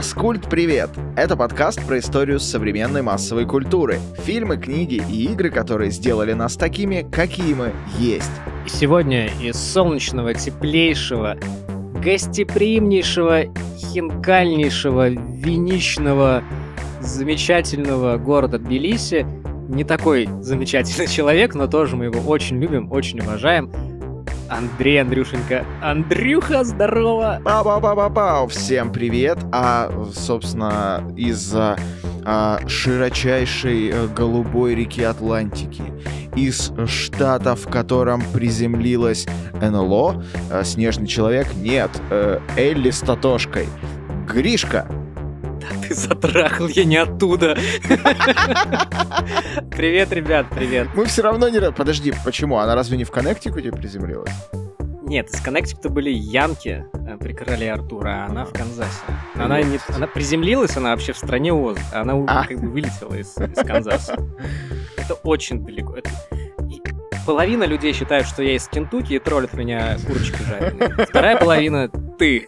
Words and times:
Маскульт, 0.00 0.48
привет! 0.48 0.88
Это 1.14 1.36
подкаст 1.36 1.86
про 1.86 1.98
историю 1.98 2.40
современной 2.40 3.02
массовой 3.02 3.44
культуры. 3.44 3.98
Фильмы, 4.24 4.56
книги 4.56 4.94
и 4.94 5.30
игры, 5.30 5.50
которые 5.50 5.90
сделали 5.90 6.32
нас 6.32 6.56
такими, 6.56 7.06
какие 7.12 7.52
мы 7.52 7.74
есть. 7.98 8.30
Сегодня 8.66 9.26
из 9.42 9.56
солнечного, 9.56 10.32
теплейшего, 10.32 11.36
гостеприимнейшего, 12.02 13.42
хинкальнейшего, 13.76 15.10
виничного, 15.10 16.44
замечательного 17.02 18.16
города 18.16 18.58
Тбилиси 18.58 19.26
не 19.68 19.84
такой 19.84 20.30
замечательный 20.40 21.06
человек, 21.14 21.54
но 21.54 21.66
тоже 21.66 21.96
мы 21.96 22.06
его 22.06 22.20
очень 22.20 22.58
любим, 22.58 22.90
очень 22.90 23.20
уважаем. 23.20 23.70
Андрей 24.50 25.00
Андрюшенька. 25.00 25.64
Андрюха, 25.80 26.64
здорово! 26.64 27.40
Пау-пау-пау-пау! 27.44 28.48
Всем 28.48 28.92
привет! 28.92 29.38
А, 29.52 29.90
собственно, 30.12 31.04
из-за 31.16 31.76
а, 32.24 32.58
широчайшей 32.66 33.90
а, 33.92 34.08
голубой 34.08 34.74
реки 34.74 35.02
Атлантики, 35.02 35.84
из 36.34 36.72
штата, 36.86 37.54
в 37.54 37.68
котором 37.68 38.22
приземлилась 38.34 39.26
НЛО, 39.60 40.24
а, 40.50 40.64
Снежный 40.64 41.06
Человек, 41.06 41.54
нет, 41.54 41.90
а, 42.10 42.42
Элли 42.56 42.90
с 42.90 43.00
Татошкой, 43.00 43.68
Гришка, 44.26 44.86
ты 45.82 45.94
затрахал, 45.94 46.68
я 46.68 46.84
не 46.84 46.96
оттуда. 46.96 47.56
Привет, 49.70 50.12
ребят, 50.12 50.46
привет. 50.50 50.88
Мы 50.94 51.06
все 51.06 51.22
равно 51.22 51.48
не... 51.48 51.72
Подожди, 51.72 52.12
почему? 52.24 52.58
Она 52.58 52.74
разве 52.74 52.96
не 52.96 53.04
в 53.04 53.10
Коннектикуте 53.10 53.72
приземлилась? 53.72 54.32
Нет, 55.02 55.28
из 55.30 55.40
Коннектикута 55.40 55.88
были 55.88 56.10
янки 56.10 56.84
э, 56.92 57.16
при 57.18 57.32
короле 57.32 57.72
Артура, 57.72 58.22
а 58.22 58.26
она 58.26 58.44
в 58.44 58.52
Канзасе. 58.52 59.00
Она, 59.34 59.60
не, 59.60 59.80
она 59.88 60.06
приземлилась, 60.06 60.76
она 60.76 60.90
вообще 60.90 61.12
в 61.12 61.18
стране 61.18 61.52
Оз, 61.52 61.78
она 61.92 62.12
а. 62.28 62.46
как 62.46 62.60
бы 62.60 62.68
вылетела 62.68 63.14
из, 63.14 63.36
из 63.36 63.66
Канзаса. 63.66 64.16
Это 64.96 65.14
очень 65.14 65.64
далеко. 65.64 65.96
Это, 65.96 66.10
половина 67.26 67.64
людей 67.64 67.92
считают, 67.92 68.26
что 68.26 68.42
я 68.42 68.56
из 68.56 68.66
Кентукки 68.68 69.14
и 69.14 69.18
троллят 69.18 69.54
меня 69.54 69.96
курочкой 70.06 70.46
жареной. 70.46 71.06
Вторая 71.06 71.36
половина— 71.36 71.88
ты. 72.18 72.46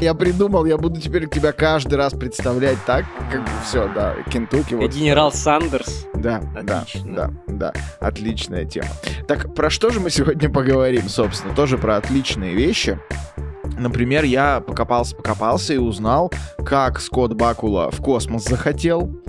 Я 0.00 0.14
придумал, 0.14 0.64
я 0.64 0.76
буду 0.76 1.00
теперь 1.00 1.28
тебя 1.28 1.52
каждый 1.52 1.94
раз 1.94 2.12
представлять 2.12 2.78
так, 2.86 3.04
как 3.30 3.42
все, 3.64 3.88
да, 3.94 4.16
Кентукки. 4.30 4.74
Вот. 4.74 4.90
Генерал 4.92 5.32
Сандерс. 5.32 6.06
Да, 6.14 6.42
Отлично. 6.56 7.14
да, 7.14 7.30
да, 7.46 7.72
да. 7.72 7.72
Отличная 8.00 8.64
тема. 8.64 8.88
Так, 9.28 9.54
про 9.54 9.70
что 9.70 9.90
же 9.90 10.00
мы 10.00 10.10
сегодня 10.10 10.50
поговорим, 10.50 11.08
собственно? 11.08 11.54
Тоже 11.54 11.78
про 11.78 11.96
отличные 11.96 12.54
вещи. 12.54 12.98
Например, 13.78 14.24
я 14.24 14.60
покопался-покопался 14.60 15.74
и 15.74 15.78
узнал, 15.78 16.32
как 16.66 17.00
Скотт 17.00 17.34
Бакула 17.34 17.90
в 17.90 18.02
космос 18.02 18.44
захотел, 18.44 19.22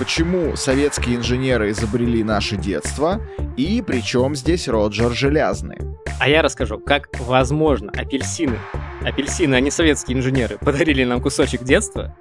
почему 0.00 0.56
советские 0.56 1.16
инженеры 1.16 1.72
изобрели 1.72 2.24
наше 2.24 2.56
детство 2.56 3.20
и 3.58 3.84
причем 3.86 4.34
здесь 4.34 4.66
Роджер 4.66 5.12
Железный. 5.12 5.76
А 6.18 6.26
я 6.26 6.40
расскажу, 6.40 6.78
как 6.78 7.10
возможно 7.20 7.92
апельсины, 7.94 8.58
апельсины, 9.02 9.56
а 9.56 9.60
не 9.60 9.70
советские 9.70 10.16
инженеры, 10.16 10.56
подарили 10.56 11.04
нам 11.04 11.20
кусочек 11.20 11.64
детства. 11.64 12.16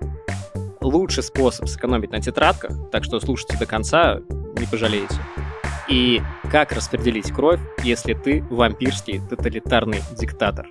Лучший 0.81 1.23
способ 1.23 1.69
сэкономить 1.69 2.11
на 2.11 2.19
тетрадках, 2.19 2.91
так 2.91 3.05
что 3.05 3.21
слушайте 3.21 3.57
до 3.57 3.65
конца, 3.65 4.19
не 4.57 4.65
пожалеете. 4.65 5.15
И 5.89 6.21
как 6.51 6.71
распределить 6.71 7.31
кровь, 7.31 7.59
если 7.83 8.13
ты 8.13 8.43
вампирский 8.51 9.21
тоталитарный 9.27 10.03
диктатор. 10.15 10.67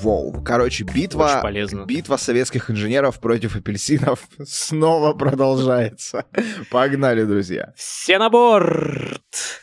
Воу. 0.00 0.42
Короче, 0.44 0.84
битва, 0.84 1.42
битва 1.86 2.16
советских 2.16 2.70
инженеров 2.70 3.18
против 3.20 3.56
апельсинов 3.56 4.20
снова 4.44 5.12
продолжается. 5.12 6.24
Погнали, 6.70 7.24
друзья. 7.24 7.74
Все 7.76 8.18
на 8.18 8.30
борт! 8.30 9.59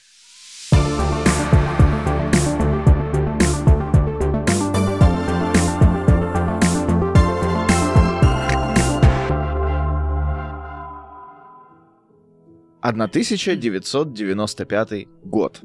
«1995 12.89 15.07
год». 15.23 15.61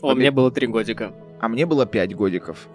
О, 0.00 0.14
мне 0.14 0.30
было 0.30 0.50
три 0.50 0.66
годика. 0.66 1.12
А 1.40 1.48
мне 1.48 1.66
было 1.66 1.86
пять 1.86 2.14
годиков. 2.14 2.68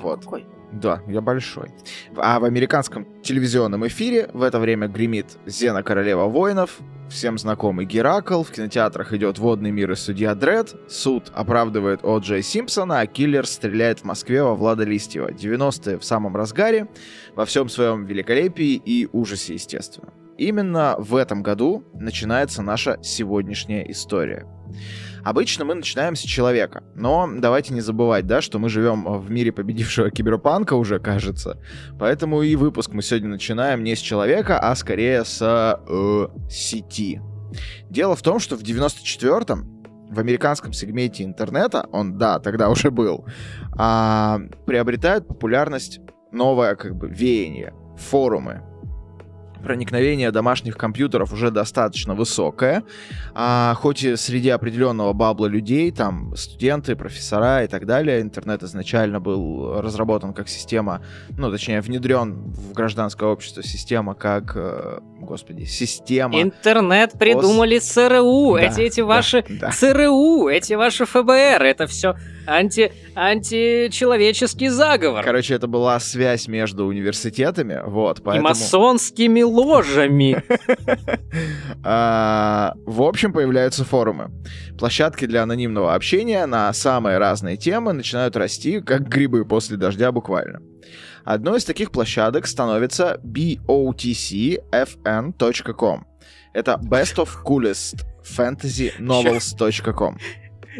Вот. 0.00 0.24
Какой? 0.24 0.46
Да, 0.72 1.02
я 1.06 1.20
большой. 1.20 1.70
А 2.16 2.40
в 2.40 2.44
американском 2.44 3.06
телевизионном 3.22 3.86
эфире 3.88 4.30
в 4.32 4.42
это 4.42 4.58
время 4.58 4.88
гремит 4.88 5.36
Зена 5.44 5.82
Королева 5.82 6.24
Воинов, 6.24 6.78
всем 7.10 7.36
знакомый 7.36 7.84
Геракл, 7.84 8.42
в 8.42 8.50
кинотеатрах 8.50 9.12
идет 9.12 9.38
«Водный 9.38 9.70
мир» 9.70 9.92
и 9.92 9.96
«Судья 9.96 10.34
Дред», 10.34 10.74
суд 10.88 11.30
оправдывает 11.34 12.00
О. 12.04 12.18
Джей 12.18 12.42
Симпсона, 12.42 13.00
а 13.00 13.06
киллер 13.06 13.46
стреляет 13.46 14.00
в 14.00 14.04
Москве 14.04 14.42
во 14.42 14.54
Влада 14.54 14.84
Листьева. 14.84 15.30
90-е 15.30 15.98
в 15.98 16.04
самом 16.04 16.36
разгаре, 16.36 16.88
во 17.34 17.44
всем 17.44 17.68
своем 17.68 18.06
великолепии 18.06 18.80
и 18.82 19.08
ужасе, 19.12 19.54
естественно. 19.54 20.12
Именно 20.42 20.96
в 20.98 21.14
этом 21.14 21.44
году 21.44 21.84
начинается 21.94 22.62
наша 22.62 22.98
сегодняшняя 23.00 23.88
история. 23.88 24.44
Обычно 25.22 25.64
мы 25.64 25.74
начинаем 25.74 26.16
с 26.16 26.20
человека, 26.20 26.82
но 26.96 27.30
давайте 27.32 27.72
не 27.72 27.80
забывать, 27.80 28.26
да, 28.26 28.40
что 28.40 28.58
мы 28.58 28.68
живем 28.68 29.04
в 29.04 29.30
мире 29.30 29.52
победившего 29.52 30.10
киберпанка 30.10 30.74
уже, 30.74 30.98
кажется. 30.98 31.62
Поэтому 31.96 32.42
и 32.42 32.56
выпуск 32.56 32.90
мы 32.90 33.02
сегодня 33.02 33.28
начинаем 33.28 33.84
не 33.84 33.94
с 33.94 34.00
человека, 34.00 34.58
а 34.58 34.74
скорее 34.74 35.24
с 35.24 35.40
э, 35.40 36.26
сети. 36.50 37.20
Дело 37.88 38.16
в 38.16 38.22
том, 38.22 38.40
что 38.40 38.56
в 38.56 38.62
94-м 38.62 39.84
в 40.10 40.18
американском 40.18 40.72
сегменте 40.72 41.22
интернета, 41.22 41.86
он, 41.92 42.18
да, 42.18 42.40
тогда 42.40 42.68
уже 42.68 42.90
был, 42.90 43.26
а, 43.78 44.40
приобретает 44.66 45.28
популярность 45.28 46.00
новое, 46.32 46.74
как 46.74 46.96
бы, 46.96 47.08
веяние, 47.08 47.72
форумы, 47.96 48.62
проникновение 49.62 50.30
домашних 50.30 50.76
компьютеров 50.76 51.32
уже 51.32 51.50
достаточно 51.50 52.14
высокое, 52.14 52.82
а, 53.34 53.74
хоть 53.74 54.02
и 54.04 54.16
среди 54.16 54.50
определенного 54.50 55.12
бабла 55.12 55.46
людей, 55.46 55.90
там 55.92 56.34
студенты, 56.36 56.96
профессора 56.96 57.64
и 57.64 57.68
так 57.68 57.86
далее, 57.86 58.20
интернет 58.20 58.62
изначально 58.62 59.20
был 59.20 59.80
разработан 59.80 60.32
как 60.32 60.48
система, 60.48 61.02
ну, 61.36 61.50
точнее, 61.50 61.80
внедрен 61.80 62.52
в 62.52 62.72
гражданское 62.72 63.28
общество 63.28 63.62
система 63.62 64.14
как, 64.14 64.52
э, 64.56 65.00
господи, 65.20 65.64
система... 65.64 66.40
Интернет 66.40 67.12
придумали 67.18 67.78
Пос... 67.78 67.88
ЦРУ, 67.88 68.54
да, 68.54 68.62
эти, 68.62 68.80
эти 68.80 69.00
ваши 69.00 69.44
да, 69.48 69.68
да. 69.68 69.70
ЦРУ, 69.70 70.48
эти 70.48 70.74
ваши 70.74 71.04
ФБР, 71.04 71.62
это 71.62 71.86
все 71.86 72.16
анти, 72.46 72.92
античеловеческий 73.14 74.68
заговор. 74.68 75.24
Короче, 75.24 75.54
это 75.54 75.66
была 75.66 75.98
связь 76.00 76.48
между 76.48 76.86
университетами, 76.86 77.80
вот, 77.84 78.22
поэтому... 78.22 78.48
И 78.48 78.50
масонскими 78.50 79.42
ложами. 79.52 80.42
А, 81.84 82.74
в 82.86 83.02
общем, 83.02 83.32
появляются 83.32 83.84
форумы. 83.84 84.30
Площадки 84.78 85.26
для 85.26 85.42
анонимного 85.42 85.94
общения 85.94 86.46
на 86.46 86.72
самые 86.72 87.18
разные 87.18 87.56
темы 87.56 87.92
начинают 87.92 88.36
расти, 88.36 88.80
как 88.80 89.08
грибы 89.08 89.44
после 89.44 89.76
дождя 89.76 90.12
буквально. 90.12 90.60
Одной 91.24 91.58
из 91.58 91.64
таких 91.64 91.90
площадок 91.90 92.46
становится 92.46 93.18
botcfn.com. 93.24 94.62
Это 96.54 96.78
best 96.82 97.16
of 97.16 97.28
coolest 97.44 98.04
fantasy 98.22 98.92
novels.com. 98.98 100.18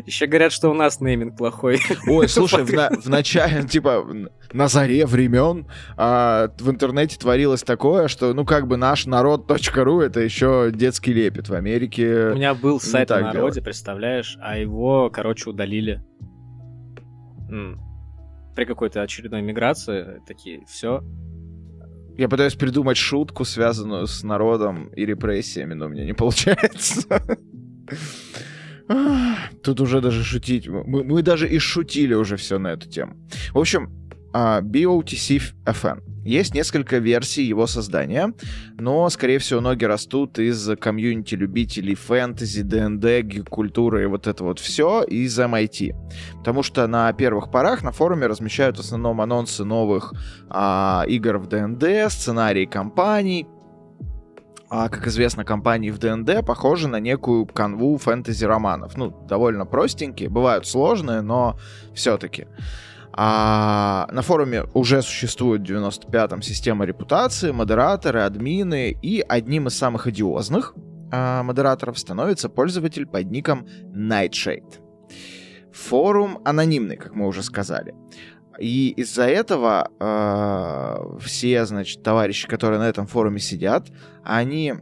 Еще 0.07 0.27
говорят, 0.27 0.53
что 0.53 0.71
у 0.71 0.75
нас 0.75 1.01
нейминг 1.01 1.37
плохой. 1.37 1.79
Ой, 2.07 2.29
слушай, 2.29 2.65
в, 2.65 2.73
на, 2.73 2.91
в 2.91 3.09
начале, 3.09 3.63
типа, 3.69 4.07
на 4.53 4.69
заре 4.69 5.07
времен 5.07 5.67
а, 5.97 6.49
в 6.59 6.71
интернете 6.71 7.19
творилось 7.19 7.63
такое, 7.63 8.09
что, 8.09 8.33
ну, 8.35 8.45
как 8.45 8.67
бы 8.67 8.77
наш 8.77 9.07
народ.ру 9.07 10.01
это 10.01 10.21
еще 10.21 10.71
детский 10.75 11.13
лепет 11.13 11.49
в 11.49 11.55
Америке. 11.55 12.31
У 12.31 12.35
меня 12.35 12.55
был 12.55 12.81
сайт 12.81 13.11
на 13.11 13.21
народе, 13.21 13.39
делать. 13.39 13.65
представляешь, 13.65 14.39
а 14.41 14.59
его, 14.59 15.11
короче, 15.11 15.51
удалили. 15.51 16.03
М. 17.51 17.81
При 18.55 18.65
какой-то 18.65 19.03
очередной 19.03 19.43
миграции 19.43 20.21
такие, 20.27 20.65
все, 20.67 21.03
я 22.17 22.29
пытаюсь 22.29 22.55
придумать 22.55 22.99
шутку, 22.99 23.45
связанную 23.45 24.07
с 24.07 24.23
народом 24.23 24.89
и 24.89 25.07
репрессиями, 25.07 25.73
но 25.75 25.87
у 25.87 25.89
меня 25.89 26.05
не 26.05 26.13
получается. 26.13 27.03
Тут 29.63 29.81
уже 29.81 30.01
даже 30.01 30.25
шутить. 30.25 30.69
Мы, 30.69 31.05
мы 31.05 31.23
даже 31.23 31.49
и 31.49 31.59
шутили 31.59 32.15
уже 32.15 32.37
все 32.37 32.59
на 32.59 32.69
эту 32.69 32.89
тему. 32.89 33.17
В 33.53 33.59
общем, 33.59 33.91
а, 34.33 34.61
BOTC 34.61 35.43
FN. 35.65 36.03
Есть 36.25 36.55
несколько 36.55 36.99
версий 36.99 37.43
его 37.43 37.67
создания, 37.67 38.33
но, 38.79 39.11
скорее 39.11 39.39
всего, 39.39 39.61
ноги 39.61 39.85
растут 39.85 40.39
из 40.39 40.71
комьюнити 40.79 41.35
любителей 41.35 41.97
фэнтези, 41.97 42.63
DnD, 42.63 43.49
культуры 43.49 44.05
и 44.05 44.07
вот 44.07 44.29
это 44.29 44.45
вот 44.45 44.61
все 44.61 45.03
из 45.03 45.37
MIT. 45.37 45.93
Потому 46.39 46.63
что 46.63 46.87
на 46.87 47.13
первых 47.13 47.51
порах 47.51 47.83
на 47.83 47.91
форуме 47.91 48.29
размещают 48.29 48.77
в 48.77 48.81
основном 48.81 49.21
анонсы 49.21 49.65
новых 49.65 50.15
а, 50.49 51.05
игр 51.09 51.39
в 51.39 51.49
DnD, 51.49 52.11
сценарии 52.13 52.67
кампаний, 52.67 53.49
а, 54.75 54.89
как 54.89 55.07
известно, 55.07 55.45
компании 55.45 55.91
в 55.91 55.99
ДНД 55.99 56.47
похожи 56.47 56.89
на 56.89 56.99
некую 56.99 57.45
канву 57.45 57.99
фэнтези-романов. 57.99 58.97
Ну, 58.97 59.11
довольно 59.29 59.67
простенькие, 59.67 60.31
бывают 60.31 60.67
сложные, 60.67 61.21
но 61.21 61.59
все-таки. 61.95 62.47
А 63.13 64.09
на 64.11 64.23
форуме 64.23 64.65
уже 64.73 65.03
существует 65.03 65.61
в 65.61 65.71
95-м 65.71 66.41
система 66.41 66.87
репутации, 66.87 67.51
модераторы, 67.51 68.23
админы, 68.23 68.97
и 69.03 69.21
одним 69.21 69.67
из 69.67 69.77
самых 69.77 70.07
одиозных 70.07 70.73
а, 71.13 71.43
модераторов 71.43 71.99
становится 71.99 72.49
пользователь 72.49 73.05
под 73.05 73.31
ником 73.31 73.67
Nightshade. 73.95 74.81
Форум 75.75 76.39
анонимный, 76.47 76.97
как 76.97 77.15
мы 77.15 77.27
уже 77.27 77.43
сказали. 77.43 77.95
И 78.59 78.91
из-за 78.97 79.25
этого 79.25 79.91
э, 79.99 81.19
все, 81.21 81.65
значит, 81.65 82.03
товарищи, 82.03 82.47
которые 82.47 82.79
на 82.79 82.89
этом 82.89 83.07
форуме 83.07 83.41
сидят, 83.41 83.89
они 84.23 84.75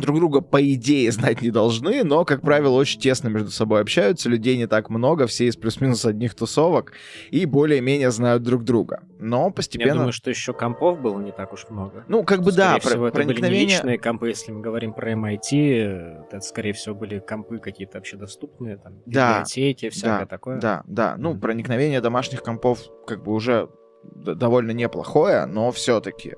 друг 0.00 0.18
друга, 0.18 0.40
по 0.40 0.62
идее, 0.62 1.10
знать 1.12 1.42
не 1.42 1.50
должны, 1.50 2.04
но, 2.04 2.24
как 2.24 2.42
правило, 2.42 2.74
очень 2.76 3.00
тесно 3.00 3.28
между 3.28 3.50
собой 3.50 3.80
общаются, 3.80 4.28
людей 4.28 4.56
не 4.56 4.66
так 4.66 4.90
много, 4.90 5.26
все 5.26 5.46
из 5.46 5.56
плюс-минус 5.56 6.04
одних 6.04 6.34
тусовок, 6.34 6.92
и 7.30 7.44
более-менее 7.44 8.10
знают 8.10 8.42
друг 8.42 8.64
друга. 8.64 9.02
Но 9.18 9.50
постепенно... 9.50 9.88
Я 9.88 9.94
думаю, 9.94 10.12
что 10.12 10.30
еще 10.30 10.52
компов 10.52 11.00
было 11.00 11.20
не 11.20 11.32
так 11.32 11.52
уж 11.52 11.66
много. 11.68 12.04
Ну, 12.08 12.22
как 12.24 12.42
бы 12.42 12.52
скорее 12.52 12.74
да, 12.74 12.78
всего, 12.78 13.00
про- 13.00 13.08
это 13.08 13.14
проникновение... 13.16 13.50
были 13.50 13.66
не 13.66 13.72
личные 13.72 13.98
компы, 13.98 14.28
если 14.28 14.52
мы 14.52 14.60
говорим 14.60 14.92
про 14.92 15.12
MIT, 15.12 16.26
это, 16.26 16.40
скорее 16.40 16.72
всего, 16.72 16.94
были 16.94 17.18
компы 17.18 17.58
какие-то 17.58 17.98
общедоступные, 17.98 18.76
там, 18.76 19.02
да, 19.06 19.40
библиотеки, 19.40 19.90
всякое 19.90 20.20
да, 20.20 20.26
такое. 20.26 20.60
Да, 20.60 20.82
да, 20.86 21.14
ну, 21.18 21.34
mm-hmm. 21.34 21.40
проникновение 21.40 22.00
домашних 22.00 22.42
компов 22.42 22.80
как 23.06 23.22
бы 23.24 23.32
уже 23.32 23.68
довольно 24.02 24.70
неплохое, 24.70 25.46
но 25.46 25.70
все-таки 25.72 26.34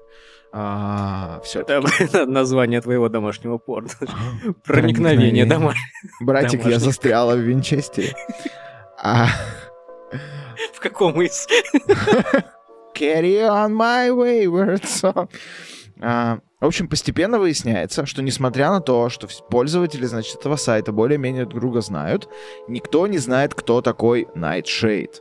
а, 0.53 1.41
все. 1.45 1.61
Это 1.61 2.27
название 2.27 2.81
твоего 2.81 3.09
домашнего 3.09 3.59
порно. 3.59 3.91
Проникновение 4.65 5.47
домой. 5.47 5.75
Братик, 6.21 6.65
я 6.67 6.79
застряла 6.79 7.35
в 7.35 7.41
Винчестере. 7.41 8.15
А... 9.03 9.29
В 10.75 10.81
каком 10.81 11.21
из? 11.23 11.47
Carry 12.95 13.41
on 13.49 13.73
my 13.73 14.11
wayward 14.11 14.83
song. 14.83 15.29
А, 16.01 16.39
в 16.61 16.67
общем, 16.67 16.89
постепенно 16.89 17.39
выясняется, 17.39 18.05
что 18.07 18.23
несмотря 18.23 18.71
на 18.71 18.81
то, 18.81 19.09
что 19.09 19.29
пользователи, 19.49 20.05
значит, 20.07 20.37
этого 20.41 20.57
сайта 20.57 20.93
более-менее 20.93 21.47
друг 21.47 21.61
друга 21.61 21.81
знают, 21.81 22.29
никто 22.69 23.07
не 23.07 23.19
знает, 23.19 23.55
кто 23.55 23.81
такой 23.83 24.27
Nightshade. 24.35 25.15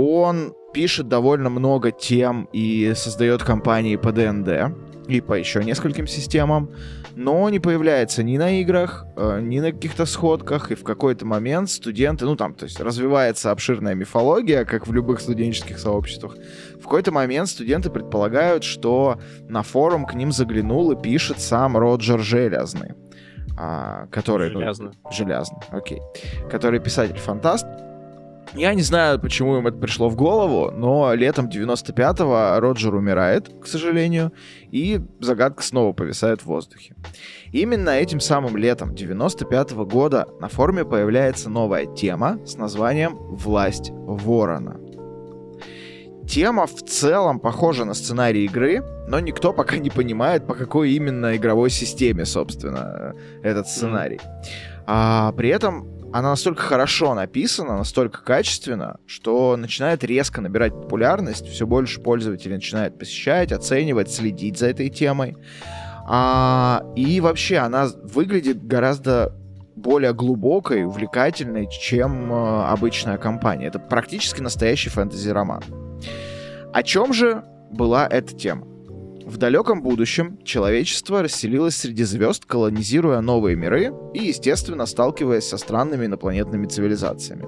Он 0.00 0.54
пишет 0.72 1.08
довольно 1.08 1.50
много 1.50 1.90
тем 1.90 2.48
и 2.52 2.92
создает 2.94 3.42
компании 3.42 3.96
по 3.96 4.12
ДНД 4.12 4.72
и 5.08 5.20
по 5.20 5.32
еще 5.32 5.64
нескольким 5.64 6.06
системам, 6.06 6.70
но 7.16 7.50
не 7.50 7.58
появляется 7.58 8.22
ни 8.22 8.36
на 8.36 8.60
играх, 8.60 9.06
э, 9.16 9.40
ни 9.40 9.58
на 9.58 9.72
каких-то 9.72 10.06
сходках, 10.06 10.70
и 10.70 10.76
в 10.76 10.84
какой-то 10.84 11.26
момент 11.26 11.68
студенты, 11.68 12.26
ну 12.26 12.36
там, 12.36 12.54
то 12.54 12.66
есть 12.66 12.78
развивается 12.78 13.50
обширная 13.50 13.96
мифология, 13.96 14.64
как 14.64 14.86
в 14.86 14.92
любых 14.92 15.20
студенческих 15.20 15.80
сообществах, 15.80 16.36
в 16.78 16.82
какой-то 16.84 17.10
момент 17.10 17.48
студенты 17.48 17.90
предполагают, 17.90 18.62
что 18.62 19.18
на 19.48 19.64
форум 19.64 20.06
к 20.06 20.14
ним 20.14 20.30
заглянул 20.30 20.92
и 20.92 21.02
пишет 21.02 21.40
сам 21.40 21.76
Роджер 21.76 22.20
Железный, 22.20 22.92
а, 23.58 24.06
который... 24.12 24.50
Железный. 24.50 24.92
Ну, 25.02 25.10
железный, 25.10 25.58
окей. 25.72 26.00
Который 26.48 26.78
писатель-фантаст, 26.78 27.66
я 28.54 28.74
не 28.74 28.82
знаю, 28.82 29.20
почему 29.20 29.58
им 29.58 29.66
это 29.66 29.76
пришло 29.78 30.08
в 30.08 30.16
голову, 30.16 30.70
но 30.70 31.12
летом 31.14 31.48
95-го 31.48 32.60
Роджер 32.60 32.94
умирает, 32.94 33.48
к 33.62 33.66
сожалению, 33.66 34.32
и 34.70 35.00
загадка 35.20 35.62
снова 35.62 35.92
повисает 35.92 36.42
в 36.42 36.46
воздухе. 36.46 36.94
Именно 37.52 37.90
этим 37.90 38.20
самым 38.20 38.56
летом 38.56 38.92
95-го 38.94 39.84
года 39.84 40.26
на 40.40 40.48
форуме 40.48 40.84
появляется 40.84 41.50
новая 41.50 41.86
тема 41.86 42.38
с 42.46 42.56
названием 42.56 43.16
«Власть 43.16 43.90
Ворона». 43.92 44.80
Тема 46.28 46.66
в 46.66 46.82
целом 46.82 47.40
похожа 47.40 47.86
на 47.86 47.94
сценарий 47.94 48.44
игры, 48.44 48.82
но 49.08 49.18
никто 49.18 49.54
пока 49.54 49.78
не 49.78 49.88
понимает, 49.88 50.46
по 50.46 50.54
какой 50.54 50.90
именно 50.90 51.34
игровой 51.36 51.70
системе, 51.70 52.26
собственно, 52.26 53.14
этот 53.42 53.66
сценарий. 53.66 54.20
А 54.86 55.32
при 55.32 55.48
этом 55.48 55.97
она 56.12 56.30
настолько 56.30 56.62
хорошо 56.62 57.14
написана, 57.14 57.76
настолько 57.76 58.22
качественно, 58.22 58.98
что 59.06 59.56
начинает 59.56 60.04
резко 60.04 60.40
набирать 60.40 60.72
популярность, 60.72 61.46
все 61.46 61.66
больше 61.66 62.00
пользователей 62.00 62.54
начинают 62.54 62.98
посещать, 62.98 63.52
оценивать, 63.52 64.10
следить 64.10 64.58
за 64.58 64.68
этой 64.68 64.88
темой. 64.88 65.36
А, 66.06 66.84
и 66.96 67.20
вообще 67.20 67.58
она 67.58 67.88
выглядит 68.04 68.66
гораздо 68.66 69.34
более 69.76 70.12
глубокой, 70.12 70.84
увлекательной, 70.84 71.68
чем 71.70 72.32
э, 72.32 72.64
обычная 72.64 73.18
компания. 73.18 73.66
Это 73.66 73.78
практически 73.78 74.40
настоящий 74.40 74.90
фэнтези-роман. 74.90 75.62
О 76.72 76.82
чем 76.82 77.12
же 77.12 77.44
была 77.70 78.06
эта 78.06 78.34
тема? 78.34 78.67
В 79.28 79.36
далеком 79.36 79.82
будущем 79.82 80.38
человечество 80.42 81.22
расселилось 81.22 81.76
среди 81.76 82.02
звезд, 82.04 82.46
колонизируя 82.46 83.20
новые 83.20 83.56
миры 83.56 83.92
и, 84.14 84.20
естественно, 84.28 84.86
сталкиваясь 84.86 85.46
со 85.46 85.58
странными 85.58 86.06
инопланетными 86.06 86.66
цивилизациями. 86.66 87.44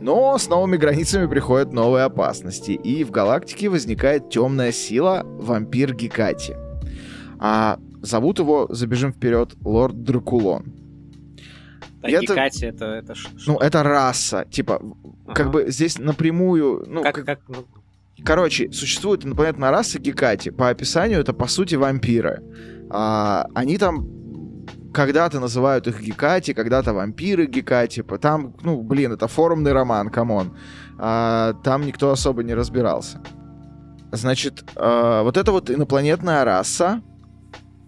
Но 0.00 0.38
с 0.38 0.48
новыми 0.48 0.78
границами 0.78 1.26
приходят 1.26 1.74
новые 1.74 2.04
опасности, 2.04 2.70
и 2.70 3.04
в 3.04 3.10
галактике 3.10 3.68
возникает 3.68 4.30
темная 4.30 4.72
сила 4.72 5.20
вампир 5.24 5.94
Гекати. 5.94 6.56
А 7.38 7.78
зовут 8.00 8.38
его, 8.38 8.66
забежим 8.70 9.12
вперед, 9.12 9.52
Лорд 9.62 10.02
Дракулон. 10.02 10.72
А 12.00 12.08
это, 12.08 12.32
Гекати 12.32 12.64
это, 12.64 12.86
это 12.86 13.12
Ну, 13.46 13.58
это 13.58 13.82
раса. 13.82 14.46
Типа, 14.50 14.76
ага. 14.76 15.34
как 15.34 15.50
бы 15.50 15.66
здесь 15.68 15.98
напрямую... 15.98 16.82
Ну, 16.88 17.02
как, 17.02 17.16
как, 17.16 17.26
как, 17.26 17.40
ну, 17.48 17.66
Короче, 18.24 18.70
существует 18.72 19.24
инопланетная 19.24 19.70
раса 19.70 19.98
Гекати. 19.98 20.50
По 20.50 20.68
описанию 20.68 21.20
это, 21.20 21.32
по 21.32 21.46
сути, 21.46 21.74
вампиры. 21.76 22.42
А, 22.90 23.46
они 23.54 23.78
там 23.78 24.06
когда-то 24.92 25.40
называют 25.40 25.86
их 25.86 26.00
Гекати, 26.00 26.52
когда-то 26.52 26.92
вампиры 26.92 27.46
Гекати. 27.46 28.02
Там, 28.20 28.54
ну, 28.62 28.82
блин, 28.82 29.12
это 29.12 29.28
форумный 29.28 29.72
роман, 29.72 30.10
come 30.10 30.36
on. 30.36 30.56
А, 30.98 31.54
там 31.64 31.86
никто 31.86 32.10
особо 32.10 32.42
не 32.42 32.54
разбирался. 32.54 33.20
Значит, 34.12 34.64
а, 34.76 35.22
вот 35.22 35.36
эта 35.36 35.52
вот 35.52 35.70
инопланетная 35.70 36.44
раса, 36.44 37.02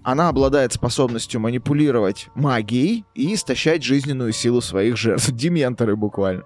она 0.04 0.28
обладает 0.28 0.72
способностью 0.72 1.40
манипулировать 1.40 2.28
магией 2.34 3.04
и 3.14 3.34
истощать 3.34 3.82
жизненную 3.82 4.32
силу 4.32 4.60
своих 4.60 4.96
жертв. 4.96 5.30
Дементоры 5.32 5.96
буквально. 5.96 6.44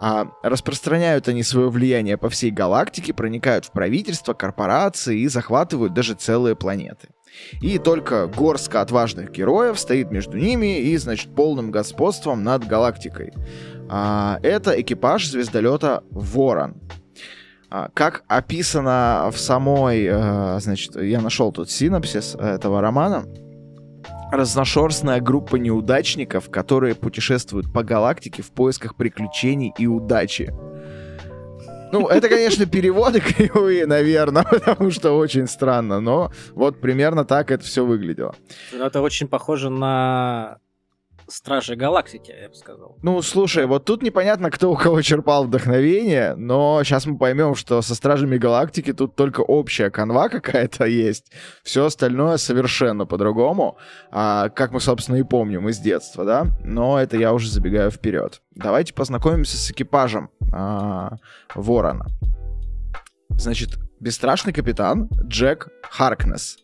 А 0.00 0.28
распространяют 0.42 1.28
они 1.28 1.42
свое 1.42 1.70
влияние 1.70 2.16
по 2.16 2.28
всей 2.28 2.50
галактике, 2.50 3.12
проникают 3.12 3.64
в 3.64 3.72
правительство, 3.72 4.32
корпорации 4.32 5.20
и 5.20 5.28
захватывают 5.28 5.92
даже 5.92 6.14
целые 6.14 6.54
планеты. 6.54 7.08
И 7.60 7.78
только 7.78 8.26
горстка 8.26 8.80
отважных 8.80 9.30
героев 9.32 9.78
стоит 9.78 10.10
между 10.10 10.38
ними 10.38 10.80
и, 10.80 10.96
значит, 10.96 11.34
полным 11.34 11.70
господством 11.70 12.44
над 12.44 12.66
галактикой. 12.66 13.32
А, 13.88 14.38
это 14.42 14.80
экипаж 14.80 15.26
звездолета 15.26 16.04
Ворон. 16.10 16.80
А, 17.70 17.90
как 17.92 18.24
описано 18.28 19.30
в 19.32 19.38
самой, 19.38 20.08
а, 20.10 20.58
значит, 20.60 20.96
я 20.96 21.20
нашел 21.20 21.52
тут 21.52 21.70
синопсис 21.70 22.34
этого 22.34 22.80
романа, 22.80 23.26
разношерстная 24.30 25.20
группа 25.20 25.56
неудачников, 25.56 26.50
которые 26.50 26.94
путешествуют 26.94 27.72
по 27.72 27.82
галактике 27.82 28.42
в 28.42 28.50
поисках 28.50 28.96
приключений 28.96 29.72
и 29.78 29.86
удачи. 29.86 30.52
Ну, 31.92 32.06
это, 32.08 32.28
конечно, 32.28 32.66
переводы 32.70 33.20
кривые, 33.20 33.86
наверное, 33.86 34.42
потому 34.50 34.90
что 34.90 35.12
очень 35.12 35.46
странно, 35.46 36.00
но 36.00 36.30
вот 36.54 36.80
примерно 36.80 37.24
так 37.24 37.50
это 37.50 37.64
все 37.64 37.84
выглядело. 37.84 38.34
Это 38.72 39.00
очень 39.00 39.28
похоже 39.28 39.70
на 39.70 40.58
Стражи 41.28 41.76
Галактики, 41.76 42.34
я 42.40 42.48
бы 42.48 42.54
сказал. 42.54 42.96
Ну, 43.02 43.20
слушай, 43.22 43.66
вот 43.66 43.84
тут 43.84 44.02
непонятно, 44.02 44.50
кто 44.50 44.72
у 44.72 44.76
кого 44.76 45.02
черпал 45.02 45.44
вдохновение, 45.44 46.34
но 46.34 46.82
сейчас 46.84 47.06
мы 47.06 47.18
поймем, 47.18 47.54
что 47.54 47.82
со 47.82 47.94
Стражами 47.94 48.38
Галактики 48.38 48.92
тут 48.92 49.14
только 49.14 49.42
общая 49.42 49.90
канва 49.90 50.28
какая-то 50.28 50.86
есть. 50.86 51.30
Все 51.62 51.84
остальное 51.84 52.38
совершенно 52.38 53.06
по-другому, 53.06 53.76
а, 54.10 54.48
как 54.48 54.72
мы, 54.72 54.80
собственно, 54.80 55.16
и 55.16 55.22
помним 55.22 55.68
из 55.68 55.78
детства, 55.78 56.24
да? 56.24 56.46
Но 56.64 56.98
это 56.98 57.16
я 57.16 57.32
уже 57.32 57.50
забегаю 57.50 57.90
вперед. 57.90 58.40
Давайте 58.54 58.94
познакомимся 58.94 59.56
с 59.56 59.70
экипажем 59.70 60.30
а, 60.52 61.16
Ворона. 61.54 62.06
значит, 63.30 63.78
бесстрашный 64.00 64.52
капитан 64.52 65.08
Джек 65.26 65.68
Харкнес. 65.90 66.58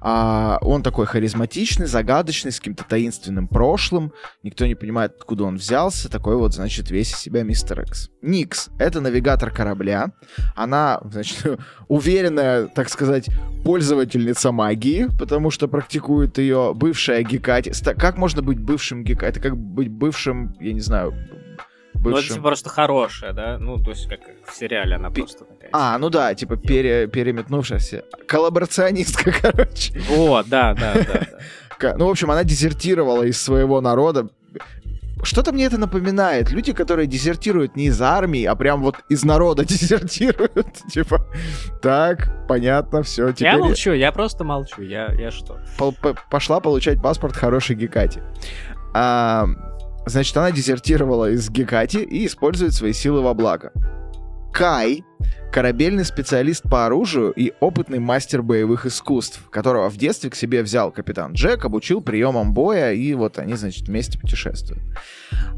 А, 0.00 0.58
он 0.62 0.82
такой 0.82 1.06
харизматичный, 1.06 1.86
загадочный, 1.86 2.52
с 2.52 2.58
каким-то 2.58 2.84
таинственным 2.84 3.48
прошлым. 3.48 4.12
Никто 4.42 4.66
не 4.66 4.74
понимает, 4.74 5.14
откуда 5.18 5.44
он 5.44 5.56
взялся. 5.56 6.10
Такой 6.10 6.36
вот, 6.36 6.54
значит, 6.54 6.90
весь 6.90 7.12
из 7.12 7.18
себя 7.18 7.42
мистер 7.42 7.80
Экс. 7.80 8.10
Никс— 8.22 8.68
это 8.78 9.00
навигатор 9.00 9.50
корабля. 9.50 10.12
Она, 10.54 11.00
значит, 11.04 11.58
уверенная, 11.88 12.66
так 12.66 12.88
сказать, 12.88 13.28
пользовательница 13.64 14.52
магии, 14.52 15.08
потому 15.18 15.50
что 15.50 15.68
практикует 15.68 16.38
ее 16.38 16.72
бывшая 16.74 17.22
Гекати. 17.22 17.72
Как 17.94 18.16
можно 18.16 18.42
быть 18.42 18.58
бывшим 18.58 19.04
Гекати? 19.04 19.30
Это 19.30 19.40
как 19.40 19.56
быть 19.56 19.88
бывшим, 19.88 20.56
я 20.60 20.72
не 20.72 20.80
знаю, 20.80 21.14
бывшим... 22.00 22.10
Ну, 22.12 22.18
это 22.18 22.34
типа 22.34 22.42
просто 22.48 22.68
хорошая, 22.68 23.32
да? 23.32 23.58
Ну, 23.58 23.78
то 23.78 23.90
есть, 23.90 24.08
как 24.08 24.20
в 24.46 24.54
сериале 24.54 24.96
она 24.96 25.10
Пи... 25.10 25.22
просто 25.22 25.44
такая. 25.44 25.70
А, 25.72 25.98
ну 25.98 26.10
да, 26.10 26.34
типа 26.34 26.56
пере... 26.56 27.06
переметнувшаяся. 27.06 28.04
Коллаборационистка, 28.26 29.32
короче. 29.42 29.98
Вот, 30.08 30.48
да, 30.48 30.74
да, 30.74 30.94
да. 30.94 31.94
Ну, 31.96 32.06
в 32.06 32.10
общем, 32.10 32.30
она 32.30 32.44
дезертировала 32.44 33.22
из 33.22 33.40
своего 33.40 33.80
народа. 33.80 34.28
Что-то 35.22 35.52
мне 35.52 35.66
это 35.66 35.78
напоминает. 35.78 36.50
Люди, 36.50 36.72
которые 36.72 37.06
дезертируют 37.06 37.76
не 37.76 37.86
из 37.86 38.00
армии, 38.00 38.44
а 38.44 38.54
прям 38.54 38.82
вот 38.82 38.96
из 39.08 39.24
народа 39.24 39.64
дезертируют. 39.66 40.78
типа, 40.90 41.26
так, 41.82 42.46
понятно, 42.48 43.02
все. 43.02 43.32
Я 43.38 43.58
молчу, 43.58 43.92
я 43.92 44.12
просто 44.12 44.44
молчу. 44.44 44.82
Я, 44.82 45.12
я 45.12 45.30
что? 45.30 45.58
Пошла 46.30 46.60
получать 46.60 47.02
паспорт 47.02 47.36
хорошей 47.36 47.76
Гекати. 47.76 48.22
А, 48.94 49.46
Значит, 50.10 50.36
она 50.36 50.50
дезертировала 50.50 51.30
из 51.30 51.48
Гекати 51.50 51.98
и 51.98 52.26
использует 52.26 52.74
свои 52.74 52.92
силы 52.92 53.22
во 53.22 53.32
благо. 53.32 53.72
Кай 54.52 55.04
корабельный 55.52 56.04
специалист 56.04 56.62
по 56.62 56.86
оружию 56.86 57.32
и 57.32 57.52
опытный 57.60 57.98
мастер 57.98 58.42
боевых 58.42 58.86
искусств, 58.86 59.40
которого 59.50 59.90
в 59.90 59.96
детстве 59.96 60.30
к 60.30 60.34
себе 60.34 60.62
взял 60.62 60.92
капитан 60.92 61.32
Джек, 61.32 61.64
обучил 61.64 62.00
приемам 62.00 62.52
боя, 62.52 62.92
и 62.92 63.14
вот 63.14 63.38
они, 63.38 63.54
значит, 63.54 63.88
вместе 63.88 64.18
путешествуют. 64.18 64.82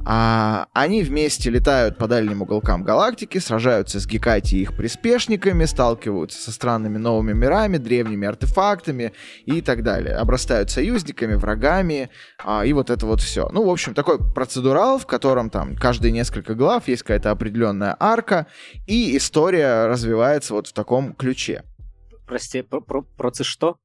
А, 0.05 0.67
они 0.73 1.03
вместе 1.03 1.51
летают 1.51 1.97
по 1.97 2.09
дальним 2.09 2.43
уголкам 2.43 2.83
галактики, 2.83 3.39
сражаются 3.39 4.01
с 4.01 4.07
Гекати 4.07 4.57
и 4.57 4.63
их 4.63 4.77
приспешниками, 4.77 5.65
сталкиваются 5.65 6.43
со 6.43 6.51
странными 6.51 6.99
новыми 6.99 7.33
мирами, 7.33 7.77
древними 7.77 8.27
артефактами 8.27 9.13
и 9.47 9.61
так 9.61 9.83
далее. 9.83 10.17
Обрастают 10.17 10.71
союзниками, 10.71 11.35
врагами, 11.35 12.11
а, 12.45 12.65
и 12.65 12.73
вот 12.73 12.91
это 12.91 13.07
вот 13.07 13.21
все. 13.21 13.49
Ну, 13.53 13.65
в 13.65 13.71
общем, 13.71 13.95
такой 13.95 14.19
процедурал, 14.19 14.99
в 14.99 15.07
котором 15.07 15.51
там 15.51 15.77
каждые 15.77 16.11
несколько 16.13 16.55
глав 16.55 16.89
есть 16.89 17.03
какая-то 17.03 17.31
определенная 17.31 17.97
арка, 18.01 18.47
и 18.87 19.17
история 19.17 19.52
развивается 19.61 20.55
вот 20.55 20.69
в 20.69 20.73
таком 20.73 21.13
ключе. 21.15 21.65
Прости, 22.27 22.63
про, 22.63 22.81
про, 22.81 23.03
процы 23.03 23.45
что? 23.45 23.79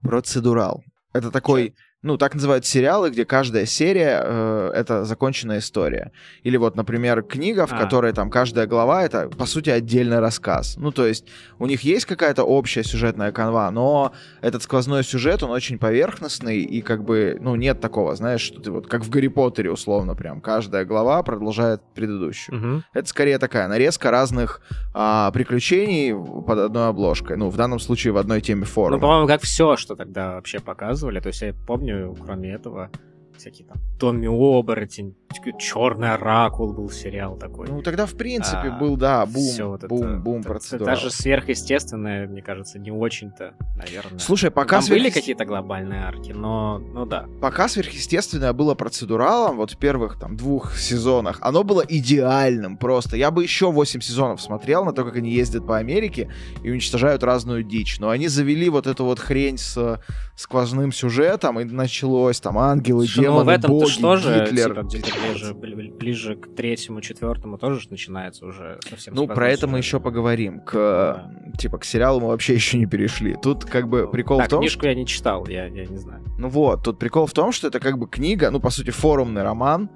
Процедурал. 0.00 0.82
Это 1.12 1.30
такой... 1.30 1.70
Че? 1.70 1.74
Ну, 2.02 2.16
так 2.16 2.34
называют 2.34 2.64
сериалы, 2.64 3.10
где 3.10 3.24
каждая 3.24 3.66
серия 3.66 4.22
э, 4.22 4.70
это 4.72 5.04
законченная 5.04 5.58
история. 5.58 6.12
Или 6.44 6.56
вот, 6.56 6.76
например, 6.76 7.22
книга, 7.22 7.66
в 7.66 7.72
а. 7.72 7.78
которой 7.78 8.12
там 8.12 8.30
каждая 8.30 8.68
глава 8.68 9.04
это, 9.04 9.28
по 9.28 9.46
сути, 9.46 9.70
отдельный 9.70 10.20
рассказ. 10.20 10.76
Ну, 10.76 10.92
то 10.92 11.04
есть 11.04 11.26
у 11.58 11.66
них 11.66 11.82
есть 11.82 12.06
какая-то 12.06 12.44
общая 12.44 12.84
сюжетная 12.84 13.32
канва, 13.32 13.68
но 13.72 14.12
этот 14.42 14.62
сквозной 14.62 15.02
сюжет, 15.02 15.42
он 15.42 15.50
очень 15.50 15.76
поверхностный, 15.76 16.60
и 16.60 16.82
как 16.82 17.04
бы, 17.04 17.36
ну, 17.40 17.56
нет 17.56 17.80
такого, 17.80 18.14
знаешь, 18.14 18.42
что 18.42 18.60
ты 18.60 18.70
вот, 18.70 18.86
как 18.86 19.02
в 19.02 19.10
Гарри 19.10 19.28
Поттере, 19.28 19.72
условно, 19.72 20.14
прям, 20.14 20.40
каждая 20.40 20.84
глава 20.84 21.24
продолжает 21.24 21.82
предыдущую. 21.94 22.58
Угу. 22.58 22.82
Это 22.94 23.08
скорее 23.08 23.38
такая 23.38 23.66
нарезка 23.66 24.12
разных 24.12 24.62
а, 24.94 25.32
приключений 25.32 26.14
под 26.14 26.58
одной 26.58 26.88
обложкой. 26.88 27.36
Ну, 27.36 27.48
в 27.50 27.56
данном 27.56 27.80
случае 27.80 28.12
в 28.12 28.18
одной 28.18 28.40
теме 28.40 28.64
форума. 28.64 28.96
Ну, 28.96 29.00
по-моему, 29.00 29.26
как 29.26 29.42
все, 29.42 29.76
что 29.76 29.96
тогда 29.96 30.34
вообще 30.34 30.60
показывали. 30.60 31.18
То 31.18 31.28
есть 31.28 31.42
я 31.42 31.52
помню, 31.66 31.87
помню, 31.88 32.16
кроме 32.24 32.52
этого, 32.52 32.90
всякие 33.36 33.66
там 33.66 33.78
Томми 33.98 34.26
Оборотень, 34.26 35.16
Черный 35.58 36.12
Оракул 36.14 36.72
был 36.72 36.90
сериал 36.90 37.36
такой. 37.36 37.68
Ну, 37.68 37.82
тогда, 37.82 38.06
в 38.06 38.14
принципе, 38.14 38.68
а, 38.68 38.78
был, 38.78 38.96
да, 38.96 39.24
бум, 39.26 39.44
вот 39.58 39.84
бум, 39.84 40.02
это, 40.02 40.16
бум 40.18 40.42
процедура. 40.42 40.86
Даже 40.86 41.10
сверхъестественное, 41.10 42.26
мне 42.26 42.42
кажется, 42.42 42.78
не 42.78 42.90
очень-то, 42.90 43.54
наверное. 43.76 44.18
Слушай, 44.18 44.50
пока... 44.50 44.76
Там 44.76 44.82
сверх... 44.82 45.02
были 45.02 45.10
какие-то 45.10 45.44
глобальные 45.44 46.02
арки, 46.02 46.32
но, 46.32 46.78
ну 46.78 47.06
да. 47.06 47.26
Пока 47.40 47.68
сверхъестественное 47.68 48.52
было 48.52 48.74
процедуралом, 48.74 49.56
вот 49.58 49.72
в 49.72 49.78
первых 49.78 50.18
там 50.18 50.36
двух 50.36 50.76
сезонах, 50.76 51.38
оно 51.40 51.62
было 51.62 51.84
идеальным 51.86 52.76
просто. 52.76 53.16
Я 53.16 53.30
бы 53.30 53.42
еще 53.42 53.70
8 53.70 54.00
сезонов 54.00 54.40
смотрел 54.40 54.84
на 54.84 54.92
то, 54.92 55.04
как 55.04 55.16
они 55.16 55.30
ездят 55.30 55.66
по 55.66 55.76
Америке 55.76 56.30
и 56.62 56.70
уничтожают 56.70 57.22
разную 57.22 57.62
дичь. 57.62 58.00
Но 58.00 58.08
они 58.10 58.28
завели 58.28 58.68
вот 58.70 58.86
эту 58.86 59.04
вот 59.04 59.18
хрень 59.18 59.58
с 59.58 60.00
сквозным 60.38 60.92
сюжетом, 60.92 61.58
и 61.58 61.64
началось 61.64 62.38
там 62.38 62.58
ангелы, 62.58 63.06
Слушай, 63.06 63.22
демоны, 63.22 63.38
ну, 63.40 63.44
в 63.44 63.48
этом 63.48 63.70
боги, 63.72 64.00
тоже, 64.00 64.44
Гитлер. 64.44 64.68
Типа, 64.68 64.82
где-то 64.82 65.08
ближе, 65.20 65.54
ближе 65.54 66.36
к 66.36 66.54
третьему, 66.54 67.00
четвертому 67.00 67.58
тоже 67.58 67.84
начинается 67.90 68.46
уже 68.46 68.78
совсем 68.88 69.14
Ну, 69.14 69.26
про 69.26 69.50
это 69.50 69.66
мы 69.66 69.78
еще 69.78 69.98
поговорим. 69.98 70.60
К, 70.60 70.72
да. 70.72 71.52
Типа, 71.58 71.78
к 71.78 71.84
сериалу 71.84 72.20
мы 72.20 72.28
вообще 72.28 72.54
еще 72.54 72.78
не 72.78 72.86
перешли. 72.86 73.34
Тут 73.42 73.64
как 73.64 73.88
бы 73.88 74.08
прикол 74.08 74.40
а, 74.40 74.44
в 74.44 74.48
том... 74.48 74.60
книжку 74.60 74.86
я 74.86 74.94
не 74.94 75.06
читал, 75.06 75.44
я, 75.48 75.66
я 75.66 75.86
не 75.86 75.96
знаю. 75.96 76.22
Ну 76.38 76.48
вот, 76.48 76.84
тут 76.84 77.00
прикол 77.00 77.26
в 77.26 77.32
том, 77.32 77.50
что 77.50 77.66
это 77.66 77.80
как 77.80 77.98
бы 77.98 78.06
книга, 78.06 78.52
ну, 78.52 78.60
по 78.60 78.70
сути, 78.70 78.90
форумный 78.90 79.42
роман, 79.42 79.90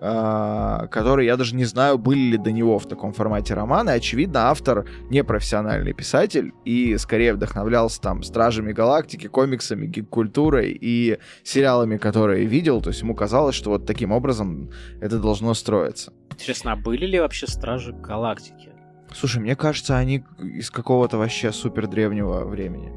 а, 0.00 0.86
который 0.86 1.26
я 1.26 1.36
даже 1.36 1.56
не 1.56 1.64
знаю, 1.64 1.98
были 1.98 2.32
ли 2.32 2.38
до 2.38 2.52
него 2.52 2.78
в 2.78 2.86
таком 2.86 3.12
формате 3.12 3.54
романа. 3.54 3.90
И, 3.90 3.96
очевидно, 3.96 4.48
автор 4.50 4.86
не 5.10 5.24
профессиональный 5.24 5.92
писатель 5.92 6.52
и 6.64 6.96
скорее 6.98 7.34
вдохновлялся 7.34 8.00
там 8.00 8.22
Стражами 8.22 8.72
Галактики, 8.72 9.26
комиксами, 9.26 9.86
гик-культурой 9.86 10.76
и 10.80 11.18
сериалами, 11.42 11.96
которые 11.96 12.46
видел. 12.46 12.80
То 12.80 12.90
есть 12.90 13.02
ему 13.02 13.14
казалось, 13.14 13.54
что 13.54 13.70
вот 13.70 13.86
таким 13.86 14.12
образом 14.12 14.70
это 15.00 15.18
должно 15.18 15.54
строиться. 15.54 16.12
Интересно, 16.30 16.72
а 16.72 16.76
были 16.76 17.06
ли 17.06 17.18
вообще 17.18 17.46
Стражи 17.48 17.92
Галактики? 17.92 18.70
Слушай, 19.12 19.40
мне 19.40 19.56
кажется, 19.56 19.96
они 19.96 20.24
из 20.38 20.70
какого-то 20.70 21.18
вообще 21.18 21.50
супер 21.50 21.88
древнего 21.88 22.44
времени. 22.44 22.92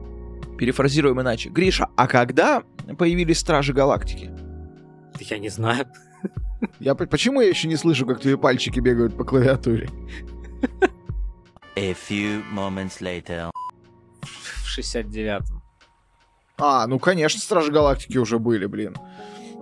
Перефразируем 0.58 1.20
иначе. 1.20 1.50
Гриша, 1.50 1.88
а 1.96 2.08
когда 2.08 2.62
появились 3.00 3.40
Стражи 3.40 3.74
Галактики? 3.74 4.30
Я 5.20 5.40
не 5.40 5.50
знаю. 5.50 5.88
Я, 6.80 6.96
почему 6.96 7.42
я 7.42 7.50
еще 7.50 7.68
не 7.68 7.76
слышу, 7.76 8.06
как 8.06 8.20
твои 8.20 8.36
пальчики 8.36 8.80
бегают 8.80 9.18
по 9.18 9.24
клавиатуре? 9.24 9.90
A 11.76 11.94
few 11.94 12.44
moments 12.54 13.00
later. 13.02 13.50
В 14.22 14.78
69-м. 14.78 15.62
А, 16.58 16.86
ну 16.86 17.00
конечно, 17.00 17.40
Стражи 17.40 17.72
Галактики 17.72 18.18
уже 18.18 18.38
были, 18.40 18.66
блин. 18.66 18.96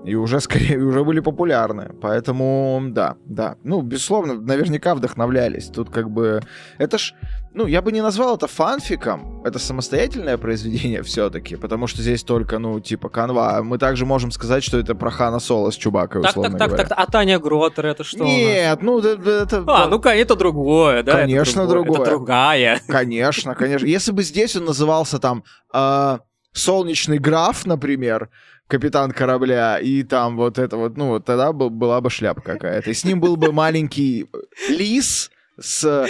И 0.05 0.15
уже 0.15 0.39
скорее, 0.41 0.77
уже 0.77 1.03
были 1.03 1.19
популярны. 1.19 1.91
Поэтому, 2.01 2.81
да, 2.89 3.15
да. 3.25 3.57
Ну, 3.63 3.81
безусловно, 3.81 4.33
наверняка 4.33 4.95
вдохновлялись. 4.95 5.67
Тут 5.67 5.89
как 5.89 6.09
бы... 6.09 6.41
Это 6.77 6.97
ж 6.97 7.13
ну, 7.53 7.65
я 7.65 7.81
бы 7.81 7.91
не 7.91 8.01
назвал 8.01 8.35
это 8.35 8.47
фанфиком. 8.47 9.41
Это 9.43 9.59
самостоятельное 9.59 10.37
произведение 10.37 11.01
все-таки, 11.03 11.55
потому 11.55 11.87
что 11.87 12.01
здесь 12.01 12.23
только, 12.23 12.59
ну, 12.59 12.79
типа, 12.79 13.09
канва. 13.09 13.61
Мы 13.63 13.77
также 13.77 14.05
можем 14.05 14.31
сказать, 14.31 14.63
что 14.63 14.77
это 14.77 14.95
про 14.95 15.09
Хана 15.09 15.39
Соло 15.39 15.71
с 15.71 15.75
Чубакой, 15.75 16.21
так, 16.21 16.31
условно 16.31 16.57
так, 16.57 16.69
так, 16.69 16.77
так, 16.77 16.89
так, 16.89 16.99
а 16.99 17.11
Таня 17.11 17.39
Гротер 17.39 17.87
это 17.87 18.03
что? 18.03 18.23
Нет, 18.23 18.81
ну, 18.81 18.99
это... 18.99 19.31
это 19.31 19.63
а, 19.67 19.87
ну-ка, 19.87 20.09
это 20.09 20.35
другое, 20.35 21.03
да? 21.03 21.13
Конечно, 21.13 21.61
это 21.61 21.69
другое. 21.69 22.01
Это 22.01 22.09
другая. 22.11 22.81
Конечно, 22.87 23.55
конечно. 23.55 23.85
Если 23.85 24.11
бы 24.11 24.23
здесь 24.23 24.55
он 24.55 24.65
назывался 24.65 25.19
там 25.19 25.43
э, 25.73 26.19
«Солнечный 26.53 27.17
граф», 27.17 27.65
например, 27.65 28.29
капитан 28.69 29.11
корабля, 29.11 29.77
и 29.79 30.03
там 30.03 30.37
вот 30.37 30.57
это 30.57 30.77
вот, 30.77 30.95
ну, 30.95 31.09
вот 31.09 31.25
тогда 31.25 31.51
бы, 31.51 31.69
была 31.69 31.99
бы 31.99 32.09
шляпа 32.09 32.39
какая-то. 32.39 32.89
И 32.89 32.93
с 32.93 33.03
ним 33.03 33.19
был 33.19 33.35
бы 33.35 33.51
маленький 33.51 34.29
лис 34.69 35.31
с 35.59 36.07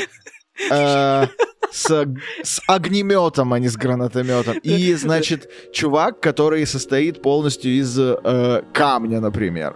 Э, 0.72 1.28
с, 1.72 2.08
с 2.44 2.62
огнеметом, 2.68 3.54
а 3.54 3.60
не 3.60 3.68
с 3.70 3.78
гранатометом. 3.78 4.58
И, 4.64 4.94
значит, 4.96 5.50
чувак, 5.72 6.20
который 6.20 6.66
состоит 6.66 7.22
полностью 7.22 7.72
из 7.72 7.98
э, 8.00 8.64
камня, 8.74 9.20
например. 9.20 9.76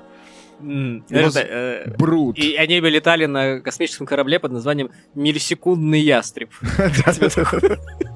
Mm, 0.59 1.03
это, 1.09 1.39
э, 1.39 1.95
Брут. 1.97 2.37
И 2.37 2.55
они 2.55 2.81
бы 2.81 2.89
летали 2.89 3.25
на 3.25 3.59
космическом 3.59 4.07
корабле 4.07 4.39
под 4.39 4.53
названием 4.53 4.89
«Миллисекундный 5.13 5.99
ястреб». 5.99 6.49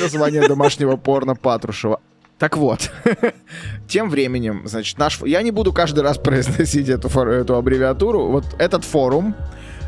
Название 0.00 0.46
домашнего 0.48 0.96
порно 0.96 1.34
Патрушева. 1.34 2.00
Так 2.38 2.56
вот, 2.58 2.90
тем 3.88 4.10
временем, 4.10 4.62
значит, 4.66 4.98
наш... 4.98 5.22
Я 5.22 5.40
не 5.42 5.50
буду 5.50 5.72
каждый 5.72 6.00
раз 6.00 6.18
произносить 6.18 6.88
эту, 6.88 7.08
эту 7.08 7.56
аббревиатуру. 7.56 8.26
Вот 8.26 8.44
этот 8.58 8.84
форум 8.84 9.34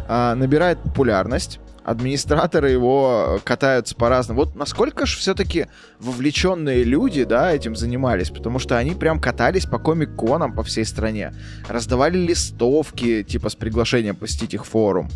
а, 0.09 0.35
набирает 0.35 0.81
популярность. 0.83 1.61
Администраторы 1.89 2.71
его 2.71 3.41
катаются 3.45 3.95
по-разному. 3.95 4.45
Вот 4.45 4.57
насколько 4.57 5.07
же 5.07 5.17
все-таки 5.17 5.67
вовлеченные 6.01 6.85
люди, 6.85 7.25
да, 7.25 7.53
этим 7.53 7.75
занимались, 7.75 8.31
потому 8.31 8.59
что 8.59 8.77
они 8.77 8.93
прям 8.93 9.21
катались 9.21 9.65
по 9.65 9.79
комик-конам 9.79 10.53
по 10.55 10.63
всей 10.63 10.85
стране, 10.85 11.33
раздавали 11.67 12.19
листовки, 12.19 13.23
типа, 13.23 13.49
с 13.49 13.55
приглашением 13.55 14.17
посетить 14.17 14.53
их 14.53 14.67
форум. 14.67 15.09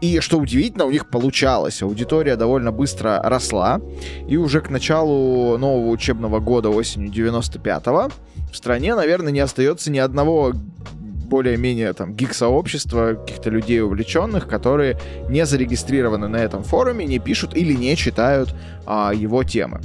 И, 0.00 0.20
что 0.20 0.38
удивительно, 0.38 0.86
у 0.86 0.90
них 0.90 1.10
получалось. 1.10 1.82
Аудитория 1.82 2.36
довольно 2.36 2.72
быстро 2.72 3.20
росла, 3.22 3.80
и 4.28 4.36
уже 4.36 4.60
к 4.60 4.70
началу 4.70 5.58
нового 5.58 5.90
учебного 5.90 6.40
года 6.40 6.70
осенью 6.70 7.10
95-го 7.10 8.10
в 8.50 8.56
стране, 8.56 8.94
наверное, 8.94 9.32
не 9.32 9.40
остается 9.40 9.90
ни 9.90 9.98
одного 9.98 10.52
более-менее 11.32 11.94
там 11.94 12.14
гик-сообщества, 12.14 13.14
каких-то 13.14 13.48
людей 13.48 13.80
увлеченных, 13.80 14.46
которые 14.46 14.98
не 15.30 15.46
зарегистрированы 15.46 16.28
на 16.28 16.36
этом 16.36 16.62
форуме, 16.62 17.06
не 17.06 17.18
пишут 17.18 17.56
или 17.56 17.72
не 17.72 17.96
читают 17.96 18.54
а, 18.84 19.12
его 19.14 19.42
темы. 19.42 19.80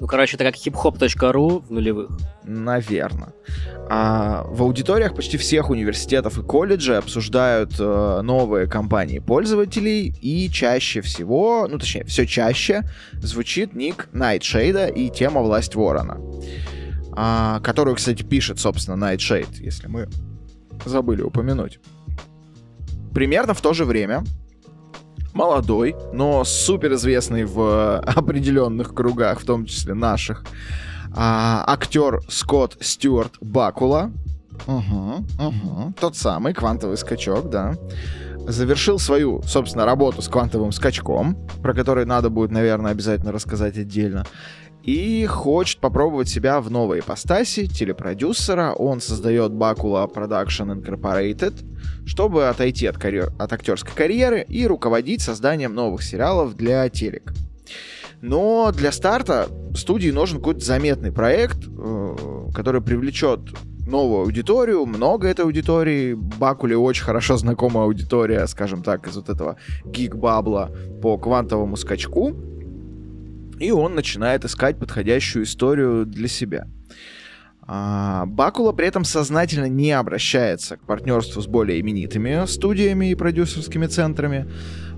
Ну, 0.00 0.06
короче, 0.06 0.36
это 0.36 0.44
как 0.44 0.56
hiphop.ru 0.56 1.64
в 1.66 1.70
нулевых. 1.70 2.10
Наверное. 2.44 3.32
А, 3.88 4.44
в 4.48 4.62
аудиториях 4.62 5.14
почти 5.16 5.38
всех 5.38 5.70
университетов 5.70 6.36
и 6.36 6.42
колледжей 6.42 6.98
обсуждают 6.98 7.72
э, 7.78 8.20
новые 8.22 8.66
кампании 8.66 9.18
пользователей, 9.20 10.14
и 10.20 10.50
чаще 10.50 11.00
всего, 11.00 11.68
ну 11.70 11.78
точнее, 11.78 12.04
все 12.04 12.26
чаще 12.26 12.82
звучит 13.14 13.74
ник 13.74 14.08
Найтшейда 14.12 14.88
и 14.88 15.08
тема 15.08 15.40
«Власть 15.40 15.74
Ворона», 15.74 16.18
а, 17.16 17.60
которую, 17.60 17.96
кстати, 17.96 18.22
пишет, 18.22 18.58
собственно, 18.58 18.96
Найтшейд, 18.96 19.48
если 19.60 19.86
мы 19.86 20.08
забыли 20.84 21.22
упомянуть. 21.22 21.80
Примерно 23.14 23.54
в 23.54 23.60
то 23.60 23.72
же 23.72 23.84
время 23.84 24.24
молодой, 25.34 25.96
но 26.12 26.44
супер 26.44 26.94
известный 26.94 27.44
в 27.44 27.98
определенных 28.06 28.94
кругах, 28.94 29.40
в 29.40 29.44
том 29.44 29.66
числе 29.66 29.94
наших, 29.94 30.44
а, 31.14 31.64
актер 31.66 32.20
Скотт 32.28 32.76
Стюарт 32.80 33.34
Бакула, 33.40 34.10
угу, 34.66 35.24
угу, 35.38 35.94
тот 36.00 36.16
самый 36.16 36.54
квантовый 36.54 36.96
скачок, 36.96 37.50
да, 37.50 37.74
завершил 38.46 38.98
свою, 38.98 39.42
собственно, 39.42 39.84
работу 39.84 40.22
с 40.22 40.28
квантовым 40.28 40.72
скачком, 40.72 41.36
про 41.62 41.74
который 41.74 42.06
надо 42.06 42.30
будет, 42.30 42.50
наверное, 42.50 42.92
обязательно 42.92 43.32
рассказать 43.32 43.76
отдельно 43.76 44.24
и 44.82 45.26
хочет 45.26 45.78
попробовать 45.80 46.28
себя 46.28 46.60
в 46.60 46.70
новой 46.70 47.00
ипостаси 47.00 47.66
телепродюсера. 47.66 48.72
Он 48.72 49.00
создает 49.00 49.52
Bacula 49.52 50.12
Production 50.12 50.80
Incorporated, 50.80 51.64
чтобы 52.04 52.48
отойти 52.48 52.86
от, 52.86 52.98
карьер... 52.98 53.32
от 53.38 53.52
актерской 53.52 53.92
карьеры 53.94 54.44
и 54.48 54.66
руководить 54.66 55.22
созданием 55.22 55.74
новых 55.74 56.02
сериалов 56.02 56.56
для 56.56 56.88
телек. 56.88 57.32
Но 58.20 58.72
для 58.72 58.92
старта 58.92 59.48
студии 59.74 60.10
нужен 60.10 60.38
какой-то 60.38 60.60
заметный 60.60 61.12
проект, 61.12 61.58
э, 61.66 62.16
который 62.54 62.80
привлечет 62.80 63.40
новую 63.86 64.22
аудиторию, 64.22 64.86
много 64.86 65.26
этой 65.28 65.44
аудитории. 65.44 66.14
Бакуле 66.14 66.76
очень 66.76 67.04
хорошо 67.04 67.36
знакомая 67.36 67.84
аудитория, 67.84 68.46
скажем 68.46 68.82
так, 68.82 69.08
из 69.08 69.16
вот 69.16 69.28
этого 69.28 69.56
гиг-бабла 69.84 70.70
по 71.00 71.18
квантовому 71.18 71.76
скачку 71.76 72.51
и 73.62 73.70
он 73.70 73.94
начинает 73.94 74.44
искать 74.44 74.78
подходящую 74.78 75.44
историю 75.44 76.04
для 76.04 76.28
себя. 76.28 76.66
А, 77.64 78.26
Бакула 78.26 78.72
при 78.72 78.88
этом 78.88 79.04
сознательно 79.04 79.66
не 79.66 79.92
обращается 79.92 80.76
к 80.76 80.80
партнерству 80.84 81.40
с 81.40 81.46
более 81.46 81.80
именитыми 81.80 82.44
студиями 82.46 83.10
и 83.10 83.14
продюсерскими 83.14 83.86
центрами, 83.86 84.50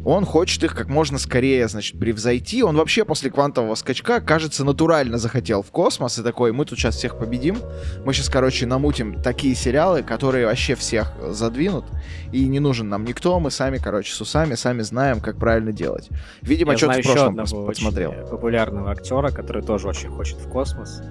он 0.04 0.24
хочет 0.24 0.62
их 0.64 0.74
как 0.74 0.88
можно 0.88 1.18
скорее, 1.18 1.66
значит, 1.68 1.98
превзойти. 1.98 2.62
Он 2.62 2.76
вообще 2.76 3.04
после 3.04 3.30
квантового 3.30 3.74
скачка, 3.74 4.20
кажется, 4.20 4.64
натурально 4.64 5.18
захотел 5.18 5.62
в 5.62 5.70
космос 5.70 6.18
и 6.18 6.22
такой, 6.22 6.52
мы 6.52 6.64
тут 6.64 6.78
сейчас 6.78 6.96
всех 6.96 7.18
победим. 7.18 7.56
Мы 8.04 8.12
сейчас, 8.12 8.28
короче, 8.28 8.66
намутим 8.66 9.22
такие 9.22 9.54
сериалы, 9.54 10.02
которые 10.02 10.46
вообще 10.46 10.74
всех 10.74 11.12
задвинут. 11.30 11.86
И 12.32 12.46
не 12.46 12.60
нужен 12.60 12.88
нам 12.88 13.04
никто, 13.04 13.38
мы 13.40 13.50
сами, 13.50 13.78
короче, 13.78 14.12
с 14.12 14.20
усами, 14.20 14.54
сами 14.54 14.82
знаем, 14.82 15.20
как 15.20 15.38
правильно 15.38 15.72
делать. 15.72 16.08
Видимо, 16.42 16.76
что-то 16.76 17.00
в 17.00 17.04
прошлом 17.04 17.40
пос- 17.40 17.66
посмотрел. 17.66 18.12
популярного 18.30 18.90
актера, 18.90 19.30
который 19.30 19.62
тоже 19.62 19.88
очень 19.88 20.10
хочет 20.10 20.38
в 20.38 20.50
космос, 20.50 21.02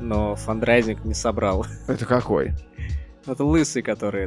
но 0.00 0.36
фандрайзинг 0.36 1.04
не 1.04 1.14
собрал. 1.14 1.66
Это 1.88 2.04
какой? 2.06 2.52
Это 3.26 3.42
лысый, 3.44 3.82
который 3.82 4.26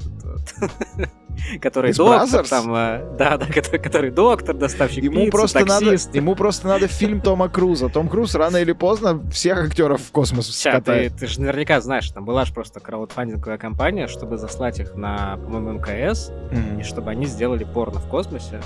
который 1.61 1.91
Из 1.91 1.97
доктор, 1.97 2.41
Brothers? 2.41 2.49
там, 2.49 2.75
э, 2.75 3.15
да, 3.17 3.37
да, 3.37 3.45
который, 3.45 3.79
который 3.79 4.11
доктор, 4.11 4.55
доставщик 4.55 5.03
ему 5.03 5.21
пиццы, 5.21 5.31
просто 5.31 5.65
таксист. 5.65 6.07
Надо, 6.07 6.17
ему 6.17 6.35
просто 6.35 6.67
надо 6.67 6.87
фильм 6.87 7.21
Тома 7.21 7.49
Круза. 7.49 7.89
Том 7.89 8.09
Круз 8.09 8.35
рано 8.35 8.57
или 8.57 8.73
поздно 8.73 9.21
всех 9.31 9.65
актеров 9.65 10.01
в 10.01 10.11
космос 10.11 10.47
Ща, 10.47 10.71
скатает. 10.71 11.13
Ты, 11.13 11.19
ты 11.19 11.27
же 11.27 11.41
наверняка 11.41 11.79
знаешь, 11.81 12.09
там 12.11 12.25
была 12.25 12.45
же 12.45 12.53
просто 12.53 12.79
краудфандинговая 12.79 13.57
компания, 13.57 14.07
чтобы 14.07 14.37
заслать 14.37 14.79
их 14.79 14.95
на, 14.95 15.37
по-моему, 15.37 15.79
МКС, 15.79 16.29
mm-hmm. 16.29 16.81
и 16.81 16.83
чтобы 16.83 17.11
они 17.11 17.25
сделали 17.25 17.63
порно 17.63 17.99
в 17.99 18.07
космосе. 18.07 18.61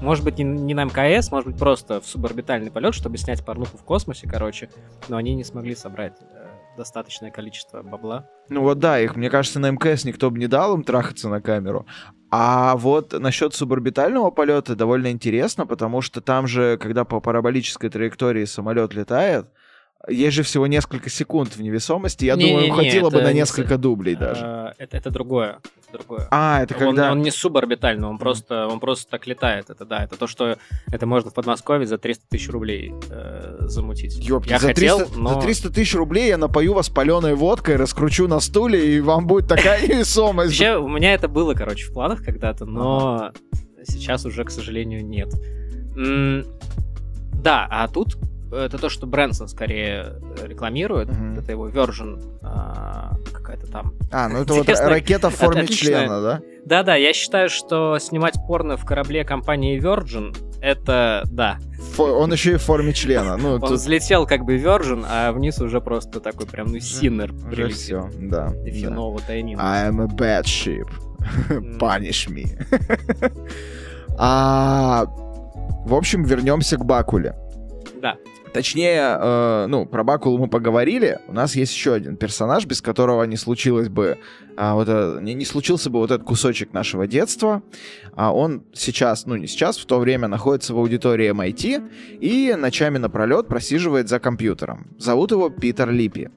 Может 0.00 0.24
быть, 0.24 0.38
не, 0.38 0.44
не 0.44 0.74
на 0.74 0.84
МКС, 0.84 1.30
может 1.30 1.48
быть, 1.50 1.58
просто 1.58 2.00
в 2.00 2.06
суборбитальный 2.06 2.70
полет, 2.70 2.94
чтобы 2.94 3.16
снять 3.16 3.44
порнуху 3.44 3.78
в 3.78 3.82
космосе, 3.82 4.28
короче. 4.28 4.68
Но 5.08 5.16
они 5.16 5.34
не 5.34 5.44
смогли 5.44 5.74
собрать 5.74 6.18
э, 6.20 6.46
достаточное 6.76 7.30
количество 7.30 7.82
бабла. 7.82 8.28
Ну 8.48 8.62
вот 8.62 8.78
да, 8.78 9.00
их, 9.00 9.16
мне 9.16 9.30
кажется, 9.30 9.58
на 9.58 9.70
МКС 9.70 10.04
никто 10.04 10.30
бы 10.30 10.38
не 10.38 10.46
дал 10.46 10.74
им 10.74 10.84
трахаться 10.84 11.28
на 11.28 11.40
камеру. 11.40 11.86
А 12.38 12.76
вот 12.76 13.14
насчет 13.18 13.54
суборбитального 13.54 14.30
полета 14.30 14.76
довольно 14.76 15.10
интересно, 15.10 15.66
потому 15.66 16.02
что 16.02 16.20
там 16.20 16.46
же, 16.46 16.76
когда 16.76 17.06
по 17.06 17.18
параболической 17.18 17.88
траектории 17.88 18.44
самолет 18.44 18.92
летает, 18.92 19.46
есть 20.08 20.36
же 20.36 20.42
всего 20.42 20.66
несколько 20.66 21.10
секунд 21.10 21.56
в 21.56 21.62
невесомости. 21.62 22.24
Я 22.24 22.36
не, 22.36 22.48
думаю, 22.48 22.64
не, 22.64 22.70
хватило 22.70 23.10
бы 23.10 23.22
на 23.22 23.32
несколько 23.32 23.74
не... 23.74 23.80
дублей 23.80 24.14
даже. 24.14 24.42
А, 24.44 24.74
это, 24.78 24.96
это 24.96 25.10
другое. 25.10 25.58
Это 25.88 25.98
другое. 25.98 26.28
А, 26.30 26.62
это 26.62 26.74
когда... 26.74 27.10
Он, 27.10 27.18
он 27.18 27.22
не 27.22 27.30
суборбитальный, 27.30 28.06
он 28.06 28.18
просто, 28.18 28.68
он 28.68 28.78
просто 28.80 29.10
так 29.10 29.26
летает. 29.26 29.70
Это 29.70 29.84
да, 29.84 30.04
это 30.04 30.16
то, 30.16 30.26
что 30.26 30.58
это 30.92 31.06
можно 31.06 31.30
в 31.30 31.34
Подмосковье 31.34 31.86
за 31.86 31.98
300 31.98 32.24
тысяч 32.28 32.48
рублей 32.48 32.94
э, 33.10 33.56
замутить. 33.62 34.16
Ёпки, 34.16 34.50
я 34.50 34.58
за, 34.58 34.68
хотел, 34.68 34.98
300, 34.98 35.18
но... 35.18 35.34
за 35.34 35.40
300 35.40 35.70
тысяч 35.70 35.94
рублей 35.94 36.28
я 36.28 36.38
напою 36.38 36.74
вас 36.74 36.88
паленой 36.88 37.34
водкой, 37.34 37.76
раскручу 37.76 38.28
на 38.28 38.40
стуле, 38.40 38.96
и 38.96 39.00
вам 39.00 39.26
будет 39.26 39.48
такая 39.48 39.80
невесомость. 39.86 40.50
Вообще, 40.50 40.76
у 40.76 40.88
меня 40.88 41.14
это 41.14 41.28
было, 41.28 41.54
короче, 41.54 41.86
в 41.86 41.92
планах 41.92 42.22
когда-то, 42.22 42.64
но 42.64 43.32
сейчас 43.82 44.24
уже, 44.24 44.44
к 44.44 44.50
сожалению, 44.50 45.04
нет. 45.04 45.32
Да, 47.42 47.66
а 47.70 47.88
тут 47.88 48.18
это 48.52 48.78
то, 48.78 48.88
что 48.88 49.06
Брэнсон 49.06 49.48
скорее 49.48 50.18
э, 50.38 50.46
рекламирует. 50.46 51.08
Mm-hmm. 51.08 51.42
Это 51.42 51.52
его 51.52 51.68
version 51.68 52.38
а, 52.42 53.16
какая-то 53.32 53.66
там. 53.66 53.94
А, 54.10 54.28
ну 54.28 54.42
это 54.42 54.54
вот 54.54 54.68
ракета 54.68 55.30
в 55.30 55.34
форме 55.34 55.62
Отличная. 55.62 56.06
члена, 56.06 56.22
да? 56.22 56.40
Да-да, 56.64 56.96
я 56.96 57.12
считаю, 57.12 57.48
что 57.48 57.98
снимать 57.98 58.34
порно 58.46 58.76
в 58.76 58.84
корабле 58.84 59.24
компании 59.24 59.80
Virgin 59.80 60.34
это 60.60 61.22
да. 61.26 61.58
Фо- 61.96 62.10
он 62.10 62.32
еще 62.32 62.52
и 62.52 62.56
в 62.56 62.62
форме 62.62 62.92
члена. 62.92 63.36
Ну, 63.36 63.54
он 63.54 63.60
тут... 63.60 63.72
взлетел 63.72 64.26
как 64.26 64.44
бы 64.44 64.56
Virgin, 64.56 65.06
а 65.08 65.32
вниз 65.32 65.60
уже 65.60 65.80
просто 65.80 66.20
такой 66.20 66.46
прям, 66.46 66.68
ну, 66.68 66.80
Синнер 66.80 67.32
прилетел. 67.32 68.08
все, 68.08 68.10
да. 68.18 68.52
Финового 68.64 69.20
да. 69.20 69.26
тайнина. 69.26 69.60
I 69.62 69.90
am 69.90 70.02
a 70.02 70.06
bad 70.06 70.44
ship. 70.44 70.88
Punish 71.78 72.28
me. 72.28 72.46
а, 74.18 75.06
в 75.84 75.94
общем, 75.94 76.24
вернемся 76.24 76.76
к 76.76 76.84
Бакуле. 76.84 77.34
Да. 78.00 78.16
Точнее, 78.56 79.18
э, 79.20 79.66
ну, 79.68 79.84
про 79.84 80.02
Бакулу 80.02 80.38
мы 80.38 80.48
поговорили. 80.48 81.18
У 81.28 81.34
нас 81.34 81.54
есть 81.56 81.74
еще 81.74 81.92
один 81.92 82.16
персонаж, 82.16 82.64
без 82.64 82.80
которого 82.80 83.22
не 83.24 83.36
случилось 83.36 83.90
бы 83.90 84.16
а, 84.56 84.74
вот 84.74 84.88
это, 84.88 85.18
не, 85.20 85.34
не 85.34 85.44
случился 85.44 85.90
бы 85.90 85.98
вот 85.98 86.10
этот 86.10 86.26
кусочек 86.26 86.72
нашего 86.72 87.06
детства. 87.06 87.62
А 88.14 88.34
он 88.34 88.62
сейчас, 88.72 89.26
ну 89.26 89.36
не 89.36 89.46
сейчас, 89.46 89.76
в 89.76 89.84
то 89.84 89.98
время 89.98 90.26
находится 90.26 90.72
в 90.72 90.78
аудитории 90.78 91.30
MIT 91.32 92.18
и 92.22 92.54
ночами 92.56 92.96
напролет 92.96 93.46
просиживает 93.46 94.08
за 94.08 94.20
компьютером. 94.20 94.86
Зовут 94.98 95.32
его 95.32 95.50
Питер 95.50 95.90
Липпи. 95.90 96.30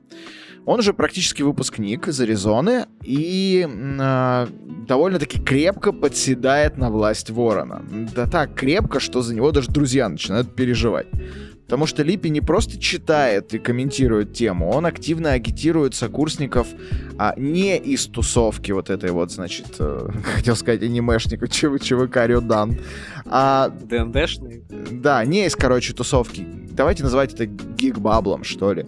Он 0.66 0.82
же 0.82 0.94
практически 0.94 1.42
выпускник 1.42 2.10
из 2.10 2.20
Аризоны 2.20 2.86
и 3.02 3.66
э, 3.68 4.48
довольно-таки 4.88 5.40
крепко 5.40 5.92
подседает 5.92 6.78
на 6.78 6.90
власть 6.90 7.30
Ворона. 7.30 7.82
Да 8.14 8.28
так 8.28 8.56
крепко, 8.56 9.00
что 9.00 9.22
за 9.22 9.34
него 9.34 9.52
даже 9.52 9.72
друзья 9.72 10.10
начинают 10.10 10.54
переживать. 10.54 11.08
Потому 11.70 11.86
что 11.86 12.02
Липпи 12.02 12.30
не 12.30 12.42
просто 12.42 12.80
читает 12.80 13.54
и 13.54 13.60
комментирует 13.60 14.34
тему, 14.34 14.72
он 14.72 14.88
активно 14.88 15.34
агитирует 15.34 15.94
сокурсников 15.94 16.68
а, 17.20 17.36
не 17.38 17.78
из 17.78 18.08
тусовки 18.08 18.72
вот 18.72 18.90
этой 18.90 19.12
вот, 19.12 19.32
значит, 19.32 19.76
э, 19.78 20.10
хотел 20.24 20.56
сказать 20.56 20.82
анимешников 20.82 21.52
ЧВ, 21.52 21.80
ЧВК 21.80 22.26
Рёдан, 22.26 22.80
а... 23.28 23.70
ДНДшный? 23.70 24.64
Да, 24.90 25.24
не 25.24 25.46
из, 25.46 25.56
короче, 25.56 25.94
тусовки. 25.94 26.44
Давайте 26.72 27.04
называть 27.04 27.36
это 27.36 27.46
гиг-баблом, 27.46 28.44
что 28.44 28.74
ли. 28.74 28.88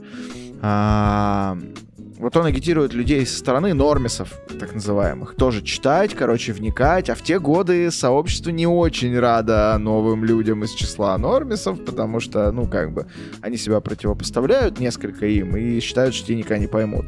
А, 0.60 1.60
вот 2.22 2.38
он 2.38 2.46
агитирует 2.46 2.94
людей 2.94 3.26
со 3.26 3.40
стороны 3.40 3.74
нормисов, 3.74 4.32
так 4.60 4.76
называемых, 4.76 5.36
тоже 5.36 5.64
читать, 5.64 6.14
короче, 6.14 6.54
вникать, 6.54 7.10
а 7.10 7.16
в 7.16 7.24
те 7.24 7.40
годы 7.40 7.90
сообщество 7.90 8.52
не 8.52 8.68
очень 8.68 9.18
радо 9.18 9.76
новым 9.80 10.24
людям 10.24 10.64
из 10.64 10.72
числа 10.72 11.18
нормисов, 11.18 11.84
потому 11.84 12.20
что, 12.20 12.52
ну, 12.52 12.68
как 12.68 12.94
бы, 12.94 13.08
они 13.42 13.58
себя 13.58 13.80
противопоставляют 13.80 14.80
несколько 14.80 15.26
им 15.26 15.58
и 15.58 15.80
считают, 15.80 16.14
что 16.14 16.28
те 16.28 16.36
никогда 16.36 16.60
не 16.60 16.68
поймут. 16.68 17.08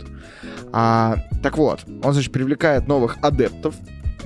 А, 0.72 1.18
так 1.44 1.60
вот, 1.60 1.82
он, 2.04 2.14
значит, 2.14 2.32
привлекает 2.32 2.88
новых 2.88 3.18
адептов, 3.22 3.76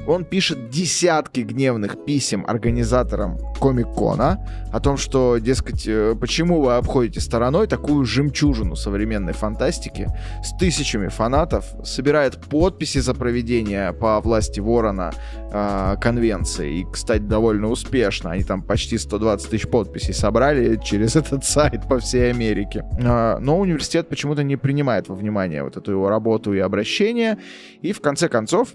он 0.08 0.24
пишет 0.24 0.70
десятки 0.70 1.42
гневных 1.42 2.06
писем 2.06 2.46
организаторам 2.48 3.38
Комик-Кона 3.60 4.46
о 4.72 4.80
том, 4.80 4.98
что, 4.98 5.38
дескать, 5.38 5.88
э, 5.88 6.16
почему 6.20 6.62
вы 6.62 6.76
обходите 6.76 7.20
стороной 7.20 7.68
такую 7.68 8.06
жемчужину 8.06 8.76
современной 8.76 9.34
фантастики 9.34 10.08
с 10.44 10.56
тысячами 10.58 11.10
фанатов, 11.10 11.66
собирает 11.84 12.40
подписи 12.40 13.00
за 13.00 13.14
проведение 13.14 13.94
по 13.94 14.22
власти 14.22 14.60
Ворона 14.60 15.12
э, 15.52 15.96
конвенции. 16.00 16.80
И, 16.80 16.86
кстати, 16.92 17.22
довольно 17.22 17.68
успешно. 17.68 18.32
Они 18.32 18.44
там 18.44 18.62
почти 18.62 18.98
120 18.98 19.50
тысяч 19.50 19.68
подписей 19.68 20.14
собрали 20.14 20.80
через 20.84 21.16
этот 21.16 21.44
сайт 21.44 21.88
по 21.88 22.00
всей 22.00 22.32
Америке. 22.32 22.86
Э, 23.00 23.38
но 23.40 23.60
университет 23.60 24.08
почему-то 24.08 24.44
не 24.44 24.56
принимает 24.56 25.10
во 25.10 25.16
внимание 25.16 25.64
вот 25.64 25.76
эту 25.76 25.92
его 25.92 26.10
работу 26.10 26.54
и 26.54 26.60
обращение. 26.60 27.38
И 27.82 27.92
в 27.92 28.02
конце 28.02 28.30
концов 28.30 28.70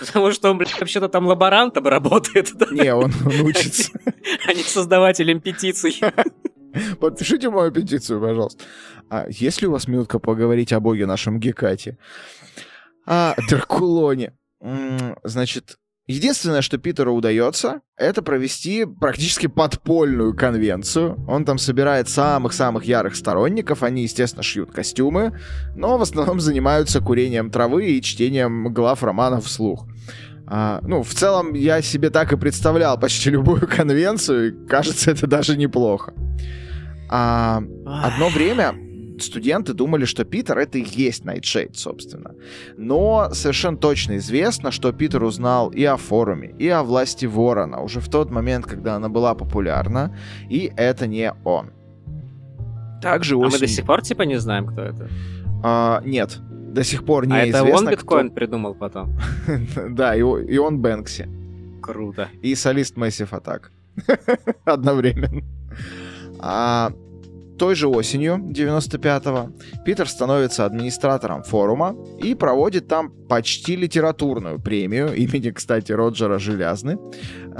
Потому 0.00 0.32
что 0.32 0.50
он, 0.50 0.58
блядь, 0.58 0.78
вообще-то 0.80 1.08
там 1.08 1.26
лаборантом 1.26 1.86
работает. 1.86 2.52
Да? 2.54 2.66
Не, 2.70 2.94
он, 2.94 3.12
он 3.24 3.40
учится. 3.42 3.92
А 4.46 4.52
не 4.52 4.62
создавателем 4.62 5.40
петиций. 5.40 6.00
Подпишите 7.00 7.50
мою 7.50 7.72
петицию, 7.72 8.20
пожалуйста. 8.20 8.64
А 9.08 9.26
есть 9.28 9.60
ли 9.62 9.68
у 9.68 9.72
вас 9.72 9.88
минутка 9.88 10.18
поговорить 10.18 10.72
о 10.72 10.80
боге 10.80 11.06
нашем 11.06 11.40
Гекате? 11.40 11.98
А, 13.06 13.34
Дракулоне. 13.48 14.34
Значит, 15.24 15.78
Единственное, 16.10 16.60
что 16.60 16.76
Питеру 16.76 17.14
удается, 17.14 17.82
это 17.96 18.20
провести 18.20 18.84
практически 18.84 19.46
подпольную 19.46 20.34
конвенцию. 20.34 21.24
Он 21.28 21.44
там 21.44 21.56
собирает 21.56 22.08
самых-самых 22.08 22.82
ярых 22.82 23.14
сторонников, 23.14 23.84
они, 23.84 24.02
естественно, 24.02 24.42
шьют 24.42 24.72
костюмы, 24.72 25.38
но 25.76 25.98
в 25.98 26.02
основном 26.02 26.40
занимаются 26.40 27.00
курением 27.00 27.52
травы 27.52 27.92
и 27.92 28.02
чтением 28.02 28.74
глав 28.74 29.04
романов 29.04 29.44
вслух. 29.44 29.86
А, 30.48 30.80
ну, 30.82 31.04
в 31.04 31.14
целом, 31.14 31.54
я 31.54 31.80
себе 31.80 32.10
так 32.10 32.32
и 32.32 32.36
представлял 32.36 32.98
почти 32.98 33.30
любую 33.30 33.68
конвенцию, 33.68 34.48
и 34.48 34.66
кажется, 34.66 35.12
это 35.12 35.28
даже 35.28 35.56
неплохо. 35.56 36.12
А, 37.08 37.62
одно 37.86 38.30
время 38.30 38.74
студенты 39.22 39.72
думали, 39.72 40.04
что 40.04 40.24
Питер 40.24 40.58
это 40.58 40.78
и 40.78 40.84
есть 40.84 41.24
Найтшейд, 41.24 41.76
собственно. 41.76 42.34
Но 42.76 43.30
совершенно 43.32 43.76
точно 43.76 44.16
известно, 44.18 44.70
что 44.70 44.92
Питер 44.92 45.24
узнал 45.24 45.70
и 45.70 45.84
о 45.84 45.96
форуме, 45.96 46.54
и 46.58 46.68
о 46.68 46.82
власти 46.82 47.26
Ворона 47.26 47.82
уже 47.82 48.00
в 48.00 48.08
тот 48.08 48.30
момент, 48.30 48.66
когда 48.66 48.96
она 48.96 49.08
была 49.08 49.34
популярна, 49.34 50.16
и 50.48 50.72
это 50.76 51.06
не 51.06 51.32
он. 51.44 51.70
Также 53.02 53.36
осень... 53.36 53.48
А 53.48 53.52
мы 53.52 53.58
до 53.58 53.66
сих 53.66 53.86
пор 53.86 54.02
типа 54.02 54.22
не 54.22 54.38
знаем, 54.38 54.66
кто 54.66 54.82
это? 54.82 55.08
А, 55.62 56.02
нет, 56.04 56.38
до 56.40 56.84
сих 56.84 57.04
пор 57.04 57.26
не 57.26 57.34
а 57.34 57.46
это 57.46 57.64
он 57.64 57.88
биткоин 57.88 58.26
кто... 58.26 58.34
придумал 58.34 58.74
потом? 58.74 59.18
да, 59.90 60.14
и, 60.14 60.20
и 60.20 60.58
он 60.58 60.78
Бэнкси. 60.80 61.28
Круто. 61.82 62.28
И 62.42 62.54
солист 62.54 62.96
Massive 62.96 63.30
Attack. 63.30 63.62
Одновременно. 64.64 65.42
А, 66.38 66.92
той 67.60 67.74
же 67.74 67.88
осенью 67.88 68.36
95-го 68.36 69.52
Питер 69.84 70.08
становится 70.08 70.64
администратором 70.64 71.42
форума 71.42 71.94
и 72.18 72.34
проводит 72.34 72.88
там 72.88 73.10
почти 73.28 73.76
литературную 73.76 74.58
премию 74.58 75.14
имени, 75.14 75.50
кстати, 75.50 75.92
Роджера 75.92 76.38
Желязны, 76.38 76.98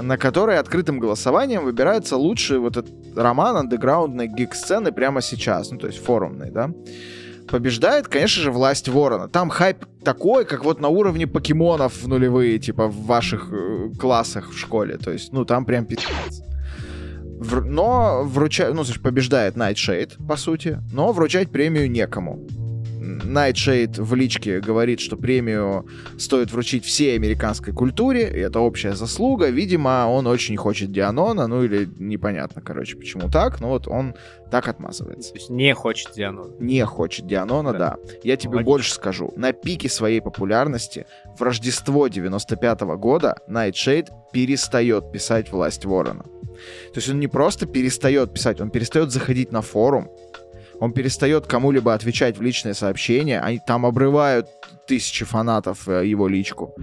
на 0.01 0.17
которой 0.17 0.57
открытым 0.57 0.99
голосованием 0.99 1.65
выбирается 1.65 2.17
лучший 2.17 2.57
вот 2.57 2.77
этот 2.77 2.93
роман 3.15 3.57
андеграундной 3.57 4.27
гик-сцены 4.27 4.91
прямо 4.91 5.21
сейчас, 5.21 5.69
ну 5.69 5.77
то 5.77 5.85
есть 5.85 6.03
форумный, 6.03 6.49
да 6.49 6.71
побеждает, 7.47 8.07
конечно 8.07 8.43
же, 8.43 8.51
власть 8.51 8.87
Ворона. 8.87 9.27
Там 9.27 9.49
хайп 9.49 9.85
такой, 10.05 10.45
как 10.45 10.63
вот 10.63 10.79
на 10.79 10.87
уровне 10.87 11.27
покемонов 11.27 12.01
в 12.01 12.07
нулевые, 12.07 12.59
типа 12.59 12.87
в 12.87 13.05
ваших 13.05 13.49
э, 13.51 13.89
классах 13.99 14.51
в 14.51 14.57
школе. 14.57 14.97
То 14.97 15.11
есть, 15.11 15.33
ну, 15.33 15.43
там 15.43 15.65
прям 15.65 15.85
пиздец. 15.85 16.41
В, 17.41 17.65
но 17.65 18.21
вручает, 18.23 18.75
ну, 18.75 18.83
значит, 18.83 19.01
побеждает 19.01 19.55
Найтшейд, 19.55 20.17
по 20.27 20.35
сути, 20.35 20.77
но 20.93 21.11
вручать 21.11 21.49
премию 21.49 21.89
некому. 21.89 22.47
Найтшейд 23.01 23.97
в 23.97 24.13
личке 24.13 24.59
говорит, 24.59 24.99
что 24.99 25.17
премию 25.17 25.87
стоит 26.19 26.51
вручить 26.51 26.85
всей 26.85 27.15
американской 27.15 27.73
культуре, 27.73 28.29
и 28.29 28.37
это 28.37 28.59
общая 28.59 28.93
заслуга. 28.93 29.49
Видимо, 29.49 30.05
он 30.07 30.27
очень 30.27 30.55
хочет 30.55 30.91
деанона, 30.91 31.47
ну 31.47 31.63
или 31.63 31.89
непонятно, 31.97 32.61
короче, 32.61 32.95
почему 32.95 33.27
так, 33.27 33.59
но 33.59 33.69
вот 33.69 33.87
он 33.87 34.13
так 34.51 34.67
отмазывается. 34.67 35.31
То 35.31 35.39
есть 35.39 35.49
не 35.49 35.73
хочет 35.73 36.11
деанона. 36.13 36.53
Не 36.59 36.85
хочет 36.85 37.25
деанона, 37.25 37.71
да. 37.71 37.79
да. 37.79 37.97
Я 38.21 38.37
тебе 38.37 38.57
Логично. 38.57 38.71
больше 38.71 38.93
скажу. 38.93 39.33
На 39.35 39.51
пике 39.51 39.89
своей 39.89 40.21
популярности 40.21 41.07
в 41.39 41.41
Рождество 41.41 42.07
95 42.07 42.81
-го 42.81 42.97
года 42.97 43.37
Найтшейд 43.47 44.09
перестает 44.31 45.11
писать 45.11 45.51
«Власть 45.51 45.85
Ворона». 45.85 46.23
То 46.93 46.97
есть 46.99 47.09
он 47.09 47.19
не 47.19 47.27
просто 47.27 47.65
перестает 47.65 48.33
писать, 48.33 48.61
он 48.61 48.69
перестает 48.69 49.11
заходить 49.11 49.51
на 49.51 49.61
форум, 49.61 50.09
он 50.79 50.93
перестает 50.93 51.45
кому-либо 51.45 51.93
отвечать 51.93 52.37
в 52.37 52.41
личные 52.41 52.73
сообщения, 52.73 53.39
они 53.39 53.59
там 53.65 53.85
обрывают 53.85 54.47
тысячи 54.87 55.25
фанатов 55.25 55.87
э, 55.87 56.07
его 56.07 56.27
личку. 56.27 56.75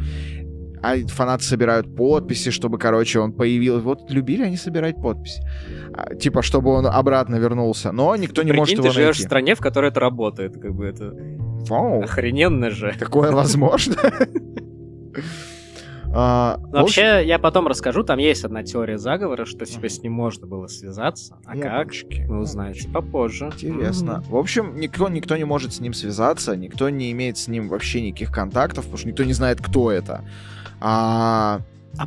А 0.82 0.96
фанаты 1.08 1.42
собирают 1.42 1.96
подписи, 1.96 2.50
чтобы, 2.50 2.78
короче, 2.78 3.18
он 3.18 3.32
появился. 3.32 3.82
Вот 3.82 4.10
любили 4.10 4.44
они 4.44 4.56
собирать 4.56 4.96
подписи. 5.02 5.42
А, 5.92 6.14
типа, 6.14 6.42
чтобы 6.42 6.70
он 6.70 6.86
обратно 6.86 7.36
вернулся. 7.36 7.90
Но 7.90 8.14
никто 8.16 8.42
не 8.42 8.52
Прикинь, 8.52 8.60
может 8.60 8.78
его 8.78 8.86
ты 8.86 8.94
живешь 8.94 9.16
найти. 9.16 9.22
в 9.22 9.26
стране, 9.26 9.54
в 9.56 9.58
которой 9.58 9.90
это 9.90 10.00
работает. 10.00 10.54
Как 10.60 10.72
бы 10.72 10.86
это... 10.86 11.12
Вау. 11.68 12.02
Охрененно 12.02 12.70
же. 12.70 12.94
Такое 12.98 13.32
возможно. 13.32 13.96
А, 16.14 16.59
Вообще, 16.73 17.03
общем... 17.03 17.29
я 17.29 17.38
потом 17.38 17.66
расскажу, 17.66 18.03
там 18.03 18.18
есть 18.18 18.44
одна 18.44 18.62
теория 18.62 18.99
заговора, 18.99 19.44
что 19.44 19.66
типа 19.66 19.88
с 19.88 20.03
ним 20.03 20.12
можно 20.12 20.47
было 20.47 20.66
связаться. 20.66 21.38
А 21.44 21.55
Мопочки. 21.55 22.21
как? 22.21 22.29
Вы 22.29 22.40
узнаете 22.40 22.88
попозже. 22.88 23.47
Интересно. 23.47 24.23
Mm-hmm. 24.23 24.31
В 24.31 24.37
общем, 24.37 24.77
никто, 24.81 25.09
никто 25.09 25.37
не 25.37 25.44
может 25.44 25.75
с 25.75 25.81
ним 25.81 25.92
связаться, 25.92 26.57
никто 26.57 26.88
не 26.88 27.12
имеет 27.12 27.37
с 27.38 27.49
ним 27.49 27.68
вообще 27.68 28.01
никаких 28.01 28.33
контактов, 28.33 28.85
потому 28.85 28.99
что 28.99 29.09
никто 29.09 29.25
не 29.25 29.33
знает, 29.35 29.61
кто 29.61 29.90
это. 29.90 30.25
А 30.81 31.09
а 31.09 31.61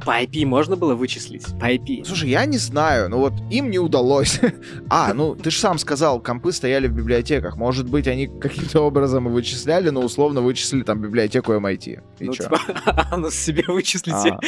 по 0.06 0.22
IP 0.22 0.46
можно 0.46 0.76
было 0.76 0.96
вычислить? 0.96 1.46
По 1.60 1.72
IP? 1.72 2.06
Слушай, 2.06 2.30
я 2.30 2.46
не 2.46 2.58
знаю, 2.58 3.10
но 3.10 3.20
вот 3.20 3.34
им 3.50 3.70
не 3.70 3.80
удалось. 3.80 4.40
а, 4.90 5.14
ну 5.14 5.36
ты 5.36 5.52
же 5.52 5.60
сам 5.60 5.78
сказал, 5.78 6.22
компы 6.22 6.52
стояли 6.52 6.88
в 6.88 6.94
библиотеках. 6.94 7.58
Может 7.58 7.90
быть, 7.90 8.08
они 8.08 8.28
каким-то 8.28 8.82
образом 8.82 9.28
и 9.28 9.32
вычисляли, 9.32 9.90
но 9.90 10.02
условно 10.02 10.42
вычислили 10.42 10.84
там 10.84 11.02
библиотеку 11.02 11.54
MIT. 11.54 12.02
И 12.20 12.26
ну, 12.26 12.34
чё? 12.34 12.44
типа, 12.44 12.60
а 12.86 13.18
ну 13.18 13.30
себе 13.32 13.64
вычислите. 13.68 14.38
А. 14.38 14.40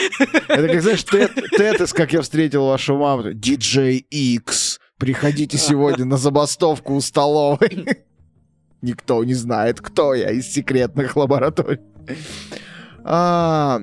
Это 0.48 0.68
как, 0.68 0.82
знаешь, 0.82 1.04
Тетес, 1.04 1.94
как 1.94 2.14
я 2.14 2.22
встретил 2.22 2.68
вашу 2.68 2.98
маму. 2.98 3.32
DJ 3.32 3.98
X, 3.98 4.80
приходите 4.98 5.58
сегодня 5.58 6.06
на 6.06 6.18
забастовку 6.18 6.94
у 6.94 7.02
столовой. 7.02 7.86
Никто 8.82 9.24
не 9.24 9.34
знает, 9.34 9.82
кто 9.82 10.14
я 10.14 10.32
из 10.32 10.52
секретных 10.52 11.16
лабораторий. 11.16 11.80
А, 13.06 13.82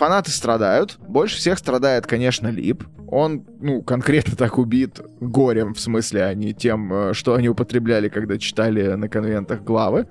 фанаты 0.00 0.30
страдают. 0.30 0.96
Больше 1.06 1.36
всех 1.36 1.58
страдает, 1.58 2.06
конечно, 2.06 2.48
Лип. 2.48 2.84
Он, 3.06 3.44
ну, 3.60 3.82
конкретно 3.82 4.34
так 4.34 4.56
убит 4.56 4.98
горем, 5.20 5.74
в 5.74 5.80
смысле, 5.80 6.24
а 6.24 6.32
не 6.32 6.54
тем, 6.54 6.90
э, 6.90 7.12
что 7.12 7.34
они 7.34 7.50
употребляли, 7.50 8.08
когда 8.08 8.38
читали 8.38 8.94
на 8.94 9.10
конвентах 9.10 9.62
главы. 9.62 10.06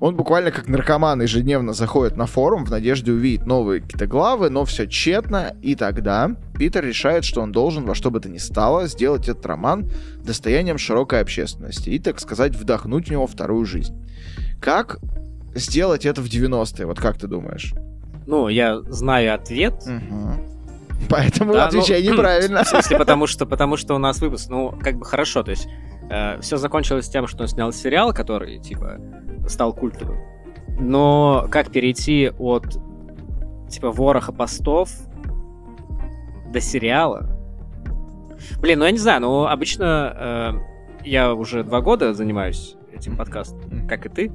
Он 0.00 0.16
буквально 0.16 0.50
как 0.50 0.66
наркоман 0.66 1.22
ежедневно 1.22 1.74
заходит 1.74 2.16
на 2.16 2.26
форум 2.26 2.64
в 2.64 2.70
надежде 2.72 3.12
увидеть 3.12 3.46
новые 3.46 3.82
какие-то 3.82 4.08
главы, 4.08 4.50
но 4.50 4.64
все 4.64 4.88
тщетно, 4.88 5.54
и 5.62 5.76
тогда 5.76 6.34
Питер 6.58 6.84
решает, 6.84 7.24
что 7.24 7.40
он 7.40 7.52
должен 7.52 7.84
во 7.84 7.94
что 7.94 8.10
бы 8.10 8.18
то 8.18 8.28
ни 8.28 8.38
стало 8.38 8.88
сделать 8.88 9.28
этот 9.28 9.46
роман 9.46 9.88
достоянием 10.24 10.76
широкой 10.76 11.20
общественности 11.20 11.90
и, 11.90 12.00
так 12.00 12.18
сказать, 12.18 12.56
вдохнуть 12.56 13.06
в 13.06 13.10
него 13.12 13.28
вторую 13.28 13.64
жизнь. 13.64 13.94
Как 14.60 14.98
сделать 15.54 16.04
это 16.04 16.20
в 16.20 16.26
90-е, 16.26 16.86
вот 16.86 16.98
как 16.98 17.16
ты 17.16 17.28
думаешь? 17.28 17.74
Ну, 18.26 18.48
я 18.48 18.80
знаю 18.82 19.34
ответ. 19.34 19.74
Угу. 19.86 20.50
Поэтому 21.08 21.52
да, 21.52 21.66
отвечай 21.66 22.02
ну, 22.04 22.12
неправильно. 22.12 22.62
В 22.64 22.68
смысле, 22.68 22.98
потому 22.98 23.26
что, 23.26 23.46
потому 23.46 23.76
что 23.76 23.94
у 23.94 23.98
нас 23.98 24.20
выпуск, 24.20 24.48
ну, 24.50 24.74
как 24.80 24.96
бы 24.96 25.04
хорошо, 25.04 25.42
то 25.42 25.50
есть 25.50 25.68
э, 26.10 26.40
все 26.40 26.56
закончилось 26.56 27.08
тем, 27.08 27.26
что 27.26 27.42
он 27.42 27.48
снял 27.48 27.72
сериал, 27.72 28.12
который, 28.12 28.58
типа, 28.58 28.98
стал 29.48 29.72
культовым. 29.72 30.18
Но 30.78 31.46
как 31.50 31.70
перейти 31.70 32.30
от, 32.38 32.78
типа, 33.68 33.90
вороха 33.90 34.32
постов 34.32 34.90
до 36.52 36.60
сериала? 36.60 37.28
Блин, 38.60 38.78
ну 38.78 38.84
я 38.84 38.90
не 38.90 38.98
знаю, 38.98 39.20
ну 39.20 39.46
обычно 39.46 40.14
э, 40.16 40.52
я 41.04 41.34
уже 41.34 41.62
два 41.62 41.80
года 41.80 42.14
занимаюсь 42.14 42.76
этим 42.92 43.16
подкастом, 43.16 43.86
как 43.88 44.06
и 44.06 44.08
ты. 44.08 44.32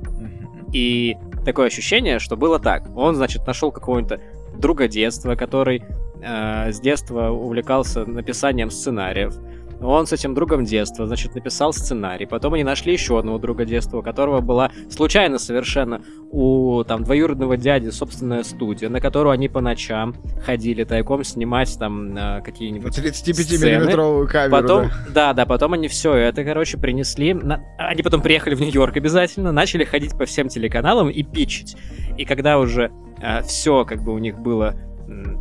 И 0.71 1.17
такое 1.45 1.67
ощущение, 1.67 2.19
что 2.19 2.35
было 2.35 2.59
так. 2.59 2.83
Он, 2.95 3.15
значит, 3.15 3.47
нашел 3.47 3.71
какого-нибудь 3.71 4.19
друга 4.57 4.87
детства, 4.87 5.35
который 5.35 5.83
э, 6.21 6.71
с 6.71 6.79
детства 6.79 7.29
увлекался 7.29 8.05
написанием 8.05 8.69
сценариев. 8.69 9.35
Он 9.81 10.07
с 10.07 10.13
этим 10.13 10.33
другом 10.33 10.63
детства, 10.63 11.05
значит, 11.05 11.35
написал 11.35 11.73
сценарий. 11.73 12.25
Потом 12.25 12.53
они 12.53 12.63
нашли 12.63 12.93
еще 12.93 13.19
одного 13.19 13.37
друга 13.37 13.65
детства, 13.65 13.99
у 13.99 14.01
которого 14.01 14.41
была 14.41 14.71
случайно 14.89 15.37
совершенно 15.37 16.01
у 16.31 16.83
там 16.83 17.03
двоюродного 17.03 17.57
дяди 17.57 17.89
собственная 17.89 18.43
студия, 18.43 18.89
на 18.89 18.99
которую 18.99 19.31
они 19.31 19.49
по 19.49 19.61
ночам 19.61 20.15
ходили 20.43 20.83
тайком 20.83 21.23
снимать 21.23 21.77
там 21.77 22.15
э, 22.15 22.41
какие-нибудь 22.41 22.97
35-миллиметровую 22.97 24.27
камеру. 24.27 24.61
Потом, 24.61 24.87
да. 24.87 25.13
да, 25.13 25.33
да, 25.33 25.45
потом 25.45 25.73
они 25.73 25.87
все 25.87 26.13
это, 26.13 26.43
короче, 26.43 26.77
принесли. 26.77 27.33
На... 27.33 27.63
Они 27.77 28.01
потом 28.01 28.21
приехали 28.21 28.55
в 28.55 28.61
Нью-Йорк 28.61 28.97
обязательно, 28.97 29.51
начали 29.51 29.83
ходить 29.83 30.17
по 30.17 30.25
всем 30.25 30.47
телеканалам 30.47 31.09
и 31.09 31.23
пичить. 31.23 31.75
И 32.17 32.25
когда 32.25 32.59
уже 32.59 32.91
э, 33.21 33.41
все 33.43 33.85
как 33.85 34.03
бы 34.03 34.13
у 34.13 34.17
них 34.17 34.39
было, 34.39 34.75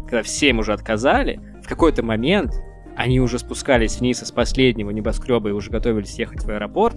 когда 0.05 0.23
все 0.23 0.49
им 0.51 0.59
уже 0.59 0.73
отказали, 0.73 1.41
в 1.63 1.69
какой-то 1.69 2.03
момент 2.03 2.53
они 2.97 3.21
уже 3.21 3.39
спускались 3.39 3.99
вниз 3.99 4.23
из 4.23 4.31
последнего 4.31 4.91
небоскреба 4.91 5.51
и 5.51 5.53
уже 5.53 5.71
готовились 5.71 6.19
ехать 6.19 6.45
в 6.45 6.51
аэропорт, 6.51 6.97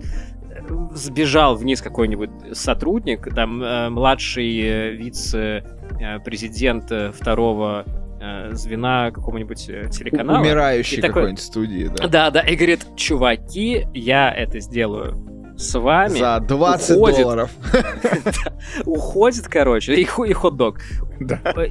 сбежал 0.93 1.55
вниз 1.55 1.81
какой-нибудь 1.81 2.29
сотрудник, 2.53 3.33
там 3.33 3.63
э, 3.63 3.89
младший 3.89 4.59
э, 4.59 4.91
вице-президент 4.91 6.91
э, 6.91 7.11
второго 7.11 7.85
э, 8.19 8.49
звена 8.53 9.11
какого-нибудь 9.11 9.69
э, 9.69 9.89
телеканала. 9.89 10.41
Умирающий 10.41 11.01
какой-нибудь 11.01 11.39
студии, 11.39 11.89
да. 11.95 12.07
Да, 12.07 12.31
да, 12.31 12.41
и 12.41 12.55
говорит, 12.55 12.85
чуваки, 12.95 13.87
я 13.93 14.33
это 14.33 14.59
сделаю 14.59 15.15
с 15.57 15.79
вами. 15.79 16.19
За 16.19 16.39
20 16.39 16.97
уходит, 16.97 17.21
долларов. 17.21 17.51
Уходит, 18.85 19.47
короче, 19.47 19.95
и 19.95 20.05
хот-дог. 20.05 20.79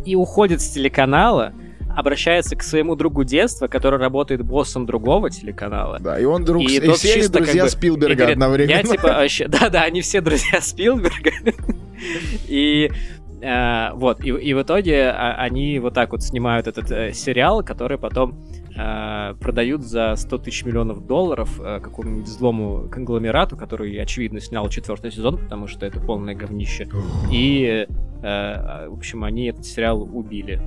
И 0.04 0.16
уходит 0.16 0.60
с 0.60 0.70
телеканала, 0.70 1.52
обращается 1.96 2.56
к 2.56 2.62
своему 2.62 2.94
другу 2.94 3.24
детства, 3.24 3.68
который 3.68 3.98
работает 3.98 4.42
боссом 4.42 4.85
другого 4.85 5.30
телеканала. 5.30 5.98
Да, 5.98 6.20
и 6.20 6.24
он 6.24 6.44
друг... 6.44 6.62
И, 6.62 6.76
и 6.76 6.92
все 6.92 7.14
они 7.14 7.28
друзья 7.28 7.62
как 7.62 7.62
бы, 7.62 7.68
Спилберга 7.70 8.14
говорит, 8.14 8.35
одновременно. 8.35 8.76
Я 8.76 8.82
типа 8.82 9.09
вообще... 9.09 9.48
Да-да, 9.56 9.82
они 9.82 10.02
все 10.02 10.20
друзья 10.20 10.61
Спилберга. 10.61 11.32
И 12.48 12.90
Uh, 13.38 13.94
вот, 13.94 14.24
и, 14.24 14.30
и 14.30 14.54
в 14.54 14.62
итоге 14.62 15.11
а, 15.11 15.35
они 15.35 15.78
вот 15.78 15.92
так 15.92 16.12
вот 16.12 16.22
снимают 16.22 16.66
этот 16.66 16.90
uh, 16.90 17.12
сериал, 17.12 17.62
который 17.62 17.98
потом 17.98 18.35
uh, 18.74 19.37
продают 19.37 19.82
за 19.82 20.16
100 20.16 20.38
тысяч 20.38 20.64
миллионов 20.64 21.06
долларов 21.06 21.61
какому-нибудь 21.62 22.26
злому 22.26 22.88
конгломерату, 22.88 23.59
который, 23.59 23.94
очевидно, 24.00 24.40
снял 24.40 24.70
четвертый 24.70 25.12
сезон, 25.12 25.37
потому 25.37 25.66
что 25.66 25.85
это 25.85 26.00
полное 26.00 26.35
говнище. 26.35 26.88
И, 27.30 27.87
uh, 28.22 28.88
в 28.88 28.94
общем, 28.94 29.22
они 29.22 29.48
этот 29.48 29.66
сериал 29.66 30.02
убили. 30.02 30.62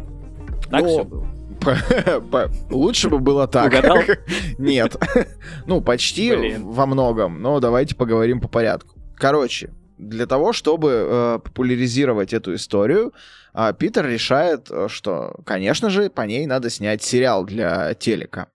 Так 0.70 0.86
все 0.86 1.04
было. 1.04 1.28
Лучше 2.70 3.10
бы 3.10 3.20
было 3.20 3.48
так. 3.48 3.68
Угадал? 3.68 3.98
Нет. 4.58 4.96
Ну, 5.66 5.82
почти 5.82 6.36
Блин. 6.36 6.64
во 6.66 6.86
многом, 6.86 7.42
но 7.42 7.60
давайте 7.60 7.96
поговорим 7.96 8.40
по 8.40 8.48
порядку. 8.48 8.96
Короче, 9.16 9.72
для 9.98 10.26
того, 10.26 10.54
чтобы 10.54 10.90
э, 10.92 11.40
популяризировать 11.44 12.34
эту 12.34 12.56
историю, 12.56 13.14
э, 13.54 13.74
Питер 13.78 14.08
решает, 14.08 14.68
э, 14.72 14.88
что, 14.90 15.36
конечно 15.46 15.90
же, 15.90 16.10
по 16.10 16.22
ней 16.22 16.46
надо 16.48 16.70
снять 16.70 17.04
сериал 17.04 17.46
для 17.46 17.94
телека. 17.94 18.48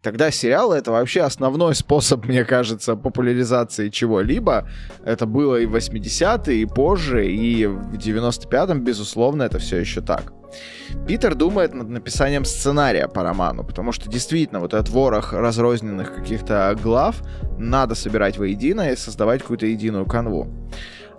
Тогда 0.00 0.30
сериал— 0.30 0.72
это 0.74 0.92
вообще 0.92 1.22
основной 1.22 1.74
способ, 1.74 2.24
мне 2.24 2.44
кажется, 2.44 2.96
популяризации 2.96 3.88
чего-либо. 3.88 4.68
Это 5.04 5.26
было 5.26 5.56
и 5.56 5.66
в 5.66 5.76
80-е, 5.76 6.56
и 6.56 6.66
позже, 6.66 7.26
и 7.26 7.66
в 7.66 7.94
95-м, 7.94 8.82
безусловно, 8.82 9.42
это 9.42 9.58
все 9.58 9.78
еще 9.78 10.00
так. 10.00 10.32
Питер 11.06 11.34
думает 11.34 11.74
над 11.74 11.88
написанием 11.88 12.44
сценария 12.44 13.08
по 13.08 13.22
роману, 13.22 13.64
потому 13.64 13.92
что 13.92 14.08
действительно 14.08 14.60
вот 14.60 14.74
этот 14.74 14.88
ворох 14.90 15.32
разрозненных 15.32 16.14
каких-то 16.14 16.76
глав 16.82 17.22
надо 17.58 17.94
собирать 17.94 18.38
воедино 18.38 18.90
и 18.90 18.96
создавать 18.96 19.42
какую-то 19.42 19.66
единую 19.66 20.06
канву. 20.06 20.48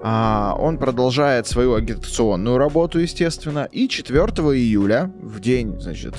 А, 0.06 0.56
он 0.60 0.78
продолжает 0.78 1.48
свою 1.48 1.76
агитационную 1.76 2.58
работу, 2.58 3.00
естественно, 3.00 3.67
и 3.72 3.88
4 3.88 4.19
июля, 4.22 5.12
в 5.22 5.39
день, 5.39 5.80
значит, 5.80 6.15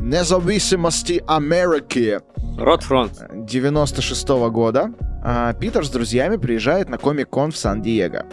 независимости 0.00 1.22
Америки. 1.26 2.20
Ротфронт. 2.58 3.22
96 3.32 4.28
-го 4.28 4.50
года 4.50 4.92
а, 5.22 5.52
Питер 5.52 5.84
с 5.84 5.90
друзьями 5.90 6.36
приезжает 6.36 6.88
на 6.88 6.98
Комик-кон 6.98 7.52
в 7.52 7.56
Сан-Диего. 7.56 8.24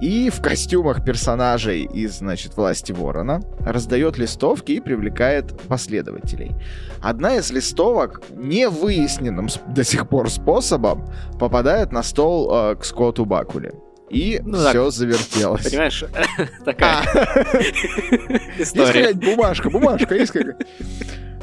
И 0.00 0.28
в 0.28 0.42
костюмах 0.42 1.04
персонажей 1.04 1.84
из, 1.84 2.18
значит, 2.18 2.56
«Власти 2.56 2.92
Ворона» 2.92 3.40
раздает 3.60 4.18
листовки 4.18 4.72
и 4.72 4.80
привлекает 4.80 5.58
последователей. 5.62 6.52
Одна 7.00 7.36
из 7.36 7.50
листовок, 7.50 8.20
невыясненным 8.30 9.48
до 9.68 9.84
сих 9.84 10.08
пор 10.08 10.30
способом, 10.30 11.06
попадает 11.40 11.92
на 11.92 12.02
стол 12.02 12.50
э, 12.52 12.76
к 12.76 12.84
Скотту 12.84 13.24
Бакуле. 13.24 13.72
И 14.10 14.40
ну, 14.44 14.58
все 14.58 14.84
так, 14.84 14.92
завертелось. 14.92 15.68
Понимаешь, 15.68 16.04
такая 16.64 17.02
история. 18.58 19.08
Есть 19.08 19.16
бумажка, 19.16 19.70
бумажка 19.70 20.14
есть 20.14 20.32
какая 20.32 20.56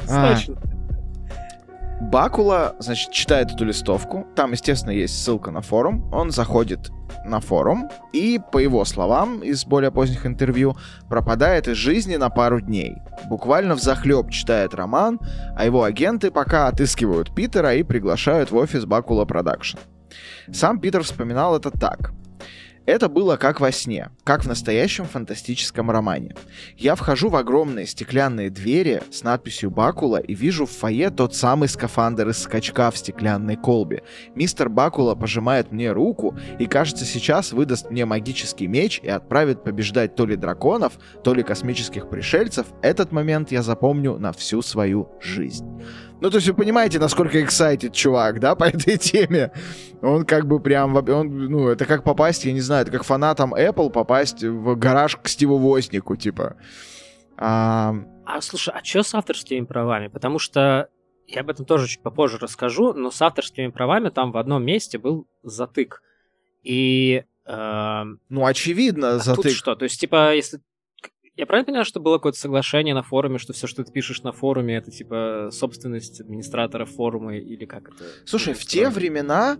а. 0.08 0.36
Бакула, 2.00 2.74
значит, 2.78 3.12
читает 3.12 3.52
эту 3.52 3.64
листовку. 3.64 4.26
Там, 4.34 4.52
естественно, 4.52 4.90
есть 4.90 5.22
ссылка 5.22 5.50
на 5.50 5.62
форум. 5.62 6.12
Он 6.12 6.30
заходит 6.30 6.90
на 7.24 7.40
форум 7.40 7.88
и, 8.12 8.40
по 8.52 8.58
его 8.58 8.84
словам, 8.84 9.40
из 9.40 9.64
более 9.64 9.90
поздних 9.90 10.26
интервью, 10.26 10.76
пропадает 11.08 11.68
из 11.68 11.76
жизни 11.76 12.16
на 12.16 12.30
пару 12.30 12.60
дней. 12.60 12.96
Буквально 13.28 13.74
в 13.74 13.80
захлеб 13.80 14.30
читает 14.30 14.74
роман, 14.74 15.20
а 15.56 15.64
его 15.64 15.84
агенты 15.84 16.30
пока 16.30 16.68
отыскивают 16.68 17.34
Питера 17.34 17.74
и 17.74 17.82
приглашают 17.82 18.50
в 18.50 18.56
офис 18.56 18.84
Бакула 18.84 19.24
Production. 19.24 19.78
Сам 20.52 20.80
Питер 20.80 21.02
вспоминал 21.02 21.56
это 21.56 21.70
так. 21.70 22.12
Это 22.86 23.08
было 23.08 23.36
как 23.36 23.60
во 23.60 23.72
сне, 23.72 24.10
как 24.24 24.44
в 24.44 24.48
настоящем 24.48 25.06
фантастическом 25.06 25.90
романе. 25.90 26.34
Я 26.76 26.96
вхожу 26.96 27.30
в 27.30 27.36
огромные 27.36 27.86
стеклянные 27.86 28.50
двери 28.50 29.02
с 29.10 29.22
надписью 29.22 29.70
«Бакула» 29.70 30.18
и 30.18 30.34
вижу 30.34 30.66
в 30.66 30.70
фойе 30.70 31.08
тот 31.08 31.34
самый 31.34 31.68
скафандр 31.68 32.28
из 32.28 32.42
скачка 32.42 32.90
в 32.90 32.98
стеклянной 32.98 33.56
колбе. 33.56 34.02
Мистер 34.34 34.68
Бакула 34.68 35.14
пожимает 35.14 35.72
мне 35.72 35.92
руку 35.92 36.36
и, 36.58 36.66
кажется, 36.66 37.06
сейчас 37.06 37.52
выдаст 37.52 37.90
мне 37.90 38.04
магический 38.04 38.66
меч 38.66 39.00
и 39.02 39.08
отправит 39.08 39.64
побеждать 39.64 40.14
то 40.14 40.26
ли 40.26 40.36
драконов, 40.36 40.92
то 41.22 41.32
ли 41.32 41.42
космических 41.42 42.10
пришельцев. 42.10 42.66
Этот 42.82 43.12
момент 43.12 43.50
я 43.50 43.62
запомню 43.62 44.18
на 44.18 44.32
всю 44.32 44.60
свою 44.60 45.08
жизнь. 45.22 45.66
Ну, 46.24 46.30
то 46.30 46.36
есть 46.38 46.48
вы 46.48 46.54
понимаете, 46.54 46.98
насколько 46.98 47.38
excited 47.38 47.92
чувак, 47.92 48.40
да, 48.40 48.54
по 48.56 48.64
этой 48.64 48.96
теме. 48.96 49.52
Он 50.00 50.24
как 50.24 50.46
бы 50.46 50.58
прям, 50.58 50.96
он, 50.96 51.48
ну, 51.50 51.68
это 51.68 51.84
как 51.84 52.02
попасть, 52.02 52.46
я 52.46 52.52
не 52.52 52.62
знаю, 52.62 52.80
это 52.80 52.92
как 52.92 53.04
фанатам 53.04 53.54
Apple 53.54 53.90
попасть 53.90 54.42
в 54.42 54.74
гараж 54.74 55.16
к 55.16 55.28
Стиву 55.28 55.58
Вознику, 55.58 56.16
типа. 56.16 56.56
А, 57.36 57.94
а 58.24 58.40
слушай, 58.40 58.72
а 58.74 58.82
что 58.82 59.02
с 59.02 59.14
авторскими 59.14 59.66
правами? 59.66 60.08
Потому 60.08 60.38
что 60.38 60.88
я 61.26 61.42
об 61.42 61.50
этом 61.50 61.66
тоже 61.66 61.88
чуть 61.88 62.02
попозже 62.02 62.38
расскажу, 62.38 62.94
но 62.94 63.10
с 63.10 63.20
авторскими 63.20 63.68
правами 63.68 64.08
там 64.08 64.32
в 64.32 64.38
одном 64.38 64.64
месте 64.64 64.96
был 64.96 65.26
затык. 65.42 66.00
И... 66.62 67.24
Э, 67.44 68.04
ну, 68.30 68.46
очевидно, 68.46 69.16
а 69.16 69.18
затык. 69.18 69.42
Тут 69.42 69.52
что? 69.52 69.74
То 69.74 69.84
есть, 69.84 70.00
типа, 70.00 70.34
если 70.34 70.60
я 71.36 71.46
правильно 71.46 71.66
понимаю, 71.66 71.84
что 71.84 72.00
было 72.00 72.18
какое-то 72.18 72.38
соглашение 72.38 72.94
на 72.94 73.02
форуме, 73.02 73.38
что 73.38 73.52
все, 73.52 73.66
что 73.66 73.84
ты 73.84 73.92
пишешь 73.92 74.22
на 74.22 74.32
форуме, 74.32 74.76
это 74.76 74.90
типа 74.90 75.48
собственность 75.50 76.20
администратора 76.20 76.84
форума 76.84 77.36
или 77.36 77.64
как 77.64 77.88
это? 77.88 78.04
Слушай, 78.24 78.54
в 78.54 78.64
те 78.64 78.88
времена 78.88 79.56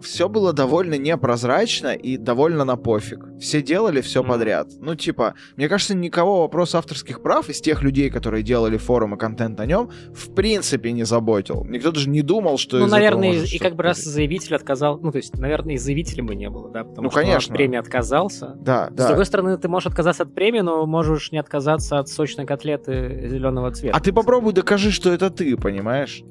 все 0.00 0.28
было 0.28 0.52
довольно 0.52 0.94
непрозрачно 0.94 1.94
и 1.94 2.16
довольно 2.16 2.64
на 2.64 2.76
пофиг. 2.76 3.26
Все 3.40 3.62
делали 3.62 4.00
все 4.00 4.22
mm. 4.22 4.26
подряд. 4.26 4.68
Ну, 4.80 4.94
типа, 4.94 5.34
мне 5.56 5.68
кажется, 5.68 5.94
никого 5.94 6.40
вопрос 6.42 6.74
авторских 6.74 7.22
прав 7.22 7.48
из 7.48 7.60
тех 7.60 7.82
людей, 7.82 8.10
которые 8.10 8.42
делали 8.42 8.76
форум 8.76 9.14
и 9.14 9.18
контент 9.18 9.58
на 9.58 9.66
нем, 9.66 9.90
в 10.14 10.34
принципе 10.34 10.92
не 10.92 11.04
заботил. 11.04 11.64
Никто 11.64 11.90
даже 11.90 12.08
не 12.08 12.22
думал, 12.22 12.58
что 12.58 12.78
Ну, 12.78 12.86
наверное, 12.86 13.32
и, 13.32 13.56
и 13.56 13.58
как 13.58 13.74
бы 13.76 13.82
раз 13.82 14.02
заявитель 14.02 14.54
отказал, 14.54 14.98
ну, 14.98 15.12
то 15.12 15.18
есть, 15.18 15.36
наверное, 15.36 15.74
и 15.74 15.78
заявителя 15.78 16.24
бы 16.24 16.34
не 16.34 16.50
было, 16.50 16.70
да, 16.70 16.84
потому 16.84 17.04
ну, 17.04 17.10
что 17.10 17.20
конечно. 17.20 17.52
от 17.52 17.56
премии 17.56 17.78
отказался. 17.78 18.54
Да, 18.60 18.88
да. 18.90 19.04
С 19.04 19.06
другой 19.08 19.26
стороны, 19.26 19.58
ты 19.58 19.68
можешь 19.68 19.86
отказаться 19.86 20.24
от 20.24 20.34
премии, 20.34 20.60
но 20.60 20.86
можешь 20.86 21.32
не 21.32 21.38
отказаться 21.38 21.98
от 21.98 22.08
сочной 22.08 22.46
котлеты 22.46 23.28
зеленого 23.28 23.70
цвета. 23.70 23.96
А 23.96 24.00
ты 24.00 24.12
попробуй 24.12 24.52
докажи, 24.52 24.90
что 24.90 25.12
это 25.12 25.30
ты, 25.30 25.56
понимаешь? 25.56 26.22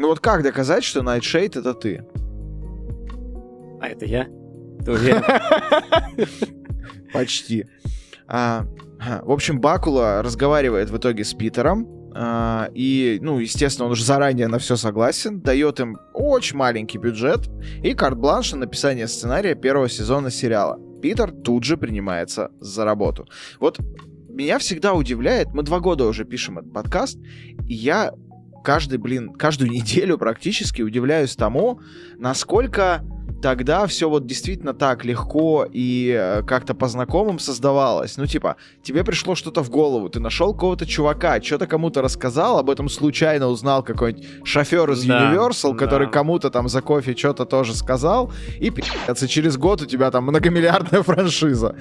Ну 0.00 0.08
вот 0.08 0.20
как 0.20 0.42
доказать, 0.42 0.82
что 0.82 1.02
Найтшейд 1.02 1.56
это 1.56 1.74
ты? 1.74 2.02
А 3.82 3.86
это 3.86 4.06
я? 4.06 4.24
Ты 4.82 4.92
уверен? 4.92 5.22
Почти. 7.12 7.66
А, 8.26 8.64
в 9.22 9.30
общем, 9.30 9.60
Бакула 9.60 10.22
разговаривает 10.22 10.88
в 10.88 10.96
итоге 10.96 11.22
с 11.22 11.34
Питером, 11.34 11.86
а, 12.14 12.70
и, 12.72 13.18
ну, 13.20 13.40
естественно, 13.40 13.84
он 13.84 13.92
уже 13.92 14.02
заранее 14.02 14.48
на 14.48 14.58
все 14.58 14.76
согласен, 14.76 15.42
дает 15.42 15.80
им 15.80 15.98
очень 16.14 16.56
маленький 16.56 16.96
бюджет 16.96 17.50
и 17.82 17.92
карт-бланш 17.92 18.52
на 18.52 18.60
написание 18.60 19.06
сценария 19.06 19.54
первого 19.54 19.90
сезона 19.90 20.30
сериала. 20.30 20.78
Питер 21.02 21.30
тут 21.30 21.64
же 21.64 21.76
принимается 21.76 22.50
за 22.58 22.86
работу. 22.86 23.28
Вот 23.58 23.78
меня 24.30 24.58
всегда 24.60 24.94
удивляет, 24.94 25.48
мы 25.52 25.62
два 25.62 25.80
года 25.80 26.06
уже 26.06 26.24
пишем 26.24 26.58
этот 26.58 26.72
подкаст, 26.72 27.18
и 27.68 27.74
я 27.74 28.14
каждый, 28.62 28.98
блин, 28.98 29.32
каждую 29.32 29.70
неделю 29.72 30.18
практически 30.18 30.82
удивляюсь 30.82 31.36
тому, 31.36 31.80
насколько 32.18 33.02
тогда 33.40 33.86
все 33.86 34.08
вот 34.08 34.26
действительно 34.26 34.74
так 34.74 35.04
легко 35.04 35.66
и 35.70 36.14
э, 36.16 36.42
как-то 36.42 36.74
по 36.74 36.88
знакомым 36.88 37.38
создавалось. 37.38 38.16
Ну, 38.16 38.26
типа, 38.26 38.56
тебе 38.82 39.04
пришло 39.04 39.34
что-то 39.34 39.62
в 39.62 39.70
голову, 39.70 40.08
ты 40.08 40.20
нашел 40.20 40.54
кого-то 40.54 40.86
чувака, 40.86 41.40
что-то 41.42 41.66
кому-то 41.66 42.02
рассказал, 42.02 42.58
об 42.58 42.70
этом 42.70 42.88
случайно 42.88 43.48
узнал 43.48 43.82
какой-нибудь 43.82 44.26
шофер 44.44 44.90
из 44.90 45.04
да, 45.04 45.32
Universal, 45.32 45.72
да. 45.72 45.78
который 45.78 46.10
кому-то 46.10 46.50
там 46.50 46.68
за 46.68 46.82
кофе 46.82 47.16
что-то 47.16 47.46
тоже 47.46 47.74
сказал, 47.74 48.32
и 48.58 48.70
пи***ться, 48.70 49.28
через 49.28 49.56
год 49.56 49.82
у 49.82 49.86
тебя 49.86 50.10
там 50.10 50.24
многомиллиардная 50.24 51.02
франшиза. 51.02 51.76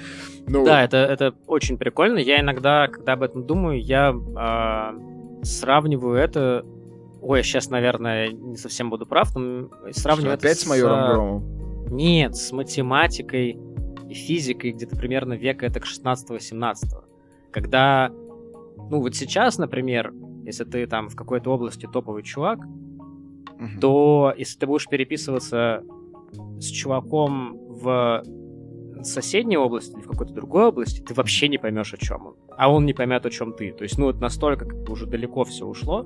Ну... 0.48 0.66
Да, 0.66 0.84
это, 0.84 0.98
это 0.98 1.34
очень 1.48 1.78
прикольно. 1.78 2.20
Я 2.20 2.40
иногда, 2.40 2.88
когда 2.88 3.14
об 3.14 3.24
этом 3.24 3.44
думаю, 3.46 3.82
я 3.82 4.14
э, 4.14 5.19
сравниваю 5.44 6.16
это 6.16 6.64
Ой, 7.22 7.40
я 7.40 7.44
сейчас, 7.44 7.70
наверное, 7.70 8.32
не 8.32 8.58
совсем 8.58 8.90
буду 8.90 9.06
прав, 9.06 9.36
но 9.36 9.70
сравниваю 9.92 10.38
Что, 10.38 10.48
опять 10.48 10.60
с, 10.60 10.64
с 10.64 10.68
майором 10.68 11.14
Громом? 11.14 11.44
Нет, 11.92 12.36
с 12.36 12.52
математикой 12.52 13.60
и 14.08 14.14
физикой 14.14 14.72
где-то 14.72 14.96
примерно 14.96 15.34
века 15.34 15.66
это 15.66 15.80
к 15.80 15.86
16-17. 15.86 16.76
Когда, 17.52 18.10
ну 18.10 19.02
вот 19.02 19.16
сейчас, 19.16 19.58
например, 19.58 20.14
если 20.46 20.64
ты 20.64 20.88
там 20.88 21.10
в 21.10 21.16
какой-то 21.16 21.52
области 21.52 21.88
топовый 21.92 22.24
чувак, 22.24 22.60
угу. 22.60 23.80
то 23.82 24.34
если 24.38 24.58
ты 24.58 24.68
будешь 24.68 24.88
переписываться 24.88 25.84
с 26.60 26.66
чуваком 26.66 27.58
в 27.68 28.24
соседней 29.04 29.58
области 29.58 29.94
или 29.94 30.02
в 30.02 30.08
какой-то 30.08 30.34
другой 30.34 30.66
области, 30.66 31.02
ты 31.02 31.14
вообще 31.14 31.48
не 31.48 31.58
поймешь, 31.58 31.94
о 31.94 31.98
чем 31.98 32.28
он. 32.28 32.36
А 32.58 32.72
он 32.72 32.86
не 32.86 32.94
поймет, 32.94 33.26
о 33.26 33.30
чем 33.30 33.54
ты. 33.54 33.72
То 33.72 33.84
есть, 33.84 33.98
ну, 33.98 34.06
вот 34.06 34.20
настолько 34.20 34.66
как 34.66 34.84
бы 34.84 34.94
уже 34.94 35.06
далеко 35.06 35.44
все 35.44 35.66
ушло. 35.66 36.06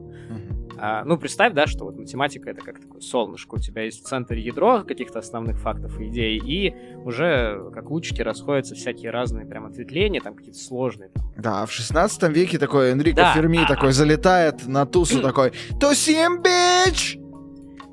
А, 0.78 1.04
ну, 1.06 1.18
представь, 1.18 1.54
да, 1.54 1.68
что 1.68 1.86
вот 1.86 1.98
математика 1.98 2.50
это 2.50 2.62
как 2.62 2.80
такое 2.80 3.00
солнышко. 3.02 3.56
У 3.56 3.60
тебя 3.60 3.84
есть 3.84 4.04
в 4.04 4.08
центре 4.08 4.42
ядро 4.42 4.84
каких-то 4.84 5.20
основных 5.20 5.60
фактов 5.60 6.00
и 6.00 6.08
идей, 6.08 6.38
и 6.38 6.76
уже 7.06 7.70
как 7.74 7.90
лучики 7.90 8.22
расходятся 8.22 8.76
всякие 8.76 9.12
разные 9.12 9.46
прям 9.46 9.66
ответвления, 9.66 10.20
там 10.20 10.36
какие-то 10.36 10.60
сложные. 10.60 11.10
Там. 11.10 11.24
Да, 11.38 11.66
в 11.66 11.72
16 11.72 12.24
веке 12.30 12.58
такой 12.58 12.92
Энрико 12.92 13.18
да. 13.18 13.34
Ферми 13.34 13.64
а, 13.64 13.68
такой 13.68 13.94
залетает 13.94 14.68
на 14.68 14.86
тусу 14.86 15.22
такой 15.22 15.54
«Тусим, 15.80 16.42
бич!» 16.42 17.18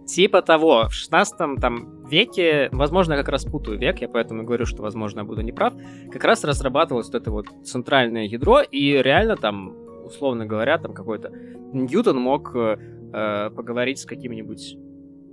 Типа 0.07 0.43
того, 0.43 0.89
в 0.89 0.93
16 0.93 1.61
там 1.61 2.00
веке, 2.11 2.69
возможно, 2.73 3.15
я 3.15 3.19
как 3.19 3.29
раз 3.29 3.45
путаю 3.45 3.79
век, 3.79 4.01
я 4.01 4.09
поэтому 4.09 4.45
говорю, 4.45 4.67
что, 4.67 4.83
возможно, 4.83 5.21
я 5.21 5.25
буду 5.25 5.43
неправ, 5.43 5.75
как 6.11 6.25
раз 6.25 6.45
разрабатывалось 6.45 7.07
вот 7.07 7.15
это 7.15 7.31
вот 7.31 7.47
центральное 7.65 8.25
ядро, 8.25 8.61
и 8.61 8.93
реально 9.03 9.37
там 9.37 9.75
условно 10.11 10.47
говоря, 10.47 10.79
там 10.79 10.93
какой-то 10.93 11.31
Ньютон 11.73 12.19
мог 12.19 12.55
э, 12.55 12.77
э, 13.13 13.51
поговорить 13.51 14.01
с 14.01 14.07
каким-нибудь 14.07 14.77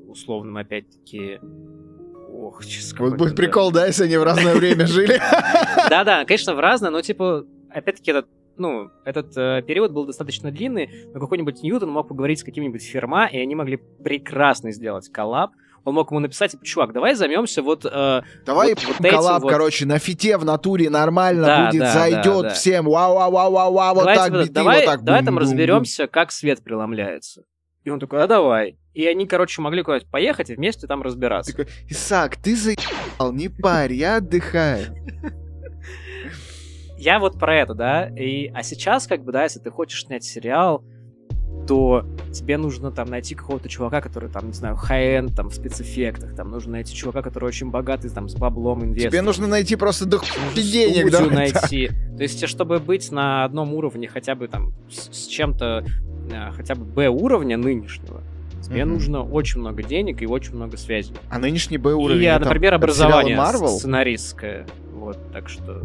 условным, 0.07 0.57
опять-таки, 0.57 1.39
Ох, 2.29 2.61
Вот 2.99 3.17
будет 3.17 3.35
прикол, 3.35 3.71
да, 3.71 3.87
если 3.87 4.03
они 4.03 4.17
в 4.17 4.23
разное 4.23 4.55
время 4.55 4.85
жили. 4.85 5.19
Да-да, 5.89 6.23
конечно, 6.23 6.53
в 6.53 6.59
разное, 6.59 6.91
но, 6.91 7.01
типа, 7.01 7.45
опять-таки, 7.69 8.11
этот 8.11 8.27
ну, 8.59 8.89
этот 9.05 9.37
э, 9.37 9.61
период 9.67 9.91
был 9.91 10.05
достаточно 10.05 10.51
длинный, 10.51 10.89
но 11.13 11.19
какой-нибудь 11.19 11.61
Ньютон 11.61 11.91
мог 11.91 12.07
поговорить 12.07 12.39
с 12.39 12.43
каким-нибудь 12.43 12.81
Ферма, 12.81 13.27
и 13.27 13.37
они 13.37 13.53
могли 13.53 13.77
прекрасно 13.77 14.71
сделать 14.71 15.09
collab, 15.09 15.51
он 15.87 15.93
мог 15.93 16.11
ему 16.11 16.19
написать, 16.19 16.51
типа, 16.51 16.65
чувак, 16.65 16.91
давай 16.91 17.15
займемся 17.15 17.61
вот... 17.61 17.85
Э, 17.85 18.21
давай 18.45 18.73
вот, 18.73 18.83
вот 18.99 19.09
collab, 19.09 19.43
вот... 19.43 19.49
короче, 19.49 19.85
на 19.85 19.99
фите 19.99 20.37
в 20.37 20.43
натуре 20.43 20.89
нормально 20.89 21.47
да, 21.47 21.65
будет, 21.67 21.79
да, 21.79 21.93
зайдет 21.93 22.41
да, 22.41 22.41
да. 22.41 22.49
всем, 22.49 22.85
вау-вау-вау-вау, 22.87 23.95
вот 23.95 24.03
так, 24.03 24.25
типа, 24.25 24.41
биты, 24.41 24.51
давай, 24.51 24.79
вот 24.79 24.85
так. 24.85 25.03
Давай 25.05 25.23
там 25.23 25.37
разберемся, 25.37 26.07
как 26.07 26.33
свет 26.33 26.61
преломляется. 26.61 27.43
И 27.85 27.89
он 27.89 28.01
такой, 28.01 28.21
а 28.21 28.27
давай. 28.27 28.77
И 28.93 29.05
они, 29.07 29.27
короче, 29.27 29.61
могли 29.61 29.81
куда-нибудь 29.81 30.11
поехать 30.11 30.49
и 30.49 30.55
вместе 30.55 30.87
там 30.87 31.03
разбираться. 31.03 31.55
Такой, 31.55 31.71
Исаак, 31.87 32.35
ты 32.35 32.57
заебал, 32.57 33.31
не 33.31 33.47
парь, 33.47 33.93
я 33.93 34.17
отдыхаю. 34.17 34.93
Я 36.97 37.19
вот 37.19 37.39
про 37.39 37.61
это, 37.61 37.75
да. 37.75 38.09
И, 38.09 38.47
а 38.47 38.61
сейчас, 38.61 39.07
как 39.07 39.23
бы, 39.23 39.31
да, 39.31 39.43
если 39.43 39.59
ты 39.59 39.71
хочешь 39.71 40.03
снять 40.03 40.25
сериал, 40.25 40.83
то 41.67 42.05
тебе 42.31 42.57
нужно 42.57 42.91
там 42.91 43.09
найти 43.09 43.35
какого-то 43.35 43.67
чувака, 43.69 44.01
который 44.01 44.29
там, 44.29 44.47
не 44.47 44.53
знаю, 44.53 44.75
high-end, 44.75 45.35
там, 45.35 45.49
в 45.49 45.53
спецэффектах, 45.53 46.35
там, 46.35 46.49
нужно 46.49 46.73
найти 46.73 46.95
чувака, 46.95 47.21
который 47.21 47.45
очень 47.45 47.69
богатый, 47.69 48.09
там, 48.09 48.29
с 48.29 48.35
баблом, 48.35 48.83
инвестор. 48.83 49.11
Тебе 49.11 49.21
нужно 49.21 49.47
найти 49.47 49.75
просто 49.75 50.05
до 50.05 50.21
денег, 50.55 51.11
да? 51.11 51.25
найти. 51.25 51.89
То 52.17 52.23
есть, 52.23 52.47
чтобы 52.47 52.79
быть 52.79 53.11
на 53.11 53.43
одном 53.43 53.73
уровне 53.73 54.07
хотя 54.07 54.35
бы 54.35 54.47
там 54.47 54.73
с, 54.89 55.13
с 55.13 55.27
чем-то, 55.27 55.85
э, 56.31 56.51
хотя 56.55 56.75
бы 56.75 56.85
Б-уровня 56.85 57.57
нынешнего, 57.57 58.23
тебе 58.61 58.81
mm-hmm. 58.81 58.85
нужно 58.85 59.23
очень 59.23 59.59
много 59.59 59.83
денег 59.83 60.21
и 60.21 60.25
очень 60.25 60.55
много 60.55 60.77
связей. 60.77 61.15
А 61.29 61.37
нынешний 61.37 61.77
Б-уровень? 61.77 62.23
И, 62.23 62.27
например, 62.27 62.73
образование 62.73 63.37
сценаристское. 63.67 64.65
Вот, 64.93 65.17
так 65.31 65.49
что... 65.49 65.83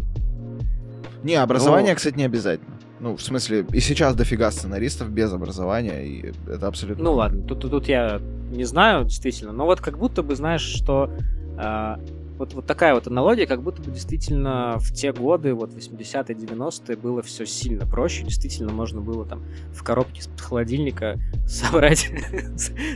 Не, 1.22 1.34
образование, 1.36 1.92
ну, 1.92 1.96
кстати, 1.96 2.16
не 2.16 2.24
обязательно. 2.24 2.76
Ну, 3.02 3.16
в 3.16 3.22
смысле, 3.22 3.66
и 3.72 3.80
сейчас 3.80 4.14
дофига 4.14 4.48
сценаристов 4.52 5.10
без 5.10 5.32
образования, 5.32 6.06
и 6.06 6.32
это 6.46 6.68
абсолютно... 6.68 7.02
Ну 7.02 7.14
ладно, 7.14 7.42
тут, 7.42 7.62
тут 7.62 7.88
я 7.88 8.20
не 8.52 8.62
знаю, 8.62 9.04
действительно, 9.04 9.50
но 9.50 9.64
вот 9.66 9.80
как 9.80 9.98
будто 9.98 10.22
бы, 10.22 10.36
знаешь, 10.36 10.62
что 10.62 11.10
э, 11.58 11.96
вот, 12.38 12.54
вот 12.54 12.64
такая 12.64 12.94
вот 12.94 13.08
аналогия, 13.08 13.48
как 13.48 13.60
будто 13.60 13.82
бы 13.82 13.90
действительно 13.90 14.76
в 14.78 14.92
те 14.92 15.12
годы, 15.12 15.52
вот 15.52 15.70
80-е, 15.72 16.36
90-е, 16.36 16.96
было 16.96 17.22
все 17.22 17.44
сильно 17.44 17.88
проще, 17.88 18.22
действительно 18.22 18.72
можно 18.72 19.00
было 19.00 19.26
там 19.26 19.42
в 19.74 19.82
коробке 19.82 20.20
из-под 20.20 20.40
холодильника 20.40 21.18
собрать 21.48 22.08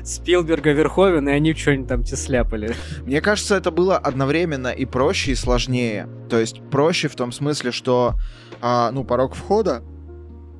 Спилберга, 0.04 0.70
Верховен, 0.70 1.28
и 1.28 1.32
они 1.32 1.52
что-нибудь 1.52 1.88
там 1.88 2.04
те 2.04 2.14
сляпали. 2.14 2.76
Мне 3.04 3.20
кажется, 3.20 3.56
это 3.56 3.72
было 3.72 3.98
одновременно 3.98 4.68
и 4.68 4.84
проще, 4.84 5.32
и 5.32 5.34
сложнее. 5.34 6.08
То 6.30 6.38
есть 6.38 6.62
проще 6.70 7.08
в 7.08 7.16
том 7.16 7.32
смысле, 7.32 7.72
что, 7.72 8.14
а, 8.60 8.92
ну, 8.92 9.02
порог 9.02 9.34
входа 9.34 9.82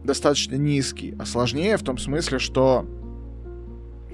достаточно 0.07 0.55
низкий, 0.57 1.15
а 1.19 1.27
сложнее 1.27 1.77
в 1.77 1.83
том 1.83 1.99
смысле, 1.99 2.39
что 2.39 2.87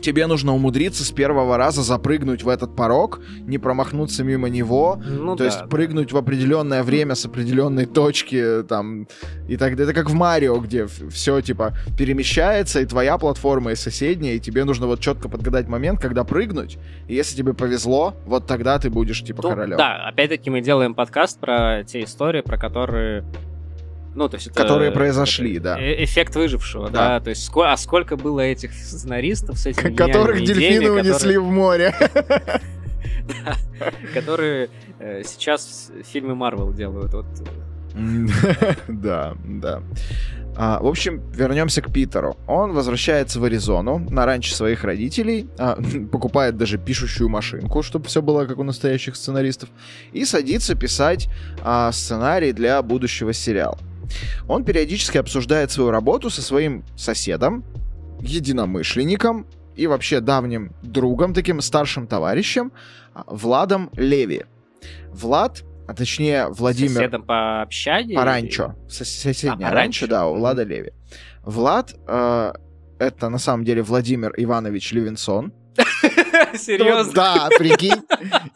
тебе 0.02 0.26
нужно 0.26 0.55
умудриться 0.55 1.05
с 1.05 1.11
первого 1.11 1.57
раза 1.57 1.83
запрыгнуть 1.83 2.42
в 2.42 2.48
этот 2.48 2.76
порог, 2.76 3.20
не 3.40 3.59
промахнуться 3.59 4.24
мимо 4.24 4.48
него, 4.48 5.00
ну, 5.07 5.37
то 5.37 5.44
да, 5.44 5.44
есть 5.46 5.68
прыгнуть 5.70 6.12
в 6.12 6.16
определенное 6.16 6.83
время 6.83 7.14
с 7.14 7.24
определенной 7.24 7.87
точки, 7.87 8.64
там, 8.68 9.07
и 9.48 9.57
так 9.57 9.76
далее. 9.76 9.85
Это 9.85 9.94
как 9.94 10.11
в 10.11 10.14
Марио, 10.14 10.59
где 10.59 10.87
все, 10.87 11.40
типа, 11.40 11.74
перемещается, 11.96 12.81
и 12.81 12.85
твоя 12.85 13.16
платформа, 13.16 13.72
и 13.72 13.76
соседняя, 13.76 14.35
и 14.35 14.40
тебе 14.40 14.64
нужно 14.64 14.87
вот 14.87 15.00
четко 15.00 15.28
подгадать 15.28 15.68
момент, 15.68 16.00
когда 16.00 16.24
прыгнуть, 16.24 16.78
и 17.09 17.14
если 17.14 17.37
тебе 17.37 17.55
повезло, 17.55 18.14
вот 18.26 18.46
тогда 18.46 18.78
ты 18.78 18.90
будешь, 18.90 19.22
типа, 19.22 19.42
ну, 19.42 19.48
королем. 19.50 19.78
Да, 19.78 20.09
опять-таки 20.09 20.50
мы 20.50 20.61
делаем 20.61 20.94
подкаст 20.94 21.38
про 21.38 21.85
те 21.85 22.02
истории, 22.02 22.40
про 22.40 22.59
которые 22.59 23.24
ну, 24.14 24.29
то 24.29 24.37
есть 24.37 24.48
это, 24.48 24.62
Которые 24.62 24.90
произошли, 24.90 25.55
это, 25.55 25.62
да. 25.62 25.81
Э, 25.81 26.05
эффект 26.05 26.37
выжившего, 26.37 26.90
да. 26.90 27.18
да. 27.18 27.20
То 27.20 27.31
есть, 27.31 27.51
ско- 27.51 27.72
а 27.72 27.77
сколько 27.77 28.16
было 28.16 28.40
этих 28.40 28.72
сценаристов 28.72 29.59
с 29.59 29.66
этими 29.66 29.94
Которых 29.94 30.44
дельфины 30.44 30.90
унесли 30.90 31.38
в 31.38 31.44
море. 31.44 31.94
Которые 34.14 34.68
э, 34.98 35.22
сейчас 35.25 35.90
фильмы 36.05 36.35
Марвел 36.35 36.72
делают. 36.72 37.14
Да, 38.88 39.35
да. 39.44 39.83
А, 40.55 40.81
в 40.81 40.87
общем, 40.87 41.22
вернемся 41.33 41.81
к 41.81 41.92
Питеру. 41.92 42.37
Он 42.46 42.72
возвращается 42.72 43.40
в 43.40 43.44
Аризону 43.44 43.98
на 44.11 44.27
ранчо 44.27 44.55
своих 44.55 44.85
родителей, 44.85 45.48
а, 45.59 45.79
покупает 46.12 46.57
даже 46.57 46.79
пишущую 46.79 47.29
машинку, 47.29 47.83
чтобы 47.83 48.07
все 48.07 48.20
было 48.20 48.44
как 48.44 48.59
у 48.59 48.62
настоящих 48.62 49.16
сценаристов, 49.16 49.70
и 50.12 50.25
садится 50.25 50.75
писать 50.75 51.29
а, 51.62 51.90
сценарий 51.92 52.53
для 52.53 52.83
будущего 52.83 53.33
сериала. 53.33 53.79
Он 54.48 54.64
периодически 54.64 55.18
обсуждает 55.18 55.70
свою 55.70 55.90
работу 55.90 56.31
со 56.31 56.42
своим 56.42 56.85
соседом, 56.96 57.64
единомышленником 58.20 59.46
и 59.77 59.87
вообще 59.87 60.21
давним 60.21 60.73
другом, 60.83 61.35
таким 61.35 61.60
старшим 61.60 62.06
товарищем, 62.06 62.73
а, 63.15 63.25
Владом 63.27 63.90
Леви. 63.94 64.44
Влад, 65.10 65.63
а 65.88 65.94
точнее 65.94 66.48
Владимир... 66.48 66.94
Соседом 66.94 67.23
по 67.23 67.63
общаге? 67.63 68.15
По 68.15 68.25
ранчо. 68.25 68.75
Соседнее 68.88 69.69
а, 69.69 69.73
ранчо, 69.73 70.06
да, 70.06 70.27
у 70.27 70.35
Влада 70.35 70.63
Леви. 70.63 70.92
Влад, 71.42 71.94
э, 72.06 72.52
это 72.98 73.29
на 73.29 73.38
самом 73.38 73.65
деле 73.65 73.83
Владимир 73.83 74.33
Иванович 74.37 74.92
Левинсон, 74.92 75.52
Серьезно? 76.58 77.13
Да, 77.15 77.48
прикинь. 77.58 78.02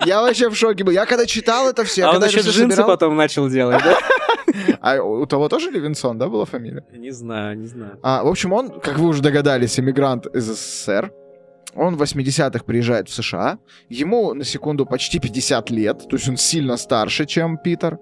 Я 0.05 0.23
вообще 0.23 0.49
в 0.49 0.55
шоке 0.55 0.85
был. 0.85 0.93
Я 0.93 1.07
когда 1.07 1.27
читал 1.27 1.69
это 1.69 1.85
все... 1.85 2.05
А 2.05 2.13
он 2.13 2.25
еще 2.25 2.41
джинсы 2.41 2.83
потом 2.83 3.17
начал 3.17 3.49
делать, 3.49 3.83
да? 3.83 3.99
А 4.81 5.03
у 5.03 5.27
того 5.27 5.49
тоже 5.49 5.71
Левинсон, 5.71 6.19
да, 6.19 6.29
была 6.29 6.45
фамилия? 6.45 6.85
Не 6.93 7.11
знаю, 7.11 7.59
не 7.59 7.67
знаю. 7.67 7.99
А, 8.03 8.25
в 8.25 8.29
общем, 8.29 8.53
он, 8.53 8.81
как 8.81 8.99
вы 8.99 9.09
уже 9.09 9.23
догадались, 9.23 9.79
иммигрант 9.79 10.27
из 10.27 10.45
СССР. 10.45 11.13
Он 11.75 11.97
в 11.97 12.03
80-х 12.03 12.65
приезжает 12.65 13.09
в 13.09 13.15
США. 13.15 13.59
Ему, 13.91 14.33
на 14.33 14.45
секунду, 14.45 14.87
почти 14.87 15.19
50 15.19 15.71
лет. 15.71 16.09
То 16.09 16.17
есть 16.17 16.29
он 16.29 16.37
сильно 16.37 16.77
старше, 16.77 17.27
чем 17.27 17.59
Питер. 17.59 17.99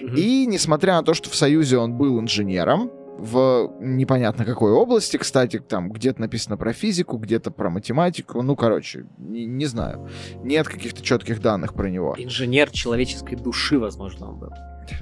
Мгм. 0.00 0.14
И, 0.14 0.46
несмотря 0.46 0.94
на 0.94 1.02
то, 1.02 1.12
что 1.12 1.28
в 1.28 1.34
Союзе 1.34 1.78
он 1.78 1.94
был 1.94 2.20
инженером, 2.20 2.90
в 3.18 3.72
непонятно 3.80 4.44
какой 4.44 4.72
области, 4.72 5.16
кстати, 5.16 5.58
там 5.58 5.90
где-то 5.90 6.20
написано 6.20 6.56
про 6.56 6.72
физику, 6.72 7.16
где-то 7.16 7.50
про 7.50 7.70
математику, 7.70 8.42
ну, 8.42 8.56
короче, 8.56 9.06
не, 9.18 9.46
не 9.46 9.66
знаю. 9.66 10.08
Нет 10.42 10.68
каких-то 10.68 11.02
четких 11.02 11.40
данных 11.40 11.74
про 11.74 11.88
него. 11.88 12.14
Инженер 12.18 12.70
человеческой 12.70 13.36
души, 13.36 13.78
возможно, 13.78 14.28
он 14.28 14.38
был. 14.38 14.50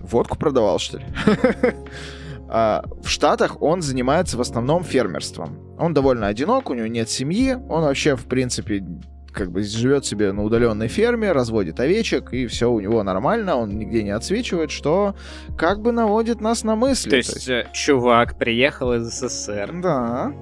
Водку 0.00 0.38
продавал, 0.38 0.78
что 0.78 0.98
ли? 0.98 1.04
А, 2.48 2.82
В 3.02 3.08
Штатах 3.08 3.62
он 3.62 3.80
занимается 3.82 4.36
в 4.36 4.40
основном 4.40 4.84
фермерством. 4.84 5.58
Он 5.78 5.94
довольно 5.94 6.26
одинок, 6.26 6.70
у 6.70 6.74
него 6.74 6.86
нет 6.86 7.08
семьи, 7.08 7.54
он 7.54 7.82
вообще, 7.82 8.16
в 8.16 8.26
принципе, 8.26 8.84
как 9.32 9.50
бы 9.50 9.62
живет 9.62 10.04
себе 10.04 10.30
на 10.30 10.44
удаленной 10.44 10.86
ферме, 10.88 11.32
разводит 11.32 11.80
овечек, 11.80 12.32
и 12.32 12.46
все 12.46 12.70
у 12.70 12.78
него 12.80 13.02
нормально, 13.02 13.56
он 13.56 13.70
нигде 13.78 14.02
не 14.04 14.10
отсвечивает, 14.10 14.70
что 14.70 15.14
как 15.56 15.80
бы 15.80 15.90
наводит 15.90 16.40
нас 16.40 16.62
на 16.64 16.76
мысли. 16.76 17.10
То 17.10 17.16
есть, 17.16 17.48
э, 17.48 17.66
чувак 17.72 18.38
приехал 18.38 18.92
из 18.92 19.04
СССР 19.08 19.70
Да. 19.82 20.32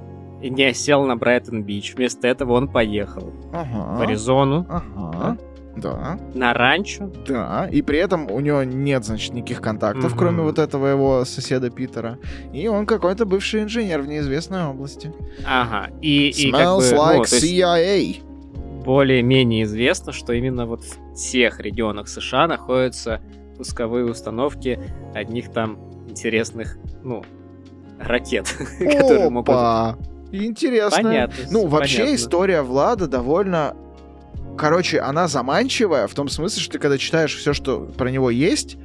и 0.43 0.51
не 0.51 0.65
осел 0.65 1.05
на 1.07 1.17
Брайтон-Бич. 1.17 1.95
Вместо 1.95 2.27
этого 2.27 2.53
он 2.55 2.69
поехал 2.69 3.31
в 3.31 3.55
Ага. 3.57 4.03
Аризону 4.03 4.67
Ага. 4.69 5.13
Да. 5.13 5.37
На 5.77 6.53
ранчо. 6.55 7.11
Да. 7.27 7.69
И 7.71 7.83
при 7.83 7.99
этом 7.99 8.31
у 8.31 8.41
него 8.41 8.63
нет, 8.63 9.05
значит, 9.05 9.33
никаких 9.33 9.61
контактов, 9.61 10.11
Мгм. 10.11 10.19
кроме 10.19 10.43
вот 10.43 10.59
этого 10.59 10.87
его 10.87 11.25
соседа 11.25 11.71
Питера. 11.71 12.19
И 12.53 12.69
он 12.69 12.87
какой-то 12.87 13.25
бывший 13.25 13.63
инженер 13.63 14.03
в 14.03 14.07
неизвестной 14.07 14.65
области. 14.67 15.13
Ага. 15.47 15.91
И, 16.01 16.29
и 16.29 16.51
как 16.51 16.61
Smells 16.61 16.91
бы, 16.91 16.97
like 16.97 17.17
ну, 17.17 17.25
то 17.25 17.37
есть 17.37 17.45
CIA. 17.45 18.85
более-менее 18.85 19.63
известно, 19.65 20.13
что 20.13 20.33
именно 20.33 20.67
вот 20.67 20.83
в 20.85 21.15
тех 21.15 21.61
регионах 21.61 22.09
США 22.09 22.47
находятся 22.47 23.21
пусковые 23.57 24.05
установки 24.05 24.79
одних 25.15 25.51
там 25.53 25.79
интересных, 26.09 26.77
ну, 27.03 27.25
ракет, 27.99 28.47
которые 28.79 29.31
могут... 29.31 29.55
Интересно. 30.33 31.03
Понятно. 31.03 31.45
Ну, 31.51 31.67
вообще 31.67 31.99
понятно. 31.99 32.17
история 32.17 32.63
Влада 32.63 33.07
довольно... 33.07 33.77
Короче, 34.57 35.01
она 35.01 35.29
заманчивая 35.29 36.07
в 36.07 36.15
том 36.15 36.29
смысле, 36.29 36.63
что 36.63 36.73
ты 36.73 36.79
когда 36.79 36.99
читаешь 36.99 37.35
все, 37.35 37.53
что 37.53 37.81
про 37.81 38.11
него 38.11 38.31
есть, 38.31 38.77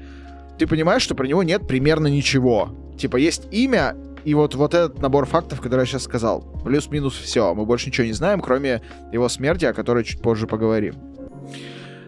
ты 0.57 0.65
понимаешь, 0.65 1.01
что 1.01 1.15
про 1.15 1.27
него 1.27 1.43
нет 1.43 1.67
примерно 1.67 2.07
ничего. 2.07 2.69
Типа, 2.97 3.17
есть 3.17 3.47
имя, 3.51 3.95
и 4.23 4.33
вот, 4.33 4.55
вот 4.55 4.73
этот 4.73 5.01
набор 5.01 5.25
фактов, 5.25 5.61
который 5.61 5.81
я 5.81 5.85
сейчас 5.85 6.03
сказал. 6.03 6.41
Плюс-минус 6.63 7.15
все. 7.15 7.53
Мы 7.53 7.65
больше 7.65 7.87
ничего 7.87 8.07
не 8.07 8.13
знаем, 8.13 8.41
кроме 8.41 8.81
его 9.11 9.29
смерти, 9.29 9.65
о 9.65 9.73
которой 9.73 10.03
чуть 10.03 10.21
позже 10.21 10.47
поговорим. 10.47 10.95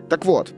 Так 0.09 0.25
вот, 0.25 0.51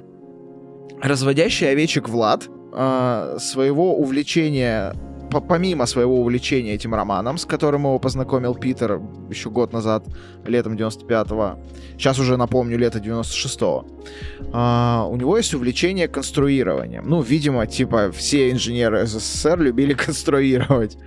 разводящий 1.01 1.69
овечек 1.69 2.07
Влад 2.07 2.47
а, 2.73 3.37
своего 3.39 3.97
увлечения 3.97 4.95
помимо 5.39 5.85
своего 5.85 6.19
увлечения 6.19 6.73
этим 6.73 6.93
романом, 6.93 7.37
с 7.37 7.45
которым 7.45 7.81
его 7.83 7.97
познакомил 7.99 8.55
Питер 8.55 8.99
еще 9.29 9.49
год 9.49 9.71
назад, 9.71 10.05
летом 10.45 10.75
95-го, 10.75 11.59
сейчас 11.97 12.19
уже 12.19 12.35
напомню, 12.37 12.77
лето 12.77 12.99
96-го, 12.99 13.85
а, 14.51 15.07
у 15.09 15.15
него 15.15 15.37
есть 15.37 15.53
увлечение 15.53 16.07
конструированием. 16.07 17.07
Ну, 17.07 17.21
видимо, 17.21 17.65
типа 17.67 18.11
все 18.11 18.51
инженеры 18.51 19.05
СССР 19.05 19.59
любили 19.59 19.93
конструировать. 20.05 20.97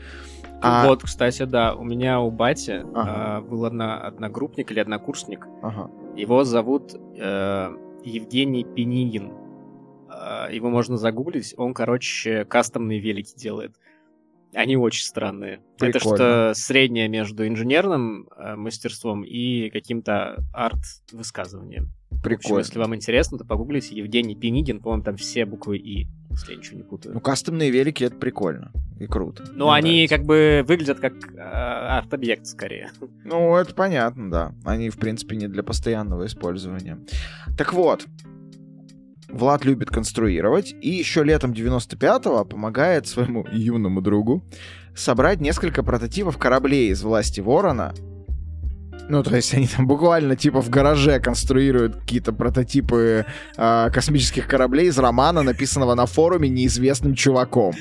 А- 0.62 0.86
Вот, 0.86 1.02
кстати, 1.02 1.42
да, 1.44 1.74
у 1.74 1.84
меня 1.84 2.20
у 2.20 2.30
бати 2.30 2.82
Ага. 2.94 3.12
а, 3.16 3.40
был 3.42 3.66
одна, 3.66 3.98
одногруппник 4.00 4.70
или 4.70 4.80
однокурсник. 4.80 5.46
Ага. 5.62 5.90
Его 6.16 6.44
зовут 6.44 6.94
э, 7.18 7.70
Евгений 8.04 8.64
Пенигин. 8.64 9.32
А, 10.08 10.48
его 10.50 10.70
можно 10.70 10.96
загуглить. 10.96 11.52
Он, 11.58 11.74
короче, 11.74 12.44
кастомные 12.46 12.98
велики 13.00 13.34
делает. 13.36 13.74
Они 14.54 14.76
очень 14.76 15.04
странные. 15.04 15.60
Это 15.80 15.98
Прикольно. 15.98 16.16
что 16.16 16.52
среднее 16.54 17.08
между 17.08 17.46
инженерным 17.46 18.28
э, 18.36 18.54
мастерством 18.56 19.22
и 19.22 19.68
каким-то 19.70 20.36
арт-высказыванием. 20.52 21.90
В 22.10 22.14
общем, 22.14 22.22
Прикольно. 22.22 22.58
если 22.60 22.78
вам 22.78 22.94
интересно, 22.94 23.38
то 23.38 23.44
погуглите 23.44 23.94
Евгений 23.94 24.34
Пенигин. 24.34 24.80
По-моему, 24.80 25.02
там 25.02 25.16
все 25.16 25.44
буквы 25.44 25.76
«и», 25.78 26.06
если 26.30 26.52
я 26.52 26.58
ничего 26.58 26.76
не 26.78 26.82
путаю. 26.84 27.14
Ну, 27.14 27.20
кастомные 27.20 27.70
велики— 27.70 28.04
это 28.04 28.16
прикольно 28.16 28.72
и 28.98 29.06
круто. 29.06 29.44
Ну, 29.52 29.66
Мне 29.66 29.74
они 29.74 29.90
нравится. 29.90 30.16
как 30.16 30.26
бы 30.26 30.64
выглядят 30.66 31.00
как 31.00 31.12
э, 31.34 31.38
арт-объект 31.38 32.46
скорее. 32.46 32.92
Ну, 33.24 33.56
это 33.56 33.74
понятно, 33.74 34.30
да. 34.30 34.54
Они, 34.64 34.88
в 34.88 34.96
принципе, 34.96 35.36
не 35.36 35.48
для 35.48 35.62
постоянного 35.62 36.26
использования. 36.26 36.98
Так 37.58 37.72
вот, 37.72 38.06
Влад 39.34 39.64
любит 39.64 39.90
конструировать, 39.90 40.74
и 40.80 40.90
еще 40.90 41.24
летом 41.24 41.52
95-го 41.52 42.44
помогает 42.44 43.06
своему 43.06 43.46
юному 43.52 44.00
другу 44.00 44.44
собрать 44.94 45.40
несколько 45.40 45.82
прототипов 45.82 46.38
кораблей 46.38 46.90
из 46.90 47.02
власти 47.02 47.40
Ворона. 47.40 47.92
Ну, 49.08 49.22
то 49.22 49.36
есть 49.36 49.52
они 49.52 49.66
там 49.66 49.86
буквально 49.86 50.34
типа 50.36 50.62
в 50.62 50.70
гараже 50.70 51.20
конструируют 51.20 51.96
какие-то 51.96 52.32
прототипы 52.32 53.26
а, 53.56 53.90
космических 53.90 54.46
кораблей 54.46 54.86
из 54.86 54.98
романа, 54.98 55.42
написанного 55.42 55.94
на 55.94 56.06
форуме 56.06 56.48
неизвестным 56.48 57.14
чуваком. 57.14 57.74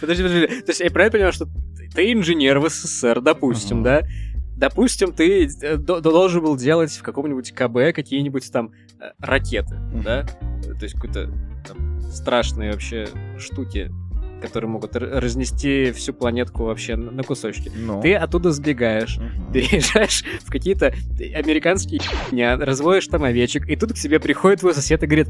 Подожди, 0.00 0.22
подожди. 0.22 0.46
То 0.62 0.70
есть 0.70 0.80
я 0.80 0.90
правильно 0.90 1.12
понимаю, 1.12 1.32
что 1.34 1.48
ты 1.94 2.12
инженер 2.12 2.60
в 2.60 2.68
СССР, 2.70 3.20
допустим, 3.20 3.80
Ага. 3.80 4.00
да? 4.02 4.08
Допустим, 4.56 5.12
ты 5.12 5.48
э, 5.62 5.76
до- 5.76 6.00
должен 6.00 6.42
был 6.42 6.56
делать 6.56 6.92
в 6.92 7.02
каком-нибудь 7.02 7.52
КБ 7.52 7.94
какие-нибудь 7.94 8.50
там 8.52 8.66
э, 8.66 8.89
ракеты, 9.18 9.76
да? 10.04 10.24
То 10.62 10.82
есть 10.82 10.94
какие-то 10.94 11.30
страшные 12.12 12.72
вообще 12.72 13.08
штуки, 13.38 13.90
которые 14.42 14.70
могут 14.70 14.96
разнести 14.96 15.92
всю 15.92 16.12
планетку 16.14 16.64
вообще 16.64 16.96
на 16.96 17.22
кусочки. 17.22 17.70
Ну. 17.74 18.00
Ты 18.00 18.14
оттуда 18.14 18.52
сбегаешь, 18.52 19.18
Мгм. 19.18 19.52
переезжаешь 19.52 20.24
в 20.44 20.50
какие-то 20.50 20.94
американские 21.34 22.00
дня, 22.30 22.56
разводишь 22.56 23.06
там 23.08 23.24
овечек, 23.24 23.68
и 23.68 23.76
тут 23.76 23.92
к 23.92 23.96
тебе 23.96 24.18
приходит 24.18 24.60
твой 24.60 24.74
сосед 24.74 25.02
и 25.02 25.06
говорит, 25.06 25.28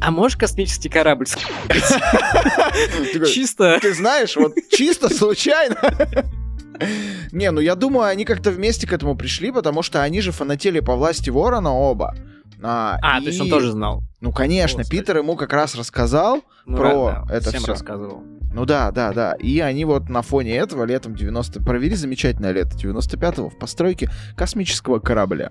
а 0.00 0.10
можешь 0.12 0.36
космический 0.36 0.88
корабль 0.88 1.26
ск***ать?» 1.26 1.50
Такой, 3.12 3.26
Чисто... 3.28 3.78
Ты 3.82 3.92
знаешь, 3.94 4.36
вот 4.36 4.54
чисто 4.70 5.08
случайно. 5.12 5.76
Не, 7.32 7.50
ну 7.50 7.60
я 7.60 7.74
думаю, 7.74 8.06
они 8.06 8.24
как-то 8.24 8.52
вместе 8.52 8.86
к 8.86 8.92
этому 8.92 9.16
пришли, 9.16 9.50
потому 9.50 9.82
что 9.82 10.02
они 10.02 10.20
же 10.20 10.30
фанатели 10.30 10.78
по 10.78 10.94
власти 10.94 11.30
Ворона 11.30 11.72
оба. 11.72 12.14
А, 12.62 12.98
А, 13.02 13.18
и- 13.18 13.22
то 13.22 13.28
есть 13.28 13.40
он 13.40 13.48
тоже 13.48 13.72
знал. 13.72 14.02
Ну, 14.20 14.32
конечно, 14.32 14.78
Господи. 14.78 15.00
Питер 15.00 15.18
ему 15.18 15.36
как 15.36 15.52
раз 15.52 15.74
рассказал. 15.74 16.42
Ну, 16.66 16.76
Про 16.76 17.24
да, 17.28 17.34
это 17.36 17.48
всем 17.50 17.62
всё. 17.62 17.72
рассказывал. 17.72 18.22
Ну 18.52 18.64
да, 18.64 18.90
да, 18.90 19.12
да. 19.12 19.34
И 19.34 19.60
они 19.60 19.84
вот 19.84 20.08
на 20.08 20.22
фоне 20.22 20.56
этого 20.56 20.84
летом 20.84 21.14
90... 21.14 21.62
Провели 21.62 21.94
замечательное 21.94 22.52
лето 22.52 22.76
95-го 22.76 23.50
в 23.50 23.58
постройке 23.58 24.10
космического 24.36 24.98
корабля. 24.98 25.50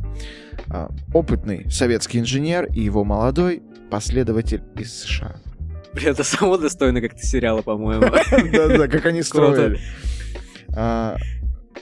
А, 0.69 0.89
опытный 1.13 1.69
советский 1.71 2.19
инженер 2.19 2.65
и 2.65 2.81
его 2.81 3.03
молодой 3.03 3.61
последователь 3.89 4.63
из 4.75 4.93
США. 5.03 5.35
Бля, 5.93 6.09
это 6.09 6.23
само 6.23 6.57
достойно 6.57 6.99
как-то 7.01 7.21
сериала, 7.25 7.61
по-моему. 7.61 8.01
Да-да, 8.51 8.87
как 8.87 9.05
они 9.05 9.21
строили. 9.23 9.79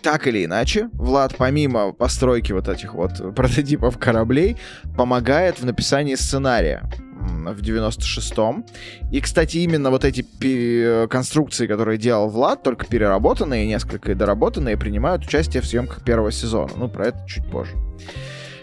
Так 0.06 0.28
или 0.28 0.46
иначе, 0.46 0.90
Влад, 0.94 1.36
помимо 1.36 1.92
постройки 1.92 2.52
вот 2.52 2.68
этих 2.68 2.94
вот 2.94 3.36
прототипов 3.36 3.98
кораблей, 3.98 4.56
помогает 4.96 5.60
в 5.60 5.66
написании 5.66 6.14
сценария 6.14 6.88
в 7.20 7.60
96-м. 7.60 8.64
И, 9.12 9.20
кстати, 9.20 9.58
именно 9.58 9.90
вот 9.90 10.06
эти 10.06 11.08
конструкции, 11.08 11.66
которые 11.66 11.98
делал 11.98 12.30
Влад, 12.30 12.62
только 12.62 12.86
переработанные, 12.86 13.66
несколько 13.66 14.14
доработанные, 14.14 14.78
принимают 14.78 15.26
участие 15.26 15.64
в 15.64 15.66
съемках 15.66 16.04
первого 16.04 16.32
сезона. 16.32 16.70
Ну, 16.78 16.88
про 16.88 17.08
это 17.08 17.26
чуть 17.28 17.50
позже. 17.50 17.72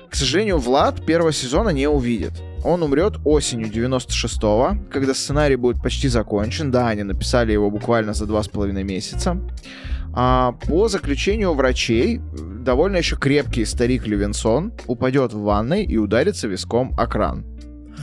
К 0.09 0.15
сожалению, 0.15 0.59
Влад 0.59 1.05
первого 1.05 1.33
сезона 1.33 1.71
не 1.71 1.89
увидит. 1.89 2.35
Он 2.65 2.85
умрет 2.85 3.15
осенью 3.25 3.67
96-го, 3.67 4.77
когда 4.93 5.13
сценарий 5.13 5.57
будет 5.57 5.83
почти 5.83 6.07
закончен. 6.07 6.71
Да, 6.71 6.87
они 6.91 7.03
написали 7.03 7.51
его 7.51 7.69
буквально 7.69 8.15
за 8.15 8.27
два 8.27 8.45
с 8.45 8.49
половиной 8.49 8.85
месяца. 8.85 9.41
А, 10.15 10.53
по 10.53 10.89
заключению 10.89 11.55
врачей, 11.55 12.21
довольно 12.61 12.97
еще 12.99 13.17
крепкий 13.17 13.65
старик 13.65 14.07
Левинсон 14.07 14.73
упадет 14.87 15.33
в 15.33 15.41
ванной 15.41 15.85
и 15.85 15.97
ударится 15.97 16.49
виском 16.49 16.95
о 16.99 17.07
кран. 17.07 17.45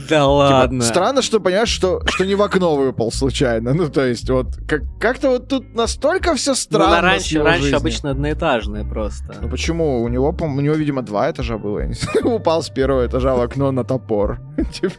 Да 0.08 0.16
Типа, 0.16 0.24
ладно. 0.24 0.82
странно, 0.82 1.20
что 1.22 1.40
понимаешь, 1.40 1.68
что, 1.68 2.00
что 2.06 2.24
не 2.24 2.34
в 2.34 2.42
окно 2.42 2.74
выпал 2.74 3.12
случайно. 3.12 3.74
Ну, 3.74 3.88
то 3.90 4.04
есть, 4.04 4.28
вот 4.30 4.56
как- 4.66 4.82
как-то 4.98 5.28
вот 5.30 5.48
тут 5.48 5.74
настолько 5.74 6.34
все 6.36 6.52
Ну, 6.52 6.56
странно. 6.56 6.96
с 6.96 7.02
раньше, 7.02 7.42
раньше 7.42 7.60
жизнью. 7.62 7.76
обычно 7.78 8.10
одноэтажные 8.10 8.84
просто. 8.84 9.36
Ну 9.40 9.48
почему? 9.50 10.02
У 10.02 10.08
него, 10.08 10.32
по 10.32 10.44
у 10.44 10.60
него, 10.60 10.74
видимо, 10.74 11.02
два 11.02 11.30
этажа 11.30 11.58
было. 11.58 11.82
Упал 12.24 12.62
с 12.62 12.70
первого 12.70 13.06
этажа 13.06 13.34
в 13.34 13.40
окно 13.40 13.70
на 13.72 13.84
топор. 13.84 14.38
Типа, 14.72 14.94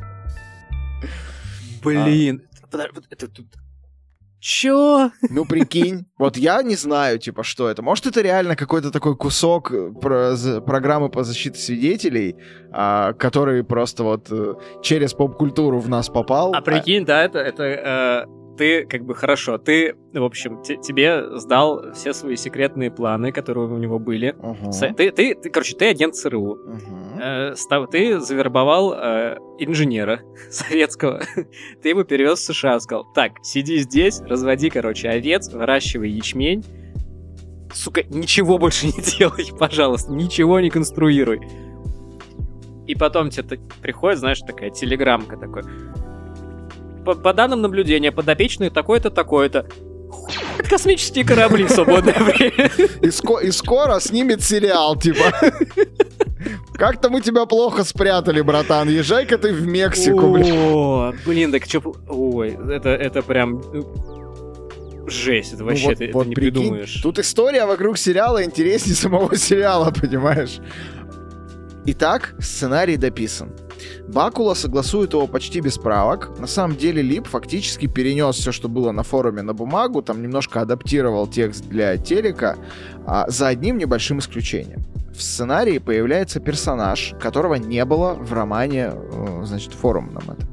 Блин. 1.84 2.44
Это 3.10 3.28
тут... 3.28 3.48
Чё? 4.42 5.12
Ну, 5.30 5.46
прикинь. 5.46 6.08
Вот 6.18 6.36
я 6.36 6.64
не 6.64 6.76
знаю, 6.76 7.20
типа, 7.20 7.44
что 7.44 7.70
это. 7.70 7.84
Может, 7.84 8.08
это 8.08 8.22
реально 8.22 8.56
какой-то 8.56 8.90
такой 8.90 9.16
кусок 9.16 9.72
э, 9.72 9.92
про 9.92 10.36
программы 10.66 11.10
по 11.10 11.24
защите 11.24 11.60
свидетелей, 11.60 12.36
а, 12.72 13.14
который 13.14 13.64
просто 13.64 14.04
вот 14.04 14.32
э, 14.32 14.56
через 14.82 15.14
поп-культуру 15.14 15.80
в 15.80 15.90
нас 15.90 16.10
попал. 16.10 16.56
А 16.56 16.62
прикинь, 16.62 17.06
да, 17.06 17.24
это, 17.24 17.38
это 17.38 17.64
э, 17.64 18.41
ты 18.58 18.86
как 18.86 19.04
бы 19.04 19.16
хорошо, 19.16 19.58
ты, 19.58 19.96
в 20.14 20.24
общем, 20.24 20.62
тебе 20.62 21.38
сдал 21.38 21.94
все 21.94 22.14
свои 22.14 22.36
секретные 22.36 22.92
планы, 22.92 23.32
которые 23.32 23.68
у 23.68 23.78
него 23.78 24.00
были. 24.00 24.36
Угу. 24.38 24.72
Ты, 24.98 25.12
ты, 25.12 25.36
ты, 25.36 25.50
короче, 25.50 25.76
ты 25.76 25.90
агент 25.90 26.16
ЦРУ. 26.16 26.52
Угу. 26.52 27.20
Э, 27.22 27.56
став, 27.56 27.90
ты 27.90 28.20
завербовал 28.20 28.94
э, 28.94 29.38
инженера 29.60 30.22
советского. 30.50 31.22
ты 31.82 31.90
его 31.90 32.04
перевез 32.04 32.40
в 32.40 32.54
США, 32.54 32.80
сказал, 32.80 33.06
так, 33.14 33.34
сиди 33.44 33.78
здесь, 33.80 34.22
разводи, 34.22 34.70
короче, 34.70 35.10
овец, 35.10 35.52
выращивай 35.52 36.10
ячмень. 36.10 36.64
Сука, 37.74 38.04
ничего 38.04 38.58
больше 38.58 38.88
не 38.88 38.94
делай, 39.18 39.46
пожалуйста, 39.58 40.12
ничего 40.12 40.60
не 40.60 40.70
конструируй. 40.70 41.42
И 42.88 42.96
потом 42.96 43.30
тебе 43.30 43.60
приходит, 43.82 44.20
знаешь, 44.20 44.40
такая 44.40 44.70
телеграммка 44.70 45.38
такой 45.38 45.64
по, 47.06 47.16
по 47.16 47.34
данным 47.34 47.62
наблюдения, 47.62 48.12
подопечные 48.12 48.70
такое-то, 48.70 49.10
такое-то. 49.10 49.68
Космические 50.70 51.26
корабли 51.26 51.66
в 51.66 51.72
свободное 51.72 52.14
время. 52.20 52.70
И, 53.02 53.08
ско- 53.08 53.42
и 53.44 53.52
скоро 53.52 54.00
снимет 54.00 54.42
сериал, 54.44 54.96
типа. 54.96 55.34
Как-то 56.74 57.10
мы 57.10 57.22
тебя 57.22 57.46
плохо 57.46 57.84
спрятали, 57.84 58.42
братан. 58.42 58.90
Езжай-ка 58.90 59.38
ты 59.38 59.54
в 59.54 59.66
Мексику, 59.68 60.32
блин. 60.32 60.56
О, 60.58 61.14
блин, 61.26 61.52
так 61.52 61.66
что... 61.66 61.82
Ой, 62.10 62.58
это, 62.70 62.90
это 62.90 63.22
прям... 63.22 63.62
Жесть, 65.08 65.54
это 65.54 65.66
вообще 65.66 65.84
ну, 65.84 65.90
вот, 65.90 65.98
ты, 65.98 66.12
вот, 66.14 66.22
это 66.22 66.30
не 66.30 66.36
прикинь, 66.36 66.54
придумаешь. 66.54 67.02
Тут 67.02 67.20
история 67.20 67.66
вокруг 67.66 67.98
сериала 67.98 68.44
интереснее 68.44 68.96
самого 68.96 69.36
сериала, 69.36 69.92
понимаешь? 69.92 70.60
Итак, 71.86 72.36
сценарий 72.40 72.96
дописан. 72.96 73.50
Бакула 74.08 74.54
согласует 74.54 75.14
его 75.14 75.26
почти 75.26 75.62
без 75.62 75.80
правок. 75.80 76.38
На 76.40 76.46
самом 76.46 76.78
деле 76.78 77.02
Лип 77.02 77.28
фактически 77.28 77.88
перенес 77.88 78.36
все, 78.36 78.52
что 78.52 78.70
было 78.70 78.92
на 78.92 79.02
форуме, 79.02 79.42
на 79.42 79.54
бумагу, 79.54 80.04
там 80.04 80.22
немножко 80.22 80.62
адаптировал 80.62 81.26
текст 81.26 81.66
для 81.68 81.98
телека, 81.98 82.58
а, 83.08 83.28
за 83.30 83.48
одним 83.48 83.80
небольшим 83.80 84.20
исключением. 84.20 84.84
В 85.12 85.24
сценарии 85.24 85.80
появляется 85.80 86.40
персонаж, 86.40 87.16
которого 87.20 87.56
не 87.56 87.84
было 87.84 88.14
в 88.14 88.32
романе, 88.32 88.92
э, 88.94 89.42
значит, 89.44 89.74
форумном 89.74 90.24
это. 90.24 90.48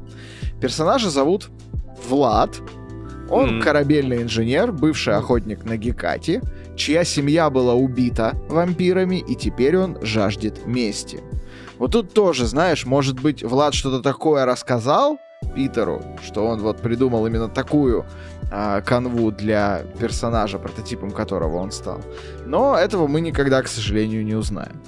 Персонажа 0.61 1.11
зовут 1.11 1.51
Влад. 2.09 2.61
Он 3.31 3.59
mm. 3.59 3.63
корабельный 3.63 4.23
инженер, 4.23 4.73
бывший 4.73 5.15
охотник 5.15 5.65
на 5.65 5.77
Гекате, 5.77 6.43
чья 6.77 7.05
семья 7.05 7.51
была 7.51 7.75
убита 7.75 8.35
вампирами, 8.49 9.17
и 9.17 9.35
теперь 9.35 9.77
он 9.77 9.99
жаждет 10.03 10.67
мести. 10.67 11.21
Вот 11.79 11.93
тут 11.93 12.13
тоже, 12.13 12.47
знаешь, 12.47 12.87
может 12.87 13.21
быть, 13.21 13.43
Влад 13.43 13.75
что-то 13.75 14.03
такое 14.03 14.45
рассказал 14.45 15.19
Питеру, 15.55 16.03
что 16.25 16.47
он 16.47 16.61
вот 16.61 16.79
придумал 16.79 17.27
именно 17.27 17.49
такую 17.49 18.05
а, 18.51 18.81
канву 18.81 19.31
для 19.31 19.83
персонажа, 20.01 20.59
прототипом 20.59 21.11
которого 21.11 21.57
он 21.59 21.71
стал. 21.71 22.01
Но 22.47 22.77
этого 22.77 23.07
мы 23.07 23.21
никогда, 23.21 23.63
к 23.63 23.69
сожалению, 23.69 24.25
не 24.25 24.35
узнаем. 24.35 24.83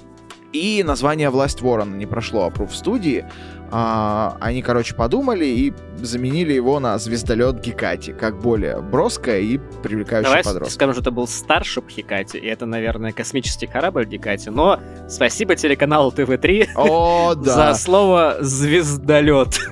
И 0.53 0.83
название 0.83 1.29
«Власть 1.29 1.61
Ворона» 1.61 1.95
не 1.95 2.05
прошло 2.05 2.45
опруф 2.45 2.71
в 2.71 2.75
студии. 2.75 3.25
А, 3.73 4.35
они, 4.41 4.61
короче, 4.61 4.93
подумали 4.95 5.45
и 5.45 5.73
заменили 5.97 6.51
его 6.51 6.81
на 6.81 6.97
звездолет 6.97 7.61
Гекати, 7.61 8.11
как 8.11 8.37
более 8.41 8.81
броское 8.81 9.39
и 9.39 9.59
привлекающее 9.81 10.29
Давай 10.29 10.43
подростков. 10.43 10.73
скажем, 10.73 10.93
что 10.93 11.01
это 11.01 11.11
был 11.11 11.25
старшип 11.25 11.87
Гекати, 11.87 12.35
и 12.35 12.47
это, 12.47 12.65
наверное, 12.65 13.13
космический 13.13 13.67
корабль 13.67 14.05
Гекати, 14.05 14.49
но 14.49 14.81
спасибо 15.07 15.55
телеканалу 15.55 16.11
ТВ-3 16.11 16.71
О, 16.75 17.33
да. 17.35 17.73
за 17.73 17.79
слово 17.79 18.37
«звездолет». 18.41 19.57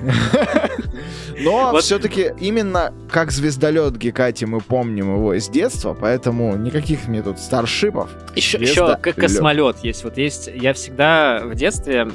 Но 1.42 1.70
вот. 1.72 1.82
все-таки 1.82 2.32
именно 2.38 2.92
как 3.10 3.30
звездолет 3.30 3.96
Гекати 3.96 4.44
мы 4.44 4.60
помним 4.60 5.14
его 5.14 5.34
из 5.34 5.48
детства, 5.48 5.96
поэтому 5.98 6.56
никаких 6.56 7.08
мне 7.08 7.22
тут 7.22 7.38
старшипов. 7.38 8.10
Еще, 8.36 8.58
еще 8.58 8.96
как 9.00 9.16
космолет 9.16 9.78
есть. 9.82 10.04
Вот 10.04 10.16
есть, 10.16 10.50
я 10.52 10.72
всегда 10.72 11.40
в 11.44 11.54
детстве 11.54 12.08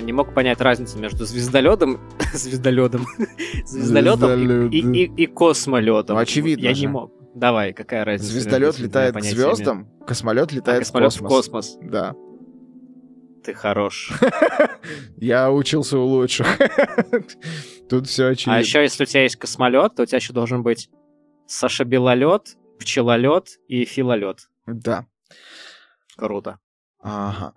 не 0.00 0.12
мог 0.12 0.34
понять 0.34 0.60
разницу 0.60 0.98
между 0.98 1.24
звездолетом, 1.24 2.00
звездолетом, 2.34 3.06
звездолетом 3.64 4.68
и, 4.70 4.78
и, 4.78 5.04
и 5.22 5.26
космолетом. 5.26 6.16
Ну, 6.16 6.22
очевидно. 6.22 6.64
Я 6.64 6.74
же. 6.74 6.80
не 6.82 6.86
мог. 6.88 7.12
Давай, 7.34 7.72
какая 7.72 8.04
разница? 8.04 8.32
Звездолет 8.32 8.78
летает 8.78 9.14
к 9.14 9.22
звездам, 9.22 9.88
космолет 10.06 10.52
летает 10.52 10.78
а, 10.78 10.84
космолет 10.84 11.12
в 11.12 11.18
космос. 11.18 11.30
в 11.30 11.50
космос. 11.50 11.78
Да. 11.82 12.14
Ты 13.48 13.54
хорош. 13.54 14.12
Я 15.16 15.50
учился 15.50 15.96
у 15.98 16.04
лучших. 16.04 16.46
Тут 17.88 18.06
все 18.06 18.26
очевидно. 18.26 18.56
А 18.56 18.60
еще, 18.60 18.82
если 18.82 19.04
у 19.04 19.06
тебя 19.06 19.22
есть 19.22 19.36
космолет, 19.36 19.94
то 19.94 20.02
у 20.02 20.04
тебя 20.04 20.18
еще 20.18 20.34
должен 20.34 20.62
быть 20.62 20.90
Саша 21.46 21.86
Белолет, 21.86 22.58
пчелолет 22.78 23.58
и 23.66 23.86
филолет. 23.86 24.50
Да. 24.66 25.06
Круто. 26.18 26.58
Ага. 27.00 27.54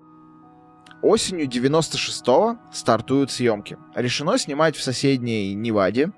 Осенью 1.01 1.47
96-го 1.47 2.57
стартуют 2.71 3.29
съемки. 3.29 3.77
Решено 3.93 4.37
снимать 4.37 4.77
в 4.77 4.81
соседней 4.81 5.53
Неваде, 5.55 6.13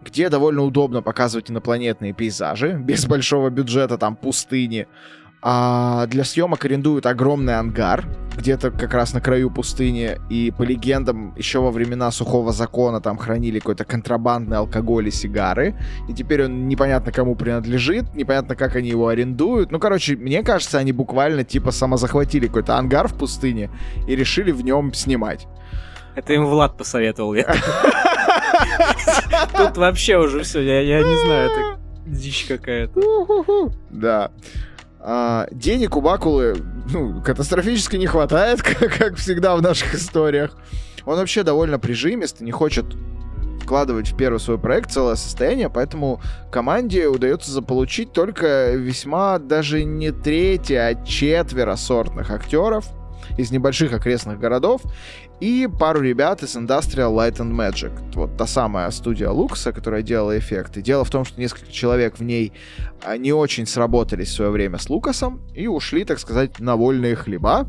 где 0.00 0.30
довольно 0.30 0.62
удобно 0.62 1.00
показывать 1.00 1.48
инопланетные 1.48 2.12
пейзажи, 2.12 2.72
без 2.72 3.06
большого 3.06 3.50
бюджета, 3.50 3.98
там 3.98 4.16
пустыни. 4.16 4.88
А 5.44 6.06
для 6.06 6.22
съемок 6.22 6.64
арендуют 6.64 7.04
огромный 7.04 7.58
ангар, 7.58 8.04
где-то 8.36 8.70
как 8.70 8.94
раз 8.94 9.12
на 9.12 9.20
краю 9.20 9.50
пустыни. 9.50 10.20
И 10.30 10.52
по 10.56 10.62
легендам, 10.62 11.34
еще 11.36 11.58
во 11.58 11.72
времена 11.72 12.12
сухого 12.12 12.52
закона 12.52 13.00
там 13.00 13.18
хранили 13.18 13.58
какой-то 13.58 13.84
контрабандный 13.84 14.58
алкоголь 14.58 15.08
и 15.08 15.10
сигары. 15.10 15.74
И 16.08 16.14
теперь 16.14 16.44
он 16.44 16.68
непонятно 16.68 17.10
кому 17.10 17.34
принадлежит, 17.34 18.14
непонятно 18.14 18.54
как 18.54 18.76
они 18.76 18.88
его 18.88 19.08
арендуют. 19.08 19.72
Ну, 19.72 19.80
короче, 19.80 20.14
мне 20.16 20.44
кажется, 20.44 20.78
они 20.78 20.92
буквально 20.92 21.42
типа 21.42 21.72
самозахватили 21.72 22.46
какой-то 22.46 22.76
ангар 22.76 23.08
в 23.08 23.14
пустыне 23.18 23.68
и 24.06 24.14
решили 24.14 24.52
в 24.52 24.62
нем 24.62 24.94
снимать. 24.94 25.48
Это 26.14 26.34
им 26.34 26.46
Влад 26.46 26.76
посоветовал. 26.76 27.34
Тут 29.56 29.76
вообще 29.76 30.18
уже 30.18 30.42
все, 30.44 30.60
я 30.60 30.98
не 30.98 31.24
знаю, 31.26 31.50
это 31.50 31.80
дичь 32.06 32.46
какая-то. 32.46 33.00
Да. 33.90 34.30
А, 35.04 35.48
денег 35.50 35.96
у 35.96 36.00
Бакулы 36.00 36.56
ну, 36.92 37.20
катастрофически 37.22 37.96
не 37.96 38.06
хватает, 38.06 38.62
как, 38.62 38.96
как 38.96 39.16
всегда 39.16 39.56
в 39.56 39.62
наших 39.62 39.94
историях. 39.94 40.56
Он 41.04 41.16
вообще 41.16 41.42
довольно 41.42 41.80
прижимист, 41.80 42.40
не 42.40 42.52
хочет 42.52 42.86
вкладывать 43.60 44.12
в 44.12 44.16
первый 44.16 44.38
свой 44.38 44.58
проект 44.58 44.92
целое 44.92 45.16
состояние, 45.16 45.70
поэтому 45.70 46.20
команде 46.50 47.06
удается 47.06 47.50
заполучить 47.50 48.12
только 48.12 48.72
весьма 48.72 49.38
даже 49.38 49.84
не 49.84 50.12
третье, 50.12 50.80
а 50.80 51.04
четверо 51.04 51.76
сортных 51.76 52.30
актеров 52.30 52.86
из 53.38 53.50
небольших 53.50 53.92
окрестных 53.92 54.38
городов 54.38 54.82
и 55.40 55.68
пару 55.78 56.00
ребят 56.00 56.42
из 56.42 56.56
Industrial 56.56 57.14
Light 57.14 57.38
and 57.38 57.52
Magic. 57.52 57.92
Вот 58.14 58.36
та 58.36 58.46
самая 58.46 58.90
студия 58.90 59.30
Лукаса, 59.30 59.72
которая 59.72 60.02
делала 60.02 60.38
эффекты. 60.38 60.82
Дело 60.82 61.04
в 61.04 61.10
том, 61.10 61.24
что 61.24 61.40
несколько 61.40 61.70
человек 61.72 62.18
в 62.18 62.22
ней 62.22 62.52
не 63.18 63.32
очень 63.32 63.66
сработались 63.66 64.28
в 64.28 64.34
свое 64.34 64.50
время 64.50 64.78
с 64.78 64.88
Лукасом 64.88 65.42
и 65.54 65.66
ушли, 65.66 66.04
так 66.04 66.18
сказать, 66.18 66.60
на 66.60 66.76
вольные 66.76 67.16
хлеба. 67.16 67.68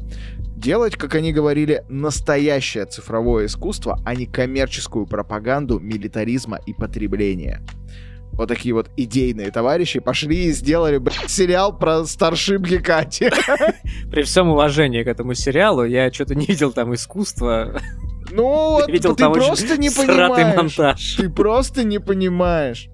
Делать, 0.56 0.96
как 0.96 1.16
они 1.16 1.34
говорили, 1.34 1.84
настоящее 1.90 2.86
цифровое 2.86 3.48
искусство, 3.48 4.00
а 4.06 4.16
не 4.16 4.26
коммерческую 4.26 5.06
пропаганду 5.06 5.80
милитаризма 5.80 6.60
и 6.66 6.74
потребления 6.74 7.62
вот 8.34 8.48
такие 8.50 8.74
вот 8.74 8.90
идейные 8.98 9.52
товарищи 9.52 10.00
пошли 10.00 10.46
и 10.46 10.52
сделали 10.52 10.98
блядь, 10.98 11.30
сериал 11.30 11.78
про 11.78 12.02
Starship 12.02 12.60
Гекати. 12.60 13.32
При 14.12 14.24
всем 14.24 14.50
уважении 14.50 15.04
к 15.04 15.08
этому 15.08 15.34
сериалу, 15.34 15.86
я 15.86 16.12
что-то 16.12 16.36
не 16.36 16.46
видел 16.46 16.72
там 16.72 16.94
искусства. 16.94 17.82
Ну, 18.32 18.44
вот, 18.44 18.90
видел 18.90 19.16
ты 19.16 19.30
просто 19.30 19.78
не 19.78 19.90
понимаешь. 19.90 20.58
монтаж. 20.58 21.16
Ты 21.16 21.30
просто 21.30 21.84
не 21.84 22.00
понимаешь 22.00 22.90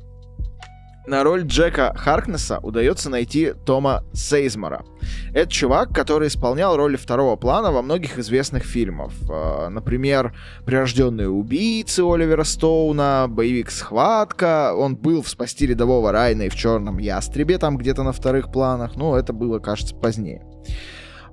на 1.10 1.24
роль 1.24 1.44
Джека 1.44 1.94
Харкнесса 1.98 2.60
удается 2.60 3.10
найти 3.10 3.54
Тома 3.66 4.04
Сейзмора. 4.14 4.86
Это 5.34 5.52
чувак, 5.52 5.90
который 5.90 6.28
исполнял 6.28 6.78
роли 6.78 6.96
второго 6.96 7.36
плана 7.36 7.72
во 7.72 7.82
многих 7.82 8.20
известных 8.20 8.64
фильмах. 8.64 9.12
Э, 9.30 9.70
например, 9.70 10.36
«Прирожденные 10.66 11.28
убийцы» 11.28 12.02
Оливера 12.02 12.44
Стоуна, 12.44 13.26
боевик 13.28 13.72
«Схватка». 13.72 14.74
Он 14.76 14.96
был 14.96 15.24
в 15.24 15.30
«Спасти 15.30 15.66
рядового 15.66 16.12
Райна» 16.12 16.44
и 16.44 16.50
в 16.50 16.56
«Черном 16.56 17.00
ястребе», 17.00 17.58
там 17.58 17.78
где-то 17.78 18.04
на 18.04 18.12
вторых 18.12 18.52
планах. 18.52 18.96
Ну, 18.96 19.16
это 19.16 19.34
было, 19.34 19.60
кажется, 19.60 19.96
позднее. 19.96 20.46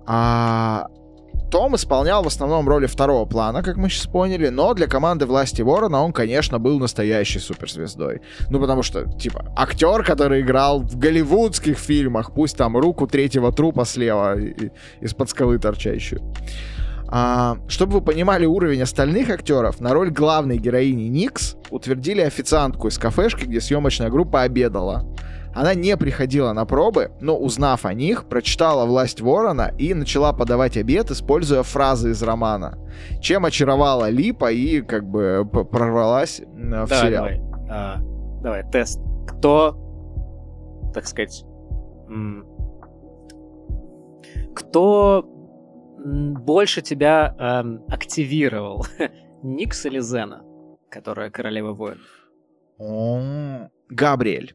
А 0.07 0.87
Том 1.51 1.77
исполнял 1.77 2.23
в 2.23 2.27
основном 2.27 2.69
роли 2.69 2.87
второго 2.87 3.25
плана, 3.25 3.63
как 3.63 3.77
мы 3.77 3.89
сейчас 3.89 4.07
поняли, 4.07 4.49
но 4.49 4.75
для 4.75 4.87
команды 4.87 5.27
«Власти 5.27 5.63
Ворона» 5.63 6.03
он, 6.03 6.13
конечно, 6.13 6.59
был 6.59 6.79
настоящей 6.79 7.39
суперзвездой. 7.39 8.21
Ну, 8.51 8.61
потому 8.61 8.83
что, 8.83 9.05
типа, 9.05 9.53
актер, 9.57 10.03
который 10.03 10.41
играл 10.41 10.81
в 10.81 10.97
голливудских 10.99 11.79
фильмах, 11.79 12.33
пусть 12.35 12.57
там 12.57 12.77
руку 12.77 13.07
третьего 13.07 13.53
трупа 13.53 13.85
слева 13.85 14.37
из-под 15.01 15.31
скалы 15.31 15.59
торчащую. 15.59 16.21
А, 17.09 17.59
чтобы 17.69 17.95
вы 17.95 18.01
понимали 18.01 18.47
уровень 18.47 18.83
остальных 18.83 19.31
актеров, 19.31 19.81
на 19.81 19.95
роль 19.95 20.11
главной 20.11 20.59
героини 20.59 21.05
Никс 21.05 21.57
утвердили 21.71 22.21
официантку 22.21 22.89
из 22.89 22.99
кафешки, 22.99 23.45
где 23.45 23.61
съемочная 23.61 24.11
группа 24.11 24.43
обедала. 24.43 25.07
Она 25.57 25.73
не 25.73 25.97
приходила 25.97 26.53
на 26.53 26.67
пробы, 26.67 27.13
но 27.19 27.35
узнав 27.35 27.87
о 27.87 27.95
них, 27.95 28.29
прочитала 28.29 28.85
«Власть 28.85 29.23
ворона» 29.23 29.73
и 29.79 29.95
начала 29.95 30.35
подавать 30.35 30.77
обед, 30.77 31.11
используя 31.11 31.63
фразы 31.63 32.11
из 32.11 32.23
романа. 32.23 32.79
Чем 33.23 33.47
очаровала 33.47 34.11
Липа 34.11 34.53
и 34.53 34.83
как 34.83 35.09
бы 35.09 35.49
прорвалась 35.51 36.41
в 36.41 36.71
давай, 36.71 36.87
сериал. 36.89 37.25
Давай. 37.25 37.41
А, 37.71 37.97
давай, 38.43 38.71
тест. 38.71 39.01
Кто, 39.27 39.79
так 40.93 41.07
сказать, 41.07 41.47
кто 44.55 45.25
больше 46.05 46.83
тебя 46.83 47.35
эм, 47.39 47.83
активировал? 47.89 48.85
Никс 49.43 49.87
или 49.87 50.01
Зена, 50.01 50.45
которая 50.91 51.31
королева 51.31 51.73
воинов? 51.73 52.29
Габриэль. 53.89 54.55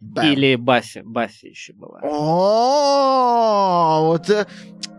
Бэм. 0.00 0.32
Или 0.32 0.54
Баффи. 0.54 1.02
Баффи 1.04 1.46
еще 1.46 1.72
была. 1.72 2.00
О, 2.02 3.28
вот 4.06 4.30
это... 4.30 4.46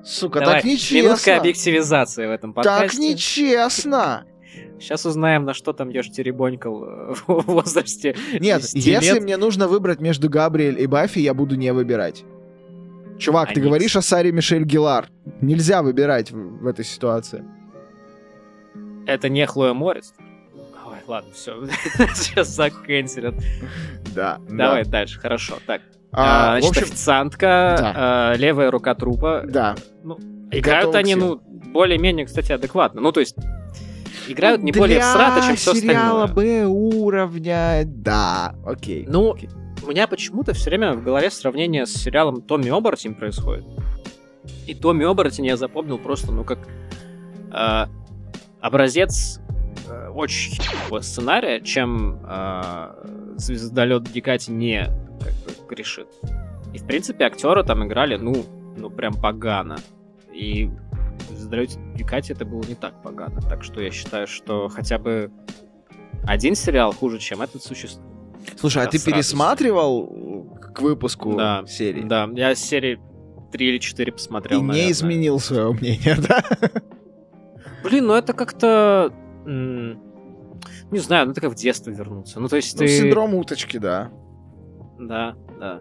Сука, 0.04 0.40
так 0.40 0.64
нечестно. 0.64 1.08
Минутка 1.08 1.38
объективизации 1.38 2.26
в 2.28 2.32
этом 2.32 2.54
подкасте. 2.54 2.88
Так 2.88 2.98
нечестно. 2.98 4.26
Сейчас 4.80 5.06
узнаем, 5.06 5.46
на 5.46 5.54
что 5.54 5.74
там 5.74 5.90
Ёж 5.90 6.10
теребонькал 6.10 6.84
э, 6.84 7.14
в 7.28 7.44
возрасте 7.46 8.16
Нет, 8.40 8.64
если 8.74 9.14
лет. 9.14 9.24
мне 9.24 9.38
нужно 9.38 9.68
выбрать 9.68 10.00
между 10.00 10.30
Габриэль 10.30 10.82
и 10.82 10.88
Баффи, 10.88 11.20
я 11.20 11.34
буду 11.34 11.56
не 11.56 11.72
выбирать. 11.74 12.24
Чувак, 13.18 13.52
а 13.52 13.54
ты 13.54 13.62
говоришь 13.62 13.96
о 13.96 14.02
Саре 14.02 14.32
Мишель 14.32 14.64
Гилар. 14.64 15.10
Нельзя 15.42 15.82
выбирать 15.84 16.32
в, 16.32 16.64
в 16.64 16.68
этой 16.68 16.86
ситуации. 16.86 17.44
Это 19.06 19.28
не 19.30 19.46
Хлоя 19.46 19.74
Морец 19.74 20.14
ладно, 21.10 21.32
все. 21.34 21.66
Сейчас 22.14 22.50
заканчивают. 22.50 23.36
Да. 24.14 24.40
Давай 24.50 24.84
да. 24.86 24.92
дальше, 24.92 25.20
хорошо. 25.20 25.58
Так. 25.66 25.82
А, 26.12 26.56
а, 26.56 26.62
значит, 26.62 26.70
общем... 26.70 26.84
официантка, 26.84 27.76
да. 27.78 27.94
а, 27.96 28.34
левая 28.36 28.72
рука 28.72 28.96
трупа. 28.96 29.44
Да. 29.46 29.76
Ну, 30.04 30.18
играют 30.52 30.96
они, 30.96 31.16
ну, 31.16 31.40
более-менее, 31.40 32.26
кстати, 32.26 32.52
адекватно. 32.52 33.02
Ну, 33.02 33.12
то 33.12 33.20
есть, 33.20 33.36
играют 34.28 34.64
не 34.64 34.72
Для 34.72 34.82
более 34.82 35.00
всрато, 35.02 35.46
чем 35.46 35.56
все 35.56 35.76
сериала 35.76 36.28
Б 36.28 36.66
уровня, 36.66 37.84
да, 37.86 38.56
окей. 38.66 39.06
Ну, 39.08 39.34
окей. 39.34 39.50
у 39.84 39.88
меня 39.88 40.08
почему-то 40.08 40.54
все 40.54 40.70
время 40.70 40.94
в 40.94 41.04
голове 41.04 41.30
сравнение 41.30 41.86
с 41.86 41.94
сериалом 41.94 42.42
Томми 42.42 42.70
Оборотень 42.70 43.14
происходит. 43.14 43.66
И 44.66 44.74
Томми 44.74 45.06
Оборотень 45.06 45.46
я 45.46 45.58
запомнил 45.58 46.00
просто, 46.00 46.32
ну, 46.32 46.44
как 46.44 46.60
э, 47.52 47.86
образец 48.62 49.40
Э, 49.90 50.10
очень 50.10 50.62
херового 50.62 51.02
сценария, 51.02 51.62
чем 51.62 52.20
э, 52.24 53.36
звездолет 53.38 54.04
Дикати 54.12 54.52
не 54.52 54.86
как 55.20 55.34
бы, 55.34 55.68
грешит. 55.68 56.08
И, 56.74 56.78
в 56.78 56.86
принципе, 56.86 57.26
актеры 57.26 57.64
там 57.64 57.86
играли, 57.86 58.16
ну, 58.18 58.46
ну 58.78 58.90
прям 58.90 59.14
погано. 59.14 59.78
И 60.32 60.70
в 61.30 61.34
звездолете 61.34 61.80
Дикати 61.96 62.32
это 62.32 62.46
было 62.46 62.64
не 62.64 62.76
так 62.76 63.02
погано. 63.02 63.42
Так 63.42 63.64
что 63.64 63.82
я 63.82 63.92
считаю, 63.92 64.28
что 64.28 64.70
хотя 64.70 65.00
бы 65.00 65.32
один 66.26 66.56
сериал 66.56 66.94
хуже, 66.94 67.18
чем 67.18 67.42
этот 67.42 67.64
существует. 67.64 68.08
Слушай, 68.58 68.84
а 68.84 68.88
ты 68.88 69.04
пересматривал 69.04 70.58
к 70.62 70.82
выпуску 70.82 71.36
да, 71.36 71.66
серии? 71.68 72.04
Да, 72.04 72.30
я 72.34 72.56
серии 72.56 73.00
3 73.52 73.68
или 73.68 73.78
4 73.80 74.12
посмотрел, 74.12 74.60
И 74.60 74.62
наверное. 74.62 74.86
не 74.86 74.92
изменил 74.92 75.40
свое 75.40 75.72
мнение, 75.72 76.16
да? 76.28 76.44
Блин, 77.84 78.08
ну 78.08 78.14
это 78.14 78.34
как-то 78.34 79.12
не 79.50 81.00
знаю, 81.00 81.26
ну 81.26 81.32
это 81.32 81.42
как 81.42 81.52
в 81.52 81.56
детство 81.56 81.90
вернуться. 81.90 82.40
Ну, 82.40 82.48
то 82.48 82.56
есть 82.56 82.74
ну, 82.76 82.80
ты... 82.80 82.88
синдром 82.88 83.36
уточки, 83.36 83.78
да. 83.78 84.12
Да, 85.00 85.36
да. 85.60 85.80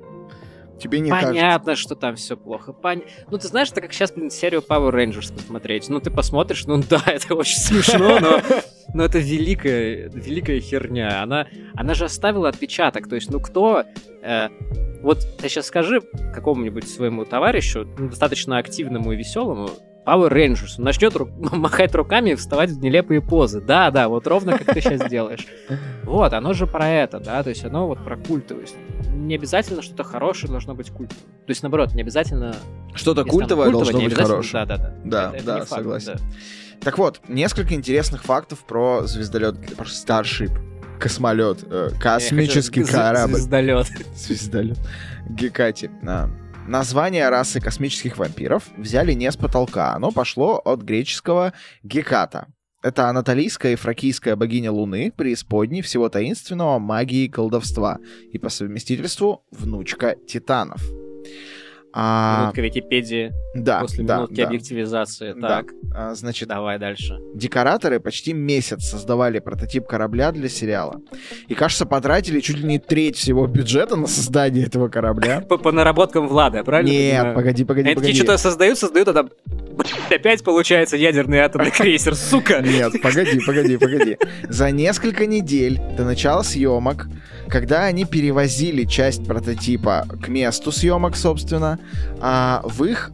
Тебе 0.78 1.00
не 1.00 1.10
Понятно, 1.10 1.64
кажется. 1.64 1.76
что 1.76 1.94
там 1.96 2.14
все 2.14 2.36
плохо. 2.36 2.72
Пон... 2.72 3.02
Ну, 3.30 3.38
ты 3.38 3.48
знаешь, 3.48 3.70
это 3.70 3.80
как 3.80 3.92
сейчас, 3.92 4.12
блин, 4.12 4.30
серию 4.30 4.62
Power 4.66 4.92
Rangers 4.92 5.32
посмотреть. 5.34 5.88
Ну, 5.88 6.00
ты 6.00 6.10
посмотришь, 6.10 6.66
ну 6.66 6.80
да, 6.88 7.02
это 7.06 7.34
очень 7.34 7.58
смешно, 7.58 8.20
но, 8.20 8.40
но 8.94 9.04
это 9.04 9.18
великая, 9.18 10.08
великая 10.08 10.60
херня. 10.60 11.22
Она, 11.22 11.48
она 11.74 11.94
же 11.94 12.04
оставила 12.04 12.48
отпечаток. 12.48 13.08
То 13.08 13.16
есть, 13.16 13.30
ну 13.30 13.40
кто... 13.40 13.84
Э, 14.22 14.48
вот 15.02 15.18
ты 15.38 15.48
сейчас 15.48 15.66
скажи 15.66 16.00
какому-нибудь 16.32 16.88
своему 16.88 17.24
товарищу, 17.24 17.88
ну, 17.98 18.08
достаточно 18.08 18.58
активному 18.58 19.12
и 19.12 19.16
веселому, 19.16 19.70
Power 20.09 20.30
Rangers. 20.32 20.76
Он 20.78 20.84
начнет 20.84 21.14
ру- 21.14 21.30
махать 21.56 21.94
руками 21.94 22.30
и 22.30 22.34
вставать 22.34 22.70
в 22.70 22.80
нелепые 22.80 23.20
позы. 23.20 23.61
Да, 23.61 23.90
да, 23.90 24.09
вот 24.09 24.26
ровно 24.26 24.56
как 24.56 24.74
ты 24.74 24.80
сейчас 24.80 25.09
делаешь. 25.11 25.46
Вот, 26.04 26.32
оно 26.32 26.54
же 26.54 26.66
про 26.66 26.88
это, 26.88 27.20
да, 27.20 27.42
то 27.42 27.50
есть 27.50 27.64
оно 27.64 27.86
вот 27.86 28.02
про 28.02 28.16
культовость. 28.16 28.76
Не 29.12 29.34
обязательно 29.34 29.82
что-то 29.82 30.04
хорошее 30.04 30.50
должно 30.50 30.74
быть 30.74 30.88
культовым. 30.88 31.22
То 31.46 31.50
есть, 31.50 31.62
наоборот, 31.62 31.92
не 31.92 32.00
обязательно... 32.00 32.54
Что-то 32.94 33.24
культовое 33.24 33.70
должно 33.70 34.00
быть 34.00 34.14
хорошее. 34.14 34.64
Да, 34.64 34.76
да, 34.76 34.94
да. 35.04 35.32
Да, 35.32 35.42
да, 35.44 35.66
согласен. 35.66 36.18
Так 36.80 36.96
вот, 36.96 37.20
несколько 37.28 37.74
интересных 37.74 38.22
фактов 38.22 38.61
про 38.61 39.02
звездолет, 39.06 39.56
про 39.76 39.84
Starship 39.84 40.52
космолет, 40.98 41.64
э, 41.68 41.90
космический 42.00 42.84
корабль. 42.90 43.34
Звездолет. 43.34 43.86
Звездолет. 44.16 44.78
Гекати. 45.28 45.90
А. 46.06 46.30
Название 46.68 47.30
расы 47.30 47.62
космических 47.62 48.18
вампиров 48.18 48.64
взяли 48.76 49.14
не 49.14 49.32
с 49.32 49.38
потолка, 49.38 49.94
оно 49.94 50.12
пошло 50.12 50.60
от 50.62 50.82
греческого 50.82 51.54
геката. 51.82 52.48
Это 52.82 53.08
анатолийская 53.08 53.72
и 53.72 53.76
фракийская 53.76 54.36
богиня 54.36 54.70
Луны, 54.70 55.10
преисподней 55.10 55.80
всего 55.80 56.10
таинственного 56.10 56.78
магии 56.78 57.24
и 57.24 57.28
колдовства, 57.30 58.00
и 58.30 58.36
по 58.36 58.50
совместительству 58.50 59.46
внучка 59.50 60.16
титанов. 60.28 60.82
А... 61.93 62.43
Минутка 62.43 62.61
Википедии. 62.61 63.32
Да, 63.55 63.80
После 63.80 64.05
да, 64.05 64.18
минутки 64.18 64.36
да. 64.36 64.47
объективизации. 64.47 65.32
Так. 65.41 65.72
А, 65.95 66.14
значит, 66.14 66.49
давай 66.49 66.78
дальше. 66.78 67.18
Декораторы 67.34 67.99
почти 67.99 68.32
месяц 68.32 68.84
создавали 68.84 69.39
прототип 69.39 69.86
корабля 69.86 70.30
для 70.32 70.49
сериала. 70.49 71.01
И, 71.49 71.55
кажется, 71.55 71.86
потратили 71.86 72.41
чуть 72.41 72.59
ли 72.59 72.64
не 72.64 72.78
треть 72.78 73.16
всего 73.16 73.47
бюджета 73.47 73.97
на 73.97 74.07
создание 74.07 74.66
этого 74.66 74.89
корабля. 74.89 75.41
По, 75.49 75.57
по 75.57 75.72
наработкам 75.72 76.28
Влада, 76.28 76.62
правильно? 76.62 76.91
Нет, 76.91 77.34
погоди, 77.34 77.64
погоди, 77.64 77.89
Они 77.89 77.95
погоди. 77.95 78.12
такие 78.12 78.24
что-то 78.24 78.39
создают, 78.39 78.78
создают, 78.78 79.09
а 79.09 79.14
там 79.14 79.30
опять 80.11 80.45
получается 80.45 80.97
ядерный 80.97 81.39
атомный 81.39 81.70
крейсер, 81.70 82.14
сука! 82.14 82.61
Нет, 82.61 83.01
погоди, 83.03 83.41
погоди, 83.45 83.76
погоди. 83.76 84.18
За 84.49 84.70
несколько 84.70 85.26
недель 85.26 85.80
до 85.97 86.05
начала 86.05 86.43
съемок, 86.43 87.09
когда 87.49 87.84
они 87.84 88.05
перевозили 88.05 88.84
часть 88.84 89.24
прототипа 89.26 90.07
к 90.22 90.28
месту 90.28 90.72
съемок, 90.72 91.16
собственно, 91.16 91.78
а, 92.20 92.62
в 92.64 92.84
их 92.84 93.11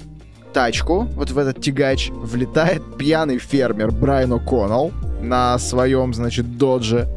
тачку, 0.52 1.02
вот 1.14 1.30
в 1.30 1.38
этот 1.38 1.60
тягач, 1.62 2.10
влетает 2.10 2.82
пьяный 2.96 3.38
фермер 3.38 3.90
Брайан 3.90 4.32
О'Коннелл 4.32 4.92
на 5.20 5.58
своем, 5.58 6.14
значит, 6.14 6.56
додже. 6.56 7.08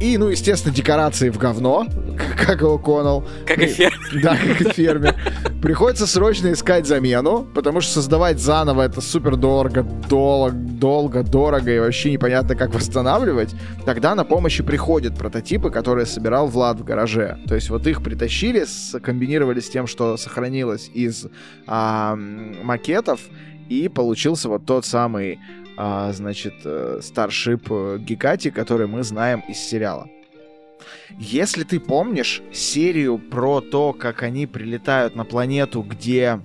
И, 0.00 0.16
ну, 0.18 0.28
естественно, 0.28 0.74
декорации 0.74 1.30
в 1.30 1.38
говно, 1.38 1.86
как 2.38 2.62
и 2.62 2.64
О'Коннелл. 2.64 3.24
Как 3.46 3.58
и 3.58 3.66
фермер. 3.66 3.98
Да, 4.20 4.36
как 4.58 4.72
фермер. 4.72 5.14
Приходится 5.62 6.06
срочно 6.06 6.52
искать 6.52 6.86
замену, 6.86 7.46
потому 7.54 7.80
что 7.80 7.94
создавать 7.94 8.38
заново 8.38 8.82
это 8.82 9.00
супер 9.00 9.36
дорого, 9.36 9.82
долго, 10.08 10.52
долго, 10.52 11.22
дорого 11.22 11.74
и 11.74 11.78
вообще 11.78 12.12
непонятно, 12.12 12.54
как 12.54 12.74
восстанавливать. 12.74 13.54
Тогда 13.86 14.14
на 14.14 14.24
помощь 14.24 14.58
и 14.60 14.62
приходят 14.62 15.16
прототипы, 15.16 15.70
которые 15.70 16.06
собирал 16.06 16.48
Влад 16.48 16.80
в 16.80 16.84
гараже. 16.84 17.38
То 17.46 17.54
есть 17.54 17.70
вот 17.70 17.86
их 17.86 18.02
притащили, 18.02 18.64
комбинировали 19.00 19.60
с 19.60 19.70
тем, 19.70 19.86
что 19.86 20.16
сохранилось 20.16 20.90
из 20.92 21.26
а, 21.66 22.16
макетов, 22.16 23.20
и 23.68 23.88
получился 23.88 24.48
вот 24.48 24.66
тот 24.66 24.84
самый 24.84 25.38
а, 25.76 26.12
значит, 26.12 26.54
э, 26.64 27.00
Starship 27.00 27.98
Гекати, 27.98 28.50
который 28.50 28.86
мы 28.86 29.02
знаем 29.02 29.42
из 29.48 29.56
сериала. 29.58 30.08
Если 31.18 31.64
ты 31.64 31.80
помнишь 31.80 32.42
серию 32.52 33.18
про 33.18 33.60
то, 33.60 33.92
как 33.92 34.22
они 34.22 34.46
прилетают 34.46 35.14
на 35.14 35.24
планету, 35.24 35.82
где, 35.82 36.40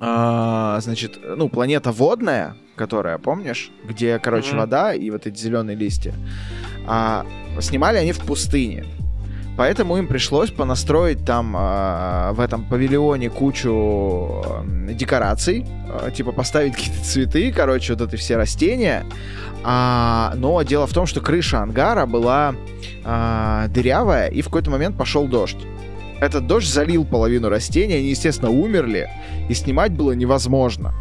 а, 0.00 0.80
значит, 0.80 1.18
ну, 1.22 1.48
планета 1.48 1.92
водная, 1.92 2.56
которая, 2.76 3.18
помнишь, 3.18 3.70
где, 3.84 4.18
короче, 4.18 4.52
mm-hmm. 4.52 4.58
вода 4.58 4.94
и 4.94 5.10
вот 5.10 5.26
эти 5.26 5.38
зеленые 5.38 5.76
листья, 5.76 6.14
а, 6.86 7.26
снимали 7.60 7.98
они 7.98 8.12
в 8.12 8.20
пустыне. 8.20 8.84
Поэтому 9.56 9.96
им 9.96 10.08
пришлось 10.08 10.50
понастроить 10.50 11.24
там 11.24 11.56
э, 11.56 12.32
в 12.32 12.40
этом 12.40 12.64
павильоне 12.64 13.30
кучу 13.30 14.42
э, 14.44 14.92
декораций, 14.94 15.64
э, 15.88 16.10
типа 16.10 16.32
поставить 16.32 16.74
какие-то 16.76 17.04
цветы, 17.04 17.52
короче, 17.52 17.94
вот 17.94 18.02
эти 18.02 18.16
все 18.16 18.36
растения. 18.36 19.06
А, 19.62 20.32
но 20.36 20.60
дело 20.62 20.86
в 20.86 20.92
том, 20.92 21.06
что 21.06 21.20
крыша 21.20 21.62
ангара 21.62 22.04
была 22.04 22.54
э, 23.04 23.66
дырявая, 23.68 24.28
и 24.28 24.42
в 24.42 24.46
какой-то 24.46 24.70
момент 24.70 24.96
пошел 24.96 25.28
дождь. 25.28 25.64
Этот 26.20 26.46
дождь 26.46 26.68
залил 26.72 27.04
половину 27.04 27.48
растений, 27.48 27.94
они, 27.94 28.10
естественно, 28.10 28.50
умерли, 28.50 29.08
и 29.48 29.54
снимать 29.54 29.92
было 29.92 30.12
невозможно. 30.12 30.92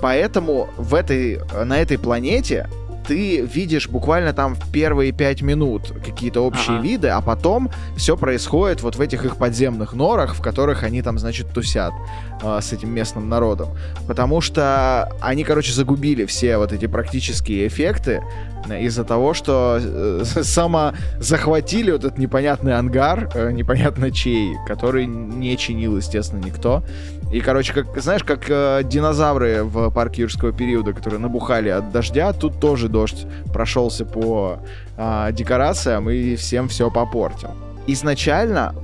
Поэтому 0.00 0.68
в 0.76 0.94
этой, 0.94 1.40
на 1.64 1.78
этой 1.78 1.98
планете 1.98 2.68
ты 3.10 3.40
видишь 3.40 3.88
буквально 3.88 4.32
там 4.32 4.54
в 4.54 4.70
первые 4.70 5.10
пять 5.10 5.42
минут 5.42 5.92
какие-то 6.06 6.42
общие 6.42 6.76
ага. 6.76 6.86
виды, 6.86 7.08
а 7.08 7.20
потом 7.20 7.68
все 7.96 8.16
происходит 8.16 8.82
вот 8.82 8.94
в 8.94 9.00
этих 9.00 9.24
их 9.24 9.36
подземных 9.36 9.94
норах, 9.94 10.36
в 10.36 10.40
которых 10.40 10.84
они 10.84 11.02
там, 11.02 11.18
значит, 11.18 11.48
тусят 11.52 11.92
э, 12.40 12.60
с 12.62 12.72
этим 12.72 12.90
местным 12.94 13.28
народом. 13.28 13.70
Потому 14.06 14.40
что 14.40 15.12
они, 15.20 15.42
короче, 15.42 15.72
загубили 15.72 16.24
все 16.24 16.56
вот 16.56 16.72
эти 16.72 16.86
практические 16.86 17.66
эффекты 17.66 18.22
из-за 18.68 19.02
того, 19.02 19.34
что 19.34 19.80
э, 19.82 20.22
само 20.42 20.92
захватили 21.18 21.90
вот 21.90 22.04
этот 22.04 22.18
непонятный 22.18 22.76
ангар, 22.78 23.28
э, 23.34 23.50
непонятно 23.50 24.12
чей, 24.12 24.54
который 24.68 25.06
не 25.06 25.56
чинил, 25.56 25.96
естественно, 25.96 26.44
никто. 26.44 26.84
И, 27.30 27.40
короче, 27.40 27.72
как, 27.72 27.96
знаешь, 28.00 28.24
как 28.24 28.48
э, 28.48 28.82
динозавры 28.84 29.62
в 29.62 29.90
парке 29.90 30.22
юрского 30.22 30.52
периода, 30.52 30.92
которые 30.92 31.20
набухали 31.20 31.68
от 31.68 31.92
дождя, 31.92 32.32
тут 32.32 32.58
тоже 32.58 32.88
дождь 32.88 33.26
прошелся 33.52 34.04
по 34.04 34.58
э, 34.96 35.28
декорациям 35.32 36.10
и 36.10 36.34
всем 36.34 36.68
все 36.68 36.90
попортил. 36.90 37.50
Изначально 37.86 38.74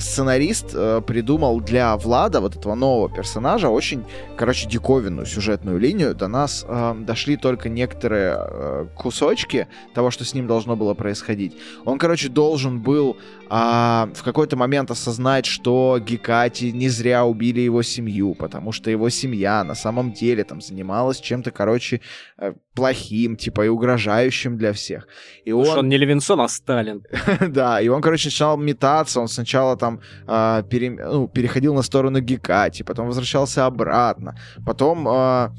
сценарист 0.00 0.74
э, 0.74 1.00
придумал 1.06 1.60
для 1.60 1.96
Влада, 1.96 2.40
вот 2.40 2.56
этого 2.56 2.74
нового 2.74 3.08
персонажа, 3.08 3.68
очень, 3.68 4.04
короче, 4.36 4.68
диковинную 4.68 5.26
сюжетную 5.26 5.78
линию. 5.78 6.14
До 6.14 6.28
нас 6.28 6.64
э, 6.66 6.94
дошли 7.00 7.36
только 7.36 7.68
некоторые 7.68 8.36
э, 8.38 8.86
кусочки 8.94 9.68
того, 9.94 10.10
что 10.10 10.24
с 10.24 10.34
ним 10.34 10.46
должно 10.46 10.76
было 10.76 10.94
происходить. 10.94 11.56
Он, 11.84 11.98
короче, 11.98 12.28
должен 12.28 12.80
был 12.80 13.16
а, 13.48 14.08
в 14.14 14.22
какой-то 14.22 14.56
момент 14.56 14.90
осознать, 14.90 15.46
что 15.46 15.98
Гекати 16.00 16.72
не 16.72 16.88
зря 16.88 17.24
убили 17.24 17.60
его 17.60 17.82
семью, 17.82 18.34
потому 18.34 18.72
что 18.72 18.90
его 18.90 19.10
семья 19.10 19.64
на 19.64 19.74
самом 19.74 20.12
деле 20.12 20.44
там 20.44 20.60
занималась 20.60 21.20
чем-то, 21.20 21.50
короче, 21.50 22.00
э, 22.38 22.54
плохим, 22.74 23.36
типа 23.36 23.66
и 23.66 23.68
угрожающим 23.68 24.56
для 24.56 24.72
всех. 24.72 25.06
И 25.44 25.52
он... 25.52 25.78
он 25.78 25.88
не 25.88 25.98
Левинсон, 25.98 26.40
а 26.40 26.48
Сталин. 26.48 27.04
да, 27.48 27.80
и 27.80 27.88
он, 27.88 28.00
короче, 28.02 28.28
начинал 28.28 28.56
метаться, 28.56 29.03
он 29.20 29.28
сначала 29.28 29.76
там 29.76 30.00
э, 30.26 30.62
пере... 30.68 30.90
ну, 30.90 31.28
переходил 31.28 31.74
на 31.74 31.82
сторону 31.82 32.20
Гекати, 32.20 32.84
потом 32.84 33.06
возвращался 33.06 33.66
обратно, 33.66 34.34
потом 34.66 35.08
э, 35.08 35.50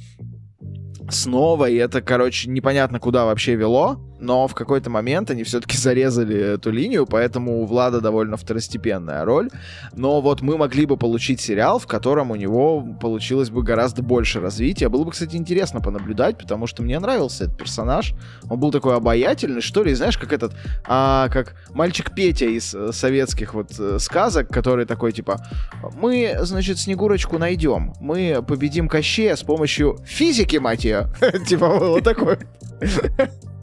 снова, 1.09 1.69
и 1.69 1.75
это, 1.75 2.01
короче, 2.01 2.49
непонятно 2.49 2.99
куда 2.99 3.25
вообще 3.25 3.55
вело, 3.55 3.97
но 4.25 4.47
в 4.47 4.55
какой-то 4.55 4.89
момент 4.89 5.29
они 5.29 5.43
все-таки 5.43 5.77
зарезали 5.77 6.55
эту 6.55 6.71
линию, 6.71 7.05
поэтому 7.05 7.61
у 7.61 7.65
Влада 7.65 8.01
довольно 8.01 8.37
второстепенная 8.37 9.23
роль. 9.23 9.49
Но 9.93 10.19
вот 10.21 10.41
мы 10.41 10.57
могли 10.57 10.85
бы 10.85 10.97
получить 10.97 11.39
сериал, 11.39 11.79
в 11.79 11.87
котором 11.87 12.31
у 12.31 12.35
него 12.35 12.81
получилось 12.99 13.49
бы 13.49 13.63
гораздо 13.63 14.01
больше 14.01 14.41
развития. 14.41 14.89
Было 14.89 15.03
бы, 15.03 15.11
кстати, 15.11 15.35
интересно 15.35 15.79
понаблюдать, 15.79 16.37
потому 16.37 16.67
что 16.67 16.83
мне 16.83 16.99
нравился 16.99 17.45
этот 17.45 17.57
персонаж. 17.57 18.13
Он 18.49 18.59
был 18.59 18.71
такой 18.71 18.95
обаятельный, 18.95 19.61
что 19.61 19.83
ли, 19.83 19.93
знаешь, 19.93 20.17
как 20.17 20.33
этот, 20.33 20.53
а, 20.85 21.29
как 21.29 21.55
мальчик 21.69 22.13
Петя 22.13 22.45
из 22.45 22.73
э, 22.73 22.91
советских 22.91 23.53
вот 23.53 23.71
э, 23.79 23.99
сказок, 23.99 24.49
который 24.49 24.85
такой, 24.85 25.11
типа, 25.11 25.45
мы, 25.93 26.37
значит, 26.41 26.79
Снегурочку 26.79 27.37
найдем, 27.37 27.93
мы 27.99 28.43
победим 28.47 28.87
Кощея 28.87 29.35
с 29.35 29.43
помощью 29.43 29.99
физики, 30.05 30.57
мать 30.57 30.83
ее. 30.83 31.07
Типа, 31.47 31.67
вот 31.67 32.03
такой. 32.03 32.37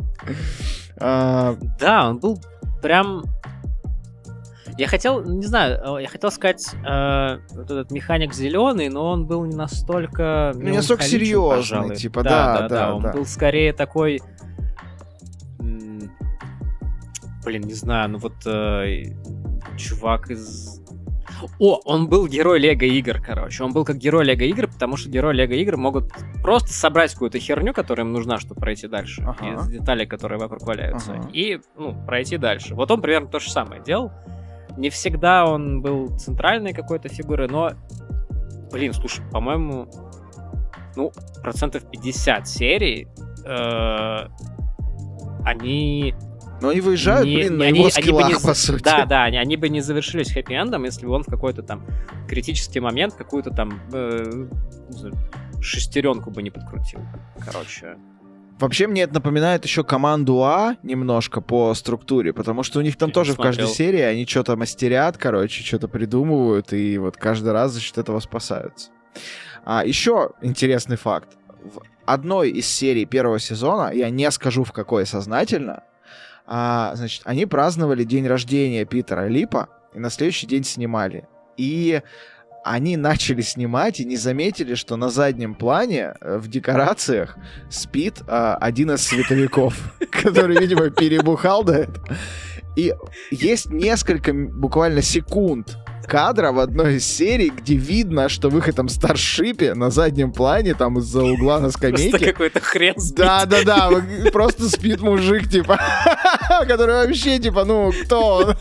А, 0.98 1.56
да, 1.78 2.10
он 2.10 2.18
был 2.18 2.40
прям... 2.80 3.24
Я 4.78 4.86
хотел, 4.86 5.22
не 5.22 5.46
знаю, 5.46 5.98
э, 5.98 6.02
я 6.02 6.08
хотел 6.08 6.30
сказать, 6.30 6.74
э, 6.74 7.38
вот 7.50 7.64
этот 7.64 7.90
механик 7.90 8.32
зеленый, 8.32 8.88
но 8.88 9.10
он 9.10 9.26
был 9.26 9.44
не 9.44 9.54
настолько... 9.54 10.52
Не 10.54 10.72
настолько 10.72 11.04
серьезный, 11.04 11.56
пожалуй. 11.56 11.96
типа, 11.96 12.22
да, 12.22 12.30
да, 12.30 12.60
да. 12.60 12.68
да 12.68 12.94
он 12.94 13.02
да. 13.02 13.12
был 13.12 13.26
скорее 13.26 13.72
такой... 13.72 14.20
Блин, 17.44 17.62
не 17.62 17.74
знаю, 17.74 18.10
ну 18.10 18.18
вот 18.18 18.46
э, 18.46 19.14
чувак 19.76 20.30
из 20.30 20.82
о, 21.58 21.80
он 21.84 22.08
был 22.08 22.26
герой 22.28 22.58
Лего 22.58 22.84
игр, 22.84 23.20
короче. 23.20 23.64
Он 23.64 23.72
был 23.72 23.84
как 23.84 23.98
герой 23.98 24.24
Лего 24.24 24.42
игр, 24.42 24.68
потому 24.82 24.96
что 24.96 25.08
герои 25.08 25.32
Лего 25.32 25.52
игр 25.52 25.76
могут 25.76 26.12
просто 26.42 26.72
собрать 26.72 27.12
какую-то 27.12 27.38
херню, 27.38 27.72
которая 27.72 28.04
им 28.04 28.12
нужна, 28.12 28.38
чтобы 28.38 28.60
пройти 28.60 28.88
дальше. 28.88 29.22
Ага. 29.24 29.60
Из 29.60 29.68
деталей, 29.68 30.06
которые 30.06 30.40
вокруг 30.40 30.62
валяются. 30.62 31.12
Ага. 31.12 31.28
И, 31.32 31.60
ну, 31.76 31.94
пройти 32.04 32.36
дальше. 32.36 32.74
Вот 32.74 32.90
он 32.90 33.00
примерно 33.00 33.28
то 33.28 33.38
же 33.38 33.48
самое 33.48 33.80
делал. 33.80 34.10
Не 34.76 34.90
всегда 34.90 35.46
он 35.46 35.82
был 35.82 36.18
центральной 36.18 36.72
какой-то 36.72 37.08
фигурой, 37.08 37.46
но, 37.46 37.70
блин, 38.72 38.92
слушай, 38.92 39.24
по-моему, 39.30 39.86
ну, 40.96 41.12
процентов 41.44 41.88
50 41.88 42.48
серий 42.48 43.06
э, 43.46 44.28
они 45.44 46.12
но 46.62 46.68
они 46.68 46.80
выезжают, 46.80 47.26
не, 47.26 47.36
блин, 47.36 47.58
на 47.58 47.64
они, 47.66 47.80
его 47.80 47.90
скиллах, 47.90 48.24
они 48.24 48.34
бы 48.34 48.40
не, 48.40 48.46
по 48.46 48.54
сути. 48.54 48.82
Да, 48.82 49.04
да, 49.04 49.24
они, 49.24 49.36
они 49.36 49.56
бы 49.56 49.68
не 49.68 49.80
завершились 49.80 50.34
хэппи-эндом, 50.34 50.84
если 50.84 51.04
бы 51.04 51.12
он 51.12 51.24
в 51.24 51.26
какой-то 51.26 51.62
там 51.62 51.84
критический 52.28 52.80
момент 52.80 53.14
какую-то 53.14 53.50
там 53.50 53.80
э, 53.92 54.46
шестеренку 55.60 56.30
бы 56.30 56.42
не 56.42 56.50
подкрутил. 56.50 57.00
Короче. 57.44 57.96
Вообще 58.60 58.86
мне 58.86 59.02
это 59.02 59.14
напоминает 59.14 59.64
еще 59.64 59.82
команду 59.82 60.44
А 60.44 60.76
немножко 60.84 61.40
по 61.40 61.74
структуре, 61.74 62.32
потому 62.32 62.62
что 62.62 62.78
у 62.78 62.82
них 62.82 62.96
там 62.96 63.08
Я 63.08 63.14
тоже 63.14 63.32
в 63.32 63.38
каждой 63.38 63.66
серии 63.66 64.00
они 64.00 64.24
что-то 64.24 64.56
мастерят, 64.56 65.18
короче, 65.18 65.64
что-то 65.64 65.88
придумывают, 65.88 66.72
и 66.72 66.96
вот 66.96 67.16
каждый 67.16 67.52
раз 67.52 67.72
за 67.72 67.80
счет 67.80 67.98
этого 67.98 68.20
спасаются. 68.20 68.90
А 69.64 69.84
еще 69.84 70.30
интересный 70.42 70.96
факт. 70.96 71.36
В 71.64 71.80
одной 72.06 72.50
из 72.50 72.68
серий 72.68 73.04
первого 73.04 73.40
сезона, 73.40 73.90
я 73.92 74.10
не 74.10 74.30
скажу 74.30 74.62
в 74.62 74.72
какой 74.72 75.06
сознательно, 75.06 75.82
а, 76.46 76.92
значит, 76.94 77.22
они 77.24 77.46
праздновали 77.46 78.04
день 78.04 78.26
рождения 78.26 78.84
Питера 78.84 79.28
Липа, 79.28 79.68
и 79.94 79.98
на 79.98 80.10
следующий 80.10 80.46
день 80.46 80.64
снимали. 80.64 81.28
И 81.56 82.00
они 82.64 82.96
начали 82.96 83.40
снимать 83.42 84.00
и 84.00 84.04
не 84.04 84.16
заметили, 84.16 84.74
что 84.74 84.96
на 84.96 85.08
заднем 85.08 85.54
плане 85.54 86.14
э, 86.20 86.38
в 86.38 86.48
декорациях 86.48 87.36
спит 87.70 88.22
а, 88.28 88.56
один 88.56 88.92
из 88.92 89.02
световиков, 89.02 89.94
который, 90.10 90.58
видимо, 90.58 90.90
перебухал 90.90 91.64
до 91.64 91.74
этого. 91.74 92.06
И 92.76 92.94
есть 93.30 93.70
несколько 93.70 94.32
буквально 94.32 95.02
секунд 95.02 95.76
кадра 96.06 96.52
в 96.52 96.58
одной 96.58 96.96
из 96.96 97.06
серий, 97.06 97.50
где 97.50 97.74
видно, 97.74 98.28
что 98.28 98.48
в 98.48 98.58
их 98.58 98.68
этом 98.68 98.88
старшипе 98.88 99.74
на 99.74 99.90
заднем 99.90 100.32
плане, 100.32 100.74
там 100.74 100.98
из-за 100.98 101.22
угла 101.22 101.60
на 101.60 101.70
скамейке... 101.70 102.10
Просто 102.10 102.32
какой-то 102.32 102.60
хрен 102.60 102.98
спит. 102.98 103.16
Да-да-да, 103.16 103.90
просто 104.32 104.68
спит 104.68 105.00
мужик, 105.00 105.48
типа, 105.48 105.78
который 106.66 107.06
вообще, 107.06 107.38
типа, 107.38 107.64
ну, 107.64 107.92
кто 108.04 108.36
он? 108.36 108.56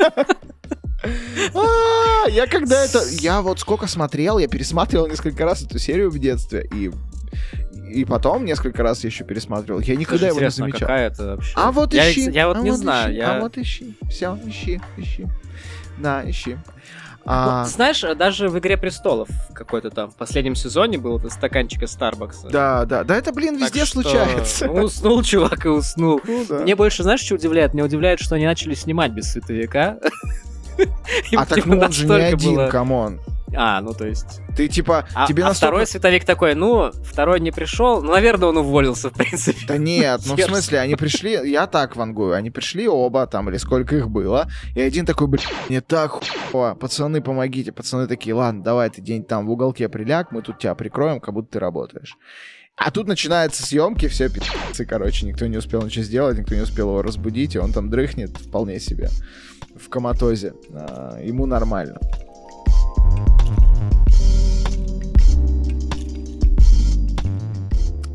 А, 1.55 2.29
я 2.29 2.45
когда 2.47 2.85
это... 2.85 3.01
Я 3.09 3.41
вот 3.41 3.59
сколько 3.59 3.87
смотрел, 3.87 4.37
я 4.37 4.47
пересматривал 4.47 5.07
несколько 5.07 5.45
раз 5.45 5.63
эту 5.63 5.79
серию 5.79 6.11
в 6.11 6.19
детстве, 6.19 6.67
и 6.73 6.91
и 7.91 8.05
потом 8.05 8.45
несколько 8.45 8.83
раз 8.83 9.03
еще 9.03 9.25
пересматривал. 9.25 9.81
Я 9.81 9.95
никогда 9.97 10.27
его 10.27 10.39
не 10.39 10.49
замечал. 10.49 10.79
какая 10.79 11.07
это 11.07 11.35
вообще? 11.35 11.53
А 11.55 11.71
вот 11.71 11.93
ищи. 11.93 12.21
Я, 12.21 12.31
я 12.31 12.47
вот 12.47 12.57
а 12.57 12.61
не 12.61 12.71
вот 12.71 12.79
знаю. 12.79 13.11
Ищи, 13.11 13.17
я... 13.17 13.35
А 13.35 13.39
вот 13.41 13.57
ищи. 13.57 13.97
Все, 14.09 14.39
ищи, 14.45 14.81
ищи. 14.97 15.27
Да, 15.97 16.23
ищи. 16.29 16.57
А... 17.25 17.63
Ну, 17.63 17.69
знаешь, 17.69 18.01
даже 18.17 18.49
в 18.49 18.57
«Игре 18.57 18.77
престолов» 18.77 19.29
какой-то 19.53 19.91
там 19.91 20.09
в 20.09 20.15
последнем 20.15 20.55
сезоне 20.55 20.97
был 20.97 21.19
этот 21.19 21.31
стаканчик 21.33 21.83
из 21.83 21.91
Старбакса. 21.91 22.49
Да, 22.49 22.85
да, 22.85 23.03
да, 23.03 23.15
это, 23.15 23.31
блин, 23.31 23.57
везде 23.57 23.81
так 23.81 23.89
случается. 23.89 24.65
Что... 24.65 24.71
Уснул 24.83 25.21
чувак 25.23 25.65
и 25.65 25.69
уснул. 25.69 26.19
Ну, 26.23 26.45
да. 26.49 26.59
Мне 26.59 26.75
больше, 26.75 27.03
знаешь, 27.03 27.21
что 27.21 27.35
удивляет? 27.35 27.73
Мне 27.73 27.83
удивляет, 27.83 28.19
что 28.19 28.35
они 28.35 28.45
начали 28.45 28.73
снимать 28.73 29.11
без 29.11 29.31
световика. 29.31 29.97
А 31.35 31.45
так 31.45 31.65
он 31.67 31.91
же 31.91 32.07
не 32.07 32.13
один, 32.13 32.69
come 32.69 32.98
on. 32.98 33.19
А, 33.55 33.81
ну 33.81 33.93
то 33.93 34.05
есть... 34.05 34.41
Ты 34.55 34.67
типа... 34.67 35.07
А, 35.13 35.27
тебе 35.27 35.43
а 35.43 35.47
настолько... 35.47 35.67
второй 35.67 35.87
световик 35.87 36.25
такой, 36.25 36.55
ну, 36.55 36.91
второй 37.03 37.39
не 37.39 37.51
пришел, 37.51 38.01
ну, 38.01 38.11
наверное, 38.11 38.49
он 38.49 38.57
уволился, 38.57 39.09
в 39.09 39.13
принципе. 39.13 39.65
Да 39.67 39.77
нет, 39.77 40.21
ну 40.25 40.35
в 40.35 40.41
смысле, 40.41 40.79
они 40.79 40.95
пришли, 40.95 41.31
я 41.49 41.67
так 41.67 41.95
вангую, 41.95 42.33
они 42.33 42.49
пришли 42.49 42.87
оба, 42.87 43.27
там, 43.27 43.49
или 43.49 43.57
сколько 43.57 43.95
их 43.95 44.09
было, 44.09 44.49
и 44.75 44.81
один 44.81 45.05
такой, 45.05 45.27
блин, 45.27 45.43
не 45.69 45.81
так 45.81 46.11
хуево, 46.11 46.75
пацаны, 46.75 47.21
помогите, 47.21 47.71
пацаны 47.71 48.07
такие, 48.07 48.33
ладно, 48.33 48.63
давай 48.63 48.89
ты 48.89 49.01
день 49.01 49.23
там 49.23 49.47
в 49.47 49.51
уголке 49.51 49.89
приляг, 49.89 50.31
мы 50.31 50.41
тут 50.41 50.59
тебя 50.59 50.75
прикроем, 50.75 51.19
как 51.19 51.33
будто 51.33 51.53
ты 51.53 51.59
работаешь. 51.59 52.17
А 52.77 52.89
тут 52.89 53.07
начинаются 53.07 53.63
съемки, 53.63 54.07
все 54.07 54.29
пи***цы, 54.29 54.85
короче, 54.85 55.25
никто 55.25 55.45
не 55.45 55.57
успел 55.57 55.83
ничего 55.83 56.03
сделать, 56.03 56.37
никто 56.37 56.55
не 56.55 56.61
успел 56.61 56.87
его 56.87 57.01
разбудить, 57.01 57.55
и 57.55 57.59
он 57.59 57.73
там 57.73 57.89
дрыхнет 57.89 58.35
вполне 58.37 58.79
себе 58.79 59.09
в 59.75 59.89
коматозе. 59.89 60.53
А, 60.73 61.19
ему 61.21 61.45
нормально. 61.45 61.99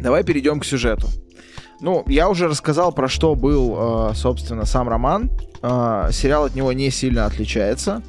Давай 0.07 0.23
перейдем 0.23 0.61
к 0.61 0.65
сюжету. 0.65 1.09
Ну, 1.81 2.05
я 2.07 2.29
уже 2.29 2.47
рассказал, 2.47 2.93
про 2.93 3.09
что 3.09 3.35
был, 3.35 4.11
э, 4.11 4.15
собственно, 4.15 4.65
сам 4.65 4.89
роман. 4.89 5.31
Э, 5.63 6.11
сериал 6.13 6.45
от 6.45 6.55
него 6.55 6.73
не 6.73 6.91
сильно 6.91 7.27
отличается. 7.27 8.03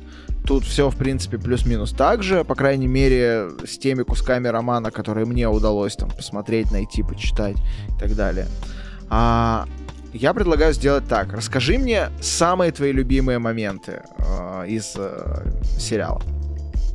Тут 0.45 0.63
все, 0.63 0.91
в 0.91 0.95
принципе, 0.95 1.39
плюс-минус 1.39 1.91
так 1.91 2.21
же, 2.21 2.43
по 2.43 2.53
крайней 2.53 2.85
мере, 2.85 3.49
с 3.65 3.79
теми 3.79 4.03
кусками 4.03 4.47
романа, 4.47 4.91
которые 4.91 5.25
мне 5.25 5.49
удалось 5.49 5.95
там 5.95 6.11
посмотреть, 6.11 6.71
найти, 6.71 7.01
почитать 7.01 7.57
и 7.89 7.99
так 7.99 8.15
далее. 8.15 8.45
А, 9.09 9.65
я 10.13 10.35
предлагаю 10.35 10.73
сделать 10.73 11.07
так. 11.07 11.33
Расскажи 11.33 11.79
мне 11.79 12.09
самые 12.21 12.71
твои 12.71 12.91
любимые 12.91 13.39
моменты 13.39 14.03
э, 14.19 14.65
из 14.67 14.95
сериала. 15.79 16.21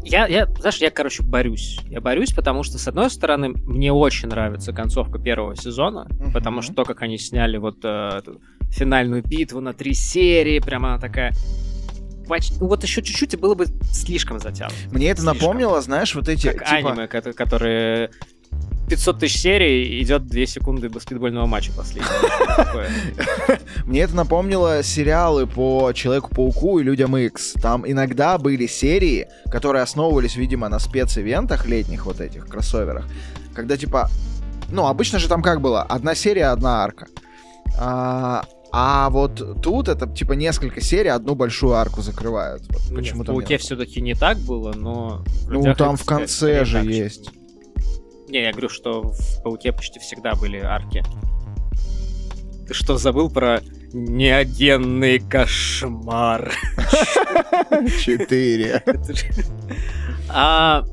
Я, 0.05 0.27
я, 0.27 0.47
знаешь, 0.47 0.79
я, 0.79 0.91
короче, 0.91 1.23
борюсь. 1.23 1.79
Я 1.89 2.01
борюсь, 2.01 2.33
потому 2.33 2.63
что, 2.63 2.79
с 2.79 2.89
одной 2.89 3.11
стороны, 3.11 3.49
мне 3.49 3.93
очень 3.93 4.29
нравится 4.29 4.73
концовка 4.73 5.19
первого 5.19 5.57
сезона, 5.57 6.09
uh-huh. 6.11 6.33
потому 6.33 6.63
что 6.63 6.75
то, 6.75 6.85
как 6.85 7.03
они 7.03 7.19
сняли 7.19 7.57
вот 7.57 7.85
э, 7.85 8.19
эту 8.19 8.41
финальную 8.71 9.23
битву 9.23 9.61
на 9.61 9.73
три 9.73 9.95
серии, 9.95 10.59
прямо 10.59 10.89
она 10.89 10.99
такая 10.99 11.33
почти, 12.27 12.55
ну, 12.61 12.69
вот 12.69 12.83
еще 12.83 13.03
чуть-чуть 13.03 13.35
и 13.35 13.37
было 13.37 13.55
бы 13.55 13.67
слишком 13.91 14.39
затянуто. 14.39 14.77
Мне 14.91 15.11
это 15.11 15.23
слишком. 15.23 15.39
напомнило, 15.39 15.81
знаешь, 15.81 16.15
вот 16.15 16.29
эти... 16.29 16.53
Как 16.53 16.69
типа... 16.69 16.93
аниме, 16.93 17.07
которые 17.07 18.11
500 18.93 19.19
тысяч 19.21 19.41
серий 19.41 20.03
идет 20.03 20.27
2 20.27 20.45
секунды 20.45 20.91
баскетбольного 20.91 21.47
матча 21.47 21.73
последнего. 21.73 22.13
Мне 23.87 24.03
это 24.03 24.15
напомнило 24.15 24.83
сериалы 24.83 25.47
по 25.47 25.93
Человеку-пауку 25.95 26.79
и 26.79 26.83
Людям 26.83 27.17
X. 27.17 27.55
Там 27.55 27.91
иногда 27.91 28.37
были 28.37 28.67
серии, 28.67 29.29
которые 29.51 29.83
основывались, 29.83 30.37
видимо, 30.37 30.69
на 30.69 30.79
специвентах 30.79 31.65
летних 31.65 32.05
вот 32.05 32.21
этих 32.21 32.47
кроссоверах, 32.47 33.07
когда 33.55 33.79
типа, 33.79 34.11
ну, 34.69 34.87
обычно 34.87 35.19
же 35.19 35.27
там 35.27 35.41
как 35.41 35.63
было, 35.63 35.81
одна 35.81 36.15
серия, 36.15 36.49
одна 36.49 36.85
арка. 36.85 37.07
А, 37.79 38.45
а 38.73 39.09
вот 39.09 39.63
тут 39.63 39.89
это 39.89 40.07
типа 40.07 40.35
несколько 40.35 40.83
серий, 40.83 41.09
одну 41.09 41.35
большую 41.35 41.73
арку 41.73 42.03
закрывают. 42.03 42.63
Вот, 42.69 42.83
ну, 42.91 42.97
почему 42.97 43.23
в 43.23 43.27
Пауке 43.27 43.57
все-таки 43.57 44.03
не 44.03 44.15
так 44.15 44.37
было, 44.37 44.75
но... 44.75 45.25
Ну, 45.49 45.75
там 45.75 45.97
в 45.97 46.05
конце 46.05 46.67
же 46.67 46.85
есть. 46.85 47.31
Не, 48.33 48.45
я 48.45 48.51
говорю, 48.53 48.71
что 48.71 49.03
в 49.03 49.43
Пауке 49.43 49.73
почти 49.73 50.01
всегда 50.01 50.35
были 50.35 50.57
арки. 50.57 51.05
Ты 52.67 52.73
что, 52.73 52.97
забыл 52.97 53.29
про 53.29 53.61
неогенный 53.93 55.19
кошмар? 55.19 56.51
Четыре. 58.03 58.83
А, 60.35 60.87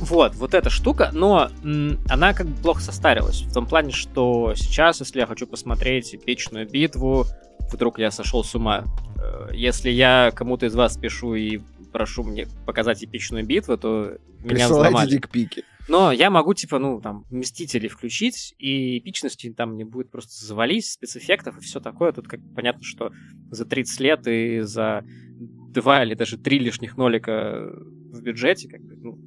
вот, 0.00 0.34
вот 0.34 0.52
эта 0.52 0.68
штука, 0.68 1.08
но 1.14 1.48
м, 1.62 1.98
она 2.10 2.34
как 2.34 2.48
бы 2.48 2.60
плохо 2.60 2.82
состарилась. 2.82 3.40
В 3.42 3.54
том 3.54 3.66
плане, 3.66 3.92
что 3.92 4.52
сейчас, 4.54 5.00
если 5.00 5.20
я 5.20 5.26
хочу 5.26 5.46
посмотреть 5.46 6.14
эпичную 6.14 6.68
битву, 6.68 7.24
вдруг 7.72 7.98
я 7.98 8.10
сошел 8.10 8.44
с 8.44 8.54
ума. 8.54 8.84
Э, 9.16 9.48
если 9.54 9.88
я 9.88 10.32
кому-то 10.34 10.66
из 10.66 10.74
вас 10.74 10.98
пишу 10.98 11.34
и 11.34 11.60
прошу 11.94 12.24
мне 12.24 12.46
показать 12.66 13.02
эпичную 13.02 13.46
битву, 13.46 13.78
то 13.78 14.18
меня 14.42 14.66
взломали. 14.68 15.08
дикпики. 15.08 15.64
Но 15.88 16.12
я 16.12 16.30
могу, 16.30 16.54
типа, 16.54 16.78
ну, 16.78 17.00
там, 17.00 17.24
Мстители 17.30 17.88
включить, 17.88 18.54
и 18.58 18.98
эпичности 18.98 19.52
там 19.52 19.76
не 19.76 19.84
будет 19.84 20.10
просто 20.10 20.44
завались, 20.44 20.92
спецэффектов 20.92 21.58
и 21.58 21.60
все 21.60 21.80
такое. 21.80 22.12
Тут 22.12 22.28
как 22.28 22.40
понятно, 22.54 22.82
что 22.82 23.12
за 23.50 23.64
30 23.64 24.00
лет 24.00 24.26
и 24.26 24.60
за 24.60 25.04
два 25.38 26.04
или 26.04 26.14
даже 26.14 26.38
три 26.38 26.58
лишних 26.58 26.96
нолика 26.96 27.70
в 28.12 28.22
бюджете, 28.22 28.68
как 28.68 28.80
бы, 28.80 28.96
ну, 28.96 29.18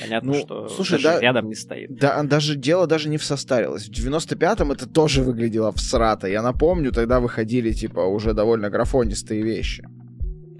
Понятно, 0.00 0.32
ну, 0.32 0.40
что 0.40 0.68
слушай, 0.68 0.92
даже 0.92 1.18
да, 1.18 1.20
рядом 1.20 1.48
не 1.48 1.54
стоит. 1.54 1.94
Да, 1.94 2.22
даже 2.22 2.56
дело 2.56 2.86
даже 2.86 3.08
не 3.08 3.18
в 3.18 3.24
состарилось. 3.24 3.86
В 3.86 3.92
95-м 3.92 4.72
это 4.72 4.88
тоже 4.88 5.22
выглядело 5.22 5.72
всрато. 5.72 6.26
Я 6.26 6.42
напомню, 6.42 6.90
тогда 6.90 7.20
выходили, 7.20 7.72
типа, 7.72 8.00
уже 8.00 8.32
довольно 8.34 8.70
графонистые 8.70 9.42
вещи. 9.42 9.86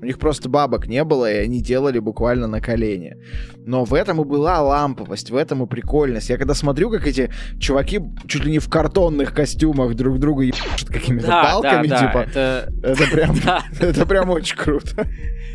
У 0.00 0.04
них 0.06 0.18
просто 0.18 0.48
бабок 0.48 0.86
не 0.86 1.02
было, 1.04 1.30
и 1.30 1.36
они 1.36 1.62
делали 1.62 1.98
буквально 1.98 2.46
на 2.46 2.60
колени. 2.60 3.16
Но 3.64 3.84
в 3.84 3.94
этом 3.94 4.20
и 4.20 4.24
была 4.24 4.60
ламповость, 4.60 5.30
в 5.30 5.36
этом 5.36 5.62
и 5.62 5.66
прикольность. 5.66 6.28
Я 6.28 6.36
когда 6.36 6.54
смотрю, 6.54 6.90
как 6.90 7.06
эти 7.06 7.30
чуваки 7.58 8.00
чуть 8.26 8.44
ли 8.44 8.52
не 8.52 8.58
в 8.58 8.68
картонных 8.68 9.32
костюмах 9.32 9.94
друг 9.94 10.18
друга 10.18 10.42
ебашат 10.42 10.88
какими-то 10.88 11.28
да, 11.28 11.44
палками, 11.44 11.86
да, 11.86 12.00
да, 12.00 12.06
типа, 12.06 12.18
это, 12.18 12.72
это 12.82 13.10
прям, 13.10 13.36
это 13.80 14.06
прям 14.06 14.30
очень 14.30 14.56
круто. 14.56 15.06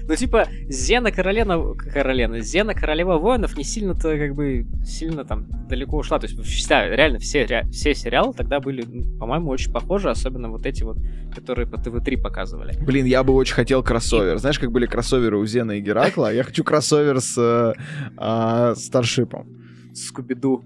Ну, 0.10 0.16
типа, 0.16 0.48
Зена 0.68 1.12
Королева, 1.12 1.76
Королева, 1.76 2.40
Зена 2.40 2.74
Королева 2.74 3.20
воинов 3.20 3.56
не 3.56 3.64
сильно-то, 3.64 4.18
как 4.18 4.34
бы, 4.34 4.66
сильно 4.84 5.24
там 5.24 5.46
далеко 5.70 5.98
ушла. 5.98 6.18
То 6.18 6.26
есть, 6.26 6.40
вся, 6.42 6.88
реально, 6.88 7.20
все, 7.20 7.46
все 7.72 7.94
сериалы 7.94 8.34
тогда 8.34 8.60
были, 8.60 8.84
ну, 8.88 9.04
по-моему, 9.20 9.52
очень 9.52 9.72
похожи, 9.72 10.10
особенно 10.10 10.50
вот 10.50 10.66
эти 10.66 10.82
вот, 10.82 10.98
которые 11.36 11.68
по 11.68 11.78
ТВ-3 11.78 12.18
показывали. 12.22 12.74
Блин, 12.82 13.06
я 13.06 13.24
бы 13.24 13.34
очень 13.34 13.54
хотел 13.54 13.84
кроссовер. 13.84 14.39
Знаешь, 14.40 14.60
как 14.60 14.72
были 14.72 14.86
кроссоверы 14.86 15.38
у 15.38 15.46
Зена 15.46 15.74
и 15.74 15.82
Геракла? 15.82 16.34
Я 16.34 16.44
хочу 16.44 16.64
кроссовер 16.64 17.20
с 17.20 17.38
э, 17.38 17.74
э, 18.18 18.76
Старшипом. 18.76 19.48
Скуби-Ду. 19.94 20.64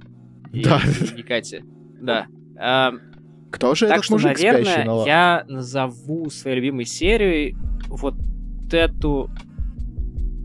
Да. 0.51 0.79
И, 1.15 1.19
и 1.19 1.23
Кати. 1.23 1.63
Да. 2.01 2.27
А, 2.59 2.91
Кто 3.51 3.75
же 3.75 3.87
так 3.87 3.97
этот 3.97 4.05
что, 4.05 4.13
мужик 4.13 4.37
наверное, 4.37 4.63
спящий 4.63 5.07
я 5.07 5.45
назову 5.47 6.29
своей 6.29 6.57
любимой 6.57 6.85
серией 6.85 7.55
вот 7.87 8.15
эту, 8.71 9.29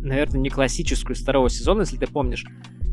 наверное, 0.00 0.40
не 0.40 0.50
классическую 0.50 1.16
второго 1.16 1.50
сезона, 1.50 1.80
если 1.80 1.96
ты 1.96 2.06
помнишь, 2.06 2.44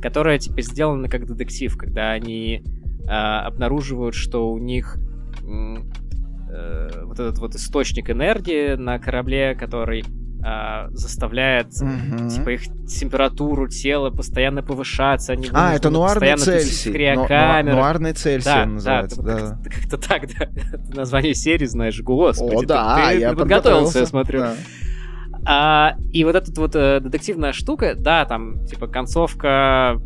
которая, 0.01 0.39
типа, 0.39 0.61
сделана 0.61 1.09
как 1.09 1.25
детектив, 1.25 1.75
когда 1.77 2.11
они 2.11 2.63
э, 3.05 3.09
обнаруживают, 3.09 4.15
что 4.15 4.49
у 4.51 4.57
них 4.57 4.97
э, 5.43 7.03
вот 7.05 7.19
этот 7.19 7.39
вот 7.39 7.55
источник 7.55 8.09
энергии 8.09 8.75
на 8.75 8.99
корабле, 8.99 9.55
который 9.55 10.03
э, 10.45 10.87
заставляет 10.91 11.67
mm-hmm. 11.69 12.29
типа 12.29 12.49
их 12.49 12.63
температуру 12.87 13.67
тела 13.67 14.11
постоянно 14.11 14.61
повышаться. 14.61 15.33
Они 15.33 15.49
а, 15.51 15.73
это 15.73 15.89
нуарный 15.89 16.37
Цельсий. 16.37 16.91
Криокамеры. 16.91 17.75
Ну, 17.75 17.81
нуарный 17.81 18.13
Цельсий 18.13 18.51
да, 18.51 18.65
называется. 18.65 19.21
Да, 19.21 19.33
да. 19.33 19.59
Как-то, 19.63 19.69
как-то 19.69 19.97
так, 19.97 20.29
да. 20.37 20.49
Название 20.95 21.33
серии 21.33 21.65
знаешь, 21.65 21.99
господи. 22.01 22.65
О, 22.65 22.67
да, 22.67 23.09
ты, 23.09 23.19
я 23.19 23.31
ты 23.31 23.37
подготовился, 23.37 23.99
я 23.99 24.05
смотрю. 24.05 24.39
Да. 24.41 24.55
А, 25.47 25.95
и 26.11 26.23
вот 26.23 26.35
эта 26.35 26.51
вот 26.59 26.75
э, 26.75 26.99
детективная 26.99 27.53
штука, 27.53 27.95
да, 27.95 28.25
там, 28.25 28.65
типа, 28.65 28.87
концовка 28.87 30.01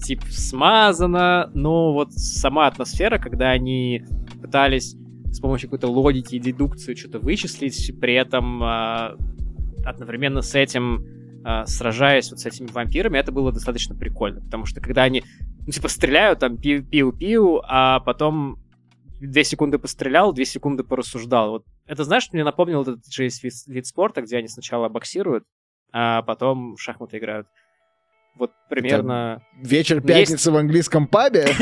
типа 0.00 0.24
смазана, 0.28 1.50
но 1.54 1.92
вот 1.92 2.12
сама 2.12 2.68
атмосфера, 2.68 3.18
когда 3.18 3.50
они 3.50 4.04
пытались 4.40 4.94
с 5.32 5.40
помощью 5.40 5.68
какой-то 5.68 5.88
логики 5.88 6.36
и 6.36 6.38
дедукции 6.38 6.94
что-то 6.94 7.18
вычислить, 7.18 7.92
при 8.00 8.14
этом 8.14 8.62
э, 8.62 9.16
одновременно 9.88 10.42
с 10.42 10.54
этим 10.54 11.04
э, 11.44 11.66
сражаясь 11.66 12.30
вот 12.30 12.40
с 12.40 12.46
этими 12.46 12.66
вампирами, 12.66 13.18
это 13.18 13.32
было 13.32 13.52
достаточно 13.52 13.94
прикольно, 13.94 14.40
потому 14.40 14.66
что 14.66 14.80
когда 14.80 15.02
они, 15.02 15.24
ну, 15.66 15.72
типа, 15.72 15.88
стреляют, 15.88 16.40
там, 16.40 16.56
пиу-пиу, 16.56 17.60
а 17.64 18.00
потом 18.00 18.58
две 19.20 19.44
секунды 19.44 19.78
пострелял, 19.78 20.32
две 20.32 20.44
секунды 20.44 20.84
порассуждал. 20.84 21.50
Вот 21.50 21.64
это, 21.86 22.04
знаешь, 22.04 22.28
мне 22.32 22.44
напомнил 22.44 22.82
этот 22.82 23.06
же 23.10 23.24
есть 23.24 23.42
вид, 23.42 23.52
вид 23.66 23.86
спорта, 23.86 24.22
где 24.22 24.38
они 24.38 24.48
сначала 24.48 24.88
боксируют, 24.88 25.44
а 25.92 26.22
потом 26.22 26.76
в 26.76 26.80
шахматы 26.80 27.18
играют. 27.18 27.48
Вот 28.36 28.52
примерно... 28.68 29.42
Это 29.58 29.68
вечер 29.68 30.00
пятницы 30.00 30.32
есть... 30.32 30.46
в 30.46 30.56
английском 30.56 31.06
пабе? 31.06 31.46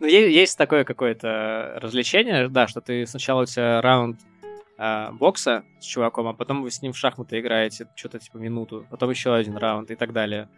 Ну, 0.00 0.08
есть 0.08 0.58
такое 0.58 0.82
какое-то 0.82 1.78
развлечение, 1.80 2.48
да, 2.48 2.66
что 2.66 2.80
ты 2.80 3.06
сначала 3.06 3.42
у 3.42 3.44
тебя 3.44 3.80
раунд 3.80 4.18
а, 4.84 5.12
бокса 5.12 5.62
с 5.78 5.84
чуваком, 5.84 6.26
а 6.26 6.34
потом 6.34 6.62
вы 6.62 6.72
с 6.72 6.82
ним 6.82 6.92
в 6.92 6.96
шахматы 6.96 7.38
играете 7.38 7.86
что-то 7.94 8.18
типа 8.18 8.38
минуту, 8.38 8.84
потом 8.90 9.10
еще 9.10 9.32
один 9.32 9.56
раунд 9.56 9.92
и 9.92 9.94
так 9.94 10.12
далее. 10.12 10.48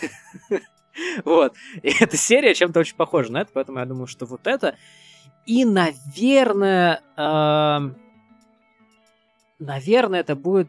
Вот. 1.24 1.54
И 1.82 1.90
эта 2.00 2.16
серия 2.16 2.54
чем-то 2.54 2.78
очень 2.78 2.94
похожа 2.94 3.32
на 3.32 3.40
это, 3.40 3.50
поэтому 3.52 3.80
я 3.80 3.84
думаю, 3.84 4.06
что 4.06 4.26
вот 4.26 4.46
это 4.46 4.76
и, 5.44 5.64
наверное, 5.64 7.00
э, 7.16 7.78
наверное, 9.58 10.20
это 10.20 10.36
будет 10.36 10.68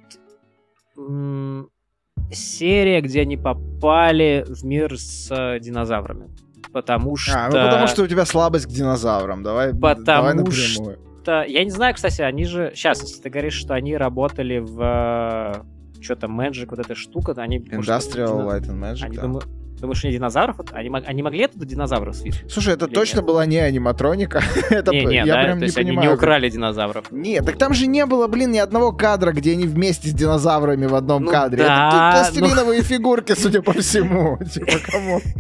серия, 2.32 3.02
где 3.02 3.22
они 3.22 3.38
попали 3.38 4.44
в 4.48 4.66
мир 4.66 4.98
с 4.98 5.30
э, 5.30 5.60
динозаврами. 5.60 6.36
Потому 6.74 7.16
что... 7.18 7.46
А, 7.46 7.50
ну 7.50 7.52
потому 7.52 7.86
что 7.86 8.02
у 8.02 8.08
тебя 8.08 8.26
слабость 8.26 8.66
к 8.66 8.70
динозаврам. 8.70 9.44
Давай, 9.44 9.76
потому 9.76 10.06
давай 10.06 10.34
напрямую. 10.34 11.05
Что... 11.26 11.44
Я 11.44 11.64
не 11.64 11.72
знаю, 11.72 11.96
кстати, 11.96 12.22
они 12.22 12.46
же... 12.46 12.72
Сейчас, 12.76 13.02
если 13.02 13.20
ты 13.20 13.32
говоришь, 13.32 13.56
что 13.56 13.74
они 13.74 13.98
работали 13.98 14.60
в... 14.60 14.80
Э, 14.80 16.00
что-то 16.00 16.28
Magic, 16.28 16.68
вот 16.70 16.78
эта 16.78 16.94
штука, 16.94 17.34
они... 17.38 17.58
Industrial 17.58 18.44
может, 18.44 18.70
Light 18.70 18.70
and 18.70 18.80
Magic, 18.80 19.06
они, 19.06 19.16
да. 19.16 19.22
думаю, 19.24 19.44
Думаешь, 19.82 20.06
они 20.06 20.14
динозавров? 20.14 20.58
Они, 20.72 20.90
они 20.90 21.24
могли 21.24 21.46
оттуда 21.46 21.66
динозавров 21.66 22.16
свить? 22.16 22.44
Слушай, 22.48 22.76
это 22.76 22.88
точно 22.88 23.18
нет? 23.18 23.26
была 23.26 23.46
не 23.48 23.58
аниматроника. 23.58 24.44
это, 24.70 24.92
не, 24.92 25.04
не, 25.04 25.16
я 25.16 25.26
да, 25.26 25.44
прям 25.44 25.54
то 25.54 25.58
не 25.58 25.64
есть 25.64 25.76
понимаю. 25.76 26.00
они 26.00 26.08
не 26.08 26.14
украли 26.14 26.50
динозавров. 26.50 27.12
Нет, 27.12 27.44
так 27.44 27.58
там 27.58 27.74
же 27.74 27.88
не 27.88 28.06
было, 28.06 28.28
блин, 28.28 28.52
ни 28.52 28.60
одного 28.60 28.92
кадра, 28.92 29.32
где 29.32 29.54
они 29.54 29.66
вместе 29.66 30.10
с 30.10 30.14
динозаврами 30.14 30.86
в 30.86 30.94
одном 30.94 31.24
ну, 31.24 31.32
кадре. 31.32 31.64
Да, 31.64 31.90
это 31.90 32.18
пластилиновые 32.20 32.82
ну... 32.82 32.86
фигурки, 32.86 33.34
судя 33.34 33.64
по 33.64 33.74
всему. 33.74 34.38
Типа, 34.54 34.74
кому? 34.92 35.22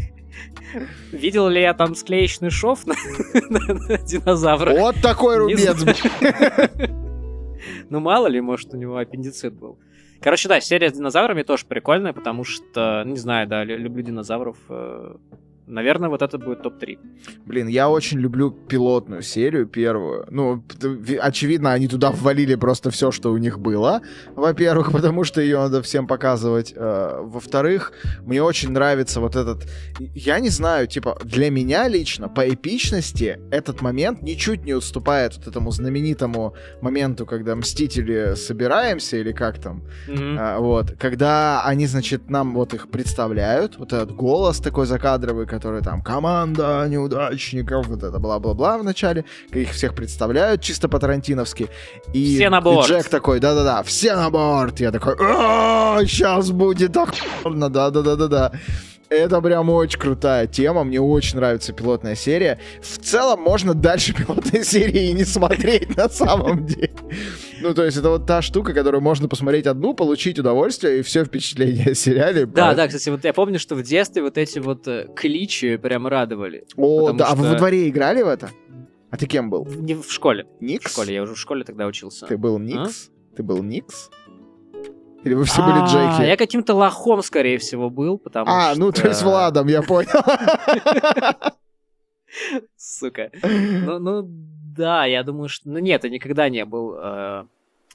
Видел 1.11 1.47
ли 1.47 1.61
я 1.61 1.73
там 1.73 1.95
склеечный 1.95 2.49
шов 2.49 2.85
на, 2.85 2.93
на, 3.49 3.97
динозавра? 3.99 4.71
Вот 4.71 4.95
такой 5.01 5.37
рубец. 5.37 5.83
Ну, 7.89 7.99
мало 7.99 8.27
ли, 8.27 8.41
может, 8.41 8.73
у 8.73 8.77
него 8.77 8.97
аппендицит 8.97 9.53
был. 9.53 9.79
Короче, 10.21 10.47
да, 10.47 10.59
серия 10.59 10.89
с 10.89 10.93
динозаврами 10.93 11.43
тоже 11.43 11.65
прикольная, 11.65 12.13
потому 12.13 12.43
что, 12.43 13.03
не 13.05 13.17
знаю, 13.17 13.47
да, 13.47 13.63
люблю 13.63 14.03
динозавров. 14.03 14.57
Наверное, 15.67 16.09
вот 16.09 16.21
это 16.21 16.37
будет 16.37 16.61
топ-3. 16.61 16.99
Блин, 17.45 17.67
я 17.67 17.89
очень 17.89 18.19
люблю 18.19 18.51
пилотную 18.51 19.23
серию, 19.23 19.65
первую. 19.65 20.25
Ну, 20.29 20.63
очевидно, 21.19 21.73
они 21.73 21.87
туда 21.87 22.11
ввалили 22.11 22.55
просто 22.55 22.91
все, 22.91 23.11
что 23.11 23.31
у 23.31 23.37
них 23.37 23.59
было. 23.59 24.01
Во-первых, 24.35 24.91
потому 24.91 25.23
что 25.23 25.41
ее 25.41 25.57
надо 25.57 25.81
всем 25.81 26.07
показывать. 26.07 26.73
Э, 26.75 27.19
во-вторых, 27.21 27.93
мне 28.25 28.43
очень 28.43 28.71
нравится 28.71 29.19
вот 29.19 29.35
этот... 29.35 29.67
Я 29.99 30.39
не 30.39 30.49
знаю, 30.49 30.87
типа, 30.87 31.17
для 31.23 31.49
меня 31.49 31.87
лично, 31.87 32.29
по 32.29 32.47
эпичности, 32.47 33.39
этот 33.51 33.81
момент 33.81 34.21
ничуть 34.21 34.65
не 34.65 34.73
уступает 34.73 35.35
вот 35.37 35.47
этому 35.47 35.71
знаменитому 35.71 36.53
моменту, 36.81 37.25
когда 37.25 37.55
Мстители 37.55 38.35
собираемся, 38.35 39.17
или 39.17 39.31
как 39.31 39.59
там. 39.59 39.83
Mm-hmm. 40.07 40.37
А, 40.39 40.59
вот. 40.59 40.91
Когда 40.99 41.63
они, 41.65 41.87
значит, 41.87 42.29
нам 42.29 42.53
вот 42.53 42.73
их 42.73 42.89
представляют, 42.89 43.77
вот 43.77 43.93
этот 43.93 44.11
голос 44.11 44.59
такой 44.59 44.85
закадровый, 44.85 45.47
которые 45.55 45.81
там 45.81 46.01
команда 46.01 46.85
неудачников, 46.89 47.87
вот 47.87 48.03
это 48.03 48.19
бла-бла-бла 48.19 48.77
в 48.77 48.83
начале, 48.83 49.25
их 49.51 49.71
всех 49.71 49.95
представляют 49.95 50.61
чисто 50.61 50.89
по-тарантиновски. 50.89 51.69
И, 52.13 52.35
все 52.35 52.49
на 52.49 52.61
борт. 52.61 52.89
И 52.89 52.91
Джек 52.91 53.07
такой, 53.09 53.39
да-да-да, 53.39 53.83
все 53.83 54.15
на 54.15 54.29
борт. 54.29 54.79
Я 54.79 54.91
такой, 54.91 55.15
сейчас 56.07 56.51
будет 56.51 56.95
охуенно, 56.97 57.69
да-да-да-да-да. 57.69 58.51
Это 59.09 59.39
прям 59.41 59.69
очень 59.69 59.99
крутая 59.99 60.47
тема, 60.47 60.83
мне 60.83 60.99
очень 60.99 61.37
нравится 61.37 61.73
пилотная 61.73 62.15
серия. 62.15 62.59
В 62.81 62.97
целом 62.97 63.41
можно 63.41 63.73
дальше 63.73 64.13
пилотной 64.13 64.63
серии 64.63 65.09
и 65.09 65.13
не 65.13 65.25
смотреть 65.25 65.95
на 65.95 66.09
самом 66.09 66.65
деле. 66.65 66.93
Ну, 67.61 67.73
то 67.73 67.83
есть 67.83 67.97
это 67.97 68.09
вот 68.09 68.25
та 68.25 68.41
штука, 68.41 68.73
которую 68.73 69.01
можно 69.01 69.27
посмотреть 69.27 69.67
одну, 69.67 69.93
получить 69.93 70.39
удовольствие 70.39 70.99
и 70.99 71.01
все 71.03 71.23
впечатление 71.23 71.91
о 71.91 71.95
сериале. 71.95 72.45
Да, 72.45 72.73
да, 72.73 72.87
кстати, 72.87 73.09
вот 73.09 73.23
я 73.23 73.33
помню, 73.33 73.59
что 73.59 73.75
в 73.75 73.83
детстве 73.83 74.21
вот 74.21 74.37
эти 74.37 74.59
вот 74.59 74.87
э, 74.87 75.07
кличи 75.15 75.77
прям 75.77 76.07
радовали. 76.07 76.65
О, 76.75 77.11
да, 77.11 77.27
а 77.27 77.35
вы 77.35 77.49
во 77.49 77.55
дворе 77.55 77.87
играли 77.89 78.23
в 78.23 78.27
это? 78.27 78.49
А 79.11 79.17
ты 79.17 79.27
кем 79.27 79.49
был? 79.49 79.65
Не 79.65 79.95
в 79.95 80.11
школе. 80.11 80.45
Никс? 80.59 80.85
В 80.85 80.91
школе, 80.91 81.13
я 81.13 81.23
уже 81.23 81.35
в 81.35 81.39
школе 81.39 81.63
тогда 81.63 81.85
учился. 81.85 82.25
Ты 82.25 82.37
был 82.37 82.59
Никс? 82.59 83.09
А? 83.09 83.35
Ты 83.37 83.43
был 83.43 83.63
Никс? 83.63 84.09
Или 85.25 85.33
вы 85.33 85.45
все 85.45 85.65
были 85.65 85.79
Джеки? 85.87 86.21
Я 86.21 86.37
каким-то 86.37 86.75
лохом, 86.75 87.23
скорее 87.23 87.57
всего, 87.57 87.89
был, 87.89 88.19
потому 88.19 88.47
а, 88.47 88.71
что... 88.71 88.79
ну 88.79 88.91
то 88.91 89.07
есть 89.07 89.23
Владом, 89.23 89.67
я 89.67 89.81
понял. 89.81 90.11
Сука. 92.77 93.31
Ну, 93.41 93.97
ну, 93.97 94.23
да, 94.23 95.05
я 95.05 95.23
думаю, 95.23 95.49
что... 95.49 95.67
Ну 95.67 95.79
нет, 95.79 96.03
я 96.03 96.11
никогда 96.11 96.47
не 96.47 96.63
был... 96.63 96.95
Э, 96.95 97.45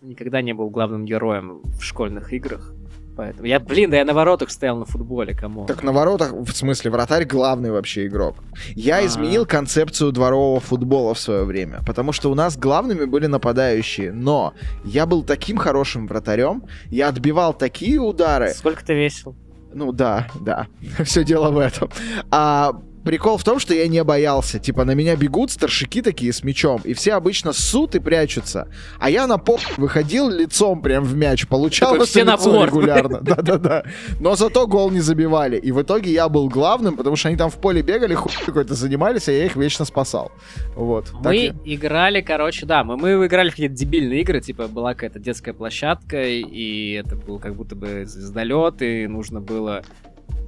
никогда 0.01 0.43
не 0.43 0.55
был 0.55 0.71
главным 0.71 1.05
героем 1.05 1.63
в 1.63 1.83
школьных 1.83 2.33
играх. 2.33 2.75
Поэтому 3.17 3.47
я, 3.47 3.61
блин, 3.61 3.91
да 3.91 3.97
я 3.99 4.05
на 4.05 4.15
воротах 4.15 4.51
стоял 4.51 4.79
на 4.79 4.85
футболе, 4.85 5.35
кому? 5.35 5.67
Так 5.67 5.83
на 5.83 5.93
воротах, 5.93 6.33
в 6.33 6.53
смысле, 6.53 6.91
вратарь 6.91 7.25
главный 7.25 7.71
вообще 7.71 8.07
игрок. 8.07 8.37
Я 8.75 8.97
А-а-а. 8.97 9.07
изменил 9.07 9.47
концепцию 9.47 10.13
дворового 10.13 10.61
футбола 10.61 11.15
в 11.15 11.19
свое 11.19 11.45
время, 11.45 11.81
потому 11.87 12.13
что 12.13 12.31
у 12.31 12.35
нас 12.35 12.57
главными 12.57 13.05
были 13.05 13.27
нападающие, 13.27 14.13
но 14.13 14.55
я 14.85 15.07
был 15.07 15.23
таким 15.23 15.57
хорошим 15.59 16.07
вратарем, 16.07 16.65
я 16.87 17.09
отбивал 17.09 17.53
такие 17.53 17.99
удары. 18.01 18.51
Сколько 18.51 18.85
ты 18.85 18.95
весил? 18.95 19.37
Ну 19.73 19.93
да, 19.93 20.27
да, 20.41 20.67
все 21.05 21.25
дело 21.25 21.51
в 21.51 21.59
этом. 21.59 21.91
А 22.31 22.73
прикол 23.05 23.37
в 23.39 23.45
том, 23.45 23.59
что 23.59 23.75
я 23.75 23.89
не 23.89 24.03
боялся. 24.05 24.59
Типа, 24.59 24.85
на 24.85 24.93
меня 24.93 25.17
бегут 25.17 25.51
старшики 25.51 26.03
такие 26.03 26.33
с 26.33 26.45
мячом, 26.45 26.81
и 26.85 26.95
все 26.95 27.15
обычно 27.15 27.53
ссут 27.53 27.95
и 27.95 28.01
прячутся. 28.01 28.69
А 28.99 29.11
я 29.11 29.27
на 29.27 29.39
поп 29.39 29.61
выходил 29.77 30.29
лицом 30.29 30.83
прям 30.83 31.05
в 31.05 31.17
мяч, 31.17 31.47
получал 31.47 31.93
Такой, 31.93 32.07
все 32.07 32.25
на 32.25 32.37
регулярно. 32.37 33.21
Да-да-да. 33.23 33.85
Но 34.19 34.37
зато 34.37 34.67
гол 34.67 34.91
не 34.91 35.01
забивали. 35.01 35.57
И 35.57 35.73
в 35.73 35.83
итоге 35.83 36.13
я 36.13 36.29
был 36.29 36.49
главным, 36.49 36.97
потому 36.97 37.17
что 37.17 37.29
они 37.29 37.37
там 37.37 37.51
в 37.51 37.57
поле 37.57 37.83
бегали, 37.83 38.15
хуй 38.15 38.33
какой-то 38.45 38.75
занимались, 38.75 39.29
а 39.29 39.33
я 39.33 39.47
их 39.47 39.57
вечно 39.57 39.85
спасал. 39.85 40.33
Вот. 40.75 41.13
Мы 41.25 41.55
играли, 41.65 42.21
короче, 42.21 42.67
да, 42.67 42.85
мы, 42.85 42.97
мы 42.97 43.27
играли 43.27 43.49
в 43.49 43.53
какие-то 43.53 43.75
дебильные 43.75 44.21
игры, 44.21 44.41
типа, 44.41 44.69
была 44.69 44.95
какая-то 44.95 45.19
детская 45.19 45.53
площадка, 45.53 46.23
и 46.23 46.93
это 46.93 47.17
был 47.17 47.39
как 47.39 47.55
будто 47.55 47.75
бы 47.75 48.05
звездолет, 48.07 48.83
и 48.83 49.07
нужно 49.07 49.41
было 49.41 49.83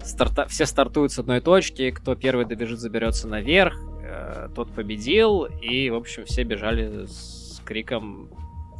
старта... 0.05 0.47
все 0.47 0.67
стартуют 0.67 1.13
с 1.13 1.19
одной 1.19 1.41
точки, 1.41 1.91
кто 1.91 2.15
первый 2.15 2.45
добежит, 2.45 2.79
заберется 2.79 3.29
наверх, 3.29 3.81
э, 4.03 4.49
тот 4.55 4.71
победил, 4.73 5.45
и, 5.45 5.91
в 5.91 5.95
общем, 5.95 6.25
все 6.25 6.45
бежали 6.45 7.07
с 7.07 7.61
криком 7.65 8.29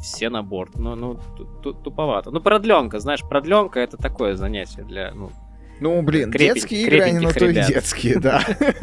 все 0.01 0.29
на 0.29 0.43
борт. 0.43 0.77
Ну, 0.77 0.95
ну, 0.95 1.19
туповато. 1.61 2.31
Ну, 2.31 2.41
продленка, 2.41 2.99
знаешь, 2.99 3.21
продленка 3.21 3.79
это 3.79 3.97
такое 3.97 4.35
занятие 4.35 4.83
для, 4.83 5.13
ну, 5.13 5.31
ну, 5.79 6.01
блин, 6.01 6.31
крепень, 6.31 6.53
детские 6.53 6.81
игры, 6.83 6.99
они 7.01 7.25
на 7.25 7.33
то 7.33 7.45
и 7.45 7.53
детские, 7.53 8.19
да. 8.19 8.41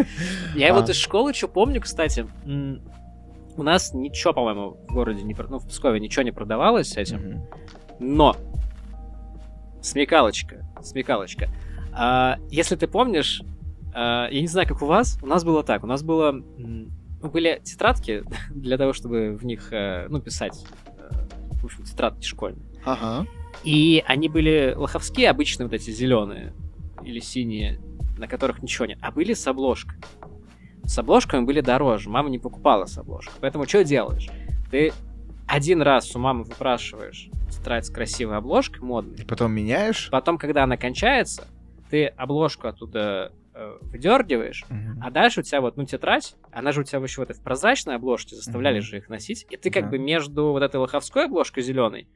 Я 0.54 0.74
вот 0.74 0.88
из 0.88 0.96
школы 0.96 1.32
что 1.34 1.48
помню, 1.48 1.80
кстати, 1.80 2.26
у 3.56 3.62
нас 3.62 3.94
ничего, 3.94 4.32
по-моему, 4.32 4.76
в 4.88 4.92
городе 4.92 5.22
не 5.22 5.34
ну, 5.48 5.58
в 5.58 5.68
Пскове 5.68 6.00
ничего 6.00 6.22
не 6.22 6.32
продавалось 6.32 6.90
с 6.90 6.96
этим. 6.96 7.42
Но 7.98 8.36
смекалочка, 9.82 10.66
смекалочка. 10.82 11.48
А, 11.92 12.38
если 12.50 12.76
ты 12.76 12.86
помнишь, 12.86 13.42
а, 13.94 14.28
я 14.30 14.40
не 14.40 14.46
знаю, 14.46 14.68
как 14.68 14.82
у 14.82 14.86
вас, 14.86 15.18
у 15.22 15.26
нас 15.26 15.44
было 15.44 15.62
так, 15.62 15.84
у 15.84 15.86
нас 15.86 16.02
было, 16.02 16.32
ну, 16.32 16.88
были 17.28 17.60
тетрадки 17.62 18.24
для 18.50 18.78
того, 18.78 18.92
чтобы 18.92 19.36
в 19.36 19.44
них, 19.44 19.72
э, 19.72 20.06
ну, 20.08 20.20
писать, 20.20 20.64
э, 20.86 21.10
в 21.60 21.64
общем, 21.64 21.84
тетрадки 21.84 22.24
школьные. 22.24 22.66
Ага. 22.84 23.26
И 23.64 24.02
они 24.06 24.28
были 24.28 24.74
лоховские, 24.76 25.30
обычные 25.30 25.66
вот 25.66 25.74
эти 25.74 25.90
зеленые 25.90 26.54
или 27.04 27.20
синие, 27.20 27.80
на 28.16 28.26
которых 28.26 28.62
ничего 28.62 28.86
нет, 28.86 28.98
а 29.02 29.10
были 29.10 29.34
с 29.34 29.46
обложкой. 29.46 29.98
С 30.84 30.98
обложками 30.98 31.44
были 31.44 31.60
дороже, 31.60 32.08
мама 32.08 32.30
не 32.30 32.38
покупала 32.38 32.86
с 32.86 32.96
обложкой. 32.98 33.34
Поэтому 33.40 33.66
что 33.66 33.84
делаешь? 33.84 34.28
Ты 34.70 34.92
один 35.46 35.82
раз 35.82 36.14
у 36.16 36.18
мамы 36.18 36.44
выпрашиваешь 36.44 37.28
тетрадь 37.50 37.86
с 37.86 37.90
красивой 37.90 38.36
обложкой, 38.36 38.80
модной. 38.80 39.18
И 39.18 39.24
потом 39.24 39.52
меняешь? 39.52 40.08
Потом, 40.10 40.38
когда 40.38 40.64
она 40.64 40.76
кончается, 40.76 41.46
ты 41.90 42.06
обложку 42.06 42.68
оттуда 42.68 43.32
э, 43.54 43.78
выдергиваешь, 43.82 44.64
uh-huh. 44.68 45.00
а 45.02 45.10
дальше 45.10 45.40
у 45.40 45.42
тебя 45.42 45.60
вот, 45.60 45.76
ну, 45.76 45.84
тетрадь, 45.84 46.36
она 46.52 46.72
же 46.72 46.80
у 46.80 46.84
тебя 46.84 47.00
еще 47.00 47.20
вот 47.20 47.36
в 47.36 47.42
прозрачной 47.42 47.96
обложке, 47.96 48.36
заставляли 48.36 48.78
uh-huh. 48.78 48.82
же 48.82 48.98
их 48.98 49.08
носить, 49.08 49.46
и 49.50 49.56
ты 49.56 49.70
как 49.70 49.84
uh-huh. 49.84 49.90
бы 49.90 49.98
между 49.98 50.46
вот 50.52 50.62
этой 50.62 50.76
лоховской 50.76 51.24
обложкой 51.24 51.62
зеленой 51.62 52.08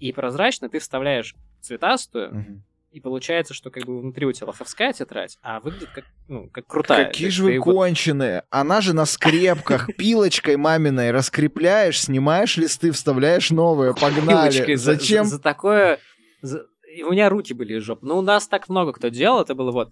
и 0.00 0.12
прозрачной 0.12 0.68
ты 0.68 0.78
вставляешь 0.78 1.34
цветастую, 1.60 2.32
uh-huh. 2.32 2.60
и 2.90 3.00
получается, 3.00 3.54
что 3.54 3.70
как 3.70 3.84
бы 3.84 4.00
внутри 4.00 4.26
у 4.26 4.32
тебя 4.32 4.48
лоховская 4.48 4.92
тетрадь, 4.92 5.38
а 5.42 5.60
выглядит 5.60 5.90
как, 5.90 6.04
ну, 6.26 6.48
как 6.48 6.66
крутая. 6.66 7.06
Какие 7.06 7.28
же 7.28 7.44
вы 7.44 7.58
конченые! 7.58 8.44
Она 8.50 8.80
же 8.80 8.94
на 8.94 9.04
скрепках 9.04 9.90
пилочкой 9.96 10.56
маминой 10.56 11.12
раскрепляешь, 11.12 12.00
снимаешь 12.00 12.56
листы, 12.56 12.90
вставляешь 12.90 13.50
новые, 13.50 13.94
погнали. 13.94 14.50
Пилочкой 14.50 14.76
Зачем? 14.76 15.24
За, 15.24 15.36
за 15.36 15.42
такое... 15.42 15.98
За, 16.42 16.66
и 16.94 17.02
у 17.02 17.12
меня 17.12 17.28
руки 17.28 17.54
были 17.54 17.78
из 17.78 17.82
жопы. 17.82 18.06
Но 18.06 18.18
у 18.18 18.22
нас 18.22 18.48
так 18.48 18.68
много 18.68 18.92
кто 18.92 19.08
делал, 19.08 19.40
это 19.40 19.54
было 19.54 19.70
вот. 19.70 19.90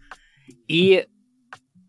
И 0.67 1.07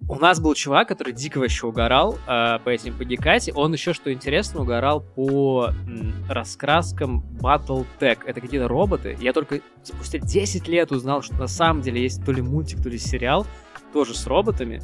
у 0.08 0.16
нас 0.16 0.40
был 0.40 0.54
чувак, 0.54 0.88
который 0.88 1.14
дико 1.14 1.40
вообще 1.40 1.68
угорал 1.68 2.18
э, 2.28 2.60
по 2.64 2.70
этим 2.70 2.98
по 2.98 3.06
Гекате. 3.06 3.54
Он 3.54 3.74
еще, 3.74 3.94
что 3.94 4.12
интересно, 4.12 4.62
угорал 4.62 5.02
по 5.02 5.70
м, 5.88 6.14
раскраскам 6.30 7.24
Battletech. 7.42 8.20
Это 8.26 8.42
какие-то 8.42 8.68
роботы. 8.68 9.18
Я 9.20 9.34
только 9.34 9.62
спустя 9.84 10.20
10 10.20 10.68
лет 10.68 10.92
узнал, 10.92 11.22
что 11.22 11.36
на 11.36 11.48
самом 11.48 11.82
деле 11.82 12.02
есть 12.02 12.24
то 12.26 12.32
ли 12.32 12.42
мультик, 12.42 12.82
то 12.82 12.90
ли 12.90 12.98
сериал, 12.98 13.46
тоже 13.94 14.16
с 14.16 14.26
роботами. 14.26 14.82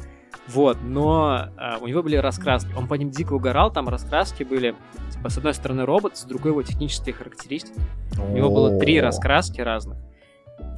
Вот, 0.48 0.78
но 0.82 1.48
э, 1.58 1.78
у 1.80 1.88
него 1.88 2.02
были 2.02 2.16
раскраски. 2.16 2.68
Он 2.76 2.86
по 2.86 2.94
ним 2.94 3.10
дико 3.10 3.32
угорал, 3.32 3.72
там 3.72 3.88
раскраски 3.88 4.44
были, 4.44 4.76
типа, 5.10 5.28
с 5.28 5.38
одной 5.38 5.54
стороны 5.54 5.84
робот, 5.84 6.16
с 6.16 6.24
другой 6.24 6.52
его 6.52 6.62
технические 6.62 7.14
характеристики. 7.14 7.80
У 8.16 8.36
него 8.36 8.50
было 8.50 8.78
три 8.78 9.00
раскраски 9.00 9.60
разных 9.60 9.98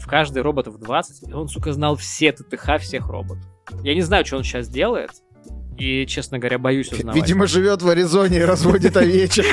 в 0.00 0.06
каждый 0.06 0.42
робот 0.42 0.68
в 0.68 0.78
20, 0.78 1.28
и 1.28 1.32
он, 1.32 1.48
сука, 1.48 1.72
знал 1.72 1.96
все 1.96 2.32
ТТХ 2.32 2.78
всех 2.80 3.08
роботов. 3.08 3.44
Я 3.82 3.94
не 3.94 4.02
знаю, 4.02 4.24
что 4.24 4.36
он 4.36 4.44
сейчас 4.44 4.68
делает. 4.68 5.10
И, 5.78 6.06
честно 6.06 6.40
говоря, 6.40 6.58
боюсь 6.58 6.90
узнавать. 6.90 7.14
Видимо, 7.14 7.46
живет 7.46 7.82
в 7.82 7.88
Аризоне 7.88 8.38
и 8.38 8.42
разводит 8.42 8.96
овечек. 8.96 9.46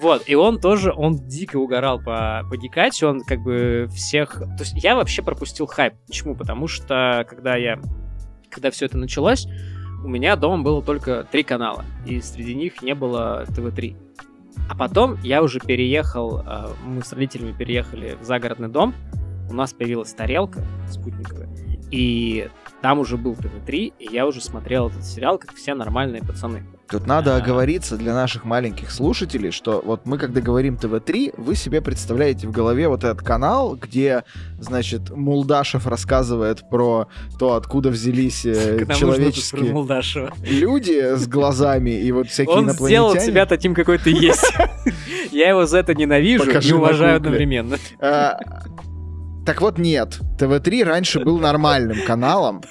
Вот, 0.00 0.22
и 0.26 0.34
он 0.34 0.58
тоже, 0.58 0.92
он 0.96 1.16
дико 1.28 1.56
угорал 1.58 2.00
по, 2.00 2.42
Дикате, 2.60 3.06
он 3.06 3.20
как 3.20 3.40
бы 3.40 3.88
всех... 3.92 4.38
То 4.38 4.60
есть 4.60 4.72
я 4.82 4.96
вообще 4.96 5.22
пропустил 5.22 5.66
хайп. 5.66 5.94
Почему? 6.06 6.34
Потому 6.34 6.66
что, 6.66 7.26
когда 7.28 7.56
я... 7.56 7.78
Когда 8.50 8.70
все 8.70 8.86
это 8.86 8.96
началось, 8.96 9.46
у 10.02 10.08
меня 10.08 10.34
дома 10.36 10.62
было 10.62 10.82
только 10.82 11.26
три 11.30 11.42
канала, 11.42 11.84
и 12.06 12.20
среди 12.20 12.54
них 12.54 12.82
не 12.82 12.94
было 12.94 13.44
ТВ-3. 13.54 13.96
А 14.72 14.74
потом 14.74 15.18
я 15.22 15.42
уже 15.42 15.60
переехал, 15.60 16.40
э, 16.40 16.68
мы 16.86 17.02
с 17.02 17.12
родителями 17.12 17.52
переехали 17.52 18.16
в 18.18 18.24
загородный 18.24 18.70
дом, 18.70 18.94
у 19.50 19.52
нас 19.52 19.74
появилась 19.74 20.14
тарелка 20.14 20.64
спутниковая, 20.88 21.50
и 21.90 22.48
там 22.80 22.98
уже 22.98 23.18
был 23.18 23.34
ТВ-3, 23.34 23.92
и 23.98 24.08
я 24.10 24.26
уже 24.26 24.40
смотрел 24.40 24.88
этот 24.88 25.04
сериал, 25.04 25.36
как 25.36 25.52
все 25.52 25.74
нормальные 25.74 26.22
пацаны. 26.22 26.64
Тут 26.92 27.06
надо 27.06 27.36
оговориться 27.36 27.96
для 27.96 28.12
наших 28.12 28.44
маленьких 28.44 28.90
слушателей, 28.90 29.50
что 29.50 29.80
вот 29.82 30.04
мы, 30.04 30.18
когда 30.18 30.42
говорим 30.42 30.76
ТВ-3, 30.76 31.40
вы 31.40 31.54
себе 31.54 31.80
представляете 31.80 32.46
в 32.46 32.50
голове 32.50 32.86
вот 32.86 33.02
этот 33.02 33.22
канал, 33.22 33.76
где, 33.76 34.24
значит, 34.58 35.08
Мулдашев 35.08 35.86
рассказывает 35.86 36.68
про 36.68 37.08
то, 37.38 37.54
откуда 37.54 37.88
взялись 37.88 38.44
э, 38.44 38.84
человеческие 38.94 39.72
люди 40.42 41.16
с 41.16 41.26
глазами 41.26 41.92
и 41.92 42.12
вот 42.12 42.28
всякие 42.28 42.56
Он 42.56 42.64
инопланетяне. 42.64 43.08
сделал 43.08 43.26
себя 43.26 43.46
таким, 43.46 43.74
какой 43.74 43.96
ты 43.96 44.10
есть. 44.10 44.52
Я 45.32 45.48
его 45.48 45.64
за 45.64 45.78
это 45.78 45.94
ненавижу 45.94 46.50
и 46.50 46.72
уважаю 46.72 47.16
одновременно. 47.16 47.78
А, 48.00 48.36
так 49.46 49.62
вот 49.62 49.78
нет, 49.78 50.20
ТВ-3 50.38 50.84
раньше 50.84 51.20
был 51.20 51.38
нормальным 51.38 52.04
каналом. 52.06 52.62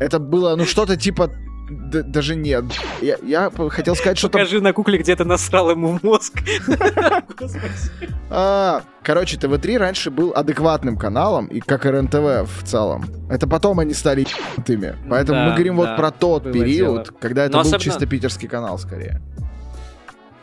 Это 0.00 0.18
было, 0.18 0.56
ну, 0.56 0.64
что-то 0.64 0.96
типа 0.96 1.30
Д 1.72 2.02
даже 2.02 2.36
нет. 2.36 2.64
Я, 3.00 3.16
я 3.22 3.50
хотел 3.68 3.94
сказать, 3.94 4.18
что 4.18 4.28
Покажи 4.28 4.60
на 4.60 4.72
кукле, 4.72 4.98
где 4.98 5.16
ты 5.16 5.24
насрал 5.24 5.70
ему 5.70 5.98
мозг. 6.02 6.42
а, 8.30 8.82
короче, 9.02 9.38
ТВ-3 9.38 9.78
раньше 9.78 10.10
был 10.10 10.32
адекватным 10.34 10.96
каналом, 10.96 11.46
и 11.46 11.60
как 11.60 11.84
РНТВ 11.86 12.14
в 12.14 12.62
целом. 12.64 13.04
Это 13.30 13.46
потом 13.46 13.78
они 13.80 13.94
стали 13.94 14.20
ебанутыми. 14.20 14.96
Поэтому 15.08 15.44
мы 15.44 15.50
говорим 15.52 15.76
вот 15.76 15.96
про 15.96 16.10
тот 16.10 16.44
период, 16.52 17.10
когда 17.20 17.44
это 17.44 17.62
был 17.62 17.78
чисто 17.78 18.06
питерский 18.06 18.48
канал 18.48 18.78
скорее. 18.78 19.20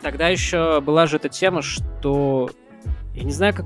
Тогда 0.01 0.29
еще 0.29 0.81
была 0.81 1.07
же 1.07 1.17
эта 1.17 1.29
тема, 1.29 1.61
что... 1.61 2.49
Я 3.13 3.23
не 3.23 3.33
знаю, 3.33 3.53
как... 3.53 3.65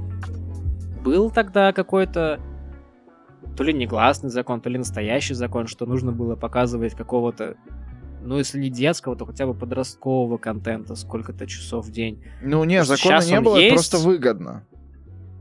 Был 1.04 1.30
тогда 1.30 1.74
какой-то 1.74 2.40
то 3.56 3.64
ли 3.64 3.74
негласный 3.74 4.30
закон, 4.30 4.62
то 4.62 4.70
ли 4.70 4.78
настоящий 4.78 5.34
закон, 5.34 5.68
что 5.68 5.86
нужно 5.86 6.12
было 6.12 6.36
показывать 6.36 6.96
какого-то 6.96 7.56
ну, 8.26 8.38
если 8.38 8.58
не 8.58 8.70
детского, 8.70 9.16
то 9.16 9.26
хотя 9.26 9.46
бы 9.46 9.54
подросткового 9.54 10.38
контента, 10.38 10.96
сколько-то 10.96 11.46
часов 11.46 11.86
в 11.86 11.92
день. 11.92 12.24
Ну, 12.42 12.64
не, 12.64 12.84
закона 12.84 13.24
не 13.26 13.42
было, 13.42 13.58
есть, 13.58 13.74
просто 13.74 13.98
выгодно. 13.98 14.66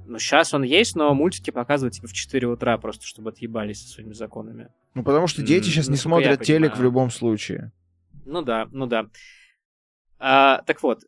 Ну, 0.07 0.19
сейчас 0.19 0.53
он 0.53 0.63
есть, 0.63 0.97
но 0.97 1.15
мультики 1.15 1.51
показывают 1.51 1.95
типа 1.95 2.09
в 2.09 2.13
4 2.13 2.47
утра, 2.49 2.77
просто 2.79 3.07
чтобы 3.07 3.31
отъебались 3.31 3.83
со 3.83 3.89
своими 3.89 4.13
законами. 4.13 4.69
Ну, 4.95 5.05
потому 5.05 5.27
что 5.27 5.43
дети 5.43 5.67
сейчас 5.67 5.89
не 5.89 5.97
смотрят 5.97 6.43
телек 6.43 6.77
в 6.77 6.83
любом 6.83 7.11
случае. 7.11 7.73
Ну 8.25 8.43
да, 8.43 8.69
ну 8.73 8.87
да. 8.87 9.07
А, 10.19 10.63
так 10.67 10.83
вот, 10.83 11.05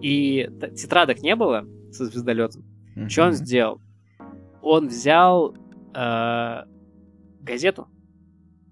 и 0.00 0.48
тетрадок 0.76 1.20
не 1.20 1.36
было 1.36 1.66
со 1.90 2.06
звездолетом. 2.06 2.64
Uh-huh. 2.96 3.08
Что 3.08 3.24
он 3.24 3.32
сделал? 3.32 3.80
Он 4.62 4.88
взял 4.88 5.54
э, 5.94 6.64
газету. 7.40 7.88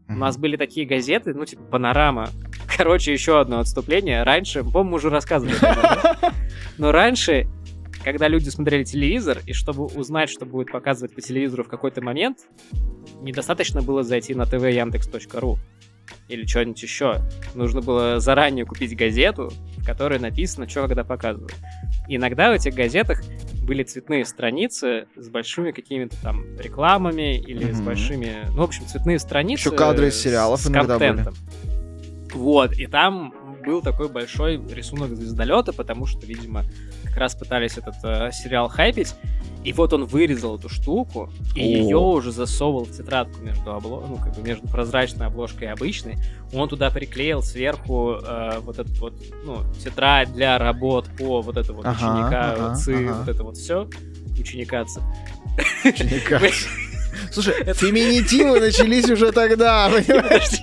У 0.09 0.15
нас 0.15 0.37
были 0.37 0.57
такие 0.57 0.87
газеты, 0.87 1.33
ну, 1.35 1.45
типа, 1.45 1.63
панорама. 1.63 2.29
Короче, 2.77 3.13
еще 3.13 3.41
одно 3.41 3.61
отступление. 3.61 4.23
Раньше, 4.23 4.63
по-моему, 4.63 4.97
уже 4.97 5.09
рассказывали. 5.09 5.55
Но 6.79 6.93
раньше, 6.93 7.47
когда 8.05 8.29
люди 8.29 8.49
смотрели 8.49 8.85
телевизор, 8.85 9.39
и 9.47 9.53
чтобы 9.53 9.85
узнать, 9.85 10.31
что 10.31 10.45
будет 10.45 10.71
показывать 10.71 11.15
по 11.15 11.21
телевизору 11.21 11.65
в 11.65 11.69
какой-то 11.69 12.03
момент, 12.03 12.39
недостаточно 13.21 13.83
было 13.83 14.03
зайти 14.03 14.35
на 14.35 14.43
tvyandex.ru 14.43 15.59
или 16.29 16.47
что-нибудь 16.47 16.83
еще. 16.83 17.21
Нужно 17.55 17.81
было 17.81 18.21
заранее 18.21 18.65
купить 18.65 18.97
газету, 18.97 19.53
в 19.79 19.85
которой 19.85 20.19
написано, 20.19 20.69
что 20.69 20.83
когда 20.83 21.05
показывают. 21.05 21.55
И 22.09 22.17
иногда 22.17 22.51
в 22.51 22.55
этих 22.55 22.75
газетах 22.75 23.23
были 23.63 23.85
цветные 23.85 24.25
страницы 24.25 25.07
с 25.17 25.29
большими 25.29 25.71
какими-то 25.71 26.17
там 26.23 26.45
рекламами 26.59 27.39
или 27.39 27.67
mm-hmm. 27.67 27.75
с 27.75 27.81
большими... 27.81 28.37
Ну, 28.51 28.63
в 28.63 28.65
общем, 28.65 28.87
цветные 28.87 29.19
страницы. 29.19 29.69
Еще 29.69 29.77
кадры 29.77 30.09
из 30.09 30.21
сериалов 30.21 30.61
с 30.61 30.67
иногда 30.67 30.99
контентом. 30.99 31.35
были. 31.35 32.35
Вот, 32.35 32.73
и 32.79 32.87
там 32.87 33.35
был 33.65 33.83
такой 33.83 34.09
большой 34.09 34.57
рисунок 34.73 35.15
звездолета, 35.15 35.73
потому 35.73 36.07
что, 36.07 36.27
видимо, 36.27 36.65
как 37.13 37.21
раз 37.21 37.35
пытались 37.35 37.77
этот 37.77 37.95
э, 38.05 38.31
сериал 38.33 38.69
хайпить. 38.69 39.15
И 39.65 39.73
вот 39.75 39.93
он 39.93 40.07
вырезал 40.07 40.59
эту 40.59 40.69
штуку, 40.69 41.31
и 41.55 41.61
О. 41.61 41.63
ее 41.63 41.99
уже 41.99 42.33
засовывал 42.33 42.85
в 42.85 42.91
тетрадку 42.91 43.41
между 43.41 43.73
обло... 43.73 44.05
ну, 44.09 44.17
как 44.17 44.35
бы 44.35 44.43
между 44.43 44.67
прозрачной 44.67 45.27
обложкой 45.27 45.69
и 45.69 45.71
обычной. 45.71 46.17
Он 46.53 46.69
туда 46.69 46.91
приклеил 46.91 47.43
сверху 47.43 48.17
э, 48.25 48.59
вот 48.61 48.79
этот 48.79 48.99
вот, 48.99 49.13
ну, 49.45 49.59
тетрадь 49.85 50.33
для 50.33 50.59
работ 50.59 51.07
по 51.17 51.43
вот 51.43 51.57
это 51.57 51.73
вот 51.75 51.85
ага, 51.85 51.93
ученика 51.93 52.53
ага, 52.53 52.75
ЦИ, 52.75 52.93
ага. 52.93 53.15
вот 53.19 53.29
это 53.29 53.43
вот 53.45 53.57
все. 53.57 53.89
Ученика 54.39 54.85
ЦИ. 54.85 55.01
Ученика 55.89 56.41
Слушай, 57.31 57.55
феминитивы 57.75 58.59
начались 58.59 59.09
уже 59.11 59.33
тогда, 59.33 59.91
понимаешь? 59.91 60.61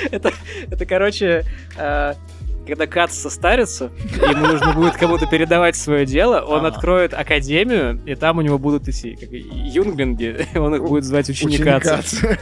Это, 0.10 0.30
это, 0.70 0.84
короче, 0.84 1.44
э, 1.74 2.14
когда 2.66 2.86
Кац 2.86 3.14
состарится, 3.14 3.90
ему 4.30 4.46
нужно 4.46 4.72
будет 4.74 4.96
кому-то 4.96 5.26
передавать 5.26 5.76
свое 5.76 6.04
дело, 6.04 6.40
он 6.40 6.66
откроет 6.66 7.14
академию, 7.14 8.00
и 8.04 8.14
там 8.14 8.38
у 8.38 8.40
него 8.42 8.58
будут 8.58 8.88
идти 8.88 9.14
как 9.14 9.30
юнгбинги, 9.30 10.46
он 10.58 10.74
их 10.74 10.82
будет 10.82 11.04
звать 11.04 11.30
ученикацы. 11.30 12.38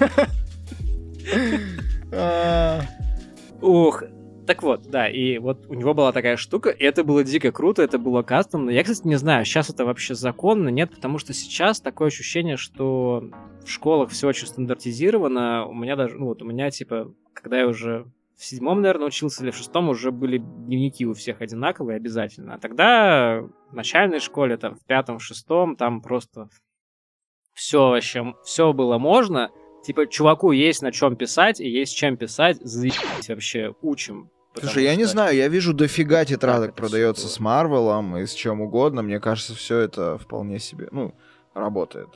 Ух, 3.61 4.03
так 4.47 4.62
вот, 4.62 4.89
да, 4.91 5.09
и 5.09 5.39
вот 5.39 5.66
у 5.68 5.75
него 5.75 5.95
была 5.95 6.12
такая 6.12 6.37
штука, 6.37 6.70
и 6.70 6.85
это 6.85 7.03
было 7.03 7.25
дико 7.25 7.51
круто, 7.51 7.83
это 7.83 7.99
было 7.99 8.22
кастомно. 8.22 8.70
Я, 8.70 8.83
кстати, 8.83 9.07
не 9.07 9.16
знаю, 9.16 9.45
сейчас 9.45 9.70
это 9.70 9.85
вообще 9.85 10.14
законно, 10.14 10.68
нет, 10.68 10.91
потому 10.91 11.18
что 11.18 11.33
сейчас 11.33 11.81
такое 11.81 12.09
ощущение, 12.09 12.57
что 12.57 13.25
в 13.64 13.70
школах 13.70 14.11
все 14.11 14.29
очень 14.29 14.47
стандартизировано. 14.47 15.66
У 15.66 15.75
меня 15.75 15.97
даже, 15.97 16.16
ну 16.16 16.27
вот 16.27 16.43
у 16.43 16.45
меня, 16.45 16.70
типа, 16.70 17.12
когда 17.33 17.61
я 17.61 17.66
уже 17.66 18.07
в 18.37 18.45
седьмом, 18.45 18.82
наверное, 18.82 19.07
учился, 19.07 19.43
или 19.43 19.51
в 19.51 19.57
шестом 19.57 19.89
уже 19.89 20.11
были 20.11 20.39
дневники 20.39 21.07
у 21.07 21.14
всех 21.14 21.41
одинаковые 21.41 21.97
обязательно. 21.97 22.55
А 22.55 22.59
тогда 22.59 23.43
в 23.70 23.74
начальной 23.74 24.20
школе, 24.20 24.57
там, 24.57 24.74
в 24.74 24.85
пятом, 24.85 25.18
в 25.18 25.22
шестом, 25.22 25.76
там 25.76 26.01
просто 26.01 26.49
все 27.53 27.91
вообще, 27.91 28.35
все 28.45 28.72
было 28.72 28.99
можно. 28.99 29.51
Типа, 29.85 30.07
чуваку 30.07 30.51
есть 30.53 30.82
на 30.82 30.93
чем 30.93 31.16
писать, 31.16 31.61
и 31.61 31.68
есть 31.68 31.97
чем 31.97 32.16
писать, 32.16 32.59
заебись 32.61 33.28
вообще, 33.28 33.74
учим. 33.82 34.30
Слушай, 34.57 34.85
я 34.85 34.93
что... 34.93 34.99
не 34.99 35.05
знаю, 35.05 35.37
я 35.37 35.49
вижу 35.49 35.74
дофига 35.74 36.24
тетрадок 36.24 36.74
продается 36.74 37.28
с 37.28 37.41
Марвелом 37.41 38.16
и 38.16 38.26
с 38.26 38.32
чем 38.32 38.61
угодно. 38.61 39.03
Мне 39.03 39.20
кажется, 39.20 39.55
все 39.55 39.78
это 39.78 40.16
вполне 40.18 40.59
себе, 40.59 40.89
ну, 40.91 41.14
работает. 41.55 42.09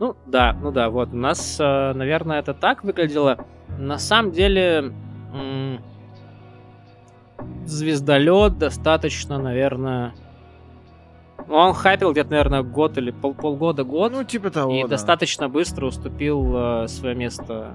Ну, 0.00 0.16
да, 0.26 0.56
ну 0.60 0.72
да, 0.72 0.88
вот. 0.88 1.10
У 1.12 1.16
нас, 1.16 1.58
э, 1.60 1.92
наверное, 1.92 2.40
это 2.40 2.54
так 2.54 2.82
выглядело. 2.82 3.46
На 3.78 3.98
самом 3.98 4.32
деле, 4.32 4.92
звездолет 7.66 8.58
достаточно, 8.58 9.38
наверное... 9.38 10.14
Ну, 11.46 11.54
он 11.54 11.74
хайпил 11.74 12.12
где-то, 12.12 12.30
наверное, 12.30 12.62
год 12.62 12.96
или 12.96 13.10
пол 13.10 13.34
полгода-год. 13.34 14.12
Ну, 14.12 14.24
типа 14.24 14.50
того, 14.50 14.72
И 14.72 14.82
да. 14.82 14.88
достаточно 14.88 15.48
быстро 15.48 15.86
уступил 15.86 16.54
э, 16.54 16.88
свое 16.88 17.14
место 17.14 17.74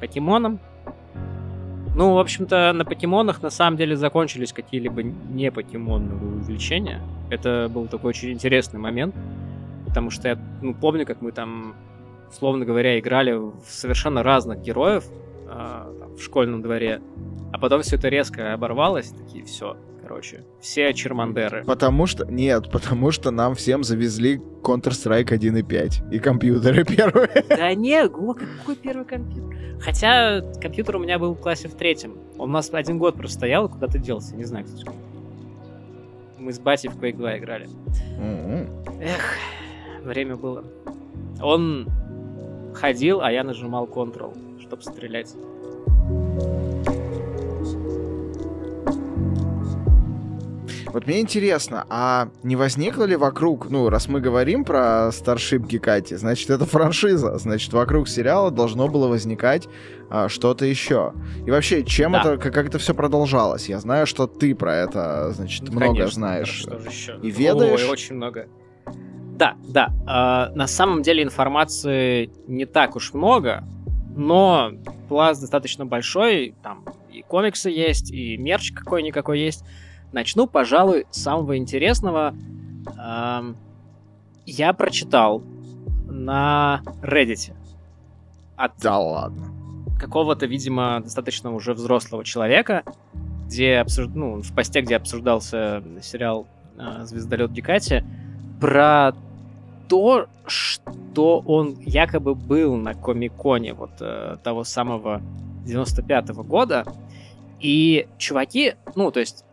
покемонам. 0.00 0.58
Ну, 1.94 2.14
в 2.14 2.18
общем-то, 2.18 2.72
на 2.72 2.84
покемонах 2.84 3.42
на 3.42 3.50
самом 3.50 3.76
деле 3.76 3.96
закончились 3.96 4.52
какие-либо 4.52 5.02
не 5.02 5.50
покемонные 5.50 6.16
увлечения. 6.16 7.00
Это 7.30 7.70
был 7.72 7.86
такой 7.86 8.10
очень 8.10 8.32
интересный 8.32 8.78
момент. 8.78 9.14
Потому 9.88 10.10
что 10.10 10.28
я 10.28 10.38
ну, 10.62 10.74
помню, 10.74 11.06
как 11.06 11.20
мы 11.22 11.32
там 11.32 11.74
условно 12.30 12.64
говоря, 12.64 12.98
играли 12.98 13.32
в 13.32 13.64
совершенно 13.66 14.22
разных 14.22 14.60
героев 14.60 15.04
э, 15.48 16.14
в 16.16 16.22
школьном 16.22 16.62
дворе, 16.62 17.00
а 17.52 17.58
потом 17.58 17.82
все 17.82 17.96
это 17.96 18.08
резко 18.08 18.52
оборвалось, 18.52 19.08
такие, 19.08 19.44
все, 19.44 19.76
короче, 20.02 20.44
все 20.60 20.92
чермандеры. 20.92 21.64
Потому 21.64 22.06
что, 22.06 22.26
нет, 22.26 22.70
потому 22.70 23.10
что 23.10 23.30
нам 23.30 23.54
всем 23.54 23.84
завезли 23.84 24.40
Counter-Strike 24.62 25.28
1.5 25.28 26.12
и 26.12 26.18
компьютеры 26.18 26.84
первые. 26.96 27.44
Да 27.48 27.74
не, 27.74 28.04
о, 28.04 28.34
какой 28.34 28.76
первый 28.76 29.04
компьютер? 29.04 29.56
Хотя 29.80 30.42
компьютер 30.60 30.96
у 30.96 30.98
меня 30.98 31.18
был 31.18 31.34
в 31.34 31.40
классе 31.40 31.68
в 31.68 31.74
третьем. 31.74 32.18
Он 32.36 32.50
у 32.50 32.52
нас 32.52 32.68
один 32.72 32.98
год 32.98 33.16
простоял 33.16 33.66
и 33.66 33.70
куда-то 33.70 33.98
делся, 33.98 34.34
не 34.36 34.44
знаю, 34.44 34.64
кстати. 34.64 34.90
Мы 36.38 36.52
с 36.52 36.58
батей 36.58 36.88
в 36.88 36.96
Quake 36.96 37.16
2 37.16 37.38
играли. 37.38 37.68
Mm-hmm. 38.18 39.02
Эх, 39.02 39.36
время 40.02 40.36
было. 40.36 40.64
Он 41.40 41.88
ходил, 42.74 43.20
а 43.20 43.30
я 43.32 43.44
нажимал 43.44 43.86
Ctrl, 43.86 44.60
чтобы 44.60 44.82
стрелять. 44.82 45.34
Вот 50.92 51.06
мне 51.06 51.20
интересно, 51.20 51.84
а 51.90 52.30
не 52.42 52.56
возникло 52.56 53.04
ли 53.04 53.14
вокруг, 53.14 53.68
ну, 53.70 53.90
раз 53.90 54.08
мы 54.08 54.20
говорим 54.20 54.64
про 54.64 55.10
Starship 55.10 55.66
Гекати, 55.66 56.14
значит, 56.14 56.48
это 56.48 56.64
франшиза, 56.64 57.36
значит, 57.38 57.72
вокруг 57.74 58.08
сериала 58.08 58.50
должно 58.50 58.88
было 58.88 59.06
возникать 59.06 59.68
а, 60.08 60.28
что-то 60.30 60.64
еще. 60.64 61.12
И 61.46 61.50
вообще, 61.50 61.84
чем 61.84 62.12
да. 62.12 62.20
это, 62.20 62.38
как, 62.38 62.54
как 62.54 62.66
это 62.68 62.78
все 62.78 62.94
продолжалось? 62.94 63.68
Я 63.68 63.80
знаю, 63.80 64.06
что 64.06 64.26
ты 64.26 64.54
про 64.54 64.74
это, 64.74 65.30
значит, 65.32 65.64
ну, 65.68 65.72
много 65.72 65.92
конечно, 65.92 66.14
знаешь. 66.14 66.48
Что 66.48 66.78
же 66.78 66.88
еще? 66.88 67.18
И 67.22 67.30
ведаешь? 67.30 67.84
Ой, 67.84 67.90
очень 67.90 68.16
много. 68.16 68.48
Да, 69.38 69.54
да. 69.68 69.92
Э, 70.02 70.54
на 70.56 70.66
самом 70.66 71.02
деле 71.02 71.22
информации 71.22 72.30
не 72.48 72.66
так 72.66 72.96
уж 72.96 73.14
много, 73.14 73.62
но 74.16 74.72
пласт 75.08 75.40
достаточно 75.40 75.86
большой, 75.86 76.56
там 76.60 76.84
и 77.12 77.22
комиксы 77.22 77.70
есть, 77.70 78.10
и 78.10 78.36
мерч 78.36 78.72
какой-никакой 78.72 79.38
есть. 79.38 79.64
Начну, 80.10 80.48
пожалуй, 80.48 81.06
с 81.10 81.22
самого 81.22 81.56
интересного. 81.56 82.34
Эм, 82.98 83.56
я 84.44 84.72
прочитал 84.72 85.44
на 86.08 86.82
Reddit. 87.02 87.52
От 88.56 88.72
да 88.82 88.98
ладно. 88.98 89.46
Какого-то, 90.00 90.46
видимо, 90.46 91.00
достаточно 91.00 91.54
уже 91.54 91.74
взрослого 91.74 92.24
человека, 92.24 92.82
где 93.46 93.78
обсуж... 93.78 94.08
ну, 94.12 94.42
в 94.42 94.52
посте, 94.52 94.80
где 94.80 94.96
обсуждался 94.96 95.84
сериал 96.02 96.48
э, 96.76 97.04
«Звездолет 97.04 97.52
Дикати», 97.52 98.04
про 98.60 99.12
то, 99.88 100.28
что 100.46 101.40
он 101.40 101.78
якобы 101.80 102.34
был 102.34 102.76
на 102.76 102.94
Комиконе 102.94 103.74
вот 103.74 103.90
э, 104.00 104.36
того 104.42 104.64
самого 104.64 105.22
95-го 105.66 106.42
года, 106.42 106.84
и 107.60 108.06
чуваки, 108.18 108.74
ну, 108.94 109.10
то 109.10 109.20
есть, 109.20 109.44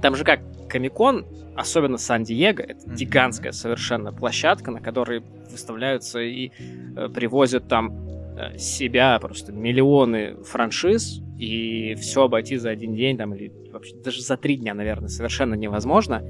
там 0.00 0.16
же 0.16 0.24
как 0.24 0.40
Комикон, 0.68 1.26
особенно 1.56 1.98
Сан-Диего, 1.98 2.60
это 2.60 2.86
mm-hmm. 2.86 2.94
гигантская 2.94 3.52
совершенно 3.52 4.12
площадка, 4.12 4.70
на 4.70 4.80
которой 4.80 5.22
выставляются 5.50 6.20
и 6.20 6.52
э, 6.96 7.08
привозят 7.08 7.68
там 7.68 8.08
э, 8.36 8.58
себя 8.58 9.18
просто 9.18 9.52
миллионы 9.52 10.36
франшиз, 10.44 11.20
и 11.38 11.94
все 11.96 12.24
обойти 12.24 12.56
за 12.56 12.70
один 12.70 12.94
день, 12.94 13.16
там, 13.16 13.34
или 13.34 13.52
вообще 13.72 13.94
даже 13.96 14.22
за 14.22 14.36
три 14.36 14.56
дня, 14.56 14.74
наверное, 14.74 15.08
совершенно 15.08 15.54
невозможно. 15.54 16.22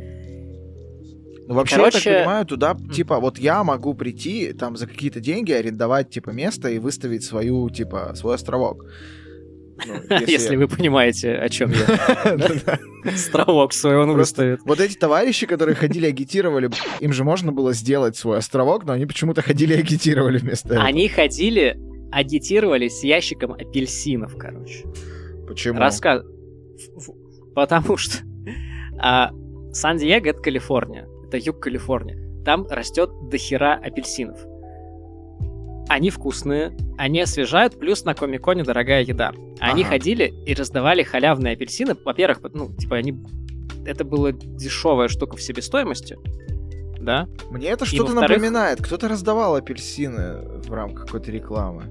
Ну, 1.48 1.54
вообще, 1.54 1.76
Короче... 1.76 1.96
я 1.96 2.02
так 2.02 2.12
понимаю, 2.24 2.46
туда, 2.46 2.76
типа, 2.92 3.20
вот 3.20 3.38
я 3.38 3.64
могу 3.64 3.94
прийти, 3.94 4.52
там, 4.52 4.76
за 4.76 4.86
какие-то 4.86 5.18
деньги 5.18 5.50
арендовать, 5.50 6.10
типа, 6.10 6.28
место 6.28 6.68
и 6.68 6.78
выставить 6.78 7.24
свою, 7.24 7.70
типа, 7.70 8.12
свой 8.16 8.34
островок. 8.34 8.84
Ну, 9.86 9.94
если... 10.10 10.30
если 10.30 10.56
вы 10.56 10.68
понимаете, 10.68 11.32
о 11.36 11.48
чем 11.48 11.70
я. 11.70 12.78
Островок 13.14 13.72
свой 13.72 13.96
он 13.96 14.12
выставит. 14.12 14.60
Вот 14.66 14.78
эти 14.78 14.94
товарищи, 14.98 15.46
которые 15.46 15.74
ходили 15.74 16.04
агитировали, 16.04 16.68
им 17.00 17.14
же 17.14 17.24
можно 17.24 17.50
было 17.50 17.72
сделать 17.72 18.14
свой 18.14 18.36
островок, 18.36 18.84
но 18.84 18.92
они 18.92 19.06
почему-то 19.06 19.40
ходили 19.40 19.72
агитировали 19.72 20.36
вместо 20.36 20.68
этого. 20.74 20.84
Они 20.84 21.08
ходили, 21.08 21.78
агитировали 22.12 22.88
с 22.88 23.02
ящиком 23.02 23.52
апельсинов, 23.54 24.36
короче. 24.36 24.84
Почему? 25.46 25.78
Рассказ... 25.78 26.24
Потому 27.54 27.96
что 27.96 28.18
а, 28.98 29.30
Сан-Диего— 29.72 30.28
это 30.28 30.40
Калифорния. 30.40 31.07
Это 31.28 31.36
юг 31.36 31.60
Калифорния. 31.60 32.16
Там 32.44 32.66
растет 32.68 33.10
дохера 33.30 33.74
апельсинов. 33.74 34.38
Они 35.88 36.10
вкусные, 36.10 36.76
они 36.96 37.20
освежают, 37.20 37.78
плюс 37.78 38.04
на 38.04 38.14
Комиконе 38.14 38.62
дорогая 38.62 39.02
еда. 39.02 39.32
Они 39.60 39.82
ага. 39.82 39.90
ходили 39.90 40.34
и 40.46 40.54
раздавали 40.54 41.02
халявные 41.02 41.54
апельсины. 41.54 41.96
Во-первых, 42.04 42.40
ну, 42.52 42.74
типа, 42.74 42.96
они... 42.96 43.18
Это 43.86 44.04
была 44.04 44.32
дешевая 44.32 45.08
штука 45.08 45.36
в 45.36 45.42
себестоимости, 45.42 46.16
да? 46.98 47.28
Мне 47.50 47.68
это 47.68 47.84
что-то 47.86 48.12
напоминает. 48.12 48.82
Кто-то 48.82 49.08
раздавал 49.08 49.56
апельсины 49.56 50.60
в 50.60 50.72
рамках 50.72 51.06
какой-то 51.06 51.30
рекламы. 51.30 51.84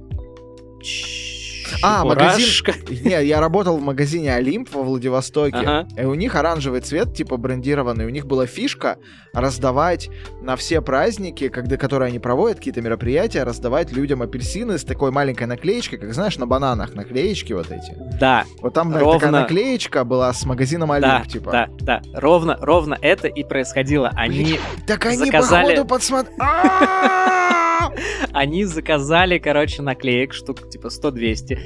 А, 1.81 2.03
магазин... 2.03 2.45
Не, 2.89 3.25
я 3.25 3.39
работал 3.39 3.77
в 3.77 3.81
магазине 3.81 4.33
Олимп 4.33 4.73
во 4.73 4.83
Владивостоке. 4.83 5.57
Ага. 5.57 5.87
И 5.97 6.05
у 6.05 6.13
них 6.13 6.35
оранжевый 6.35 6.81
цвет, 6.81 7.13
типа 7.13 7.37
брендированный. 7.37 8.05
У 8.05 8.09
них 8.09 8.25
была 8.25 8.45
фишка 8.45 8.97
раздавать 9.33 10.09
на 10.41 10.55
все 10.55 10.81
праздники, 10.81 11.49
когда, 11.49 11.77
которые 11.77 12.07
они 12.07 12.19
проводят, 12.19 12.57
какие-то 12.57 12.81
мероприятия, 12.81 13.43
раздавать 13.43 13.91
людям 13.91 14.21
апельсины 14.21 14.77
с 14.77 14.83
такой 14.83 15.11
маленькой 15.11 15.47
наклеечкой, 15.47 15.99
как 15.99 16.13
знаешь, 16.13 16.37
на 16.37 16.47
бананах 16.47 16.93
наклеечки 16.93 17.53
вот 17.53 17.71
эти. 17.71 17.95
Да. 18.19 18.45
Вот 18.61 18.73
там 18.73 18.95
ровно... 18.95 19.19
такая 19.19 19.31
наклеечка 19.31 20.03
была 20.03 20.33
с 20.33 20.45
магазином 20.45 20.91
Олимп, 20.91 21.23
да, 21.23 21.25
типа. 21.25 21.51
Да, 21.51 21.67
да. 21.79 22.01
Ровно, 22.13 22.57
ровно 22.59 22.97
это 23.01 23.27
и 23.27 23.43
происходило. 23.43 24.11
Они 24.15 24.59
Так 24.85 25.05
они, 25.05 25.17
заказали... 25.17 25.75
походу, 25.75 25.87
подсмотрели... 25.87 26.37
Они 28.33 28.65
заказали, 28.65 29.37
короче, 29.37 29.81
наклеек 29.81 30.33
штук 30.33 30.69
типа 30.69 30.87
100-200. 30.87 31.57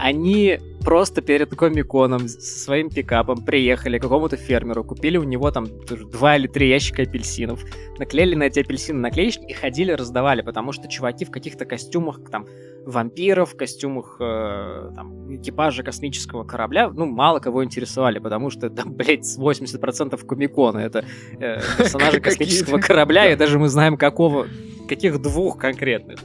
Они 0.00 0.58
просто 0.82 1.20
перед 1.20 1.54
Комиконом 1.54 2.26
со 2.26 2.40
своим 2.40 2.88
пикапом 2.88 3.44
приехали 3.44 3.98
к 3.98 4.02
какому-то 4.02 4.38
фермеру, 4.38 4.82
купили 4.82 5.18
у 5.18 5.24
него 5.24 5.50
там 5.50 5.66
два 6.10 6.36
или 6.36 6.46
три 6.46 6.70
ящика 6.70 7.02
апельсинов, 7.02 7.62
наклеили 7.98 8.34
на 8.34 8.44
эти 8.44 8.60
апельсины 8.60 8.98
наклеечки 8.98 9.44
и 9.44 9.52
ходили 9.52 9.92
раздавали, 9.92 10.40
потому 10.40 10.72
что 10.72 10.88
чуваки 10.88 11.26
в 11.26 11.30
каких-то 11.30 11.66
костюмах 11.66 12.20
там 12.30 12.46
вампиров, 12.86 13.54
костюмах 13.54 14.16
э, 14.20 14.90
там, 14.96 15.36
экипажа 15.36 15.82
космического 15.82 16.44
корабля, 16.44 16.88
ну, 16.88 17.04
мало 17.04 17.38
кого 17.40 17.62
интересовали, 17.62 18.18
потому 18.18 18.48
что, 18.48 18.70
да, 18.70 18.84
блядь, 18.86 19.26
80% 19.38 20.24
Комикона 20.24 20.78
это 20.78 21.04
э, 21.38 21.60
персонажи 21.76 22.20
космического 22.22 22.78
корабля, 22.78 23.30
и 23.30 23.36
даже 23.36 23.58
мы 23.58 23.68
знаем 23.68 23.98
какого 23.98 24.46
каких 24.88 25.20
двух 25.20 25.58
конкретных. 25.58 26.20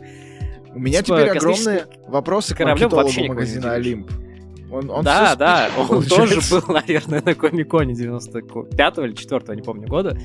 У 0.75 0.79
меня 0.79 1.01
типа, 1.01 1.21
теперь 1.21 1.37
огромные 1.37 1.85
вопросы 2.07 2.53
к 2.53 2.59
маркетологу 2.59 3.27
магазина 3.27 3.73
Олимп. 3.73 4.11
Он, 4.71 4.89
он 4.89 5.05
да, 5.05 5.35
да, 5.35 5.69
он 5.77 6.03
тоже 6.03 6.41
был, 6.51 6.61
наверное, 6.73 7.21
на 7.23 7.33
Комиконе 7.33 7.93
95-го 7.93 9.05
или 9.05 9.13
4-го, 9.15 9.53
не 9.53 9.61
помню, 9.61 9.87
года. 9.87 10.17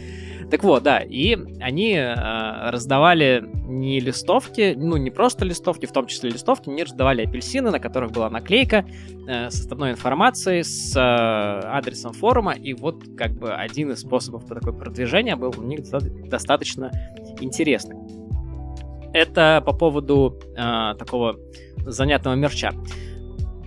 Так 0.50 0.64
вот, 0.64 0.82
да, 0.82 0.98
и 0.98 1.36
они 1.60 1.92
э, 1.92 2.14
раздавали 2.70 3.44
не 3.68 4.00
листовки, 4.00 4.74
ну, 4.76 4.96
не 4.96 5.12
просто 5.12 5.44
листовки, 5.44 5.86
в 5.86 5.92
том 5.92 6.08
числе 6.08 6.30
листовки, 6.30 6.68
они 6.68 6.82
раздавали 6.82 7.24
апельсины, 7.24 7.70
на 7.70 7.78
которых 7.78 8.10
была 8.10 8.28
наклейка 8.28 8.84
э, 9.28 9.50
с 9.50 9.60
основной 9.60 9.92
информацией, 9.92 10.64
с 10.64 10.96
э, 10.96 11.00
адресом 11.00 12.12
форума, 12.12 12.52
и 12.52 12.74
вот 12.74 13.04
как 13.16 13.32
бы 13.32 13.54
один 13.54 13.92
из 13.92 14.00
способов 14.00 14.46
такой 14.46 14.72
продвижения 14.72 15.36
был 15.36 15.54
у 15.56 15.62
них 15.62 15.82
достаточно 16.28 16.90
интересный. 17.40 17.96
Это 19.12 19.62
по 19.64 19.72
поводу 19.72 20.38
э, 20.56 20.94
такого 20.98 21.36
занятного 21.84 22.34
мерча. 22.34 22.72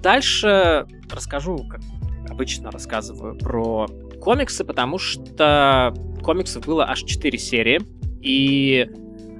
Дальше 0.02 0.86
расскажу, 1.12 1.58
как 1.70 1.82
обычно 2.30 2.72
рассказываю, 2.72 3.38
про 3.38 3.88
комиксы, 4.22 4.64
потому 4.64 4.98
что 4.98 5.94
комиксов 6.22 6.66
было 6.66 6.90
аж 6.90 7.04
4 7.04 7.38
серии, 7.38 7.82
и 8.22 8.90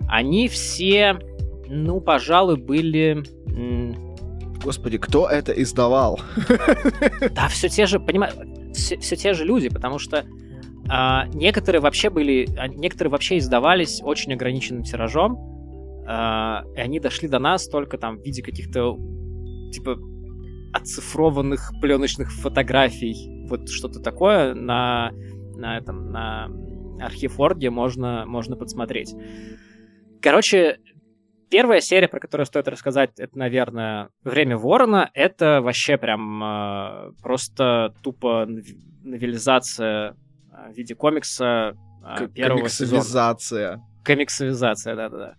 они 0.08 0.48
все, 0.48 1.20
ну, 1.68 2.02
пожалуй, 2.02 2.58
были... 2.58 3.24
Господи, 4.64 4.98
кто 4.98 5.28
это 5.28 5.52
издавал? 5.52 6.20
Да, 7.32 7.48
все 7.50 7.68
те 7.68 7.86
же, 7.86 8.00
понимаешь, 8.00 8.34
все, 8.74 8.98
все 8.98 9.16
те 9.16 9.34
же 9.34 9.44
люди, 9.44 9.70
потому 9.70 10.00
что 10.00 10.26
а, 10.90 11.28
некоторые 11.34 11.82
вообще 11.82 12.10
были, 12.10 12.48
а, 12.58 12.68
некоторые 12.68 13.12
вообще 13.12 13.38
издавались 13.38 14.02
очень 14.04 14.34
ограниченным 14.34 14.84
тиражом, 14.84 15.38
и 16.06 16.80
они 16.80 17.00
дошли 17.00 17.28
до 17.28 17.40
нас 17.40 17.68
только 17.68 17.98
там 17.98 18.18
в 18.18 18.24
виде 18.24 18.42
каких-то 18.42 18.98
типа 19.72 19.98
оцифрованных 20.74 21.72
пленочных 21.82 22.32
фотографий, 22.32 23.48
вот 23.48 23.70
что-то 23.70 24.00
такое 24.00 24.54
на 24.54 25.12
на 25.56 25.78
этом 25.78 26.12
на 26.12 26.50
архив 27.00 27.38
можно 27.38 28.26
можно 28.26 28.56
подсмотреть. 28.56 29.16
Короче, 30.22 30.80
первая 31.50 31.82
серия, 31.82 32.08
про 32.08 32.20
которую 32.20 32.46
стоит 32.46 32.68
рассказать, 32.68 33.12
это, 33.20 33.38
наверное, 33.38 34.10
«Время 34.24 34.58
ворона». 34.58 35.10
Это 35.14 35.62
вообще 35.62 35.98
прям 35.98 36.44
э, 36.44 37.12
просто 37.22 37.94
тупо 38.02 38.48
новелизация 39.04 40.16
в 40.50 40.74
виде 40.76 40.96
комикса 40.96 41.76
э, 42.20 42.28
первого 42.30 42.60
комиксовизация. 42.60 43.74
сезона. 43.76 43.84
Комиксовизация, 44.04 44.96
да-да-да. 44.96 45.36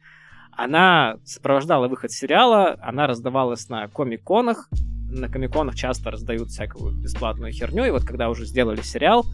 Она 0.56 1.16
сопровождала 1.24 1.88
выход 1.88 2.12
сериала, 2.12 2.76
она 2.80 3.06
раздавалась 3.06 3.68
на 3.68 3.88
комик-конах. 3.88 4.68
На 5.10 5.28
комик-конах 5.28 5.74
часто 5.74 6.10
раздают 6.10 6.48
всякую 6.48 6.92
бесплатную 7.00 7.52
херню, 7.52 7.84
и 7.84 7.90
вот 7.90 8.04
когда 8.04 8.28
уже 8.28 8.46
сделали 8.46 8.80
сериал, 8.82 9.26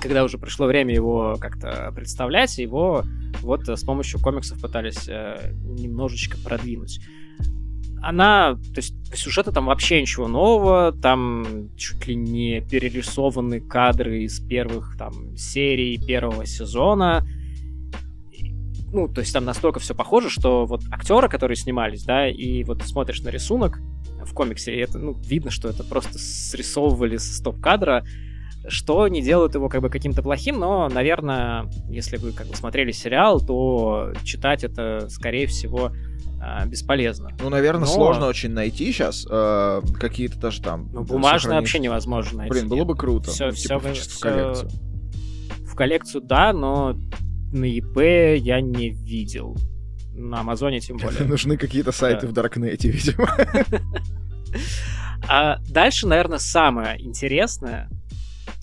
когда 0.00 0.24
уже 0.24 0.38
пришло 0.38 0.66
время 0.66 0.94
его 0.94 1.36
как-то 1.40 1.92
представлять, 1.94 2.58
его 2.58 3.04
вот 3.40 3.68
с 3.68 3.82
помощью 3.84 4.20
комиксов 4.20 4.60
пытались 4.60 5.08
э, 5.08 5.52
немножечко 5.62 6.36
продвинуть. 6.44 7.00
она, 8.02 8.54
то 8.54 8.76
есть 8.76 8.94
по 9.10 9.16
сюжету 9.16 9.50
там 9.52 9.66
вообще 9.66 10.00
ничего 10.00 10.28
нового, 10.28 10.92
там 10.92 11.70
чуть 11.76 12.06
ли 12.06 12.14
не 12.14 12.60
перерисованы 12.60 13.60
кадры 13.60 14.24
из 14.24 14.40
первых 14.40 14.96
там 14.98 15.36
серий 15.36 15.98
первого 15.98 16.44
сезона. 16.44 17.26
Ну, 18.94 19.08
то 19.08 19.20
есть 19.20 19.32
там 19.32 19.44
настолько 19.44 19.80
все 19.80 19.94
похоже, 19.94 20.30
что 20.30 20.66
вот 20.66 20.82
актеры, 20.90 21.28
которые 21.28 21.56
снимались, 21.56 22.04
да, 22.04 22.28
и 22.28 22.62
вот 22.62 22.78
ты 22.78 22.86
смотришь 22.86 23.20
на 23.22 23.28
рисунок 23.28 23.80
в 24.24 24.32
комиксе, 24.32 24.72
и 24.72 24.78
это, 24.78 24.98
ну, 24.98 25.14
видно, 25.14 25.50
что 25.50 25.68
это 25.68 25.82
просто 25.82 26.16
срисовывали 26.16 27.16
с 27.16 27.38
стоп-кадра, 27.38 28.04
что 28.68 29.08
не 29.08 29.20
делают 29.20 29.56
его 29.56 29.68
как 29.68 29.82
бы 29.82 29.90
каким-то 29.90 30.22
плохим, 30.22 30.60
но, 30.60 30.88
наверное, 30.88 31.68
если 31.88 32.16
вы 32.16 32.30
как 32.32 32.46
бы 32.46 32.54
смотрели 32.54 32.92
сериал, 32.92 33.40
то 33.40 34.12
читать 34.22 34.62
это, 34.62 35.08
скорее 35.10 35.48
всего, 35.48 35.90
а, 36.40 36.64
бесполезно. 36.64 37.30
Ну, 37.40 37.48
наверное, 37.48 37.86
Но... 37.86 37.86
сложно 37.86 38.26
очень 38.26 38.50
найти 38.50 38.92
сейчас 38.92 39.26
э, 39.28 39.82
какие-то 39.98 40.38
даже 40.38 40.62
там. 40.62 40.88
Ну, 40.92 41.02
бумажные 41.02 41.58
вообще 41.58 41.80
невозможно 41.80 42.38
найти. 42.38 42.52
Блин, 42.52 42.68
было 42.68 42.84
бы 42.84 42.94
круто. 42.94 43.30
Все, 43.30 43.46
ну, 43.46 43.52
все, 43.52 43.68
типа, 43.68 43.92
все, 43.92 44.10
в 44.10 44.20
коллекцию. 44.20 44.70
В 45.66 45.74
коллекцию, 45.74 46.22
да, 46.22 46.52
но 46.52 46.96
на 47.54 47.64
ИП 47.64 47.98
я 48.36 48.60
не 48.60 48.90
видел. 48.90 49.56
На 50.12 50.40
Амазоне 50.40 50.80
тем 50.80 50.96
более. 51.02 51.24
Нужны 51.24 51.56
какие-то 51.56 51.92
сайты 51.92 52.26
в 52.26 52.32
Даркнете, 52.32 52.90
видимо. 52.90 53.28
А 55.26 55.58
дальше, 55.68 56.06
наверное, 56.06 56.38
самое 56.38 57.02
интересное 57.02 57.88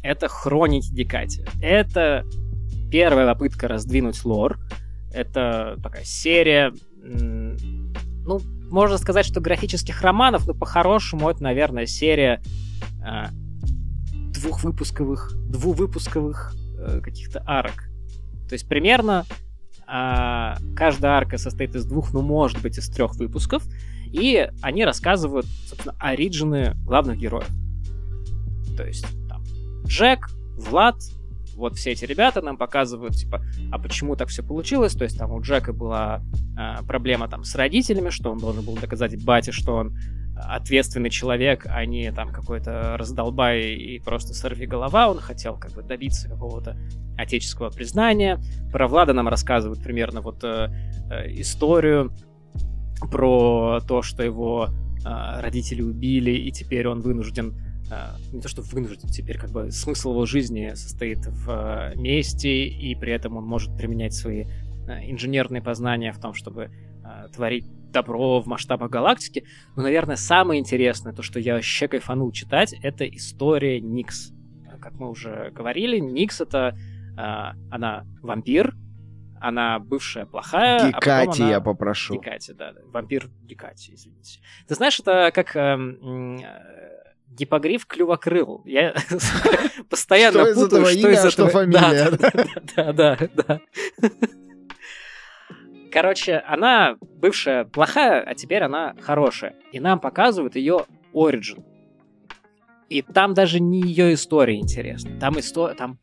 это 0.03 0.27
Хроники 0.27 0.91
Дикати. 0.91 1.45
Это 1.61 2.23
первая 2.91 3.27
попытка 3.33 3.67
раздвинуть 3.67 4.23
лор. 4.25 4.59
Это 5.11 5.77
такая 5.81 6.03
серия 6.03 6.71
ну, 7.03 8.39
можно 8.69 8.97
сказать, 8.97 9.25
что 9.25 9.41
графических 9.41 10.01
романов, 10.01 10.47
но 10.47 10.53
по-хорошему 10.53 11.29
это, 11.29 11.43
наверное, 11.43 11.85
серия 11.85 12.41
э, 13.03 13.25
двухвыпусковых, 14.33 15.31
двувыпусковых 15.49 16.53
э, 16.77 17.01
каких-то 17.01 17.43
арок. 17.45 17.89
То 18.51 18.55
есть 18.55 18.67
примерно 18.67 19.25
э, 19.87 20.55
каждая 20.75 21.13
арка 21.13 21.37
состоит 21.37 21.73
из 21.73 21.85
двух, 21.85 22.11
ну, 22.11 22.21
может 22.21 22.61
быть, 22.61 22.77
из 22.77 22.89
трех 22.89 23.15
выпусков, 23.15 23.63
и 24.07 24.49
они 24.61 24.83
рассказывают, 24.83 25.45
собственно, 25.45 25.95
оригины 25.99 26.73
главных 26.83 27.17
героев. 27.17 27.47
То 28.75 28.83
есть 28.85 29.05
там 29.29 29.41
Джек, 29.85 30.29
Влад, 30.57 30.97
вот 31.61 31.77
все 31.77 31.91
эти 31.91 32.05
ребята 32.05 32.41
нам 32.41 32.57
показывают, 32.57 33.15
типа, 33.15 33.41
а 33.71 33.79
почему 33.79 34.15
так 34.15 34.27
все 34.27 34.43
получилось, 34.43 34.93
то 34.93 35.03
есть 35.03 35.17
там 35.17 35.31
у 35.31 35.41
Джека 35.41 35.71
была 35.71 36.21
э, 36.57 36.83
проблема 36.85 37.27
там 37.29 37.43
с 37.43 37.55
родителями, 37.55 38.09
что 38.09 38.31
он 38.31 38.39
должен 38.39 38.65
был 38.65 38.75
доказать 38.75 39.23
бате, 39.23 39.51
что 39.51 39.75
он 39.75 39.97
ответственный 40.35 41.09
человек, 41.09 41.65
а 41.69 41.85
не 41.85 42.11
там 42.11 42.29
какой-то 42.29 42.97
раздолбай 42.97 43.73
и 43.73 43.99
просто 43.99 44.33
сорви 44.33 44.65
голова, 44.65 45.09
он 45.09 45.19
хотел 45.19 45.57
как 45.57 45.71
бы 45.71 45.83
добиться 45.83 46.29
какого-то 46.29 46.77
отеческого 47.17 47.69
признания. 47.69 48.39
Про 48.71 48.87
Влада 48.87 49.13
нам 49.13 49.27
рассказывают 49.27 49.83
примерно 49.83 50.21
вот 50.21 50.43
э, 50.43 50.69
э, 51.09 51.31
историю 51.39 52.11
про 53.11 53.79
то, 53.87 54.01
что 54.01 54.23
его 54.23 54.69
э, 54.69 55.41
родители 55.41 55.81
убили, 55.81 56.31
и 56.31 56.51
теперь 56.51 56.87
он 56.87 57.01
вынужден 57.01 57.55
не 58.31 58.41
то 58.41 58.47
что 58.47 58.61
вынужден 58.61 59.09
теперь, 59.09 59.37
как 59.37 59.51
бы 59.51 59.71
смысл 59.71 60.11
его 60.11 60.25
жизни 60.25 60.71
состоит 60.75 61.25
в 61.25 61.49
а, 61.49 61.93
месте, 61.95 62.65
и 62.65 62.95
при 62.95 63.11
этом 63.11 63.37
он 63.37 63.45
может 63.45 63.75
применять 63.77 64.13
свои 64.13 64.45
а, 64.87 65.03
инженерные 65.03 65.61
познания 65.61 66.11
в 66.13 66.19
том, 66.19 66.33
чтобы 66.33 66.71
творить 67.33 67.65
добро 67.91 68.39
в 68.39 68.47
масштабах 68.47 68.89
галактики. 68.89 69.43
Но, 69.75 69.81
наверное, 69.83 70.15
самое 70.15 70.61
интересное, 70.61 71.13
то, 71.13 71.23
что 71.23 71.39
я 71.39 71.55
вообще 71.55 71.89
кайфанул 71.89 72.31
читать, 72.31 72.73
это 72.83 73.05
история 73.09 73.81
Никс. 73.81 74.31
Как 74.79 74.93
мы 74.93 75.09
уже 75.09 75.51
говорили, 75.53 75.99
Никс 75.99 76.39
это 76.39 76.77
она 77.17 78.05
вампир, 78.21 78.75
она 79.41 79.79
бывшая 79.79 80.25
плохая. 80.25 80.87
Гекати 80.89 81.41
а 81.41 81.45
она... 81.45 81.49
я 81.49 81.59
попрошу. 81.59 82.13
Гекати, 82.13 82.53
да, 82.53 82.71
да. 82.71 82.81
Вампир 82.85 83.29
Гекати, 83.41 83.95
извините. 83.95 84.39
Ты 84.67 84.75
знаешь, 84.75 84.99
это 84.99 85.31
как 85.33 85.55
эм, 85.55 86.39
гипогриф 87.37 87.85
клювокрыл. 87.85 88.61
Я 88.65 88.93
постоянно 89.89 90.45
что 90.45 90.53
путаю, 90.53 90.85
что 90.85 91.09
из 91.09 91.17
этого... 91.19 91.31
Что 91.31 91.47
фамилия. 91.47 92.11
Да, 92.75 92.93
да, 92.93 93.17
да. 93.35 93.61
Короче, 95.91 96.37
она 96.47 96.95
бывшая 97.01 97.65
плохая, 97.65 98.21
а 98.21 98.33
теперь 98.33 98.63
она 98.63 98.95
хорошая. 99.01 99.55
И 99.71 99.79
нам 99.79 99.99
показывают 99.99 100.55
ее 100.55 100.85
оригин. 101.13 101.65
И 102.89 103.01
там 103.01 103.33
даже 103.33 103.59
не 103.59 103.81
ее 103.81 104.13
история 104.13 104.57
интересна. 104.57 105.19
Там 105.19 105.39
история, 105.39 105.75
там 105.75 105.97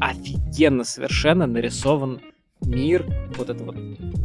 офигенно 0.00 0.84
совершенно 0.84 1.46
нарисован 1.46 2.20
мир, 2.62 3.06
вот 3.36 3.50
эта 3.50 3.62
вот 3.64 3.76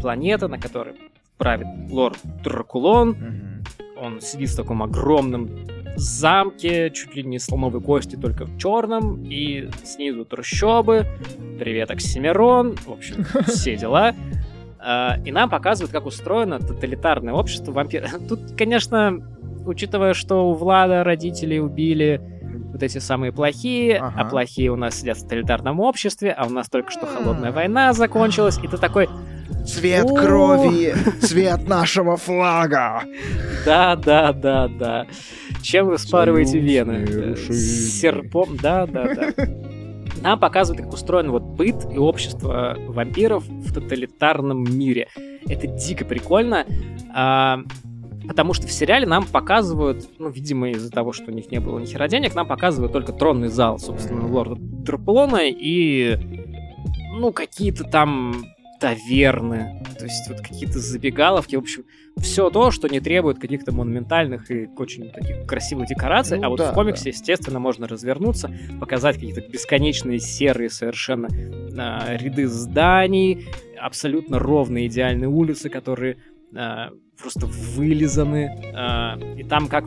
планета, 0.02 0.48
на 0.48 0.58
которой 0.58 0.96
правит 1.38 1.68
лорд 1.90 2.20
Дракулон. 2.44 3.10
Угу. 3.10 4.02
Он 4.02 4.22
сидит 4.22 4.50
в 4.50 4.56
таком 4.56 4.84
огромном 4.84 5.50
замке, 5.96 6.90
чуть 6.92 7.16
ли 7.16 7.24
не 7.24 7.40
слоновой 7.40 7.82
кости, 7.82 8.16
только 8.16 8.46
в 8.46 8.58
черном, 8.58 9.24
и 9.24 9.70
снизу 9.84 10.26
трущобы, 10.26 11.06
привет, 11.60 11.92
Оксимирон, 11.92 12.76
в 12.76 12.92
общем, 12.92 13.26
все 13.48 13.76
дела. 13.76 14.14
А, 14.80 15.18
и 15.24 15.32
нам 15.32 15.50
показывают, 15.50 15.92
как 15.92 16.06
устроено 16.06 16.60
тоталитарное 16.60 17.34
общество 17.34 17.72
вампир. 17.72 18.10
Тут, 18.30 18.40
конечно, 18.58 19.20
учитывая, 19.66 20.14
что 20.14 20.50
у 20.50 20.54
Влада 20.54 21.04
родители 21.04 21.60
убили 21.60 22.22
вот 22.72 22.82
эти 22.84 22.98
самые 22.98 23.32
плохие, 23.32 23.98
а 23.98 24.08
ага. 24.08 24.22
а 24.22 24.26
плохие 24.26 24.72
у 24.72 24.76
нас 24.76 24.96
сидят 24.96 25.18
в 25.18 25.24
тоталитарном 25.24 25.80
обществе, 25.80 26.32
а 26.32 26.46
у 26.46 26.50
нас 26.50 26.70
только 26.70 26.92
что 26.92 27.06
холодная 27.06 27.52
война 27.52 27.94
закончилась, 27.94 28.60
и 28.64 28.68
ты 28.68 28.78
такой, 28.78 29.08
Цвет 29.66 30.08
крови, 30.08 30.94
цвет 31.22 31.68
нашего 31.68 32.18
флага. 32.18 33.04
Да, 33.66 33.96
да, 33.96 34.34
да, 34.34 34.68
да. 34.68 35.08
Чем 35.62 35.88
вы 35.88 35.98
спарываете 35.98 36.60
вены? 36.60 37.36
С 37.36 38.00
серпом, 38.00 38.58
да, 38.58 38.88
да, 38.88 39.14
да. 39.14 39.48
Нам 40.22 40.40
показывают, 40.40 40.84
как 40.84 40.94
устроен 40.94 41.32
вот 41.32 41.44
быт 41.44 41.76
и 41.92 41.98
общество 41.98 42.76
вампиров 42.88 43.48
в 43.48 43.74
тоталитарном 43.74 44.64
мире. 44.64 45.08
Это 45.48 45.68
дико 45.68 46.06
прикольно. 46.06 46.66
А, 47.14 47.60
потому 48.28 48.54
что 48.54 48.68
в 48.68 48.72
сериале 48.72 49.08
нам 49.08 49.26
показывают, 49.26 50.08
ну, 50.20 50.30
видимо, 50.30 50.70
из-за 50.72 50.92
того, 50.92 51.12
что 51.12 51.32
у 51.32 51.34
них 51.34 51.52
не 51.52 51.60
было 51.60 51.80
ни 51.80 51.86
хера 51.86 52.08
денег, 52.08 52.36
нам 52.36 52.48
показывают 52.48 52.94
только 52.94 53.14
тронный 53.14 53.48
зал, 53.48 53.80
собственно, 53.80 54.28
лорда 54.28 54.56
Драполона 54.60 55.42
и, 55.44 56.18
ну, 57.14 57.32
какие-то 57.32 57.84
там 57.84 58.46
таверны, 58.82 59.80
то 59.98 60.06
есть 60.06 60.28
вот 60.28 60.42
какие-то 60.42 60.80
забегаловки, 60.80 61.56
в 61.56 61.60
общем, 61.60 61.86
все 62.18 62.50
то, 62.50 62.72
что 62.72 62.88
не 62.88 63.00
требует 63.00 63.40
каких-то 63.40 63.72
монументальных 63.72 64.50
и 64.50 64.68
очень 64.76 65.12
таких 65.12 65.46
красивых 65.46 65.88
декораций, 65.88 66.40
ну, 66.40 66.48
а 66.48 66.50
вот 66.50 66.58
да, 66.58 66.72
в 66.72 66.74
комиксе, 66.74 67.06
да. 67.06 67.10
естественно, 67.12 67.60
можно 67.60 67.88
развернуться, 67.88 68.52
показать 68.80 69.16
какие-то 69.16 69.42
бесконечные 69.42 70.20
серые 70.20 70.72
совершенно 70.72 71.28
э, 71.28 72.18
ряды 72.18 72.48
зданий, 72.48 73.46
абсолютно 73.80 74.40
ровные 74.40 74.88
идеальные 74.88 75.30
улицы, 75.30 75.70
которые 75.70 76.18
э, 76.56 76.90
просто 77.22 77.46
вылизаны, 77.46 78.74
э, 78.74 79.40
и 79.40 79.44
там 79.44 79.68
как, 79.68 79.86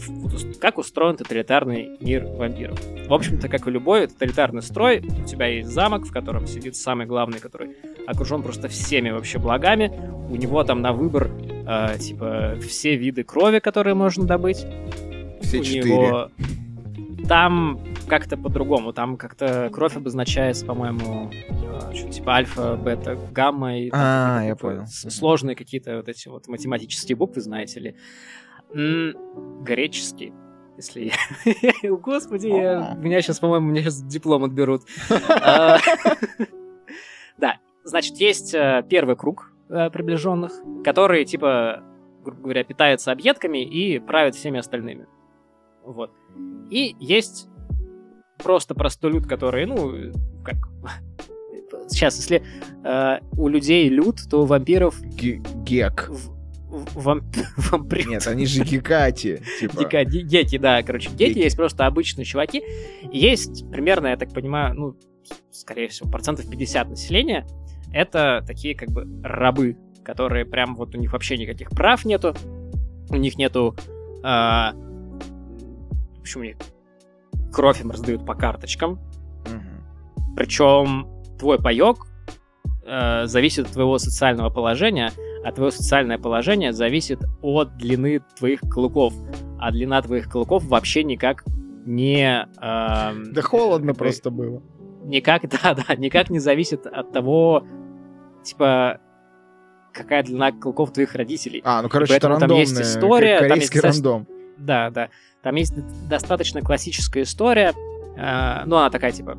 как 0.60 0.78
устроен 0.78 1.16
тоталитарный 1.16 1.96
мир 2.00 2.24
вампиров. 2.24 2.80
В 3.08 3.12
общем-то, 3.12 3.48
как 3.48 3.66
и 3.66 3.70
любой 3.70 4.06
тоталитарный 4.06 4.62
строй, 4.62 5.00
у 5.00 5.26
тебя 5.26 5.46
есть 5.46 5.68
замок, 5.68 6.06
в 6.06 6.12
котором 6.12 6.46
сидит 6.46 6.76
самый 6.76 7.06
главный, 7.06 7.38
который 7.38 7.76
окружен 8.06 8.42
просто 8.42 8.68
всеми 8.68 9.10
вообще 9.10 9.38
благами. 9.38 9.92
У 10.30 10.36
него 10.36 10.62
там 10.64 10.80
на 10.80 10.92
выбор, 10.92 11.30
э, 11.66 11.98
типа, 11.98 12.56
все 12.66 12.96
виды 12.96 13.24
крови, 13.24 13.58
которые 13.58 13.94
можно 13.94 14.24
добыть. 14.26 14.66
Все 15.42 15.60
у 15.60 15.62
четыре. 15.62 15.96
Него... 15.96 16.30
Там 17.28 17.80
как-то 18.06 18.36
по-другому. 18.36 18.92
Там 18.92 19.16
как-то 19.16 19.70
кровь 19.72 19.96
обозначается, 19.96 20.64
по-моему, 20.66 21.30
э, 21.32 22.10
типа 22.10 22.34
альфа, 22.34 22.76
бета, 22.76 23.16
гамма. 23.32 23.78
И, 23.78 23.90
а, 23.92 24.42
я 24.44 24.56
понял. 24.56 24.86
Сложные 24.86 25.56
какие-то 25.56 25.96
вот 25.96 26.08
эти 26.08 26.28
вот 26.28 26.48
математические 26.48 27.16
буквы, 27.16 27.40
знаете 27.40 27.80
ли. 27.80 27.96
Греческий 28.72 30.32
если 30.76 31.12
я... 31.82 31.90
Господи, 31.98 32.48
я... 32.48 32.96
меня 32.98 33.22
сейчас, 33.22 33.38
по-моему, 33.38 33.68
мне 33.68 33.80
сейчас 33.80 34.02
диплом 34.02 34.42
отберут. 34.42 34.82
А, 35.28 35.78
да, 37.38 37.58
Значит, 37.84 38.16
есть 38.16 38.54
э, 38.54 38.82
первый 38.88 39.14
круг 39.14 39.52
э, 39.68 39.90
приближенных, 39.90 40.52
которые, 40.82 41.26
типа, 41.26 41.84
грубо 42.24 42.42
говоря, 42.42 42.64
питаются 42.64 43.12
объедками 43.12 43.62
и 43.62 43.98
правят 43.98 44.34
всеми 44.34 44.58
остальными. 44.58 45.06
Вот. 45.84 46.10
И 46.70 46.96
есть 46.98 47.46
просто 48.44 48.74
простой 48.74 49.12
люд, 49.12 49.26
который, 49.26 49.66
ну, 49.66 50.12
как... 50.44 50.56
Сейчас, 51.88 52.16
если 52.16 52.42
э, 52.84 53.18
у 53.36 53.48
людей 53.48 53.88
люд, 53.88 54.20
то 54.30 54.42
у 54.42 54.44
вампиров... 54.44 55.00
Гек. 55.02 56.10
В, 56.68 57.20
вампир. 57.70 58.06
Нет, 58.06 58.26
они 58.26 58.46
же 58.46 58.62
гекати. 58.62 59.42
Типа. 59.58 60.04
Геки, 60.04 60.58
да, 60.58 60.82
короче, 60.82 61.10
геки 61.10 61.38
есть 61.38 61.56
просто 61.56 61.86
обычные 61.86 62.24
чуваки. 62.24 62.62
Есть 63.10 63.68
примерно, 63.70 64.08
я 64.08 64.16
так 64.16 64.32
понимаю, 64.32 64.74
ну, 64.74 64.96
скорее 65.50 65.88
всего, 65.88 66.10
процентов 66.10 66.48
50 66.48 66.90
населения. 66.90 67.46
Это 67.92 68.44
такие 68.46 68.76
как 68.76 68.90
бы 68.90 69.06
рабы, 69.22 69.76
которые 70.04 70.44
прям 70.44 70.76
вот 70.76 70.94
у 70.94 70.98
них 70.98 71.12
вообще 71.12 71.38
никаких 71.38 71.70
прав 71.70 72.04
нету. 72.04 72.34
У 73.08 73.16
них 73.16 73.36
нету... 73.36 73.74
Э, 74.22 74.72
в 74.72 76.20
общем, 76.20 76.40
у 76.40 76.44
них 76.44 76.56
кровь 77.54 77.80
им 77.80 77.90
раздают 77.90 78.26
по 78.26 78.34
карточкам. 78.34 78.92
Угу. 78.92 80.34
Причем 80.36 81.08
твой 81.38 81.58
паек 81.58 81.98
э, 82.84 83.26
зависит 83.26 83.66
от 83.66 83.72
твоего 83.72 83.98
социального 83.98 84.50
положения, 84.50 85.12
а 85.44 85.52
твое 85.52 85.70
социальное 85.70 86.18
положение 86.18 86.72
зависит 86.72 87.20
от 87.42 87.76
длины 87.76 88.20
твоих 88.36 88.60
клыков. 88.60 89.14
А 89.58 89.70
длина 89.70 90.02
твоих 90.02 90.28
клыков 90.28 90.64
вообще 90.64 91.04
никак 91.04 91.44
не... 91.86 92.46
Э, 92.60 93.12
да 93.32 93.42
холодно 93.42 93.92
э, 93.92 93.94
просто 93.94 94.30
было. 94.30 94.62
Никак, 95.04 95.42
да, 95.62 95.74
да, 95.74 95.94
никак 95.96 96.30
не 96.30 96.40
зависит 96.40 96.86
от 96.86 97.12
того, 97.12 97.64
типа, 98.42 99.00
какая 99.92 100.24
длина 100.24 100.50
клыков 100.52 100.92
твоих 100.92 101.14
родителей. 101.14 101.62
А, 101.64 101.82
ну, 101.82 101.88
короче, 101.88 102.14
это 102.14 102.28
рандомная, 102.28 102.48
там 102.48 102.58
есть 102.58 102.80
история, 102.80 103.38
корейский 103.38 103.80
там 103.80 103.90
есть, 103.90 104.04
рандом. 104.04 104.33
Да, 104.58 104.90
да. 104.90 105.08
Там 105.42 105.54
есть 105.56 105.74
достаточно 106.08 106.60
классическая 106.60 107.22
история, 107.22 107.72
э, 108.16 108.64
ну, 108.66 108.76
она 108.76 108.90
такая, 108.90 109.12
типа, 109.12 109.38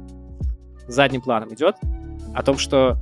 задним 0.87 1.21
планом 1.21 1.53
идет, 1.53 1.75
о 2.33 2.43
том, 2.43 2.57
что 2.57 2.97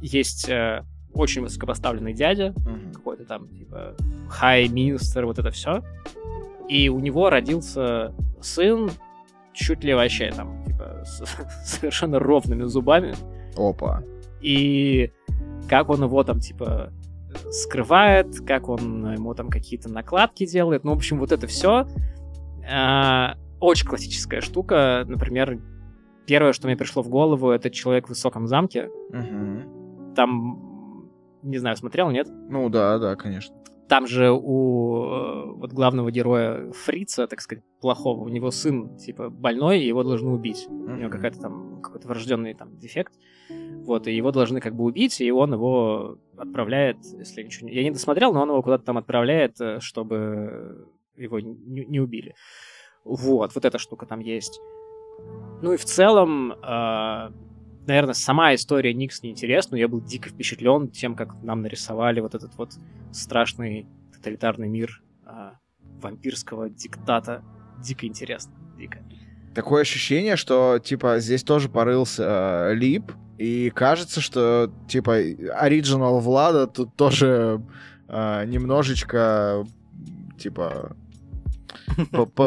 есть 0.00 0.48
э, 0.48 0.84
очень 1.12 1.42
высокопоставленный 1.42 2.12
дядя, 2.12 2.48
mm-hmm. 2.48 2.92
какой-то 2.92 3.24
там, 3.24 3.48
типа, 3.48 3.96
хай 4.28 4.68
министр, 4.68 5.24
вот 5.24 5.38
это 5.38 5.50
все. 5.50 5.82
И 6.68 6.88
у 6.88 6.98
него 7.00 7.30
родился 7.30 8.14
сын, 8.40 8.90
чуть 9.52 9.84
ли 9.84 9.94
вообще 9.94 10.30
там, 10.32 10.64
типа, 10.64 11.02
с 11.04 11.24
совершенно 11.64 12.18
ровными 12.18 12.64
зубами. 12.64 13.14
Опа. 13.56 14.02
И 14.40 15.10
как 15.68 15.88
он 15.88 16.02
его 16.02 16.22
там, 16.24 16.40
типа, 16.40 16.92
скрывает, 17.50 18.40
как 18.46 18.68
он 18.68 19.12
ему 19.12 19.34
там 19.34 19.50
какие-то 19.50 19.88
накладки 19.88 20.46
делает. 20.46 20.84
Ну, 20.84 20.92
в 20.92 20.96
общем, 20.96 21.18
вот 21.18 21.32
это 21.32 21.46
все 21.46 21.86
а, 22.70 23.36
очень 23.60 23.86
классическая 23.86 24.40
штука. 24.40 25.04
Например, 25.06 25.60
первое, 26.26 26.52
что 26.52 26.66
мне 26.66 26.76
пришло 26.76 27.02
в 27.02 27.08
голову, 27.08 27.50
это 27.50 27.70
человек 27.70 28.06
в 28.06 28.10
высоком 28.10 28.46
замке. 28.46 28.90
Угу. 29.10 30.14
Там, 30.14 31.10
не 31.42 31.58
знаю, 31.58 31.76
смотрел, 31.76 32.10
нет? 32.10 32.28
Ну 32.48 32.68
да, 32.68 32.98
да, 32.98 33.16
конечно. 33.16 33.54
Там 33.88 34.06
же 34.06 34.30
у 34.30 35.04
э, 35.04 35.52
вот 35.56 35.72
главного 35.72 36.10
героя 36.10 36.72
Фрица, 36.72 37.26
так 37.26 37.42
сказать, 37.42 37.62
плохого, 37.80 38.24
у 38.24 38.28
него 38.28 38.50
сын, 38.50 38.96
типа, 38.96 39.28
больной, 39.28 39.80
и 39.80 39.86
его 39.86 40.02
должны 40.02 40.30
убить. 40.30 40.66
Mm-hmm. 40.68 40.92
У 40.92 40.96
него 40.96 41.10
какая-то 41.10 41.40
там, 41.40 41.82
какой-то 41.82 42.08
врожденный 42.08 42.54
там 42.54 42.78
дефект. 42.78 43.12
Вот, 43.84 44.06
и 44.06 44.16
его 44.16 44.32
должны 44.32 44.60
как 44.60 44.74
бы 44.74 44.84
убить, 44.84 45.20
и 45.20 45.30
он 45.30 45.52
его 45.52 46.18
отправляет, 46.38 46.96
если 47.18 47.42
ничего 47.42 47.68
не... 47.68 47.74
Я 47.74 47.82
не 47.82 47.90
досмотрел, 47.90 48.32
но 48.32 48.42
он 48.42 48.48
его 48.48 48.62
куда-то 48.62 48.84
там 48.84 48.96
отправляет, 48.96 49.60
э, 49.60 49.78
чтобы 49.80 50.88
его 51.16 51.38
не, 51.38 51.84
не 51.84 52.00
убили. 52.00 52.34
Вот, 53.04 53.54
вот 53.54 53.64
эта 53.64 53.78
штука 53.78 54.06
там 54.06 54.20
есть. 54.20 54.58
Ну 55.60 55.74
и 55.74 55.76
в 55.76 55.84
целом, 55.84 56.52
э, 56.52 57.30
наверное, 57.86 58.14
сама 58.14 58.54
история 58.54 58.94
Никс 58.94 59.22
неинтересна, 59.22 59.72
но 59.72 59.78
я 59.78 59.88
был 59.88 60.00
дико 60.00 60.30
впечатлен 60.30 60.88
тем, 60.88 61.14
как 61.14 61.34
нам 61.42 61.62
нарисовали 61.62 62.20
вот 62.20 62.34
этот 62.34 62.56
вот 62.56 62.72
страшный 63.12 63.86
тоталитарный 64.14 64.68
мир 64.68 65.02
э, 65.26 65.50
вампирского 66.00 66.70
диктата. 66.70 67.44
Дико 67.82 68.06
интересно, 68.06 68.54
дико. 68.78 68.98
Такое 69.54 69.82
ощущение, 69.82 70.36
что, 70.36 70.80
типа, 70.82 71.18
здесь 71.18 71.44
тоже 71.44 71.68
порылся 71.68 72.70
э, 72.70 72.74
Лип, 72.74 73.12
и 73.38 73.70
кажется, 73.70 74.20
что, 74.20 74.70
типа, 74.88 75.14
оригинал 75.14 76.20
Влада 76.20 76.66
тут 76.66 76.94
тоже 76.94 77.60
э, 78.08 78.44
немножечко, 78.46 79.66
типа, 80.38 80.96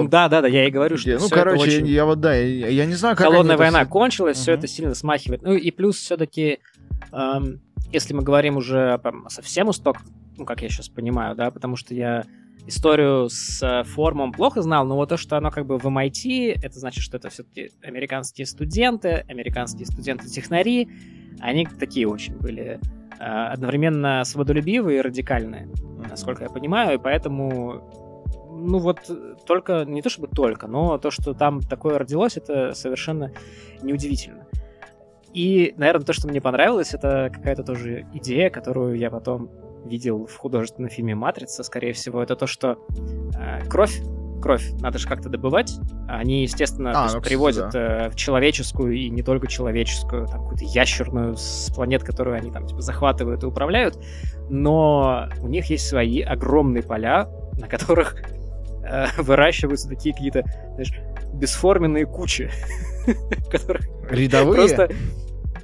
да, 0.10 0.28
да, 0.30 0.42
да, 0.42 0.48
я 0.48 0.68
и 0.68 0.72
говорю, 0.72 0.98
что 0.98 1.18
Ну, 1.18 1.30
короче, 1.30 1.86
я 1.86 2.06
вот, 2.06 2.20
да, 2.20 2.36
я 2.36 2.86
не 2.86 2.96
знаю, 2.96 3.16
как 3.16 3.28
Холодная 3.28 3.58
война 3.58 3.86
кончилась, 3.86 4.38
все 4.38 4.54
это 4.54 4.68
сильно 4.68 4.96
смахивает. 4.96 5.42
Ну, 5.42 5.54
и 5.54 5.72
плюс 5.72 5.98
все-таки, 5.98 6.60
если 7.92 8.14
мы 8.14 8.24
говорим 8.24 8.58
уже 8.58 9.00
совсем 9.30 9.70
усток, 9.70 9.98
ну, 10.38 10.46
как 10.46 10.62
я 10.62 10.70
сейчас 10.70 10.90
понимаю, 10.90 11.36
да, 11.36 11.52
потому 11.52 11.76
что 11.76 11.94
я 11.94 12.26
историю 12.66 13.30
с 13.30 13.62
э, 13.62 13.84
форумом 13.84 14.32
плохо 14.32 14.62
знал, 14.62 14.86
но 14.86 14.96
вот 14.96 15.10
то, 15.10 15.18
что 15.18 15.38
оно 15.38 15.52
как 15.52 15.66
бы 15.66 15.78
в 15.78 15.86
MIT, 15.86 16.60
это 16.62 16.80
значит, 16.80 17.04
что 17.04 17.18
это 17.18 17.30
все-таки 17.30 17.72
американские 17.82 18.46
студенты, 18.46 19.26
американские 19.30 19.86
студенты-технари, 19.86 20.90
они 21.40 21.66
такие 21.66 22.08
очень 22.08 22.36
были 22.36 22.80
э, 23.20 23.24
одновременно 23.24 24.24
свободолюбивые 24.26 25.00
и 25.00 25.02
радикальные, 25.02 25.70
насколько 26.10 26.44
я 26.44 26.50
понимаю, 26.50 26.96
и 26.96 27.02
поэтому 27.02 28.08
ну 28.50 28.80
вот 28.80 29.00
только, 29.46 29.86
не 29.86 30.02
то 30.02 30.10
чтобы 30.10 30.28
только, 30.28 30.68
но 30.68 30.98
то, 30.98 31.12
что 31.12 31.34
там 31.34 31.62
такое 31.62 31.98
родилось, 31.98 32.38
это 32.38 32.74
совершенно 32.74 33.32
неудивительно. 33.82 34.48
И, 35.34 35.74
наверное, 35.78 36.06
то, 36.06 36.14
что 36.14 36.28
мне 36.28 36.42
понравилось, 36.42 36.94
это 36.94 37.30
какая-то 37.32 37.64
тоже 37.64 38.08
идея, 38.14 38.50
которую 38.50 38.98
я 38.98 39.12
потом 39.12 39.50
видел 39.88 40.26
в 40.26 40.36
художественном 40.36 40.90
фильме 40.90 41.16
«Матрица», 41.16 41.64
скорее 41.64 41.94
всего, 41.94 42.22
это 42.22 42.36
то, 42.36 42.48
что 42.48 42.78
э, 43.40 43.66
кровь 43.68 44.00
кровь 44.40 44.70
надо 44.82 45.00
же 45.00 45.08
как-то 45.08 45.30
добывать. 45.30 45.74
Они, 46.08 46.44
естественно, 46.44 46.92
а, 46.94 47.12
ну, 47.12 47.22
привозят 47.22 47.72
да. 47.72 48.06
э, 48.06 48.10
в 48.10 48.16
человеческую 48.16 48.94
и 48.94 49.10
не 49.10 49.24
только 49.24 49.48
человеческую, 49.48 50.28
там 50.28 50.42
какую-то 50.42 50.64
ящерную 50.64 51.36
с 51.36 51.72
планет, 51.74 52.04
которую 52.04 52.38
они 52.38 52.52
там 52.52 52.68
типа 52.68 52.82
захватывают 52.82 53.44
и 53.44 53.48
управляют. 53.48 54.00
Но 54.50 55.28
у 55.42 55.48
них 55.48 55.66
есть 55.72 55.88
свои 55.88 56.22
огромные 56.22 56.84
поля, 56.84 57.28
на 57.54 57.68
которых 57.68 58.16
э, 58.84 59.08
выращиваются 59.18 59.90
такие 59.90 60.14
какие-то, 60.14 60.44
знаешь, 60.76 60.94
бесформенные 61.34 62.06
кучи, 62.06 62.52
Рядовые? 64.10 64.68
Просто... 64.68 64.90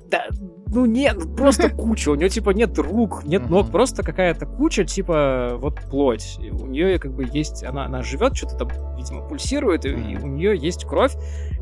Да, 0.09 0.25
ну 0.73 0.85
нет, 0.85 1.35
просто 1.35 1.69
куча. 1.75 2.09
У 2.09 2.15
нее 2.15 2.29
типа 2.29 2.49
нет 2.49 2.77
рук, 2.77 3.23
нет 3.23 3.49
ног, 3.49 3.71
просто 3.71 4.03
какая-то 4.03 4.45
куча, 4.45 4.83
типа 4.83 5.53
вот 5.57 5.79
плоть. 5.89 6.37
И 6.41 6.49
у 6.49 6.65
нее 6.65 6.99
как 6.99 7.13
бы 7.13 7.27
есть, 7.31 7.63
она, 7.63 7.85
она 7.85 8.01
живет, 8.01 8.35
что-то 8.35 8.57
там, 8.57 8.95
видимо, 8.97 9.27
пульсирует, 9.27 9.85
и, 9.85 9.89
и 9.89 10.17
у 10.17 10.27
нее 10.27 10.57
есть 10.57 10.85
кровь, 10.85 11.13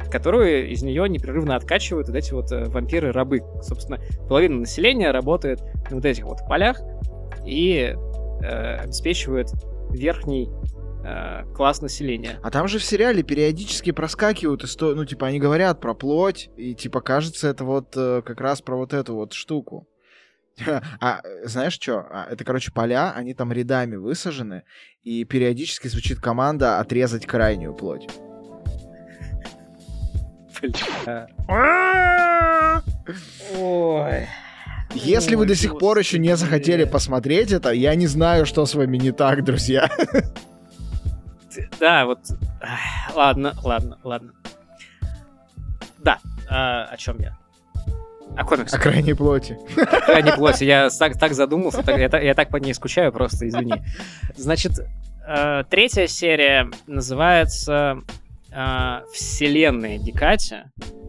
которую 0.09 0.69
из 0.69 0.81
нее 0.83 1.07
непрерывно 1.09 1.55
откачивают 1.55 2.07
вот 2.07 2.15
эти 2.15 2.33
вот 2.33 2.51
э, 2.51 2.65
вампиры-рабы. 2.65 3.43
Собственно, 3.61 3.99
половина 4.27 4.59
населения 4.59 5.11
работает 5.11 5.61
на 5.89 5.97
вот 5.97 6.05
этих 6.05 6.25
вот 6.25 6.39
полях 6.47 6.79
и 7.45 7.95
э, 8.41 8.75
обеспечивает 8.75 9.51
верхний 9.91 10.49
класс 11.56 11.82
населения. 11.82 12.40
А 12.44 12.52
там 12.52 12.68
же 12.68 12.80
в 12.80 12.84
сериале 12.84 13.23
периодически 13.23 13.91
проскакивают 13.91 14.64
истории, 14.64 14.95
ну, 14.95 15.06
типа, 15.06 15.28
они 15.28 15.40
говорят 15.40 15.80
про 15.80 15.94
плоть, 15.94 16.49
и, 16.57 16.76
типа, 16.76 17.02
кажется, 17.02 17.48
это 17.48 17.64
вот 17.64 17.94
э, 17.95 18.22
как 18.23 18.40
раз 18.40 18.61
про 18.61 18.76
вот 18.76 18.94
эту 18.94 19.15
вот 19.15 19.34
штуку. 19.34 19.88
А 20.99 21.22
знаешь 21.44 21.73
что? 21.73 22.06
А, 22.10 22.28
это, 22.30 22.44
короче, 22.44 22.72
поля, 22.72 23.14
они 23.15 23.34
там 23.34 23.52
рядами 23.52 23.95
высажены, 23.95 24.64
и 25.03 25.23
периодически 25.23 25.88
звучит 25.88 26.19
команда 26.19 26.80
отрезать 26.80 27.26
крайнюю 27.26 27.73
плоть. 27.73 28.07
Ой. 33.57 34.28
Если 34.94 35.36
вы 35.36 35.45
до 35.45 35.56
сих 35.56 35.80
пор 35.80 35.98
еще 35.98 36.19
не 36.19 36.36
захотели 36.36 36.84
посмотреть 36.84 37.52
это, 37.52 37.72
я 37.72 37.95
не 37.95 38.07
знаю, 38.07 38.45
что 38.45 38.65
с 38.65 38.76
вами 38.76 38.98
не 38.98 39.11
так, 39.11 39.44
друзья. 39.44 39.90
Да, 41.80 42.06
вот... 42.06 42.19
Ладно, 43.15 43.56
ладно, 43.64 43.98
ладно. 44.03 44.34
Да, 45.98 46.19
а, 46.49 46.86
о 46.86 46.98
чем 46.98 47.19
я? 47.19 47.38
О 48.38 48.45
комиксах. 48.45 48.80
О 48.80 48.84
крайней 48.84 49.14
плоти. 49.14 49.57
О 49.78 50.02
крайней 50.02 50.32
плоти. 50.32 50.64
Я 50.64 50.90
так, 50.90 51.18
так 51.19 51.34
задумался, 51.34 51.84
так, 51.84 51.98
я, 51.98 52.19
я 52.19 52.34
так 52.34 52.49
по 52.49 52.57
ней 52.57 52.73
скучаю, 52.73 53.11
просто 53.11 53.48
извини. 53.48 53.84
Значит, 54.36 54.73
э, 55.28 55.64
третья 55.69 56.07
серия 56.07 56.69
называется 56.88 58.02
э, 58.52 59.02
«Вселенная 59.14 59.98
Дикати» 59.98 60.64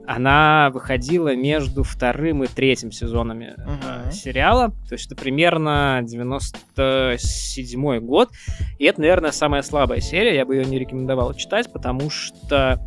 она 0.07 0.71
выходила 0.73 1.35
между 1.35 1.85
вторым 1.85 2.45
и 2.45 2.47
третьим 2.47 2.91
сезонами 2.91 3.55
uh-huh. 3.57 4.09
э, 4.09 4.13
сериала. 4.13 4.71
То 4.89 4.95
есть 4.95 5.07
это 5.07 5.15
примерно 5.17 6.01
97 6.03 8.01
год. 8.01 8.31
И 8.79 8.85
это, 8.85 9.01
наверное, 9.01 9.31
самая 9.31 9.63
слабая 9.63 10.01
серия. 10.01 10.35
Я 10.35 10.45
бы 10.45 10.57
ее 10.57 10.65
не 10.65 10.79
рекомендовал 10.79 11.35
читать, 11.35 11.73
потому 11.73 12.11
что... 12.11 12.81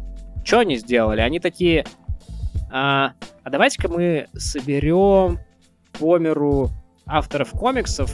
Что 0.44 0.60
они 0.60 0.76
сделали? 0.76 1.22
Они 1.22 1.40
такие... 1.40 1.86
А, 2.72 3.14
а 3.44 3.50
давайте-ка 3.50 3.88
мы 3.88 4.28
соберем 4.34 5.40
по 5.94 6.18
миру 6.18 6.70
авторов 7.06 7.52
комиксов 7.52 8.14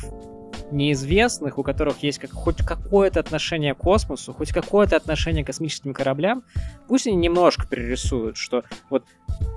неизвестных, 0.71 1.57
у 1.57 1.63
которых 1.63 2.03
есть 2.03 2.19
как, 2.19 2.31
хоть 2.31 2.57
какое-то 2.57 3.19
отношение 3.19 3.73
к 3.73 3.77
космосу, 3.77 4.33
хоть 4.33 4.51
какое-то 4.51 4.95
отношение 4.95 5.43
к 5.43 5.47
космическим 5.47 5.93
кораблям, 5.93 6.43
пусть 6.87 7.07
они 7.07 7.15
немножко 7.15 7.67
перерисуют, 7.67 8.37
что 8.37 8.63
вот 8.89 9.05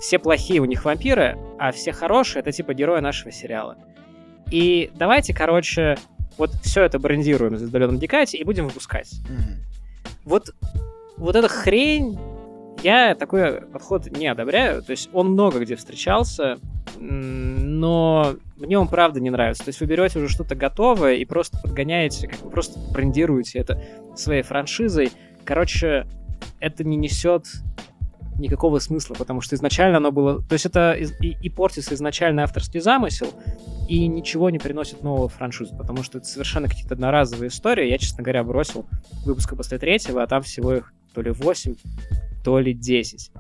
все 0.01 0.19
плохие 0.19 0.61
у 0.61 0.65
них 0.65 0.85
вампиры, 0.85 1.39
а 1.59 1.73
все 1.73 1.93
хорошие 1.93 2.41
это 2.41 2.53
типа 2.53 2.75
герои 2.75 3.01
нашего 3.01 3.33
сериала. 3.33 3.77
И 4.51 4.91
давайте, 4.95 5.35
короче, 5.35 5.97
вот 6.37 6.53
все 6.63 6.83
это 6.83 6.99
брендируем 6.99 7.57
за 7.57 7.67
удаленном 7.67 7.99
Дикате 7.99 8.39
и 8.39 8.45
будем 8.45 8.67
выпускать. 8.67 9.13
Mm-hmm. 9.13 10.25
Вот, 10.25 10.55
вот 11.17 11.37
эта 11.37 11.49
хрень, 11.49 12.19
я 12.85 13.15
такой 13.15 13.63
подход 13.63 14.07
не 14.07 14.27
одобряю. 14.27 14.83
То 14.83 14.93
есть 14.93 15.09
он 15.13 15.31
много 15.31 15.59
где 15.61 15.75
встречался, 15.75 16.59
но 16.99 18.35
мне 18.57 18.79
он 18.79 18.89
правда 18.89 19.21
не 19.21 19.31
нравится. 19.31 19.65
То 19.65 19.71
есть 19.71 19.81
вы 19.81 19.87
берете 19.87 20.19
уже 20.19 20.29
что-то 20.29 20.55
готовое 20.55 21.15
и 21.15 21.25
просто 21.25 21.59
подгоняете, 21.61 22.29
как 22.29 22.41
бы 22.41 22.51
просто 22.51 22.79
брендируете 22.93 23.59
это 23.59 23.83
своей 24.17 24.43
франшизой. 24.43 25.11
Короче, 25.45 26.07
это 26.61 26.85
не 26.85 26.97
несет 26.97 27.47
никакого 28.39 28.81
смысла, 28.81 29.15
потому 29.15 29.41
что 29.41 29.57
изначально 29.57 29.99
оно 29.99 30.13
было... 30.13 30.43
То 30.43 30.55
есть 30.55 30.67
это 30.67 30.93
и, 30.93 31.37
и 31.41 31.49
портится 31.49 31.95
изначально 31.95 32.43
авторский 32.43 32.81
замысел, 32.81 33.29
и 33.89 34.07
ничего 34.09 34.51
не 34.51 34.59
приносит 34.59 35.03
нового 35.03 35.29
франшизу, 35.29 35.77
потому 35.77 36.03
что 36.03 36.19
это 36.19 36.27
совершенно 36.27 36.69
какие-то 36.69 36.95
одноразовые 36.95 37.49
истории. 37.49 37.89
Я, 37.89 37.99
честно 37.99 38.23
говоря, 38.23 38.43
бросил 38.43 38.87
выпуска 39.25 39.57
после 39.57 39.79
третьего, 39.79 40.23
а 40.23 40.27
там 40.27 40.43
всего 40.43 40.75
их 40.75 40.93
то 41.15 41.23
ли 41.23 41.31
8, 41.31 41.77
то 42.45 42.59
ли 42.61 42.75
10. 42.75 43.33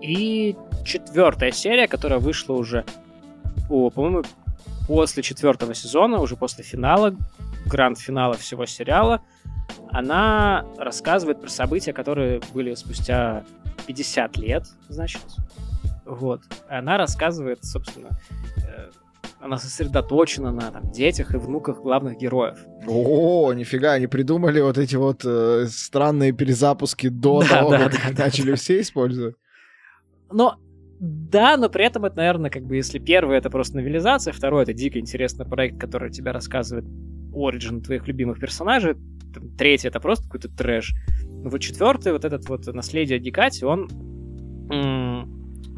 И 0.00 0.56
четвертая 0.84 1.50
серия, 1.50 1.88
которая 1.88 2.18
вышла 2.18 2.54
уже, 2.54 2.84
о, 3.68 3.90
по-моему, 3.90 4.22
после 4.86 5.22
четвертого 5.22 5.74
сезона, 5.74 6.20
уже 6.20 6.36
после 6.36 6.62
финала, 6.62 7.16
гранд-финала 7.66 8.34
всего 8.34 8.66
сериала, 8.66 9.22
она 9.90 10.64
рассказывает 10.78 11.40
про 11.40 11.48
события, 11.48 11.92
которые 11.92 12.40
были 12.52 12.74
спустя 12.74 13.44
50 13.86 14.36
лет, 14.38 14.64
значит. 14.88 15.22
Вот. 16.04 16.42
Она 16.68 16.96
рассказывает, 16.96 17.64
собственно, 17.64 18.08
э, 18.56 18.90
она 19.40 19.56
сосредоточена 19.56 20.52
на 20.52 20.70
там, 20.70 20.90
детях 20.90 21.34
и 21.34 21.38
внуках 21.38 21.80
главных 21.80 22.18
героев. 22.18 22.58
О, 22.86 23.52
нифига, 23.52 23.92
они 23.92 24.06
придумали 24.06 24.60
вот 24.60 24.78
эти 24.78 24.96
вот 24.96 25.22
э, 25.24 25.66
странные 25.68 26.32
перезапуски 26.32 27.08
до 27.08 27.40
да, 27.40 27.48
того, 27.48 27.70
да, 27.70 27.88
как 27.88 28.14
да, 28.14 28.24
начали 28.24 28.50
да. 28.50 28.56
все 28.56 28.80
использовать. 28.80 29.36
Но 30.30 30.56
да, 31.00 31.56
но 31.56 31.68
при 31.68 31.84
этом 31.84 32.04
это, 32.04 32.16
наверное, 32.16 32.50
как 32.50 32.64
бы 32.64 32.74
если 32.76 32.98
первый 32.98 33.38
это 33.38 33.50
просто 33.50 33.76
новелизация, 33.76 34.32
второй 34.32 34.64
это 34.64 34.72
дико 34.72 34.98
интересный 34.98 35.46
проект, 35.46 35.78
который 35.78 36.10
тебе 36.10 36.32
рассказывает 36.32 36.86
оригин 37.32 37.82
твоих 37.82 38.08
любимых 38.08 38.40
персонажей, 38.40 38.96
третий 39.56 39.86
это 39.86 40.00
просто 40.00 40.24
какой-то 40.24 40.48
трэш. 40.48 40.94
Но 41.28 41.50
вот 41.50 41.58
четвертый, 41.58 42.12
вот 42.12 42.24
этот 42.24 42.48
вот 42.48 42.66
наследие 42.66 43.20
Дикати, 43.20 43.62
он 43.62 43.88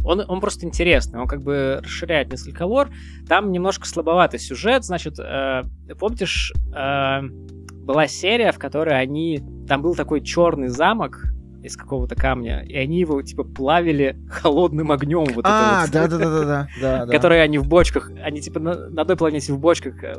он, 0.05 0.25
он 0.27 0.41
просто 0.41 0.67
интересный, 0.67 1.21
он 1.21 1.27
как 1.27 1.43
бы 1.43 1.81
расширяет 1.83 2.31
несколько 2.31 2.65
лор. 2.65 2.91
Там 3.29 3.53
немножко 3.53 3.87
слабоватый 3.87 4.41
сюжет, 4.41 4.85
значит, 4.85 5.19
э, 5.19 5.63
помнишь, 5.99 6.53
э, 6.75 7.21
была 7.23 8.07
серия, 8.07 8.53
в 8.53 8.59
которой 8.59 8.99
они... 8.99 9.43
Там 9.69 9.83
был 9.83 9.95
такой 9.95 10.23
черный 10.23 10.69
замок, 10.69 11.31
из 11.63 11.77
какого-то 11.77 12.15
камня, 12.15 12.63
и 12.63 12.75
они 12.77 12.99
его, 13.01 13.21
типа, 13.23 13.45
плавили 13.45 14.17
холодным 14.31 14.93
огнем. 14.93 15.27
Вот 15.35 15.45
а, 15.47 15.87
да, 15.93 16.09
да, 16.09 16.19
да, 16.19 16.29
да, 16.81 17.07
да, 17.07 17.07
Которые 17.07 17.43
они 17.43 17.59
в 17.59 17.69
бочках, 17.69 18.11
они, 18.23 18.41
типа, 18.41 18.61
на, 18.61 18.89
на 18.89 19.03
одной 19.03 19.17
планете 19.17 19.53
в 19.53 19.59
бочках 19.59 20.03
э, 20.03 20.15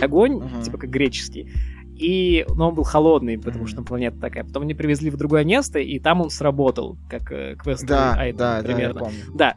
огонь, 0.00 0.42
типа, 0.64 0.78
как 0.78 0.90
греческий, 0.90 1.52
и, 1.98 2.44
но 2.54 2.68
он 2.68 2.74
был 2.74 2.84
холодный, 2.84 3.38
потому 3.38 3.66
что 3.66 3.82
планета 3.82 4.18
такая. 4.20 4.44
Потом 4.44 4.64
они 4.64 4.74
привезли 4.74 5.10
в 5.10 5.16
другое 5.16 5.44
место, 5.44 5.78
и 5.78 5.98
там 5.98 6.20
он 6.20 6.30
сработал, 6.30 6.96
как 7.08 7.32
э, 7.32 7.56
квест 7.56 7.86
да, 7.86 8.14
айтем, 8.14 8.38
да, 8.38 8.62
примерно. 8.62 8.94
Да, 8.94 9.00
я 9.00 9.04
помню. 9.06 9.18
Да. 9.34 9.54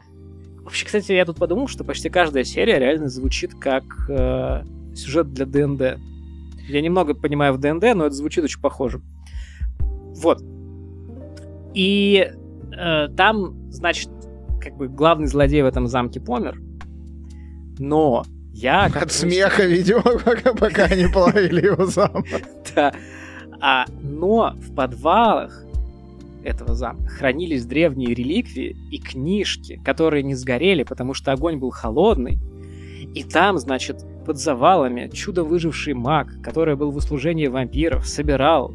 Вообще, 0.64 0.86
кстати, 0.86 1.12
я 1.12 1.24
тут 1.24 1.36
подумал, 1.36 1.68
что 1.68 1.84
почти 1.84 2.08
каждая 2.08 2.44
серия 2.44 2.78
реально 2.78 3.08
звучит 3.08 3.54
как 3.54 3.84
э, 4.08 4.62
сюжет 4.94 5.32
для 5.32 5.44
ДНД. 5.44 6.00
Я 6.68 6.80
немного 6.80 7.14
понимаю 7.14 7.52
в 7.54 7.58
ДНД, 7.58 7.94
но 7.94 8.06
это 8.06 8.14
звучит 8.14 8.44
очень 8.44 8.60
похоже. 8.60 9.02
Вот. 9.78 10.42
И 11.74 12.32
э, 12.72 13.08
там, 13.16 13.70
значит, 13.70 14.08
как 14.60 14.76
бы 14.76 14.88
главный 14.88 15.26
злодей 15.26 15.62
в 15.62 15.66
этом 15.66 15.86
замке 15.88 16.20
помер, 16.20 16.60
но 17.78 18.24
я... 18.52 18.86
От 18.86 19.12
смеха, 19.12 19.64
видимо, 19.66 20.02
пока, 20.02 20.52
пока 20.54 20.84
они 20.84 21.06
плавили 21.12 21.66
его 21.66 21.86
замок. 21.86 22.26
Да. 22.74 22.92
А, 23.60 23.84
но 24.02 24.54
в 24.58 24.74
подвалах 24.74 25.64
этого 26.42 26.74
замка 26.74 27.08
хранились 27.08 27.66
древние 27.66 28.14
реликвии 28.14 28.76
и 28.90 28.98
книжки, 28.98 29.80
которые 29.84 30.22
не 30.22 30.34
сгорели, 30.34 30.82
потому 30.82 31.14
что 31.14 31.32
огонь 31.32 31.58
был 31.58 31.70
холодный. 31.70 32.38
И 33.14 33.24
там, 33.24 33.58
значит, 33.58 34.04
под 34.24 34.38
завалами 34.38 35.10
чудом 35.12 35.48
выживший 35.48 35.94
маг, 35.94 36.28
который 36.42 36.76
был 36.76 36.90
в 36.90 36.96
услужении 36.96 37.48
вампиров, 37.48 38.06
собирал 38.06 38.74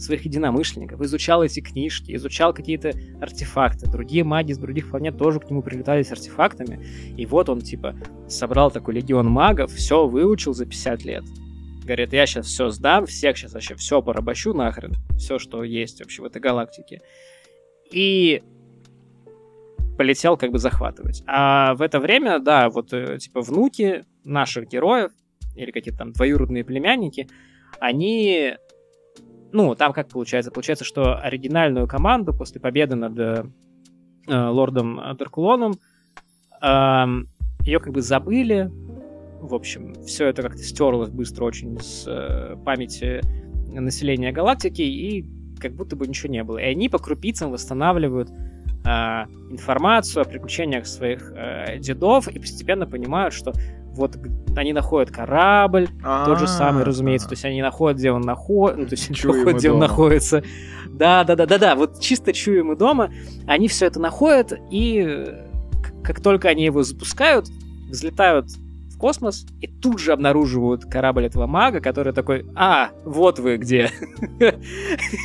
своих 0.00 0.24
единомышленников, 0.24 1.00
изучал 1.02 1.42
эти 1.42 1.60
книжки, 1.60 2.14
изучал 2.14 2.52
какие-то 2.52 2.92
артефакты. 3.20 3.90
Другие 3.90 4.24
маги 4.24 4.52
с 4.52 4.58
других 4.58 4.90
планет 4.90 5.18
тоже 5.18 5.40
к 5.40 5.50
нему 5.50 5.62
прилетали 5.62 6.02
с 6.02 6.12
артефактами. 6.12 6.84
И 7.16 7.26
вот 7.26 7.48
он, 7.48 7.60
типа, 7.60 7.94
собрал 8.28 8.70
такой 8.70 8.94
легион 8.94 9.26
магов, 9.28 9.72
все 9.72 10.06
выучил 10.06 10.54
за 10.54 10.66
50 10.66 11.04
лет. 11.04 11.24
Говорит, 11.84 12.12
я 12.12 12.26
сейчас 12.26 12.46
все 12.46 12.68
сдам, 12.70 13.06
всех 13.06 13.36
сейчас 13.36 13.54
вообще 13.54 13.74
все 13.74 14.02
порабощу 14.02 14.52
нахрен, 14.54 14.92
все, 15.18 15.38
что 15.38 15.64
есть 15.64 16.00
вообще 16.00 16.22
в 16.22 16.24
этой 16.24 16.40
галактике. 16.40 17.00
И 17.90 18.42
полетел 19.98 20.36
как 20.36 20.50
бы 20.50 20.58
захватывать. 20.58 21.22
А 21.26 21.74
в 21.74 21.82
это 21.82 22.00
время, 22.00 22.38
да, 22.38 22.70
вот 22.70 22.92
э, 22.92 23.18
типа 23.18 23.42
внуки 23.42 24.04
наших 24.24 24.68
героев 24.68 25.10
или 25.56 25.70
какие-то 25.72 25.98
там 25.98 26.12
двоюродные 26.12 26.64
племянники, 26.64 27.28
они 27.80 28.54
ну, 29.52 29.74
там 29.74 29.92
как 29.92 30.08
получается? 30.08 30.50
Получается, 30.50 30.84
что 30.84 31.16
оригинальную 31.16 31.86
команду 31.86 32.32
после 32.32 32.60
победы 32.60 32.94
над 32.94 33.18
э, 33.18 33.44
лордом 34.26 35.00
Даркулоном 35.16 35.74
э, 36.62 37.04
ее 37.64 37.80
как 37.80 37.92
бы 37.92 38.02
забыли. 38.02 38.70
В 39.40 39.54
общем, 39.54 39.94
все 40.04 40.26
это 40.26 40.42
как-то 40.42 40.62
стерлось 40.62 41.10
быстро 41.10 41.44
очень 41.44 41.78
с 41.80 42.04
э, 42.06 42.56
памяти 42.64 43.20
населения 43.68 44.32
галактики, 44.32 44.82
и 44.82 45.24
как 45.58 45.74
будто 45.74 45.96
бы 45.96 46.06
ничего 46.06 46.32
не 46.32 46.42
было. 46.42 46.58
И 46.58 46.64
они 46.64 46.88
по 46.88 46.98
крупицам 46.98 47.50
восстанавливают 47.50 48.30
э, 48.30 48.49
информацию 48.84 50.22
о 50.22 50.24
приключениях 50.24 50.86
своих 50.86 51.32
э, 51.34 51.78
дедов 51.78 52.28
и 52.28 52.38
постепенно 52.38 52.86
понимают, 52.86 53.34
что 53.34 53.52
вот 53.92 54.16
они 54.56 54.72
находят 54.72 55.10
корабль, 55.10 55.88
тот 56.02 56.38
же 56.38 56.46
самый, 56.46 56.84
разумеется, 56.84 57.28
то 57.28 57.32
есть 57.32 57.44
они 57.44 57.60
находят, 57.60 57.98
где 57.98 58.12
он 58.12 58.22
находится, 58.22 58.80
ну, 58.80 58.86
то 58.86 58.92
есть 58.94 59.10
они 59.24 59.36
находят, 59.36 59.58
где 59.58 59.70
он 59.70 59.78
находится. 59.78 60.42
Да, 60.88 61.24
да, 61.24 61.36
да, 61.36 61.46
да, 61.46 61.58
да, 61.58 61.74
вот 61.74 62.00
чисто 62.00 62.32
чуем 62.32 62.72
и 62.72 62.76
дома, 62.76 63.10
они 63.46 63.68
все 63.68 63.86
это 63.86 64.00
находят, 64.00 64.52
и 64.70 65.26
как 66.02 66.20
только 66.20 66.48
они 66.48 66.64
его 66.64 66.82
запускают, 66.82 67.48
взлетают 67.88 68.46
в 68.50 68.98
космос 68.98 69.46
и 69.60 69.66
тут 69.66 69.98
же 69.98 70.12
обнаруживают 70.12 70.84
корабль 70.84 71.26
этого 71.26 71.46
мага, 71.46 71.80
который 71.80 72.12
такой, 72.12 72.46
а, 72.54 72.90
вот 73.04 73.38
вы 73.38 73.56
где. 73.56 73.90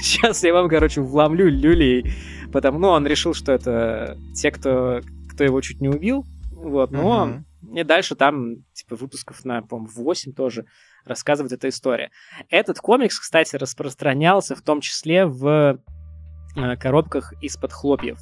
Сейчас 0.01 0.43
я 0.43 0.53
вам, 0.53 0.69
короче, 0.69 1.01
вломлю 1.01 1.49
люлей. 1.49 2.13
Потому, 2.55 2.79
ну, 2.79 2.87
он 2.87 3.05
решил, 3.05 3.33
что 3.33 3.51
это 3.51 4.17
те, 4.33 4.49
кто, 4.49 5.01
кто 5.29 5.43
его 5.43 5.59
чуть 5.59 5.81
не 5.81 5.89
убил, 5.89 6.23
вот, 6.51 6.89
но 6.91 7.27
uh-huh. 7.27 7.79
И 7.81 7.83
дальше 7.83 8.15
там, 8.15 8.63
типа, 8.71 8.95
выпусков 8.95 9.43
на, 9.43 9.61
по-моему, 9.61 9.91
8 9.93 10.31
тоже 10.31 10.65
рассказывает 11.03 11.51
эта 11.51 11.67
история. 11.67 12.11
Этот 12.49 12.77
комикс, 12.79 13.19
кстати, 13.19 13.57
распространялся 13.57 14.55
в 14.55 14.61
том 14.61 14.79
числе 14.79 15.25
в 15.25 15.81
э, 16.55 16.77
коробках 16.77 17.33
из-под 17.41 17.73
хлопьев. 17.73 18.19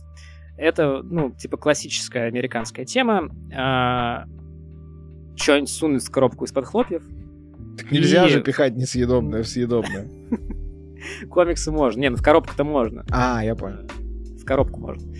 Это, 0.57 1.03
ну, 1.03 1.29
типа, 1.29 1.57
классическая 1.57 2.25
американская 2.25 2.85
тема. 2.85 3.29
Э, 3.51 4.25
Что-нибудь 5.35 5.69
сунуть 5.69 6.03
в 6.03 6.09
коробку 6.09 6.45
из-под 6.45 6.65
хлопьев. 6.65 7.03
Так 7.77 7.91
нельзя 7.91 8.25
и... 8.25 8.29
же 8.29 8.41
пихать 8.41 8.75
несъедобное 8.75 9.43
в 9.43 9.47
съедобное. 9.47 10.07
Комиксы 11.29 11.71
можно. 11.71 11.99
Не, 11.99 12.09
ну 12.09 12.17
в 12.17 12.23
коробку-то 12.23 12.63
можно. 12.63 13.05
А, 13.11 13.43
я 13.43 13.55
понял. 13.55 13.87
В 14.43 14.45
коробку 14.45 14.79
можно. 14.79 15.13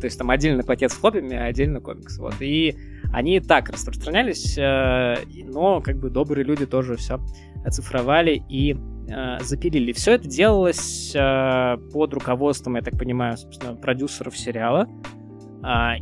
То 0.00 0.06
есть 0.06 0.18
там 0.18 0.30
отдельно 0.30 0.62
пакет 0.62 0.90
с 0.90 0.96
хлопьями, 0.96 1.36
а 1.36 1.44
отдельно 1.44 1.80
комикс. 1.80 2.18
Вот. 2.18 2.34
И 2.40 2.76
они 3.12 3.40
так 3.40 3.68
распространялись, 3.70 4.58
э, 4.58 5.16
но 5.46 5.80
как 5.80 5.98
бы 5.98 6.10
добрые 6.10 6.44
люди 6.44 6.66
тоже 6.66 6.96
все 6.96 7.20
оцифровали 7.64 8.42
и 8.48 8.76
э, 9.08 9.38
запилили. 9.40 9.92
Все 9.92 10.12
это 10.12 10.28
делалось 10.28 11.12
э, 11.14 11.76
под 11.92 12.12
руководством, 12.12 12.76
я 12.76 12.82
так 12.82 12.98
понимаю, 12.98 13.36
собственно, 13.36 13.76
продюсеров 13.76 14.36
сериала 14.36 14.88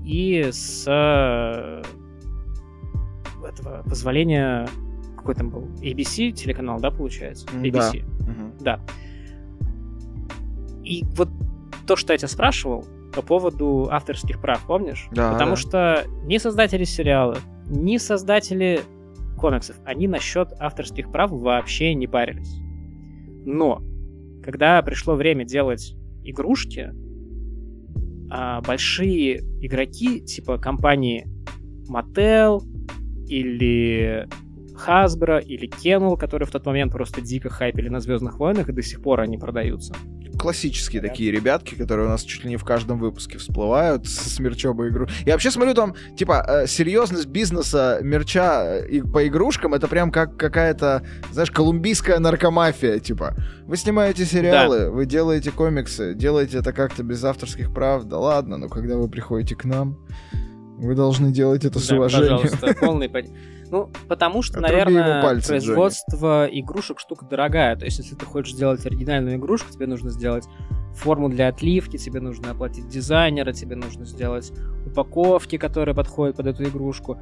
и 0.05 0.48
с 0.51 0.89
этого 3.44 3.82
позволения 3.84 4.66
какой 5.22 5.36
там 5.36 5.51
был 5.51 5.68
ABC 5.80 6.32
телеканал, 6.32 6.80
да, 6.80 6.90
получается? 6.90 7.47
ABC. 7.47 8.05
Да. 8.60 8.78
да. 8.78 8.80
И 10.82 11.05
вот 11.14 11.28
то, 11.86 11.96
что 11.96 12.12
я 12.12 12.18
тебя 12.18 12.28
спрашивал 12.28 12.86
по 13.14 13.22
поводу 13.22 13.88
авторских 13.90 14.40
прав, 14.40 14.64
помнишь? 14.66 15.09
Да. 15.12 15.32
Потому 15.32 15.52
да. 15.52 15.56
что 15.56 16.04
ни 16.24 16.38
создатели 16.38 16.84
сериала, 16.84 17.38
ни 17.66 17.98
создатели 17.98 18.80
комиксов, 19.38 19.76
они 19.84 20.09
насчет 20.09 20.52
авторских 20.59 21.10
прав 21.10 21.30
вообще 21.30 21.94
не 21.94 22.06
парились. 22.06 22.56
Но 23.44 23.82
когда 24.42 24.80
пришло 24.82 25.14
время 25.14 25.44
делать 25.44 25.94
игрушки, 26.24 26.92
а, 28.30 28.60
большие 28.62 29.40
игроки, 29.60 30.20
типа 30.20 30.59
компании 30.59 31.26
Mattel 31.90 32.62
или 33.28 34.28
Hasbro 34.86 35.42
или 35.42 35.68
Kennel, 35.68 36.16
которые 36.16 36.46
в 36.46 36.50
тот 36.50 36.66
момент 36.66 36.92
просто 36.92 37.20
дико 37.20 37.48
хайпили 37.48 37.88
на 37.88 38.00
Звездных 38.00 38.38
войнах, 38.38 38.68
и 38.68 38.72
до 38.72 38.82
сих 38.82 39.02
пор 39.02 39.20
они 39.20 39.38
продаются. 39.38 39.94
Классические 40.38 41.02
да. 41.02 41.09
такие 41.09 41.30
ребятки, 41.30 41.74
которые 41.74 42.06
у 42.06 42.09
нас 42.09 42.22
чуть 42.22 42.44
ли 42.44 42.50
не 42.50 42.56
в 42.56 42.64
каждом 42.64 42.98
выпуске 42.98 43.38
всплывают 43.38 44.06
с 44.06 44.38
мерчобой 44.40 44.88
игру. 44.88 45.06
Я 45.26 45.34
вообще 45.34 45.50
смотрю 45.50 45.74
там, 45.74 45.94
типа, 46.16 46.44
э, 46.46 46.66
серьезность 46.66 47.26
бизнеса 47.26 47.98
мерча 48.02 48.80
э, 48.80 48.88
и 48.88 49.02
по 49.02 49.26
игрушкам, 49.26 49.74
это 49.74 49.88
прям 49.88 50.10
как 50.10 50.36
какая-то, 50.36 51.02
знаешь, 51.30 51.50
колумбийская 51.50 52.18
наркомафия, 52.18 52.98
типа. 52.98 53.36
Вы 53.66 53.76
снимаете 53.76 54.24
сериалы, 54.24 54.80
да. 54.80 54.90
вы 54.90 55.06
делаете 55.06 55.50
комиксы, 55.50 56.14
делаете 56.14 56.59
это 56.59 56.72
как-то 56.72 57.02
без 57.02 57.22
авторских 57.24 57.72
прав, 57.72 58.04
да 58.04 58.18
ладно, 58.18 58.56
но 58.56 58.68
когда 58.68 58.96
вы 58.96 59.09
приходите 59.09 59.54
к 59.54 59.64
нам, 59.64 59.98
вы 60.82 60.94
должны 60.96 61.30
делать 61.30 61.64
это 61.64 61.74
да, 61.74 61.80
с 61.80 61.90
уважением. 61.92 62.40
Пожалуйста, 62.40 62.74
полный 62.80 63.10
Ну, 63.70 63.90
потому 64.09 64.42
что, 64.42 64.59
Отруби 64.59 64.72
наверное, 64.72 65.22
пальцы, 65.22 65.48
производство 65.48 66.46
Джонни. 66.46 66.60
игрушек 66.60 66.98
штука 66.98 67.24
дорогая. 67.24 67.76
То 67.76 67.84
есть, 67.84 67.98
если 67.98 68.16
ты 68.16 68.26
хочешь 68.26 68.54
сделать 68.54 68.84
оригинальную 68.84 69.36
игрушку, 69.36 69.72
тебе 69.72 69.86
нужно 69.86 70.10
сделать 70.10 70.44
форму 70.94 71.28
для 71.28 71.48
отливки, 71.48 71.96
тебе 71.96 72.20
нужно 72.20 72.50
оплатить 72.50 72.88
дизайнера, 72.88 73.52
тебе 73.52 73.76
нужно 73.76 74.04
сделать 74.04 74.52
упаковки, 74.84 75.56
которые 75.56 75.94
подходят 75.94 76.36
под 76.36 76.48
эту 76.48 76.64
игрушку. 76.64 77.16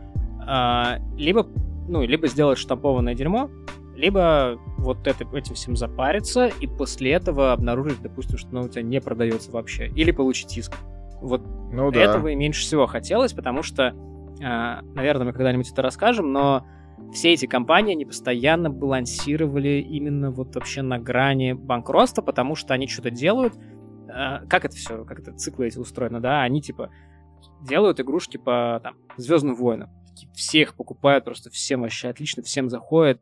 А, 0.46 0.98
либо, 1.16 1.46
ну, 1.86 2.02
либо 2.02 2.28
сделать 2.28 2.58
штампованное 2.58 3.14
дерьмо, 3.14 3.50
либо 3.94 4.58
вот 4.78 5.06
это, 5.06 5.24
этим 5.36 5.54
всем 5.54 5.76
запариться 5.76 6.46
и 6.46 6.66
после 6.66 7.12
этого 7.12 7.52
обнаружить, 7.52 8.00
допустим, 8.00 8.38
что 8.38 8.48
оно 8.48 8.62
у 8.62 8.68
тебя 8.68 8.82
не 8.82 9.00
продается 9.02 9.50
вообще. 9.50 9.88
Или 9.88 10.10
получить 10.12 10.56
иск. 10.56 10.72
Вот 11.20 11.42
ну, 11.72 11.90
да. 11.90 12.00
этого 12.00 12.28
и 12.28 12.34
меньше 12.34 12.62
всего 12.62 12.86
хотелось, 12.86 13.32
потому 13.32 13.62
что 13.62 13.94
а, 14.42 14.82
наверное, 14.94 15.26
мы 15.26 15.32
когда-нибудь 15.32 15.70
это 15.70 15.82
расскажем, 15.82 16.32
но 16.32 16.66
все 17.12 17.32
эти 17.32 17.46
компании, 17.46 17.92
они 17.92 18.04
постоянно 18.04 18.70
балансировали 18.70 19.84
именно 19.86 20.30
вот 20.30 20.54
вообще 20.54 20.82
на 20.82 20.98
грани 20.98 21.52
банкротства, 21.52 22.22
потому 22.22 22.54
что 22.54 22.74
они 22.74 22.86
что-то 22.86 23.10
делают. 23.10 23.54
А, 24.08 24.46
как 24.46 24.64
это 24.64 24.76
все, 24.76 25.04
как 25.04 25.20
это 25.20 25.32
циклы 25.32 25.68
эти 25.68 25.78
устроены, 25.78 26.20
да? 26.20 26.42
Они 26.42 26.62
типа 26.62 26.90
делают 27.62 28.00
игрушки 28.00 28.36
по 28.36 28.80
там, 28.82 28.96
Звездным 29.16 29.54
войнам. 29.54 29.90
Всех 30.34 30.74
покупают, 30.74 31.24
просто 31.24 31.50
всем 31.50 31.82
вообще 31.82 32.08
отлично, 32.08 32.42
всем 32.42 32.68
заходит. 32.68 33.20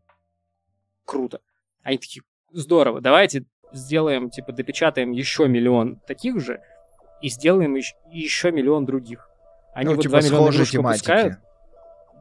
Круто. 1.04 1.40
Они 1.82 1.98
такие, 1.98 2.22
здорово, 2.52 3.00
давайте 3.00 3.46
сделаем, 3.72 4.30
типа, 4.30 4.52
допечатаем 4.52 5.12
еще 5.12 5.46
миллион 5.48 6.00
таких 6.06 6.40
же 6.40 6.60
и 7.20 7.28
сделаем 7.28 7.76
еще 8.10 8.52
миллион 8.52 8.84
других. 8.84 9.30
Они 9.74 9.90
ну, 9.90 9.96
вот 9.96 10.02
типа 10.02 10.20
2 10.20 10.28
миллиона 10.28 10.54
игрушек 10.54 10.82
выпускают. 10.82 11.34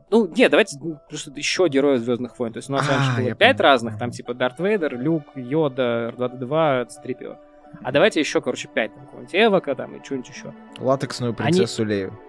Ну, 0.10 0.28
нет, 0.28 0.52
давайте 0.52 0.78
просто 1.10 1.32
еще 1.32 1.68
герои 1.68 1.98
Звездных 1.98 2.40
войн. 2.40 2.54
То 2.54 2.58
есть 2.58 2.70
у 2.70 2.74
нас 2.74 2.88
а, 2.88 2.94
раньше 2.94 3.22
было 3.22 3.36
пять 3.36 3.60
разных, 3.60 3.98
там 3.98 4.12
типа 4.12 4.34
Дарт 4.34 4.60
Вейдер, 4.60 4.98
Люк, 4.98 5.24
Йода, 5.36 6.14
R2-D2, 6.16 6.90
C-3PO. 6.90 7.38
А 7.84 7.92
давайте 7.92 8.22
еще, 8.22 8.42
короче, 8.42 8.70
пять, 8.74 8.94
там, 8.94 9.06
какого-нибудь 9.06 9.36
Эвока, 9.36 9.76
там, 9.76 9.96
и 9.96 10.04
что-нибудь 10.04 10.30
еще. 10.30 10.54
Латексную 10.80 11.34
принцессу 11.34 11.84
они... 11.84 11.92
Лею. 11.92 12.20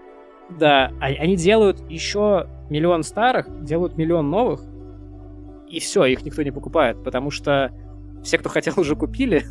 Да, 0.50 0.92
они 1.00 1.36
делают 1.36 1.78
еще 1.90 2.48
миллион 2.70 3.02
старых, 3.02 3.64
делают 3.64 3.96
миллион 3.96 4.30
новых, 4.30 4.60
и 5.68 5.78
все, 5.78 6.04
их 6.06 6.24
никто 6.24 6.42
не 6.42 6.50
покупает, 6.50 7.02
потому 7.04 7.30
что 7.30 7.70
все, 8.24 8.38
кто 8.38 8.48
хотел, 8.48 8.74
уже 8.78 8.96
купили, 8.96 9.44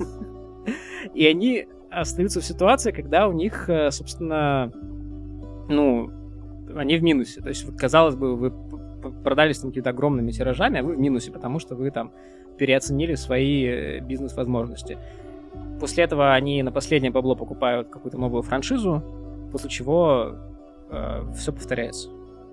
и 1.13 1.25
они 1.27 1.67
остаются 1.89 2.41
в 2.41 2.45
ситуации, 2.45 2.91
когда 2.91 3.27
у 3.27 3.33
них, 3.33 3.69
э, 3.69 3.91
собственно, 3.91 4.71
ну, 5.69 6.11
они 6.75 6.97
в 6.97 7.03
минусе. 7.03 7.41
То 7.41 7.49
есть, 7.49 7.65
казалось 7.77 8.15
бы, 8.15 8.35
вы 8.35 8.51
продались 9.23 9.59
там 9.59 9.71
какими-то 9.71 9.91
огромными 9.91 10.31
тиражами, 10.31 10.79
а 10.79 10.83
вы 10.83 10.95
в 10.95 10.99
минусе, 10.99 11.31
потому 11.31 11.59
что 11.59 11.75
вы 11.75 11.91
там 11.91 12.11
переоценили 12.57 13.15
свои 13.15 13.65
э, 13.65 13.99
бизнес-возможности. 13.99 14.97
После 15.79 16.03
этого 16.03 16.33
они 16.33 16.63
на 16.63 16.71
последнее 16.71 17.11
бабло 17.11 17.35
покупают 17.35 17.89
какую-то 17.89 18.17
новую 18.17 18.41
франшизу, 18.43 19.03
после 19.51 19.69
чего 19.69 20.35
э, 20.89 21.31
все 21.35 21.53
повторяется. 21.53 22.09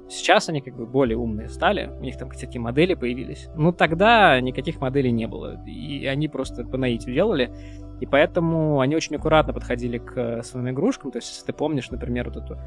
Сейчас 0.09 0.51
они 0.51 0.61
как 0.61 0.77
бы 0.77 0.86
более 0.86 1.16
умные 1.16 1.48
стали, 1.48 1.90
у 1.98 2.02
них 2.02 2.19
там 2.19 2.28
какие-то 2.28 2.61
модели 2.61 2.93
появились. 2.93 3.48
Ну 3.56 3.73
тогда 3.73 4.39
никаких 4.40 4.81
моделей 4.81 5.11
не 5.11 5.27
было, 5.27 5.65
и 5.66 6.05
они 6.05 6.28
просто 6.28 6.65
по 6.65 6.77
наитию 6.77 7.15
делали, 7.15 7.51
и 8.05 8.06
поэтому 8.06 8.81
они 8.81 8.94
очень 8.94 9.16
аккуратно 9.16 9.55
подходили 9.55 9.97
к 9.97 10.12
э, 10.14 10.43
своим 10.43 10.68
игрушкам. 10.68 11.10
То 11.10 11.16
есть, 11.16 11.31
если 11.31 11.47
ты 11.47 11.52
помнишь, 11.55 11.90
например, 11.90 12.28
вот 12.28 12.36
эту 12.36 12.59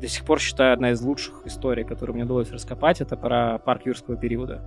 до 0.00 0.08
сих 0.08 0.24
пор 0.24 0.40
считаю 0.40 0.72
одна 0.72 0.90
из 0.90 1.00
лучших 1.00 1.42
историй, 1.44 1.84
которую 1.84 2.16
мне 2.16 2.24
удалось 2.24 2.50
раскопать, 2.50 3.00
это 3.00 3.16
про 3.16 3.58
парк 3.58 3.86
юрского 3.86 4.16
периода. 4.16 4.62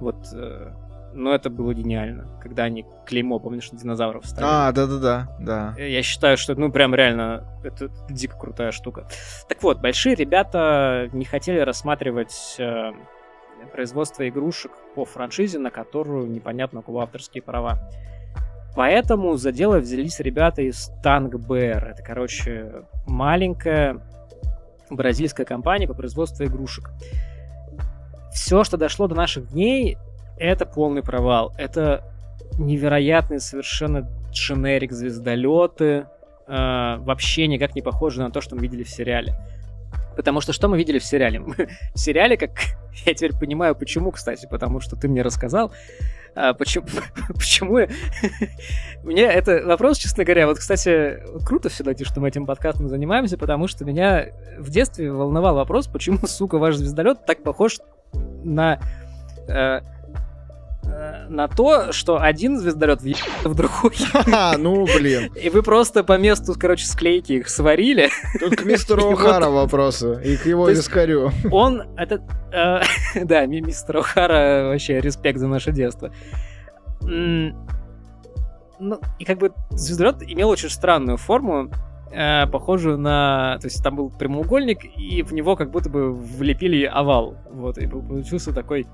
Вот, 0.00 0.16
э, 0.34 0.70
но 1.14 1.34
это 1.34 1.48
было 1.48 1.72
гениально, 1.72 2.26
когда 2.42 2.64
они 2.64 2.84
клеймо, 3.06 3.38
помнишь, 3.38 3.70
динозавров 3.70 4.26
ставили. 4.26 4.46
А, 4.46 4.72
да-да-да, 4.72 5.34
да. 5.40 5.74
Я 5.82 6.02
считаю, 6.02 6.36
что, 6.36 6.54
ну, 6.56 6.70
прям 6.70 6.94
реально, 6.94 7.46
это 7.64 7.88
дико 8.10 8.36
крутая 8.36 8.70
штука. 8.70 9.06
Так 9.48 9.62
вот, 9.62 9.80
большие 9.80 10.14
ребята 10.14 11.08
не 11.14 11.24
хотели 11.24 11.60
рассматривать 11.60 12.56
э, 12.58 12.90
производство 13.72 14.28
игрушек 14.28 14.72
по 14.94 15.06
франшизе, 15.06 15.58
на 15.58 15.70
которую 15.70 16.26
непонятно 16.26 16.80
у 16.80 16.82
кого 16.82 17.00
авторские 17.00 17.42
права. 17.42 17.78
Поэтому 18.74 19.36
за 19.36 19.52
дело 19.52 19.78
взялись 19.78 20.18
ребята 20.20 20.62
из 20.62 20.90
Tank 21.04 21.30
Bear. 21.30 21.90
Это, 21.90 22.02
короче, 22.02 22.84
маленькая 23.06 24.00
бразильская 24.90 25.46
компания 25.46 25.86
по 25.86 25.94
производству 25.94 26.44
игрушек. 26.44 26.90
Все, 28.32 28.64
что 28.64 28.76
дошло 28.76 29.06
до 29.06 29.14
наших 29.14 29.52
дней, 29.52 29.96
это 30.38 30.66
полный 30.66 31.02
провал. 31.02 31.52
Это 31.56 32.02
невероятные 32.58 33.40
совершенно 33.40 34.08
дженерик 34.32 34.92
звездолеты, 34.92 36.06
э, 36.46 36.96
вообще 36.98 37.46
никак 37.46 37.74
не 37.74 37.82
похожи 37.82 38.20
на 38.20 38.30
то, 38.30 38.40
что 38.40 38.56
мы 38.56 38.62
видели 38.62 38.82
в 38.82 38.90
сериале. 38.90 39.34
Потому 40.16 40.40
что 40.40 40.52
что 40.52 40.68
мы 40.68 40.76
видели 40.78 40.98
в 40.98 41.04
сериале? 41.04 41.40
в 41.94 41.98
сериале, 41.98 42.36
как 42.36 42.50
я 43.06 43.14
теперь 43.14 43.36
понимаю, 43.38 43.74
почему, 43.74 44.10
кстати, 44.10 44.46
потому 44.50 44.80
что 44.80 44.96
ты 44.96 45.08
мне 45.08 45.22
рассказал, 45.22 45.72
а, 46.34 46.54
почему, 46.54 46.86
почему 47.28 47.78
мне 49.02 49.22
это 49.22 49.62
вопрос, 49.64 49.98
честно 49.98 50.24
говоря, 50.24 50.46
вот, 50.46 50.58
кстати, 50.58 51.22
круто 51.46 51.68
все 51.68 51.84
таки 51.84 52.04
что 52.04 52.20
мы 52.20 52.28
этим 52.28 52.46
подкастом 52.46 52.88
занимаемся, 52.88 53.38
потому 53.38 53.68
что 53.68 53.84
меня 53.84 54.26
в 54.58 54.70
детстве 54.70 55.12
волновал 55.12 55.54
вопрос, 55.54 55.86
почему, 55.86 56.18
сука, 56.26 56.58
ваш 56.58 56.76
звездолет 56.76 57.26
так 57.26 57.42
похож 57.42 57.78
на 58.44 58.78
Э, 59.48 59.80
на 61.28 61.48
то, 61.48 61.92
что 61.92 62.20
один 62.20 62.58
звездолет 62.58 63.02
въехал 63.02 63.50
в 63.50 63.54
другой. 63.54 63.92
ну, 64.58 64.86
блин. 64.86 65.32
И 65.34 65.50
вы 65.50 65.62
просто 65.62 66.04
по 66.04 66.18
месту, 66.18 66.54
короче, 66.58 66.86
склейки 66.86 67.32
их 67.32 67.48
сварили. 67.48 68.10
Тут 68.40 68.56
к 68.56 68.64
мистеру 68.64 69.12
Ухара 69.12 69.48
вопросы, 69.48 70.20
и 70.24 70.36
к 70.36 70.46
его 70.46 70.68
вискарю. 70.68 71.30
Он, 71.50 71.82
это, 71.96 72.20
э, 72.52 73.24
да, 73.24 73.46
мистер 73.46 73.98
Ухара, 73.98 74.68
вообще, 74.68 75.00
респект 75.00 75.38
за 75.38 75.46
наше 75.46 75.72
детство. 75.72 76.12
Ну, 77.00 79.00
и 79.18 79.24
как 79.24 79.38
бы 79.38 79.52
звездолет 79.70 80.22
имел 80.22 80.48
очень 80.48 80.68
странную 80.68 81.16
форму, 81.16 81.70
э, 82.10 82.46
похожую 82.46 82.98
на... 82.98 83.58
То 83.60 83.68
есть 83.68 83.82
там 83.82 83.96
был 83.96 84.10
прямоугольник, 84.10 84.84
и 84.96 85.22
в 85.22 85.32
него 85.32 85.56
как 85.56 85.70
будто 85.70 85.88
бы 85.88 86.12
влепили 86.12 86.84
овал. 86.84 87.36
Вот, 87.50 87.78
и 87.78 87.86
получился 87.86 88.52
такой 88.52 88.86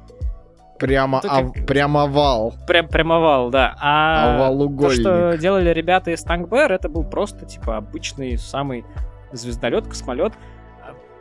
Прямо, 0.81 1.20
ну, 1.23 1.31
ов, 1.31 1.66
прямо 1.66 2.05
овал. 2.05 2.55
Прям, 2.66 2.89
прям 2.89 3.12
овал, 3.12 3.51
да. 3.51 3.77
А 3.81 4.48
то, 4.48 4.90
что 4.90 5.36
делали 5.36 5.70
ребята 5.70 6.11
из 6.11 6.24
Tank 6.24 6.48
Bear, 6.48 6.73
это 6.73 6.89
был 6.89 7.05
просто, 7.05 7.44
типа, 7.44 7.77
обычный 7.77 8.39
самый 8.39 8.85
звездолет, 9.31 9.86
космолет. 9.86 10.32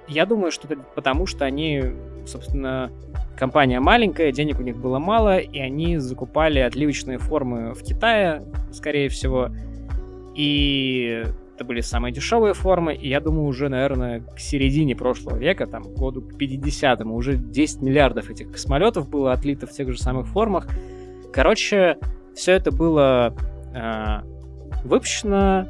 Я 0.08 0.26
думаю, 0.26 0.52
что 0.52 0.68
это 0.68 0.82
потому, 0.96 1.28
что 1.28 1.46
они, 1.46 1.84
собственно, 2.26 2.90
компания 3.38 3.80
маленькая, 3.80 4.32
денег 4.32 4.60
у 4.60 4.64
них 4.64 4.78
было 4.78 4.98
мало, 4.98 5.38
и 5.38 5.60
они 5.60 5.98
закупали 5.98 6.60
отливочные 6.60 7.20
формы 7.20 7.74
в 7.74 7.84
Китае, 7.84 8.42
скорее 8.72 9.10
всего. 9.10 9.50
И 10.36 11.26
это 11.60 11.66
были 11.66 11.82
самые 11.82 12.14
дешевые 12.14 12.54
формы, 12.54 12.96
и 12.96 13.10
я 13.10 13.20
думаю, 13.20 13.46
уже, 13.46 13.68
наверное, 13.68 14.22
к 14.22 14.40
середине 14.40 14.96
прошлого 14.96 15.36
века, 15.36 15.68
там, 15.68 15.94
году 15.94 16.22
к 16.22 16.42
50-му, 16.42 17.14
уже 17.14 17.36
10 17.36 17.82
миллиардов 17.82 18.30
этих 18.30 18.50
космолетов 18.50 19.10
было 19.10 19.34
отлито 19.34 19.68
в 19.68 19.72
тех 19.72 19.92
же 19.92 19.98
самых 19.98 20.28
формах. 20.28 20.70
Короче, 21.34 21.98
все 22.34 22.54
это 22.54 22.72
было 22.72 23.36
э, 23.76 24.22
выпущено, 24.86 25.68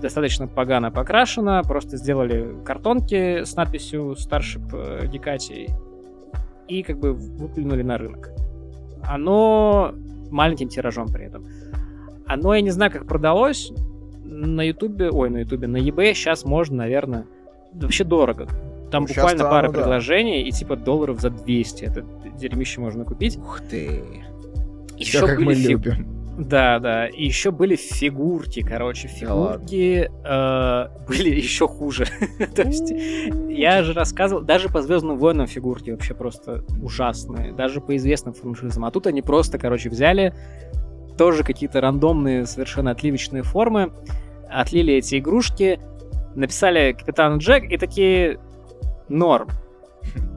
достаточно 0.00 0.46
погано 0.46 0.90
покрашено, 0.90 1.62
просто 1.62 1.98
сделали 1.98 2.56
картонки 2.64 3.44
с 3.44 3.54
надписью 3.54 4.12
Starship 4.12 5.08
Гекати 5.08 5.68
и 6.68 6.82
как 6.82 6.98
бы 6.98 7.12
выплюнули 7.12 7.82
на 7.82 7.98
рынок. 7.98 8.30
Оно 9.02 9.92
маленьким 10.30 10.68
тиражом 10.68 11.08
при 11.08 11.26
этом. 11.26 11.46
Оно, 12.26 12.54
я 12.54 12.62
не 12.62 12.70
знаю, 12.70 12.90
как 12.90 13.06
продалось, 13.06 13.72
на 14.24 14.62
Ютубе, 14.62 15.10
ой, 15.10 15.30
на 15.30 15.38
Ютубе, 15.38 15.66
на 15.66 15.76
eBay 15.78 16.14
сейчас 16.14 16.44
можно, 16.44 16.76
наверное, 16.76 17.26
вообще 17.72 18.04
дорого. 18.04 18.48
Там 18.90 19.04
ну, 19.04 19.08
буквально 19.08 19.44
пара 19.44 19.70
предложений, 19.70 20.42
да. 20.42 20.48
и 20.48 20.50
типа 20.52 20.76
долларов 20.76 21.20
за 21.20 21.30
200 21.30 21.84
это 21.84 22.04
дерьмище 22.38 22.80
можно 22.80 23.04
купить. 23.04 23.38
Ух 23.38 23.60
ты. 23.62 24.02
Еще 24.98 25.18
Все, 25.18 25.26
как 25.26 25.40
мы 25.40 25.54
фиг... 25.54 25.70
любим. 25.70 26.22
Да, 26.38 26.78
да. 26.78 27.06
И 27.08 27.24
еще 27.24 27.50
были 27.50 27.76
фигурки, 27.76 28.62
короче, 28.62 29.08
фигурки 29.08 30.10
да 30.22 30.90
э, 30.94 31.04
были 31.08 31.28
еще 31.30 31.68
хуже. 31.68 32.06
То 32.54 32.62
есть 32.62 32.92
я 33.48 33.82
же 33.82 33.92
рассказывал, 33.92 34.42
даже 34.42 34.68
по 34.68 34.80
Звездным 34.80 35.18
войнам 35.18 35.46
фигурки 35.46 35.90
вообще 35.90 36.14
просто 36.14 36.64
ужасные, 36.82 37.52
даже 37.52 37.80
по 37.80 37.96
известным 37.96 38.34
франшизам. 38.34 38.84
А 38.84 38.90
тут 38.90 39.06
они 39.06 39.20
просто, 39.20 39.58
короче, 39.58 39.90
взяли 39.90 40.34
тоже 41.16 41.44
какие-то 41.44 41.80
рандомные, 41.80 42.46
совершенно 42.46 42.90
отливочные 42.90 43.42
формы, 43.42 43.92
отлили 44.48 44.94
эти 44.94 45.18
игрушки, 45.18 45.80
написали 46.34 46.92
Капитан 46.92 47.38
Джек 47.38 47.70
и 47.70 47.76
такие 47.76 48.38
норм. 49.08 49.48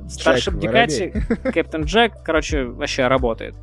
Старший 0.08 0.54
Дикати, 0.54 1.12
Капитан 1.44 1.84
Джек, 1.84 2.14
короче, 2.24 2.66
вообще 2.66 3.08
работает. 3.08 3.56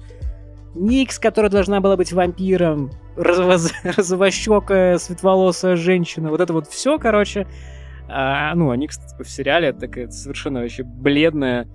Никс, 0.74 1.18
которая 1.18 1.51
должна 1.51 1.80
была 1.80 1.97
быть 1.97 2.12
вампиром, 2.12 2.90
розово- 3.16 3.70
розовощекая, 3.97 4.98
светловолосая 4.98 5.76
женщина, 5.76 6.30
вот 6.30 6.40
это 6.40 6.52
вот 6.52 6.66
все, 6.66 6.98
короче. 6.98 7.47
А, 8.09 8.55
ну, 8.55 8.70
а 8.70 8.76
Никс 8.76 8.98
типа, 8.98 9.24
в 9.24 9.28
сериале 9.28 9.72
такая 9.72 10.09
совершенно 10.09 10.60
вообще 10.60 10.82
бледная. 10.82 11.68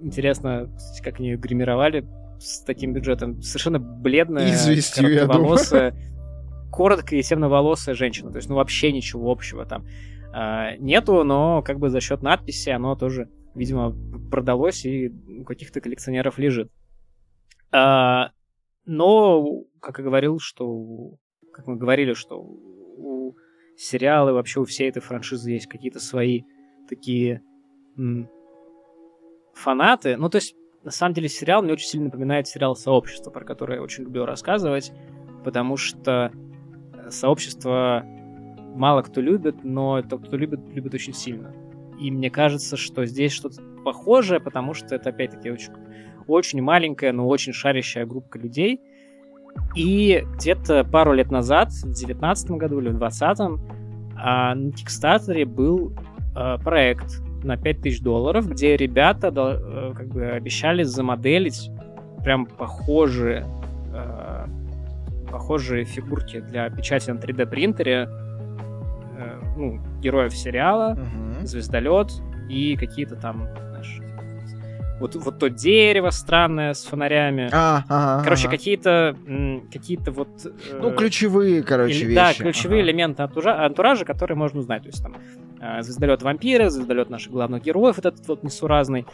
Интересно, 0.00 0.68
как 1.02 1.18
они 1.18 1.30
ее 1.30 1.36
гримировали 1.36 2.06
с 2.44 2.62
таким 2.64 2.92
бюджетом. 2.92 3.42
Совершенно 3.42 3.78
бледная, 3.78 4.52
Известью, 4.52 5.04
коротковолосая, 5.04 5.94
коротко 6.70 7.16
и 7.16 7.22
темноволосая 7.22 7.94
женщина. 7.94 8.30
То 8.30 8.36
есть, 8.36 8.48
ну, 8.48 8.56
вообще 8.56 8.92
ничего 8.92 9.30
общего 9.30 9.64
там 9.64 9.86
а, 10.32 10.76
нету, 10.76 11.24
но 11.24 11.62
как 11.62 11.78
бы 11.78 11.90
за 11.90 12.00
счет 12.00 12.22
надписи 12.22 12.70
оно 12.70 12.96
тоже, 12.96 13.28
видимо, 13.54 13.94
продалось 14.30 14.84
и 14.84 15.08
у 15.40 15.44
каких-то 15.44 15.80
коллекционеров 15.80 16.38
лежит. 16.38 16.70
А, 17.72 18.30
но, 18.84 19.64
как 19.80 19.98
я 19.98 20.04
говорил, 20.04 20.38
что, 20.40 21.14
как 21.52 21.66
мы 21.66 21.76
говорили, 21.76 22.14
что 22.14 22.40
у 22.40 23.36
сериала 23.76 24.30
и 24.30 24.32
вообще 24.32 24.60
у 24.60 24.64
всей 24.64 24.88
этой 24.88 25.00
франшизы 25.00 25.52
есть 25.52 25.66
какие-то 25.66 26.00
свои 26.00 26.42
такие 26.88 27.42
фанаты. 29.54 30.16
Ну, 30.16 30.28
то 30.28 30.36
есть, 30.36 30.54
на 30.84 30.90
самом 30.90 31.14
деле, 31.14 31.28
сериал 31.28 31.62
мне 31.62 31.72
очень 31.72 31.88
сильно 31.88 32.06
напоминает 32.06 32.46
сериал 32.46 32.76
«Сообщество», 32.76 33.30
про 33.30 33.44
который 33.44 33.76
я 33.76 33.82
очень 33.82 34.04
люблю 34.04 34.26
рассказывать, 34.26 34.92
потому 35.42 35.76
что 35.76 36.30
сообщество 37.08 38.04
мало 38.74 39.02
кто 39.02 39.20
любит, 39.20 39.64
но 39.64 40.02
тот, 40.02 40.26
кто 40.26 40.36
любит, 40.36 40.60
любит 40.74 40.94
очень 40.94 41.14
сильно. 41.14 41.54
И 42.00 42.10
мне 42.10 42.30
кажется, 42.30 42.76
что 42.76 43.06
здесь 43.06 43.32
что-то 43.32 43.62
похожее, 43.84 44.40
потому 44.40 44.74
что 44.74 44.94
это, 44.94 45.10
опять-таки, 45.10 45.50
очень 45.50 45.72
очень 46.26 46.62
маленькая, 46.62 47.12
но 47.12 47.26
очень 47.26 47.52
шарящая 47.52 48.06
группа 48.06 48.36
людей. 48.38 48.80
И 49.76 50.24
где-то 50.36 50.84
пару 50.84 51.12
лет 51.12 51.30
назад, 51.30 51.70
в 51.70 51.82
2019 51.82 52.50
году 52.52 52.80
или 52.80 52.88
в 52.88 52.98
2020, 52.98 53.60
а, 54.16 54.54
на 54.54 54.72
Кикстартере 54.72 55.44
был 55.44 55.92
а, 56.34 56.58
проект 56.58 57.20
на 57.44 57.56
5000 57.56 58.00
долларов, 58.00 58.48
где 58.48 58.76
ребята 58.76 59.32
а, 59.34 59.92
как 59.94 60.08
бы 60.08 60.26
обещали 60.26 60.82
замоделить 60.82 61.70
прям 62.22 62.46
похожие, 62.46 63.46
а, 63.92 64.48
похожие 65.30 65.84
фигурки 65.84 66.40
для 66.40 66.70
печати 66.70 67.10
на 67.10 67.18
3D 67.18 67.46
принтере 67.46 68.08
а, 68.08 69.40
ну, 69.56 69.80
героев 70.00 70.34
сериала, 70.34 70.92
угу. 70.92 71.46
звездолет 71.46 72.10
и 72.48 72.76
какие-то 72.76 73.16
там 73.16 73.48
вот, 75.00 75.16
вот 75.16 75.38
то 75.38 75.50
дерево 75.50 76.10
странное 76.10 76.72
с 76.72 76.84
фонарями. 76.84 77.50
А, 77.52 77.84
ага, 77.88 78.24
короче, 78.24 78.46
ага. 78.46 78.56
какие-то 78.56 79.16
какие-то 79.72 80.12
вот... 80.12 80.28
Э, 80.46 80.78
ну, 80.80 80.92
ключевые, 80.92 81.62
короче, 81.62 81.94
или, 81.94 82.04
вещи. 82.06 82.14
Да, 82.14 82.32
ключевые 82.32 82.82
ага. 82.82 82.90
элементы 82.90 83.22
антуража, 83.22 83.64
антуража, 83.64 84.04
которые 84.04 84.36
можно 84.36 84.60
узнать. 84.60 84.82
То 84.82 84.88
есть 84.88 85.02
там 85.02 85.14
э, 85.14 85.18
звездолет 85.80 86.22
вампира, 86.22 86.70
звездолет 86.70 87.10
наших 87.10 87.32
главных 87.32 87.62
героев, 87.62 87.96
вот 87.96 88.06
этот 88.06 88.26
вот 88.28 88.42
несуразный. 88.42 89.06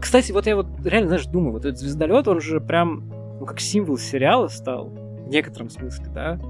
Кстати, 0.00 0.32
вот 0.32 0.46
я 0.46 0.56
вот 0.56 0.66
реально, 0.84 1.08
знаешь, 1.08 1.26
думаю, 1.26 1.52
вот 1.52 1.64
этот 1.64 1.78
звездолет, 1.78 2.26
он 2.28 2.40
же 2.40 2.60
прям, 2.60 3.08
ну, 3.38 3.46
как 3.46 3.60
символ 3.60 3.98
сериала 3.98 4.48
стал, 4.48 4.88
в 4.88 5.28
некотором 5.28 5.70
смысле, 5.70 6.06
да? 6.14 6.40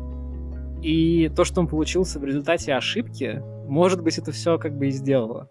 И 0.82 1.30
то, 1.34 1.44
что 1.44 1.60
он 1.60 1.66
получился 1.66 2.18
в 2.18 2.24
результате 2.24 2.74
ошибки, 2.74 3.42
может 3.68 4.02
быть, 4.02 4.18
это 4.18 4.32
все 4.32 4.58
как 4.58 4.76
бы 4.76 4.88
и 4.88 4.90
сделало. 4.90 5.48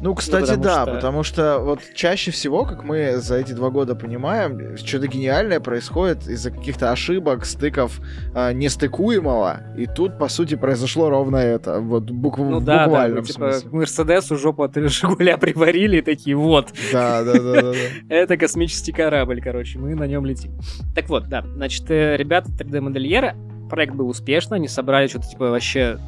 Ну, 0.00 0.14
кстати, 0.14 0.52
ну, 0.52 0.62
да, 0.62 0.82
что... 0.82 0.94
потому 0.94 1.22
что 1.22 1.58
вот 1.60 1.80
чаще 1.94 2.30
всего, 2.30 2.64
как 2.64 2.84
мы 2.84 3.16
за 3.16 3.36
эти 3.36 3.52
два 3.52 3.70
года 3.70 3.94
понимаем, 3.94 4.76
что-то 4.76 5.06
гениальное 5.06 5.60
происходит 5.60 6.26
из-за 6.26 6.50
каких-то 6.50 6.92
ошибок, 6.92 7.44
стыков 7.44 8.00
э, 8.34 8.52
нестыкуемого, 8.52 9.74
и 9.76 9.86
тут, 9.86 10.18
по 10.18 10.28
сути, 10.28 10.54
произошло 10.54 11.10
ровно 11.10 11.36
это, 11.36 11.80
вот 11.80 12.10
букв... 12.10 12.38
ну, 12.38 12.60
да, 12.60 12.84
буквальном 12.84 13.16
да, 13.16 13.20
мы, 13.20 13.52
типа, 13.52 13.76
Мерседесу 13.76 14.36
жопу 14.36 14.62
от 14.62 14.74
Жигуля 14.76 15.36
приварили 15.38 15.98
и 15.98 16.02
такие, 16.02 16.36
вот. 16.36 16.68
Да, 16.92 17.22
да, 17.24 17.34
да, 17.34 17.62
да. 17.62 17.72
Это 18.08 18.36
космический 18.36 18.92
корабль, 18.92 19.40
короче, 19.40 19.78
мы 19.78 19.94
на 19.94 20.04
нем 20.04 20.24
летим. 20.24 20.58
Так 20.94 21.08
вот, 21.08 21.28
да, 21.28 21.44
значит, 21.54 21.90
э, 21.90 22.16
ребята 22.16 22.50
3D-модельеры, 22.50 23.34
проект 23.68 23.94
был 23.94 24.08
успешно, 24.08 24.56
они 24.56 24.68
собрали 24.68 25.06
что-то 25.06 25.28
типа 25.28 25.50
вообще 25.50 25.98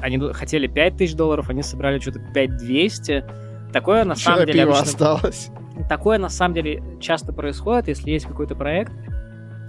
они 0.00 0.18
хотели 0.32 0.66
5000 0.66 1.14
долларов, 1.14 1.50
они 1.50 1.62
собрали 1.62 1.98
что-то 1.98 2.20
5200. 2.34 3.24
Такое 3.72 4.04
на 4.04 4.14
самом 4.14 4.46
деле 4.46 4.64
обычно... 4.64 4.82
осталось. 4.82 5.50
Такое 5.88 6.18
на 6.18 6.28
самом 6.28 6.54
деле 6.54 6.82
часто 7.00 7.32
происходит, 7.32 7.88
если 7.88 8.10
есть 8.10 8.26
какой-то 8.26 8.54
проект. 8.54 8.92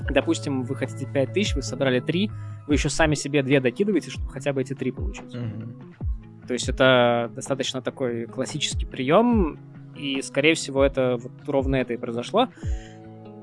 Допустим, 0.10 0.64
вы 0.64 0.76
хотите 0.76 1.06
5000, 1.06 1.56
вы 1.56 1.62
собрали 1.62 2.00
3, 2.00 2.32
вы 2.68 2.74
еще 2.74 2.90
сами 2.90 3.16
себе 3.16 3.44
2 3.44 3.60
докидываете, 3.60 4.10
чтобы 4.10 4.30
хотя 4.30 4.54
бы 4.54 4.62
эти 4.62 4.74
3 4.74 4.92
получить. 4.92 5.36
Mm-hmm. 5.36 6.48
То 6.48 6.54
есть 6.54 6.68
это 6.68 7.30
достаточно 7.36 7.82
такой 7.82 8.26
классический 8.26 8.88
прием, 8.88 9.60
и, 9.96 10.22
скорее 10.22 10.56
всего, 10.56 10.84
это 10.84 11.18
вот 11.22 11.32
ровно 11.46 11.76
это 11.76 11.94
и 11.94 11.98
произошло. 11.98 12.48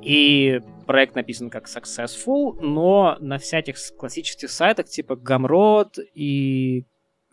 И 0.02 0.60
проект 0.86 1.14
написан 1.14 1.50
как 1.50 1.66
successful, 1.66 2.58
но 2.60 3.16
на 3.20 3.38
всяких 3.38 3.76
классических 3.98 4.50
сайтах 4.50 4.86
типа 4.86 5.14
Gumroad 5.14 6.00
и 6.14 6.84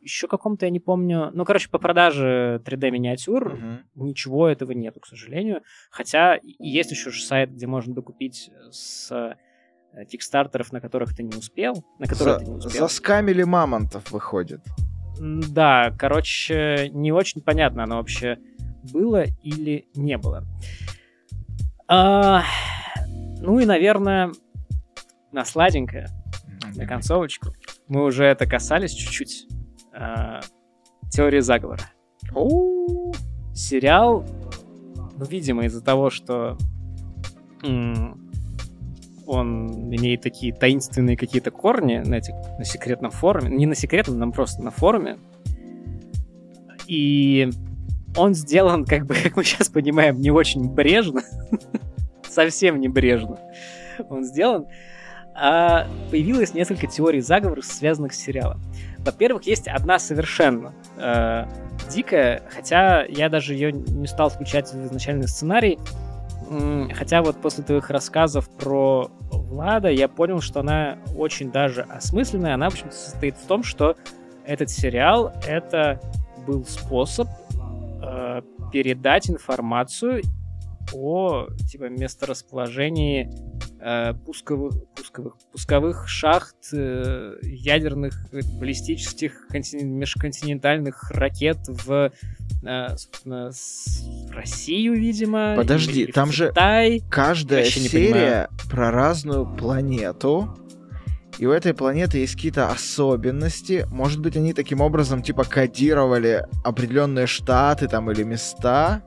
еще 0.04 0.28
каком-то, 0.28 0.66
я 0.66 0.70
не 0.70 0.80
помню. 0.80 1.32
Ну, 1.34 1.46
короче, 1.46 1.70
по 1.70 1.80
продаже 1.80 2.62
3D-миниатюр 2.66 3.54
uh-huh. 3.54 3.78
ничего 3.96 4.50
этого 4.50 4.74
нету, 4.74 5.00
к 5.00 5.08
сожалению. 5.08 5.62
Хотя 5.90 6.40
есть 6.42 6.92
еще 6.92 7.10
же 7.10 7.24
сайт, 7.24 7.52
где 7.52 7.68
можно 7.68 7.94
докупить 7.96 8.52
с 8.72 9.10
э, 9.94 10.06
тикстартеров, 10.06 10.74
на 10.74 10.82
которых 10.82 11.16
ты 11.16 11.24
не 11.24 11.36
успел. 11.38 11.86
На 12.00 12.08
которых 12.08 12.40
за, 12.40 12.40
ты 12.40 12.46
не 12.52 12.58
успел. 12.58 12.82
Заскамили 12.82 13.44
мамонтов, 13.44 14.12
выходит. 14.12 14.62
Да, 15.20 15.96
короче, 15.98 16.90
не 16.92 17.12
очень 17.12 17.42
понятно, 17.42 17.84
оно 17.84 17.98
вообще 17.98 18.40
было 18.92 19.26
или 19.42 19.88
не 19.96 20.18
было. 20.18 20.44
А, 21.88 22.44
ну 23.44 23.60
и, 23.60 23.66
наверное, 23.66 24.32
на 25.34 25.44
сладенькое, 25.44 26.08
на 26.76 26.88
концовочку. 26.88 27.50
Мы 27.90 28.06
уже 28.06 28.24
это 28.24 28.46
касались 28.48 28.94
чуть-чуть. 28.94 29.48
А, 29.94 30.40
теории 31.12 31.42
заговора. 31.42 31.82
Сериал, 33.54 34.26
ну, 35.18 35.26
видимо, 35.26 35.66
из-за 35.66 35.84
того, 35.84 36.10
что 36.10 36.58
он 39.26 39.94
имеет 39.94 40.22
такие 40.22 40.54
таинственные 40.54 41.18
какие-то 41.18 41.52
корни 41.52 41.98
на, 41.98 42.16
этих, 42.16 42.34
на 42.58 42.64
секретном 42.64 43.12
форуме. 43.12 43.50
Не 43.50 43.66
на 43.66 43.76
секретном, 43.76 44.20
нам 44.20 44.32
просто 44.32 44.64
на 44.64 44.72
форуме. 44.72 45.18
И 46.88 47.50
он 48.16 48.36
сделан, 48.36 48.86
как 48.86 49.06
бы, 49.06 49.16
как 49.24 49.36
мы 49.36 49.44
сейчас 49.44 49.68
понимаем, 49.68 50.22
не 50.22 50.32
очень 50.32 50.70
брежно. 50.70 51.24
Совсем 52.34 52.80
не 52.80 52.88
брежно. 52.88 53.40
Он 54.10 54.24
сделан. 54.24 54.68
а, 55.36 55.88
появилось 56.10 56.54
несколько 56.54 56.88
теорий 56.88 57.22
заговоров, 57.22 57.66
связанных 57.66 58.14
с 58.14 58.18
сериалом. 58.18 58.62
Во-первых, 59.00 59.44
есть 59.44 59.68
одна 59.68 60.00
совершенно 60.00 60.74
э, 60.98 61.46
дикая, 61.92 62.44
хотя 62.50 63.04
я 63.06 63.30
даже 63.30 63.54
ее 63.54 63.72
не 63.72 64.08
стал 64.08 64.30
включать 64.30 64.72
в 64.72 64.86
изначальный 64.86 65.28
сценарий. 65.28 65.80
Хотя 66.94 67.24
вот 67.24 67.38
после 67.42 67.64
твоих 67.64 67.90
рассказов 67.90 68.50
про 68.50 69.10
Влада 69.32 69.90
я 69.90 70.08
понял, 70.08 70.40
что 70.40 70.60
она 70.60 70.98
очень 71.16 71.52
даже 71.52 71.82
осмысленная. 71.82 72.54
Она, 72.54 72.70
в 72.70 72.74
общем 72.74 72.92
состоит 72.92 73.36
в 73.38 73.48
том, 73.48 73.64
что 73.64 73.96
этот 74.46 74.70
сериал— 74.70 75.34
это 75.48 76.00
был 76.46 76.64
способ 76.66 77.28
э, 78.04 78.42
передать 78.72 79.30
информацию 79.30 80.22
о 80.92 81.48
типа 81.70 81.90
месторасположении 81.90 83.30
э, 83.80 84.14
пусковых, 84.26 84.76
пусковых, 84.96 85.34
пусковых 85.52 86.08
шахт 86.08 86.74
э, 86.74 87.36
ядерных 87.42 88.14
баллистических 88.32 89.48
межконтинентальных 89.52 91.12
ракет 91.12 91.60
в 91.68 92.12
э, 92.64 92.88
Россию, 94.32 94.94
видимо. 94.94 95.56
Подожди, 95.56 96.08
там 96.08 96.32
же 96.32 96.50
Китай. 96.50 97.02
каждая 97.10 97.66
серия 97.66 98.50
про 98.70 98.92
разную 98.92 99.46
планету. 99.46 100.58
И 101.40 101.46
у 101.48 101.52
этой 101.52 101.74
планеты 101.74 102.20
есть 102.20 102.36
какие-то 102.36 102.70
особенности. 102.70 103.88
Может 103.90 104.20
быть, 104.20 104.38
они 104.38 104.54
таким 104.54 104.82
образом 104.82 105.24
типа 105.24 105.44
кодировали 105.44 106.46
определенные 106.64 107.26
штаты 107.26 107.88
там 107.88 108.12
или 108.12 108.24
места. 108.24 109.02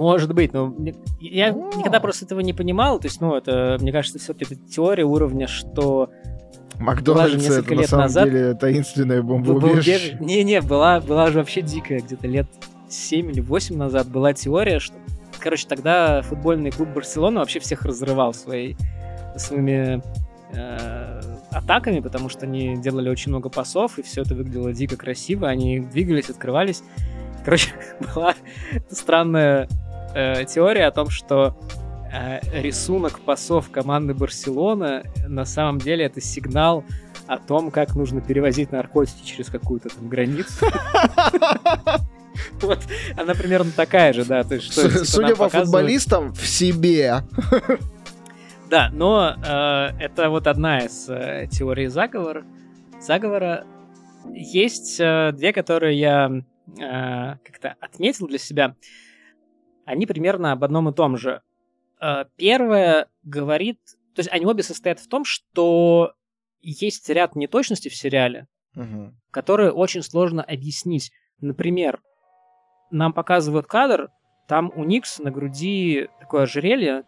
Может 0.00 0.32
быть, 0.32 0.54
но 0.54 0.74
я 1.20 1.52
О! 1.52 1.70
никогда 1.76 2.00
просто 2.00 2.24
этого 2.24 2.40
не 2.40 2.54
понимал. 2.54 2.98
То 2.98 3.06
есть, 3.06 3.20
ну, 3.20 3.34
это, 3.34 3.76
мне 3.82 3.92
кажется, 3.92 4.18
все-таки 4.18 4.54
это 4.54 4.62
теория 4.66 5.04
уровня, 5.04 5.46
что 5.46 6.08
Макдональдс 6.78 7.50
это 7.50 7.74
лет 7.74 7.82
на 7.82 7.86
самом 7.86 8.02
назад 8.04 8.30
деле 8.30 8.54
таинственная 8.54 9.22
бомбоубежище. 9.22 10.16
Не-не, 10.18 10.62
была, 10.62 11.00
была 11.00 11.30
же 11.30 11.40
вообще 11.40 11.60
дикая, 11.60 12.00
где-то 12.00 12.26
лет 12.28 12.46
7 12.88 13.30
или 13.30 13.40
8 13.42 13.76
назад 13.76 14.08
была 14.08 14.32
теория, 14.32 14.78
что, 14.78 14.94
короче, 15.38 15.66
тогда 15.68 16.22
футбольный 16.22 16.70
клуб 16.70 16.88
Барселона 16.94 17.40
вообще 17.40 17.60
всех 17.60 17.82
разрывал 17.82 18.32
своей, 18.32 18.78
своими 19.36 20.02
э, 20.54 21.20
атаками, 21.50 22.00
потому 22.00 22.30
что 22.30 22.46
они 22.46 22.78
делали 22.78 23.10
очень 23.10 23.32
много 23.32 23.50
пасов, 23.50 23.98
и 23.98 24.02
все 24.02 24.22
это 24.22 24.34
выглядело 24.34 24.72
дико 24.72 24.96
красиво, 24.96 25.46
они 25.46 25.80
двигались, 25.80 26.30
открывались. 26.30 26.82
Короче, 27.44 27.72
была 28.14 28.34
странная 28.90 29.68
э, 30.14 30.44
теория 30.44 30.86
о 30.86 30.90
том, 30.90 31.10
что 31.10 31.56
э, 32.12 32.40
рисунок 32.60 33.20
пасов 33.20 33.70
команды 33.70 34.14
Барселона 34.14 35.04
на 35.26 35.44
самом 35.44 35.78
деле 35.78 36.04
это 36.04 36.20
сигнал 36.20 36.84
о 37.26 37.38
том, 37.38 37.70
как 37.70 37.94
нужно 37.94 38.20
перевозить 38.20 38.72
наркотики 38.72 39.24
через 39.24 39.48
какую-то 39.48 39.88
там 39.88 40.08
границу. 40.08 40.66
Вот, 42.62 42.78
она 43.16 43.34
примерно 43.34 43.70
такая 43.70 44.12
же, 44.12 44.24
да. 44.24 44.44
То 44.44 44.54
есть, 44.54 44.72
что, 44.72 44.88
типа, 44.88 45.04
Судя 45.04 45.36
по 45.36 45.48
футболистам, 45.48 46.32
в 46.32 46.46
себе. 46.46 47.22
Да, 48.70 48.88
но 48.92 49.34
э, 49.36 49.88
это 49.98 50.30
вот 50.30 50.46
одна 50.46 50.78
из 50.78 51.08
э, 51.08 51.48
теорий 51.50 51.88
заговора. 51.88 52.44
Заговора. 53.00 53.64
Есть 54.32 55.00
э, 55.00 55.32
две, 55.32 55.52
которые 55.52 55.98
я 55.98 56.30
э, 56.30 57.36
как-то 57.44 57.74
отметил 57.80 58.28
для 58.28 58.38
себя 58.38 58.76
они 59.90 60.06
примерно 60.06 60.52
об 60.52 60.64
одном 60.64 60.88
и 60.88 60.92
том 60.92 61.16
же. 61.16 61.42
Э, 62.00 62.24
первое 62.36 63.08
говорит... 63.22 63.78
То 64.14 64.20
есть 64.20 64.30
они 64.32 64.46
обе 64.46 64.62
состоят 64.62 64.98
в 64.98 65.08
том, 65.08 65.24
что 65.24 66.14
есть 66.60 67.08
ряд 67.08 67.36
неточностей 67.36 67.90
в 67.90 67.94
сериале, 67.94 68.46
угу. 68.74 69.14
которые 69.30 69.72
очень 69.72 70.02
сложно 70.02 70.42
объяснить. 70.42 71.12
Например, 71.40 72.00
нам 72.90 73.12
показывают 73.12 73.66
кадр, 73.66 74.10
там 74.48 74.72
у 74.74 74.84
Никс 74.84 75.20
на 75.20 75.30
груди 75.30 76.08
такое 76.18 76.42
ожерелье, 76.42 77.04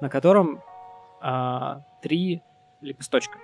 на 0.00 0.08
котором 0.08 0.62
а, 1.20 1.82
три 2.02 2.42
лепесточка. 2.80 3.38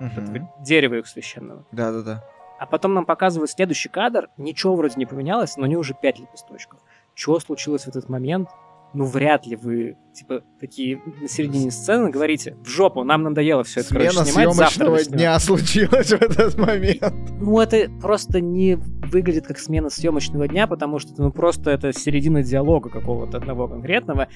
Угу. 0.00 0.48
Дерево 0.60 0.94
их 0.94 1.06
священного. 1.06 1.66
Да-да-да. 1.72 2.24
А 2.58 2.66
потом 2.66 2.94
нам 2.94 3.04
показывают 3.04 3.50
следующий 3.50 3.90
кадр, 3.90 4.30
ничего 4.38 4.76
вроде 4.76 4.94
не 4.96 5.06
поменялось, 5.06 5.56
но 5.56 5.66
не 5.66 5.76
уже 5.76 5.94
пять 5.94 6.18
лепесточков 6.18 6.80
что 7.16 7.40
случилось 7.40 7.84
в 7.84 7.88
этот 7.88 8.08
момент, 8.08 8.48
ну, 8.92 9.04
вряд 9.04 9.46
ли 9.46 9.56
вы, 9.56 9.96
типа, 10.14 10.42
такие 10.60 11.00
на 11.20 11.28
середине 11.28 11.70
сцены 11.70 12.10
говорите, 12.10 12.56
в 12.62 12.68
жопу, 12.68 13.04
нам 13.04 13.24
надоело 13.24 13.64
все 13.64 13.80
это, 13.80 13.88
Смена 13.90 14.10
короче, 14.10 14.30
снимать, 14.30 14.54
съемочного 14.54 14.98
завтра 14.98 15.16
дня 15.16 15.38
случилась 15.40 16.08
в 16.08 16.22
этот 16.22 16.56
момент. 16.56 17.02
Ну, 17.40 17.58
это 17.58 17.90
просто 18.00 18.40
не 18.40 18.76
выглядит 18.76 19.46
как 19.46 19.58
смена 19.58 19.90
съемочного 19.90 20.46
дня, 20.46 20.66
потому 20.66 20.98
что, 20.98 21.10
ну, 21.20 21.32
просто 21.32 21.70
это 21.70 21.92
середина 21.92 22.42
диалога 22.42 22.88
какого-то 22.90 23.38
одного 23.38 23.66
конкретного. 23.66 24.28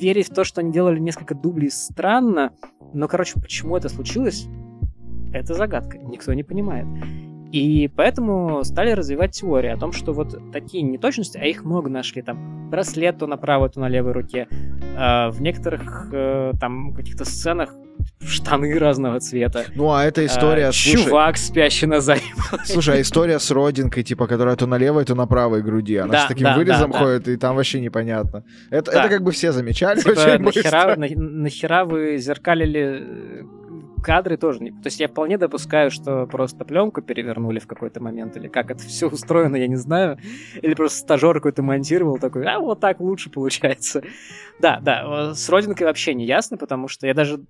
Верить 0.00 0.30
в 0.30 0.34
то, 0.34 0.44
что 0.44 0.60
они 0.60 0.72
делали 0.72 0.98
несколько 0.98 1.34
дублей, 1.34 1.70
странно, 1.70 2.52
но, 2.92 3.06
короче, 3.08 3.40
почему 3.40 3.76
это 3.76 3.88
случилось, 3.88 4.46
это 5.32 5.54
загадка, 5.54 5.98
никто 5.98 6.32
не 6.32 6.42
понимает. 6.42 6.86
И 7.52 7.88
поэтому 7.96 8.62
стали 8.64 8.90
развивать 8.90 9.32
теорию 9.32 9.74
о 9.74 9.78
том, 9.78 9.92
что 9.92 10.12
вот 10.12 10.38
такие 10.52 10.82
неточности, 10.82 11.38
а 11.38 11.44
их 11.44 11.64
много 11.64 11.88
нашли, 11.88 12.20
там, 12.20 12.68
браслет 12.70 13.18
то 13.18 13.26
на 13.26 13.36
правой, 13.36 13.70
то 13.70 13.80
на 13.80 13.88
левой 13.88 14.12
руке. 14.12 14.48
Э, 14.96 15.30
в 15.30 15.40
некоторых 15.40 16.08
э, 16.12 16.52
там 16.60 16.92
каких-то 16.92 17.24
сценах 17.24 17.74
штаны 18.20 18.78
разного 18.78 19.20
цвета. 19.20 19.64
Ну, 19.74 19.92
а 19.92 20.04
эта 20.04 20.24
история... 20.26 20.68
А, 20.68 20.72
слушай, 20.72 21.04
чувак, 21.04 21.36
спящий 21.36 21.86
на 21.86 22.00
заднем. 22.00 22.36
Слушай, 22.64 22.98
а 22.98 23.00
история 23.00 23.38
с 23.38 23.50
родинкой, 23.50 24.02
типа, 24.02 24.26
которая 24.26 24.56
то 24.56 24.66
на 24.66 24.76
левой, 24.76 25.04
то 25.04 25.14
на 25.14 25.26
правой 25.26 25.62
груди. 25.62 25.96
Она 25.96 26.12
да, 26.12 26.24
с 26.24 26.28
таким 26.28 26.44
да, 26.44 26.56
вырезом 26.56 26.90
да, 26.90 26.98
ходит, 26.98 27.24
да. 27.24 27.32
и 27.32 27.36
там 27.36 27.56
вообще 27.56 27.80
непонятно. 27.80 28.44
Это, 28.70 28.92
да. 28.92 29.00
это 29.00 29.08
как 29.08 29.22
бы 29.22 29.32
все 29.32 29.52
замечали. 29.52 30.00
Типа, 30.00 30.38
нахера, 30.38 30.96
на, 30.96 31.06
нахера 31.16 31.84
вы 31.84 32.18
зеркалили 32.18 33.00
э, 33.00 33.42
кадры 34.00 34.36
тоже 34.36 34.60
не... 34.60 34.70
То 34.70 34.86
есть 34.86 35.00
я 35.00 35.08
вполне 35.08 35.38
допускаю, 35.38 35.90
что 35.90 36.26
просто 36.26 36.64
пленку 36.64 37.02
перевернули 37.02 37.58
в 37.58 37.66
какой-то 37.66 38.02
момент, 38.02 38.36
или 38.36 38.48
как 38.48 38.70
это 38.70 38.80
все 38.80 39.08
устроено, 39.08 39.56
я 39.56 39.68
не 39.68 39.76
знаю. 39.76 40.18
Или 40.60 40.74
просто 40.74 40.98
стажер 41.00 41.34
какой-то 41.34 41.62
монтировал 41.62 42.18
такой, 42.18 42.46
а 42.46 42.58
вот 42.60 42.80
так 42.80 43.00
лучше 43.00 43.30
получается. 43.30 44.02
Да, 44.60 44.80
да, 44.80 45.34
с 45.34 45.48
родинкой 45.48 45.86
вообще 45.86 46.14
не 46.14 46.24
ясно, 46.26 46.56
потому 46.56 46.88
что 46.88 47.06
я 47.06 47.14
даже 47.14 47.40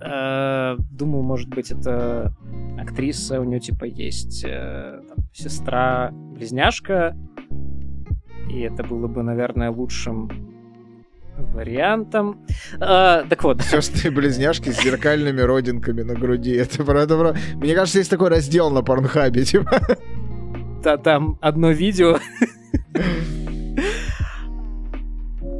э, 0.00 0.76
думал, 0.90 1.22
может 1.22 1.48
быть, 1.50 1.70
это 1.70 2.32
актриса, 2.78 3.40
у 3.40 3.44
нее 3.44 3.60
типа 3.60 3.84
есть 3.84 4.44
э, 4.44 5.00
там, 5.08 5.16
сестра-близняшка, 5.32 7.16
и 8.48 8.60
это 8.60 8.82
было 8.84 9.08
бы, 9.08 9.22
наверное, 9.22 9.70
лучшим 9.70 10.53
вариантом. 11.36 12.44
А, 12.80 13.24
так 13.28 13.44
вот. 13.44 13.62
Сестры-близняшки 13.62 14.70
с 14.70 14.82
зеркальными 14.82 15.40
родинками 15.40 16.02
на 16.02 16.14
груди. 16.14 16.52
Это 16.54 16.84
правда, 16.84 17.34
Мне 17.54 17.74
кажется, 17.74 17.98
есть 17.98 18.10
такой 18.10 18.28
раздел 18.28 18.70
на 18.70 18.82
порнхабе, 18.82 19.44
типа. 19.44 19.80
Да, 20.82 20.96
там 20.98 21.38
одно 21.40 21.70
видео. 21.70 22.18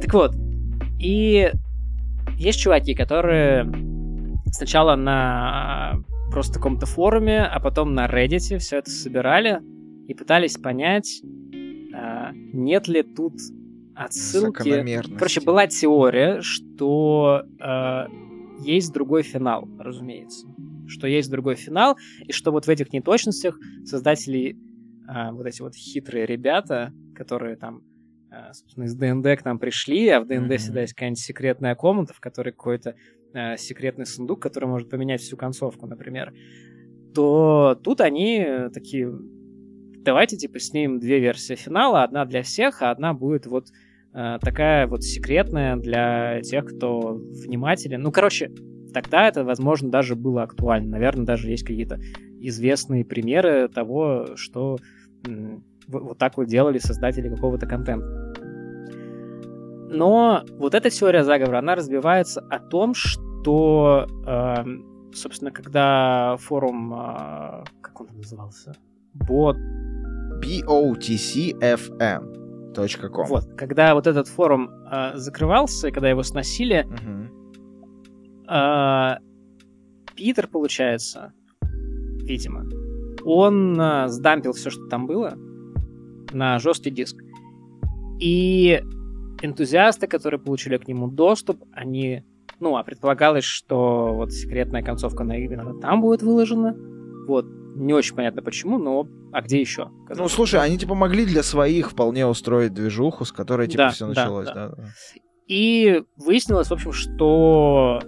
Так 0.01 0.13
вот. 0.13 0.35
И 0.99 1.51
есть 2.37 2.59
чуваки, 2.59 2.93
которые 2.93 3.71
сначала 4.51 4.95
на 4.95 5.95
просто 6.31 6.55
каком-то 6.55 6.85
форуме, 6.85 7.43
а 7.43 7.59
потом 7.59 7.93
на 7.93 8.07
Reddit 8.07 8.59
все 8.59 8.77
это 8.77 8.89
собирали 8.91 9.61
и 10.07 10.13
пытались 10.13 10.57
понять, 10.57 11.21
а, 11.93 12.31
нет 12.33 12.87
ли 12.87 13.03
тут 13.03 13.33
отсылки. 13.95 15.01
Короче, 15.17 15.41
была 15.41 15.67
теория, 15.67 16.41
что 16.41 17.43
э, 17.59 18.05
есть 18.59 18.93
другой 18.93 19.23
финал, 19.23 19.67
разумеется. 19.79 20.47
Что 20.87 21.07
есть 21.07 21.31
другой 21.31 21.55
финал, 21.55 21.97
и 22.25 22.31
что 22.31 22.51
вот 22.51 22.65
в 22.65 22.69
этих 22.69 22.93
неточностях 22.93 23.57
создатели, 23.85 24.57
э, 25.09 25.31
вот 25.31 25.45
эти 25.45 25.61
вот 25.61 25.75
хитрые 25.75 26.25
ребята, 26.25 26.93
которые 27.15 27.55
там, 27.55 27.81
э, 28.31 28.53
собственно, 28.53 28.85
из 28.85 28.95
ДНД 28.95 29.39
к 29.39 29.45
нам 29.45 29.59
пришли, 29.59 30.07
а 30.09 30.19
в 30.19 30.27
ДНД 30.27 30.51
mm-hmm. 30.51 30.57
всегда 30.57 30.81
есть 30.81 30.93
какая-нибудь 30.93 31.19
секретная 31.19 31.75
комната, 31.75 32.13
в 32.13 32.19
которой 32.19 32.51
какой-то 32.51 32.95
э, 33.33 33.57
секретный 33.57 34.05
сундук, 34.05 34.41
который 34.41 34.65
может 34.65 34.89
поменять 34.89 35.21
всю 35.21 35.37
концовку, 35.37 35.87
например, 35.87 36.33
то 37.13 37.79
тут 37.81 38.01
они 38.01 38.45
такие 38.73 39.09
давайте 40.05 40.37
типа 40.37 40.59
снимем 40.59 40.99
две 40.99 41.19
версии 41.19 41.55
финала, 41.55 42.03
одна 42.03 42.25
для 42.25 42.43
всех, 42.43 42.81
а 42.81 42.91
одна 42.91 43.13
будет 43.13 43.45
вот 43.47 43.67
э, 44.13 44.37
такая 44.39 44.87
вот 44.87 45.03
секретная 45.03 45.75
для 45.75 46.41
тех, 46.41 46.65
кто 46.65 47.19
внимателен. 47.43 48.01
Ну, 48.01 48.11
короче, 48.11 48.51
тогда 48.93 49.27
это, 49.27 49.43
возможно, 49.43 49.89
даже 49.89 50.15
было 50.15 50.43
актуально. 50.43 50.91
Наверное, 50.91 51.25
даже 51.25 51.49
есть 51.49 51.63
какие-то 51.63 51.99
известные 52.39 53.03
примеры 53.03 53.67
того, 53.67 54.35
что 54.35 54.77
м, 55.27 55.63
вот 55.87 56.17
так 56.17 56.37
вот 56.37 56.47
делали 56.47 56.77
создатели 56.77 57.27
какого-то 57.27 57.65
контента. 57.65 58.33
Но 59.89 60.43
вот 60.51 60.75
эта 60.75 60.89
теория 60.89 61.23
заговора, 61.23 61.59
она 61.59 61.75
разбивается 61.75 62.41
о 62.49 62.59
том, 62.59 62.93
что 62.93 64.07
э, 64.27 64.63
собственно, 65.15 65.51
когда 65.51 66.35
форум, 66.39 66.93
э, 66.93 67.63
как 67.81 68.01
он 68.01 68.07
назывался? 68.15 68.75
Бот... 69.13 69.57
BOTCFM.com. 70.45 73.25
Вот, 73.27 73.45
когда 73.57 73.93
вот 73.95 74.05
этот 74.07 74.27
форум 74.27 74.69
э, 74.91 75.11
закрывался, 75.15 75.91
когда 75.91 76.09
его 76.09 76.23
сносили, 76.23 76.83
Мгм. 76.83 77.31
э, 78.49 79.15
Питер, 80.15 80.47
получается, 80.47 81.31
видимо, 82.23 82.65
он 83.23 83.79
э, 83.79 84.07
сдампил 84.09 84.51
все, 84.53 84.69
что 84.69 84.85
там 84.87 85.07
было, 85.07 85.33
на 86.33 86.59
жесткий 86.59 86.91
диск. 86.91 87.15
И 88.19 88.81
энтузиасты, 89.41 90.07
которые 90.07 90.39
получили 90.39 90.77
к 90.77 90.87
нему 90.87 91.07
доступ, 91.09 91.63
они... 91.73 92.23
Ну, 92.59 92.77
а 92.77 92.83
предполагалось, 92.83 93.43
что 93.43 94.13
вот 94.13 94.31
секретная 94.31 94.81
концовка 94.83 95.23
на 95.25 95.37
именно 95.37 95.73
там 95.79 96.01
будет 96.01 96.21
выложена. 96.23 96.73
Вот. 97.27 97.45
Не 97.75 97.93
очень 97.93 98.15
понятно 98.15 98.41
почему, 98.41 98.79
но 98.79 99.07
а 99.33 99.41
где 99.41 99.59
еще? 99.59 99.89
Ну, 100.09 100.27
слушай, 100.29 100.59
они 100.61 100.77
типа 100.77 100.95
могли 100.95 101.25
для 101.25 101.43
своих 101.43 101.91
вполне 101.91 102.25
устроить 102.25 102.73
движуху, 102.73 103.25
с 103.25 103.31
которой 103.31 103.67
типа 103.67 103.83
Да, 103.83 103.89
все 103.89 104.07
началось, 104.07 104.47
да. 104.47 104.53
да? 104.53 104.75
да. 104.77 104.83
И 105.47 106.03
выяснилось, 106.15 106.69
в 106.69 106.73
общем, 106.73 106.91
что 106.93 108.01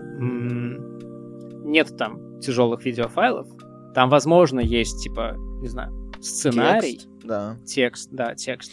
нет 1.66 1.96
там 1.98 2.40
тяжелых 2.40 2.86
видеофайлов. 2.86 3.48
Там, 3.94 4.10
возможно, 4.10 4.60
есть, 4.60 5.04
типа, 5.04 5.36
не 5.62 5.68
знаю, 5.68 6.12
сценарий, 6.22 6.94
Текст, 7.00 7.10
Да. 7.24 7.58
текст, 7.66 8.10
да, 8.12 8.36
текст. 8.36 8.72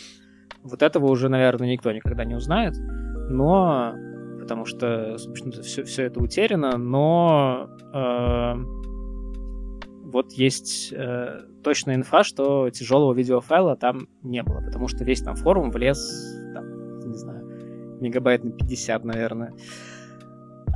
Вот 0.62 0.82
этого 0.82 1.06
уже, 1.06 1.28
наверное, 1.28 1.72
никто 1.72 1.92
никогда 1.92 2.24
не 2.24 2.34
узнает. 2.34 2.74
Но 3.28 3.94
потому 4.40 4.66
что, 4.66 5.16
собственно, 5.18 5.62
все, 5.62 5.84
все 5.84 6.04
это 6.04 6.20
утеряно, 6.20 6.76
но 6.76 7.68
э, 7.94 8.54
вот 10.14 10.32
есть 10.32 10.92
э, 10.92 11.40
точная 11.64 11.96
инфа, 11.96 12.22
что 12.22 12.70
тяжелого 12.70 13.12
видеофайла 13.12 13.74
там 13.74 14.08
не 14.22 14.44
было, 14.44 14.60
потому 14.60 14.86
что 14.86 15.02
весь 15.02 15.20
там 15.20 15.34
форум 15.34 15.72
влез, 15.72 15.98
там, 16.54 17.00
не 17.10 17.18
знаю, 17.18 17.44
мегабайт 18.00 18.44
на 18.44 18.52
50, 18.52 19.04
наверное. 19.04 19.52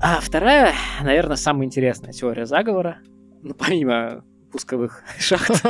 А 0.03 0.19
вторая, 0.21 0.75
наверное, 1.05 1.37
самая 1.37 1.67
интересная 1.67 2.13
теория 2.13 2.47
заговора, 2.47 2.99
ну, 3.43 3.55
помимо 3.55 4.25
пусковых 4.51 5.05
шахт, 5.21 5.65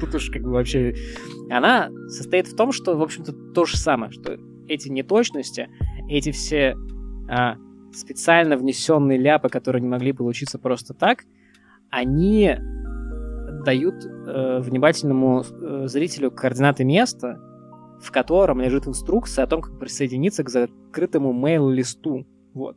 тут, 0.00 0.14
уж 0.14 0.30
как 0.30 0.42
бы 0.42 0.50
вообще... 0.50 0.94
Она 1.50 1.90
состоит 2.06 2.46
в 2.46 2.54
том, 2.54 2.70
что, 2.70 2.96
в 2.96 3.02
общем-то, 3.02 3.32
то 3.52 3.64
же 3.64 3.76
самое, 3.76 4.12
что 4.12 4.38
эти 4.68 4.88
неточности, 4.88 5.70
эти 6.08 6.30
все 6.30 6.76
а, 7.28 7.56
специально 7.92 8.56
внесенные 8.56 9.18
ляпы, 9.18 9.48
которые 9.48 9.82
не 9.82 9.88
могли 9.88 10.12
получиться 10.12 10.60
просто 10.60 10.94
так, 10.94 11.24
они 11.96 12.54
дают 13.64 14.04
э, 14.04 14.60
внимательному 14.60 15.42
э, 15.42 15.86
зрителю 15.86 16.30
координаты 16.30 16.84
места, 16.84 17.40
в 18.02 18.12
котором 18.12 18.60
лежит 18.60 18.86
инструкция 18.86 19.44
о 19.44 19.46
том, 19.46 19.62
как 19.62 19.78
присоединиться 19.78 20.44
к 20.44 20.50
закрытому 20.50 21.32
мейл-листу, 21.32 22.26
вот, 22.52 22.76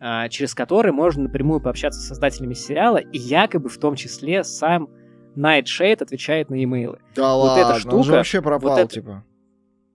а, 0.00 0.28
через 0.30 0.54
который 0.54 0.92
можно 0.92 1.24
напрямую 1.24 1.60
пообщаться 1.60 2.00
с 2.00 2.08
создателями 2.08 2.54
сериала, 2.54 2.96
и 2.96 3.18
якобы 3.18 3.68
в 3.68 3.78
том 3.78 3.94
числе 3.94 4.42
сам 4.42 4.88
Найтшейд 5.34 6.00
отвечает 6.00 6.48
на 6.48 6.64
имейлы. 6.64 6.98
Да 7.14 7.34
Вот 7.34 7.48
ладно, 7.48 7.60
эта 7.60 7.68
он 7.68 7.74
же 7.74 7.80
штука, 7.80 8.16
вообще 8.16 8.40
пропал, 8.40 8.78
это- 8.78 8.94
типа. 8.94 9.24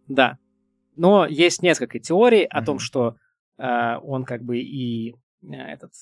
Да. 0.07 0.37
Но 0.95 1.25
есть 1.25 1.63
несколько 1.63 1.99
теорий 1.99 2.43
о 2.43 2.63
том, 2.63 2.77
что 2.77 3.15
э, 3.57 3.97
он 4.03 4.23
как 4.23 4.43
бы 4.43 4.59
и 4.59 5.15
э, 5.41 5.47
этот, 5.51 5.93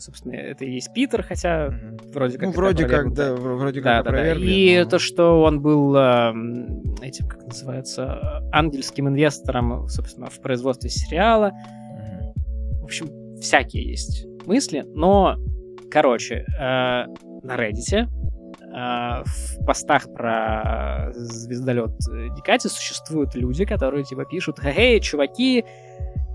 собственно, 0.00 0.32
это 0.34 0.64
и 0.64 0.72
есть 0.72 0.92
Питер, 0.94 1.22
хотя 1.22 1.72
вроде 2.12 2.38
как 2.38 2.48
Ну, 2.48 2.52
вроде 2.54 2.86
как, 2.86 3.12
да, 3.14 3.30
вр- 3.30 3.56
вроде 3.56 3.80
Да, 3.80 3.96
как 4.02 4.06
да, 4.06 4.10
да. 4.12 4.32
И 4.34 4.78
но- 4.82 4.88
то, 4.90 4.98
что 4.98 5.42
он 5.42 5.60
был 5.60 5.94
эм, 5.96 6.94
этим, 7.00 7.26
как 7.28 7.42
называется, 7.46 8.42
ангельским 8.52 9.08
инвестором, 9.08 9.88
собственно, 9.88 10.28
в 10.28 10.40
производстве 10.40 10.90
сериала. 10.90 11.52
Мгм. 11.52 12.80
В 12.80 12.84
общем, 12.84 13.08
всякие 13.40 13.88
есть 13.88 14.26
мысли, 14.46 14.84
но, 14.94 15.36
короче, 15.90 16.44
э, 16.58 16.60
на 16.60 17.56
Reddit 17.56 18.06
э, 18.06 19.22
в 19.24 19.64
постах 19.66 20.12
про 20.12 21.10
звездолет 21.12 21.92
Дикати 22.36 22.66
существуют 22.66 23.34
люди, 23.36 23.64
которые 23.64 24.02
типа 24.04 24.24
пишут, 24.24 24.58
«Эй, 24.64 24.98
чуваки, 25.00 25.64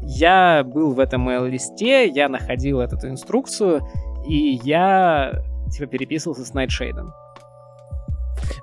я 0.09 0.63
был 0.63 0.93
в 0.93 0.99
этом 0.99 1.29
mail-листе, 1.29 2.07
я 2.07 2.29
находил 2.29 2.81
эту 2.81 3.07
инструкцию, 3.07 3.81
и 4.27 4.59
я 4.63 5.43
типа 5.71 5.85
переписывался 5.85 6.45
с 6.45 6.53
Найтшейдом. 6.53 7.13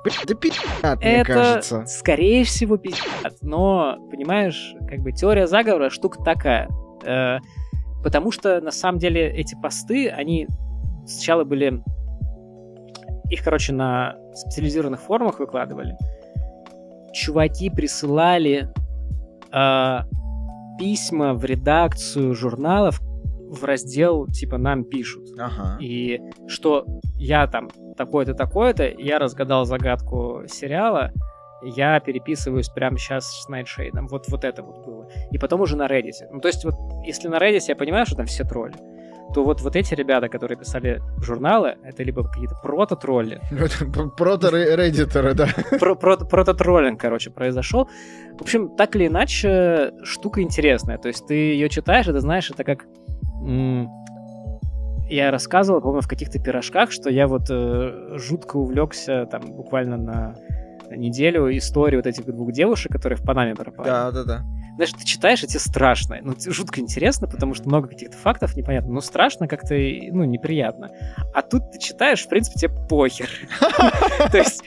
Блин, 0.03 0.17
да 0.27 0.35
пи***т, 0.35 0.97
мне 0.97 1.21
Это, 1.21 1.33
кажется. 1.33 1.85
скорее 1.87 2.45
всего, 2.45 2.77
пиздец. 2.77 3.39
Но, 3.43 3.97
понимаешь, 4.11 4.75
как 4.89 5.01
бы 5.01 5.13
теория 5.13 5.47
заговора 5.47 5.91
штука 5.91 6.23
такая. 6.25 6.69
Э, 7.05 7.39
потому 8.03 8.33
что, 8.33 8.61
на 8.61 8.71
самом 8.73 8.99
деле, 8.99 9.31
эти 9.31 9.55
посты, 9.61 10.09
они 10.09 10.49
сначала 11.07 11.45
были... 11.45 11.83
Их, 13.31 13.43
короче, 13.45 13.73
на 13.73 14.17
специализированных 14.35 15.01
форумах 15.01 15.39
выкладывали. 15.39 15.97
Чуваки 17.13 17.71
присылали 17.71 18.69
э, 19.53 19.99
письма 20.79 21.35
в 21.35 21.45
редакцию 21.45 22.35
журналов 22.35 23.01
в 23.49 23.65
раздел, 23.65 24.27
типа, 24.27 24.59
нам 24.59 24.85
пишут. 24.85 25.29
Ага. 25.39 25.79
И 25.81 26.21
что 26.47 26.85
я 27.19 27.47
там 27.47 27.71
такой-то, 27.97 28.35
такой-то, 28.35 28.85
я 28.85 29.19
разгадал 29.19 29.65
загадку 29.65 30.43
сериала, 30.49 31.13
я 31.63 31.99
переписываюсь 32.01 32.69
прямо 32.69 32.99
сейчас 32.99 33.43
с 33.43 33.49
Найтшейдом. 33.49 34.09
Вот, 34.09 34.29
вот 34.29 34.45
это 34.45 34.63
вот 34.63 34.85
было. 34.85 35.09
И 35.31 35.39
потом 35.39 35.61
уже 35.61 35.77
на 35.77 35.87
Reddit. 35.87 36.29
Ну, 36.31 36.41
то 36.41 36.49
есть, 36.49 36.65
вот, 36.65 36.75
если 37.05 37.29
на 37.29 37.37
Reddit 37.37 37.63
я 37.69 37.77
понимаю, 37.77 38.07
что 38.07 38.17
там 38.17 38.27
все 38.27 38.45
тролли, 38.45 38.75
то 39.35 39.45
вот, 39.45 39.61
вот 39.61 39.77
эти 39.77 39.95
ребята, 39.95 40.29
которые 40.29 40.57
писали 40.59 41.03
журналы, 41.21 41.77
это 41.83 42.03
либо 42.03 42.23
какие-то 42.25 42.55
прото-тролли, 42.63 43.41
Прото-реддиторы, 44.17 45.35
да. 45.35 45.49
про- 45.79 45.95
про- 45.95 46.17
прото-троллинг, 46.17 46.99
короче, 46.99 47.31
произошел. 47.31 47.89
В 48.39 48.43
общем, 48.43 48.69
так 48.77 48.97
или 48.97 49.07
иначе, 49.09 49.93
штука 50.05 50.43
интересная. 50.43 50.99
То 50.99 51.09
есть 51.09 51.27
ты 51.27 51.35
ее 51.35 51.69
читаешь, 51.69 52.09
и 52.09 52.13
ты 52.13 52.21
знаешь, 52.21 52.51
это 52.51 52.65
как... 52.65 52.87
Я 55.09 55.31
рассказывал, 55.31 55.81
по-моему, 55.81 56.01
в 56.01 56.09
каких-то 56.09 56.41
пирожках, 56.41 56.91
что 56.91 57.11
я 57.11 57.29
вот 57.29 57.43
э, 57.49 58.17
жутко 58.17 58.57
увлекся 58.57 59.27
там 59.31 59.43
буквально 59.53 59.97
на 59.97 60.35
неделю 60.91 61.57
истории 61.57 61.97
вот 61.97 62.07
этих 62.07 62.27
двух 62.27 62.51
девушек, 62.53 62.91
которые 62.91 63.17
в 63.17 63.23
Панаме 63.23 63.55
пропали. 63.55 63.87
Да, 63.87 64.11
да, 64.11 64.25
да. 64.25 64.43
Знаешь, 64.77 64.93
ты 64.93 65.05
читаешь, 65.05 65.43
и 65.43 65.47
тебе 65.47 65.59
страшно. 65.59 66.19
Ну, 66.23 66.35
жутко 66.39 66.81
интересно, 66.81 67.27
потому 67.27 67.55
что 67.55 67.67
много 67.69 67.89
каких-то 67.89 68.17
фактов 68.17 68.55
непонятно. 68.57 68.93
Но 68.93 69.01
страшно 69.01 69.49
как-то, 69.49 69.75
ну, 69.75 70.25
неприятно. 70.25 70.91
А 71.35 71.43
тут 71.43 71.73
ты 71.73 71.79
читаешь, 71.79 72.23
в 72.23 72.29
принципе, 72.29 72.61
тебе 72.61 72.87
похер. 72.89 73.29
То 74.31 74.39
есть 74.39 74.63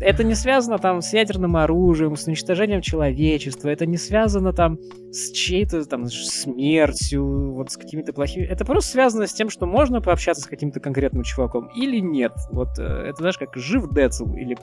это 0.00 0.24
не 0.24 0.34
связано 0.34 0.78
там 0.78 1.00
с 1.00 1.12
ядерным 1.12 1.56
оружием, 1.56 2.16
с 2.16 2.26
уничтожением 2.26 2.82
человечества, 2.82 3.70
это 3.70 3.86
не 3.86 3.96
связано 3.96 4.52
там 4.52 4.78
с 5.10 5.32
чьей-то 5.32 5.84
там 5.86 6.06
смертью, 6.06 7.54
вот 7.54 7.70
с 7.70 7.76
какими-то 7.76 8.12
плохими... 8.12 8.44
Это 8.44 8.64
просто 8.64 8.90
связано 8.92 9.26
с 9.26 9.32
тем, 9.32 9.48
что 9.48 9.66
можно 9.66 10.02
пообщаться 10.02 10.42
с 10.42 10.46
каким-то 10.46 10.80
конкретным 10.80 11.22
чуваком 11.22 11.70
или 11.74 11.98
нет. 11.98 12.32
Вот 12.52 12.78
э, 12.78 12.82
это, 12.82 13.16
знаешь, 13.18 13.38
как 13.38 13.56
жив 13.56 13.88
Децл 13.90 14.34
или 14.34 14.56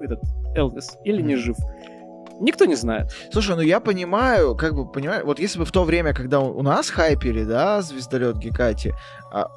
этот 0.00 0.20
Элвис, 0.56 0.96
или 1.04 1.22
не 1.22 1.36
жив. 1.36 1.56
Никто 2.40 2.64
не 2.64 2.74
знает. 2.74 3.12
Слушай, 3.32 3.56
ну 3.56 3.62
я 3.62 3.80
понимаю, 3.80 4.56
как 4.56 4.74
бы 4.74 4.90
понимаю, 4.90 5.26
вот 5.26 5.38
если 5.38 5.58
бы 5.58 5.64
в 5.64 5.72
то 5.72 5.84
время, 5.84 6.14
когда 6.14 6.40
у 6.40 6.62
нас 6.62 6.88
хайпели, 6.88 7.44
да, 7.44 7.82
звездолет 7.82 8.38
Гекати, 8.38 8.94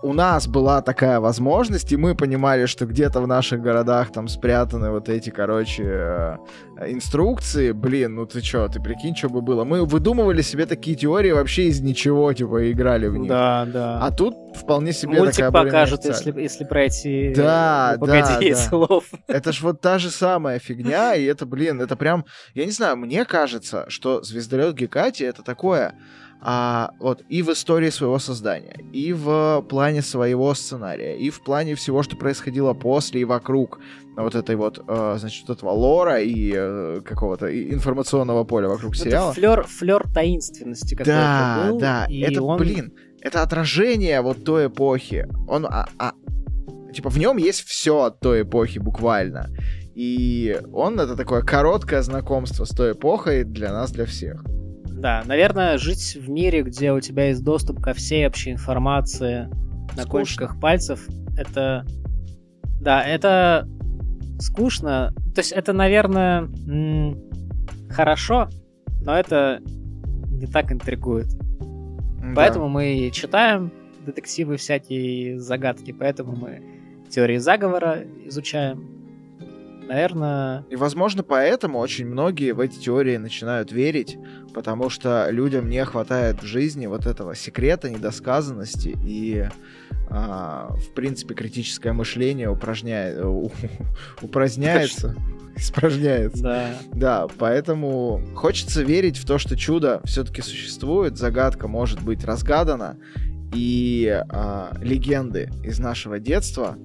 у 0.03 0.13
нас 0.13 0.47
была 0.47 0.81
такая 0.81 1.19
возможность, 1.19 1.91
и 1.91 1.97
мы 1.97 2.15
понимали, 2.15 2.65
что 2.67 2.85
где-то 2.85 3.21
в 3.21 3.27
наших 3.27 3.61
городах 3.61 4.11
там 4.11 4.27
спрятаны 4.27 4.91
вот 4.91 5.09
эти, 5.09 5.31
короче, 5.31 5.83
э, 5.83 6.37
инструкции, 6.87 7.71
блин, 7.71 8.15
ну 8.15 8.25
ты 8.25 8.41
чё, 8.41 8.67
ты 8.67 8.79
прикинь, 8.79 9.15
что 9.15 9.29
бы 9.29 9.41
было. 9.41 9.63
Мы 9.63 9.85
выдумывали 9.85 10.41
себе 10.41 10.65
такие 10.65 10.95
теории 10.95 11.31
вообще 11.31 11.63
из 11.63 11.81
ничего, 11.81 12.31
типа, 12.33 12.63
и 12.63 12.71
играли 12.71 13.07
в 13.07 13.17
них. 13.17 13.29
Да, 13.29 13.65
да. 13.65 13.99
А 14.01 14.11
тут 14.11 14.35
вполне 14.55 14.93
себе 14.93 15.19
Мультик 15.19 15.51
такая 15.51 15.83
официальная. 15.83 16.17
если, 16.17 16.41
если 16.41 16.63
пройти... 16.65 17.33
Да, 17.35 17.95
ну, 17.99 18.05
да, 18.05 18.39
да. 18.39 18.55
слов. 18.55 19.05
Это 19.27 19.51
ж 19.51 19.61
вот 19.61 19.81
та 19.81 19.97
же 19.97 20.11
самая 20.11 20.59
фигня, 20.59 21.15
и 21.15 21.23
это, 21.23 21.45
блин, 21.45 21.81
это 21.81 21.95
прям, 21.95 22.25
я 22.53 22.65
не 22.65 22.71
знаю, 22.71 22.97
мне 22.97 23.25
кажется, 23.25 23.85
что 23.87 24.21
звездолет 24.21 24.75
Гекати 24.75 25.23
это 25.23 25.41
такое, 25.41 25.95
а, 26.45 26.91
вот 26.99 27.23
и 27.29 27.41
в 27.41 27.49
истории 27.49 27.89
своего 27.89 28.19
создания, 28.19 28.75
и 28.91 29.13
в 29.13 29.65
плане 29.69 30.01
своего 30.01 30.53
сценария, 30.53 31.17
и 31.17 31.29
в 31.29 31.41
плане 31.41 31.75
всего, 31.75 32.03
что 32.03 32.17
происходило 32.17 32.73
после 32.73 33.21
и 33.21 33.25
вокруг 33.25 33.79
вот 34.17 34.35
этой 34.35 34.57
вот, 34.57 34.83
э, 34.85 35.15
значит, 35.19 35.47
вот 35.47 35.57
этого 35.57 35.69
лора 35.69 36.21
и 36.21 36.51
э, 36.53 36.99
какого-то 37.05 37.47
информационного 37.47 38.43
поля 38.43 38.67
вокруг 38.67 38.93
сериала. 38.97 39.31
Это 39.31 39.39
флер, 39.39 39.63
флер 39.63 40.03
таинственности 40.13 40.95
какой-то 40.95 41.11
Да, 41.11 41.65
был, 41.69 41.79
да, 41.79 42.05
и 42.09 42.19
это, 42.19 42.43
он... 42.43 42.59
блин, 42.59 42.93
это 43.21 43.41
отражение 43.41 44.21
вот 44.21 44.43
той 44.43 44.67
эпохи. 44.67 45.25
Он, 45.47 45.65
а, 45.65 45.87
а, 45.97 46.11
типа, 46.93 47.09
в 47.09 47.17
нем 47.17 47.37
есть 47.37 47.63
все 47.65 48.01
от 48.03 48.19
той 48.19 48.41
эпохи 48.41 48.79
буквально. 48.79 49.47
И 49.95 50.59
он 50.73 50.99
это 50.99 51.15
такое 51.15 51.41
короткое 51.41 52.01
знакомство 52.01 52.65
с 52.65 52.69
той 52.69 52.91
эпохой 52.91 53.45
для 53.45 53.71
нас, 53.71 53.91
для 53.91 54.05
всех. 54.05 54.43
Да, 55.03 55.21
наверное, 55.25 55.77
жить 55.77 56.15
в 56.15 56.30
мире, 56.30 56.61
где 56.61 56.93
у 56.93 57.01
тебя 57.01 57.27
есть 57.27 57.43
доступ 57.43 57.81
ко 57.81 57.93
всей 57.93 58.25
общей 58.25 58.53
информации 58.53 59.49
на 59.97 60.03
Скучно. 60.03 60.09
кончиках 60.09 60.59
пальцев, 60.61 61.05
это... 61.38 61.85
Да, 62.80 63.03
это 63.03 63.67
скучно. 64.39 65.13
То 65.35 65.41
есть 65.41 65.51
это, 65.51 65.73
наверное, 65.73 66.49
хорошо, 67.89 68.47
но 69.01 69.13
это 69.19 69.59
не 70.30 70.47
так 70.47 70.71
интригует. 70.71 71.27
Да. 71.59 72.31
Поэтому 72.34 72.69
мы 72.69 73.09
читаем 73.11 73.73
детективы 74.05 74.55
всякие 74.55 75.38
загадки, 75.38 75.91
поэтому 75.91 76.34
мы 76.34 76.61
теории 77.09 77.39
заговора 77.39 78.05
изучаем. 78.23 79.02
Наверное... 79.88 80.65
И, 80.69 80.76
возможно, 80.76 81.23
поэтому 81.23 81.80
очень 81.80 82.05
многие 82.05 82.53
в 82.53 82.60
эти 82.60 82.80
теории 82.80 83.18
начинают 83.18 83.72
верить, 83.72 84.18
потому 84.53 84.89
что 84.89 85.27
людям 85.30 85.69
не 85.69 85.84
хватает 85.85 86.41
в 86.41 86.45
жизни 86.45 86.88
вот 86.88 87.05
этого 87.05 87.35
секрета, 87.35 87.89
недосказанности 87.89 88.97
и, 89.03 89.47
а, 90.10 90.76
в 90.76 90.93
принципе, 90.93 91.34
критическое 91.34 91.93
мышление 91.93 92.49
упражняет, 92.49 93.23
упраздняется. 94.22 95.15
Испражняется. 95.55 96.43
Да. 96.43 96.69
Да, 96.93 97.27
поэтому 97.38 98.22
хочется 98.35 98.81
верить 98.81 99.18
в 99.18 99.26
то, 99.26 99.38
что 99.38 99.55
чудо 99.55 100.01
все-таки 100.03 100.41
существует, 100.41 101.18
загадка 101.18 101.68
может 101.68 102.01
быть 102.01 102.23
разгадана, 102.23 102.97
и 103.53 104.23
а, 104.30 104.76
легенды 104.81 105.51
из 105.64 105.80
нашего 105.80 106.19
детства 106.19 106.77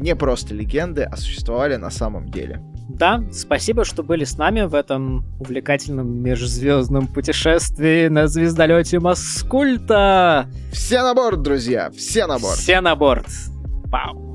не 0.00 0.16
просто 0.16 0.54
легенды, 0.54 1.02
а 1.02 1.16
существовали 1.16 1.76
на 1.76 1.90
самом 1.90 2.30
деле. 2.30 2.60
Да, 2.88 3.22
спасибо, 3.32 3.84
что 3.84 4.02
были 4.02 4.24
с 4.24 4.36
нами 4.36 4.62
в 4.62 4.74
этом 4.74 5.24
увлекательном 5.38 6.22
межзвездном 6.22 7.06
путешествии 7.06 8.08
на 8.08 8.26
звездолете 8.26 8.98
Маскульта. 8.98 10.48
Все 10.72 11.02
на 11.02 11.14
борт, 11.14 11.42
друзья, 11.42 11.90
все 11.96 12.26
на 12.26 12.38
борт. 12.38 12.56
Все 12.56 12.80
на 12.80 12.96
борт. 12.96 13.26
Пау. 13.90 14.29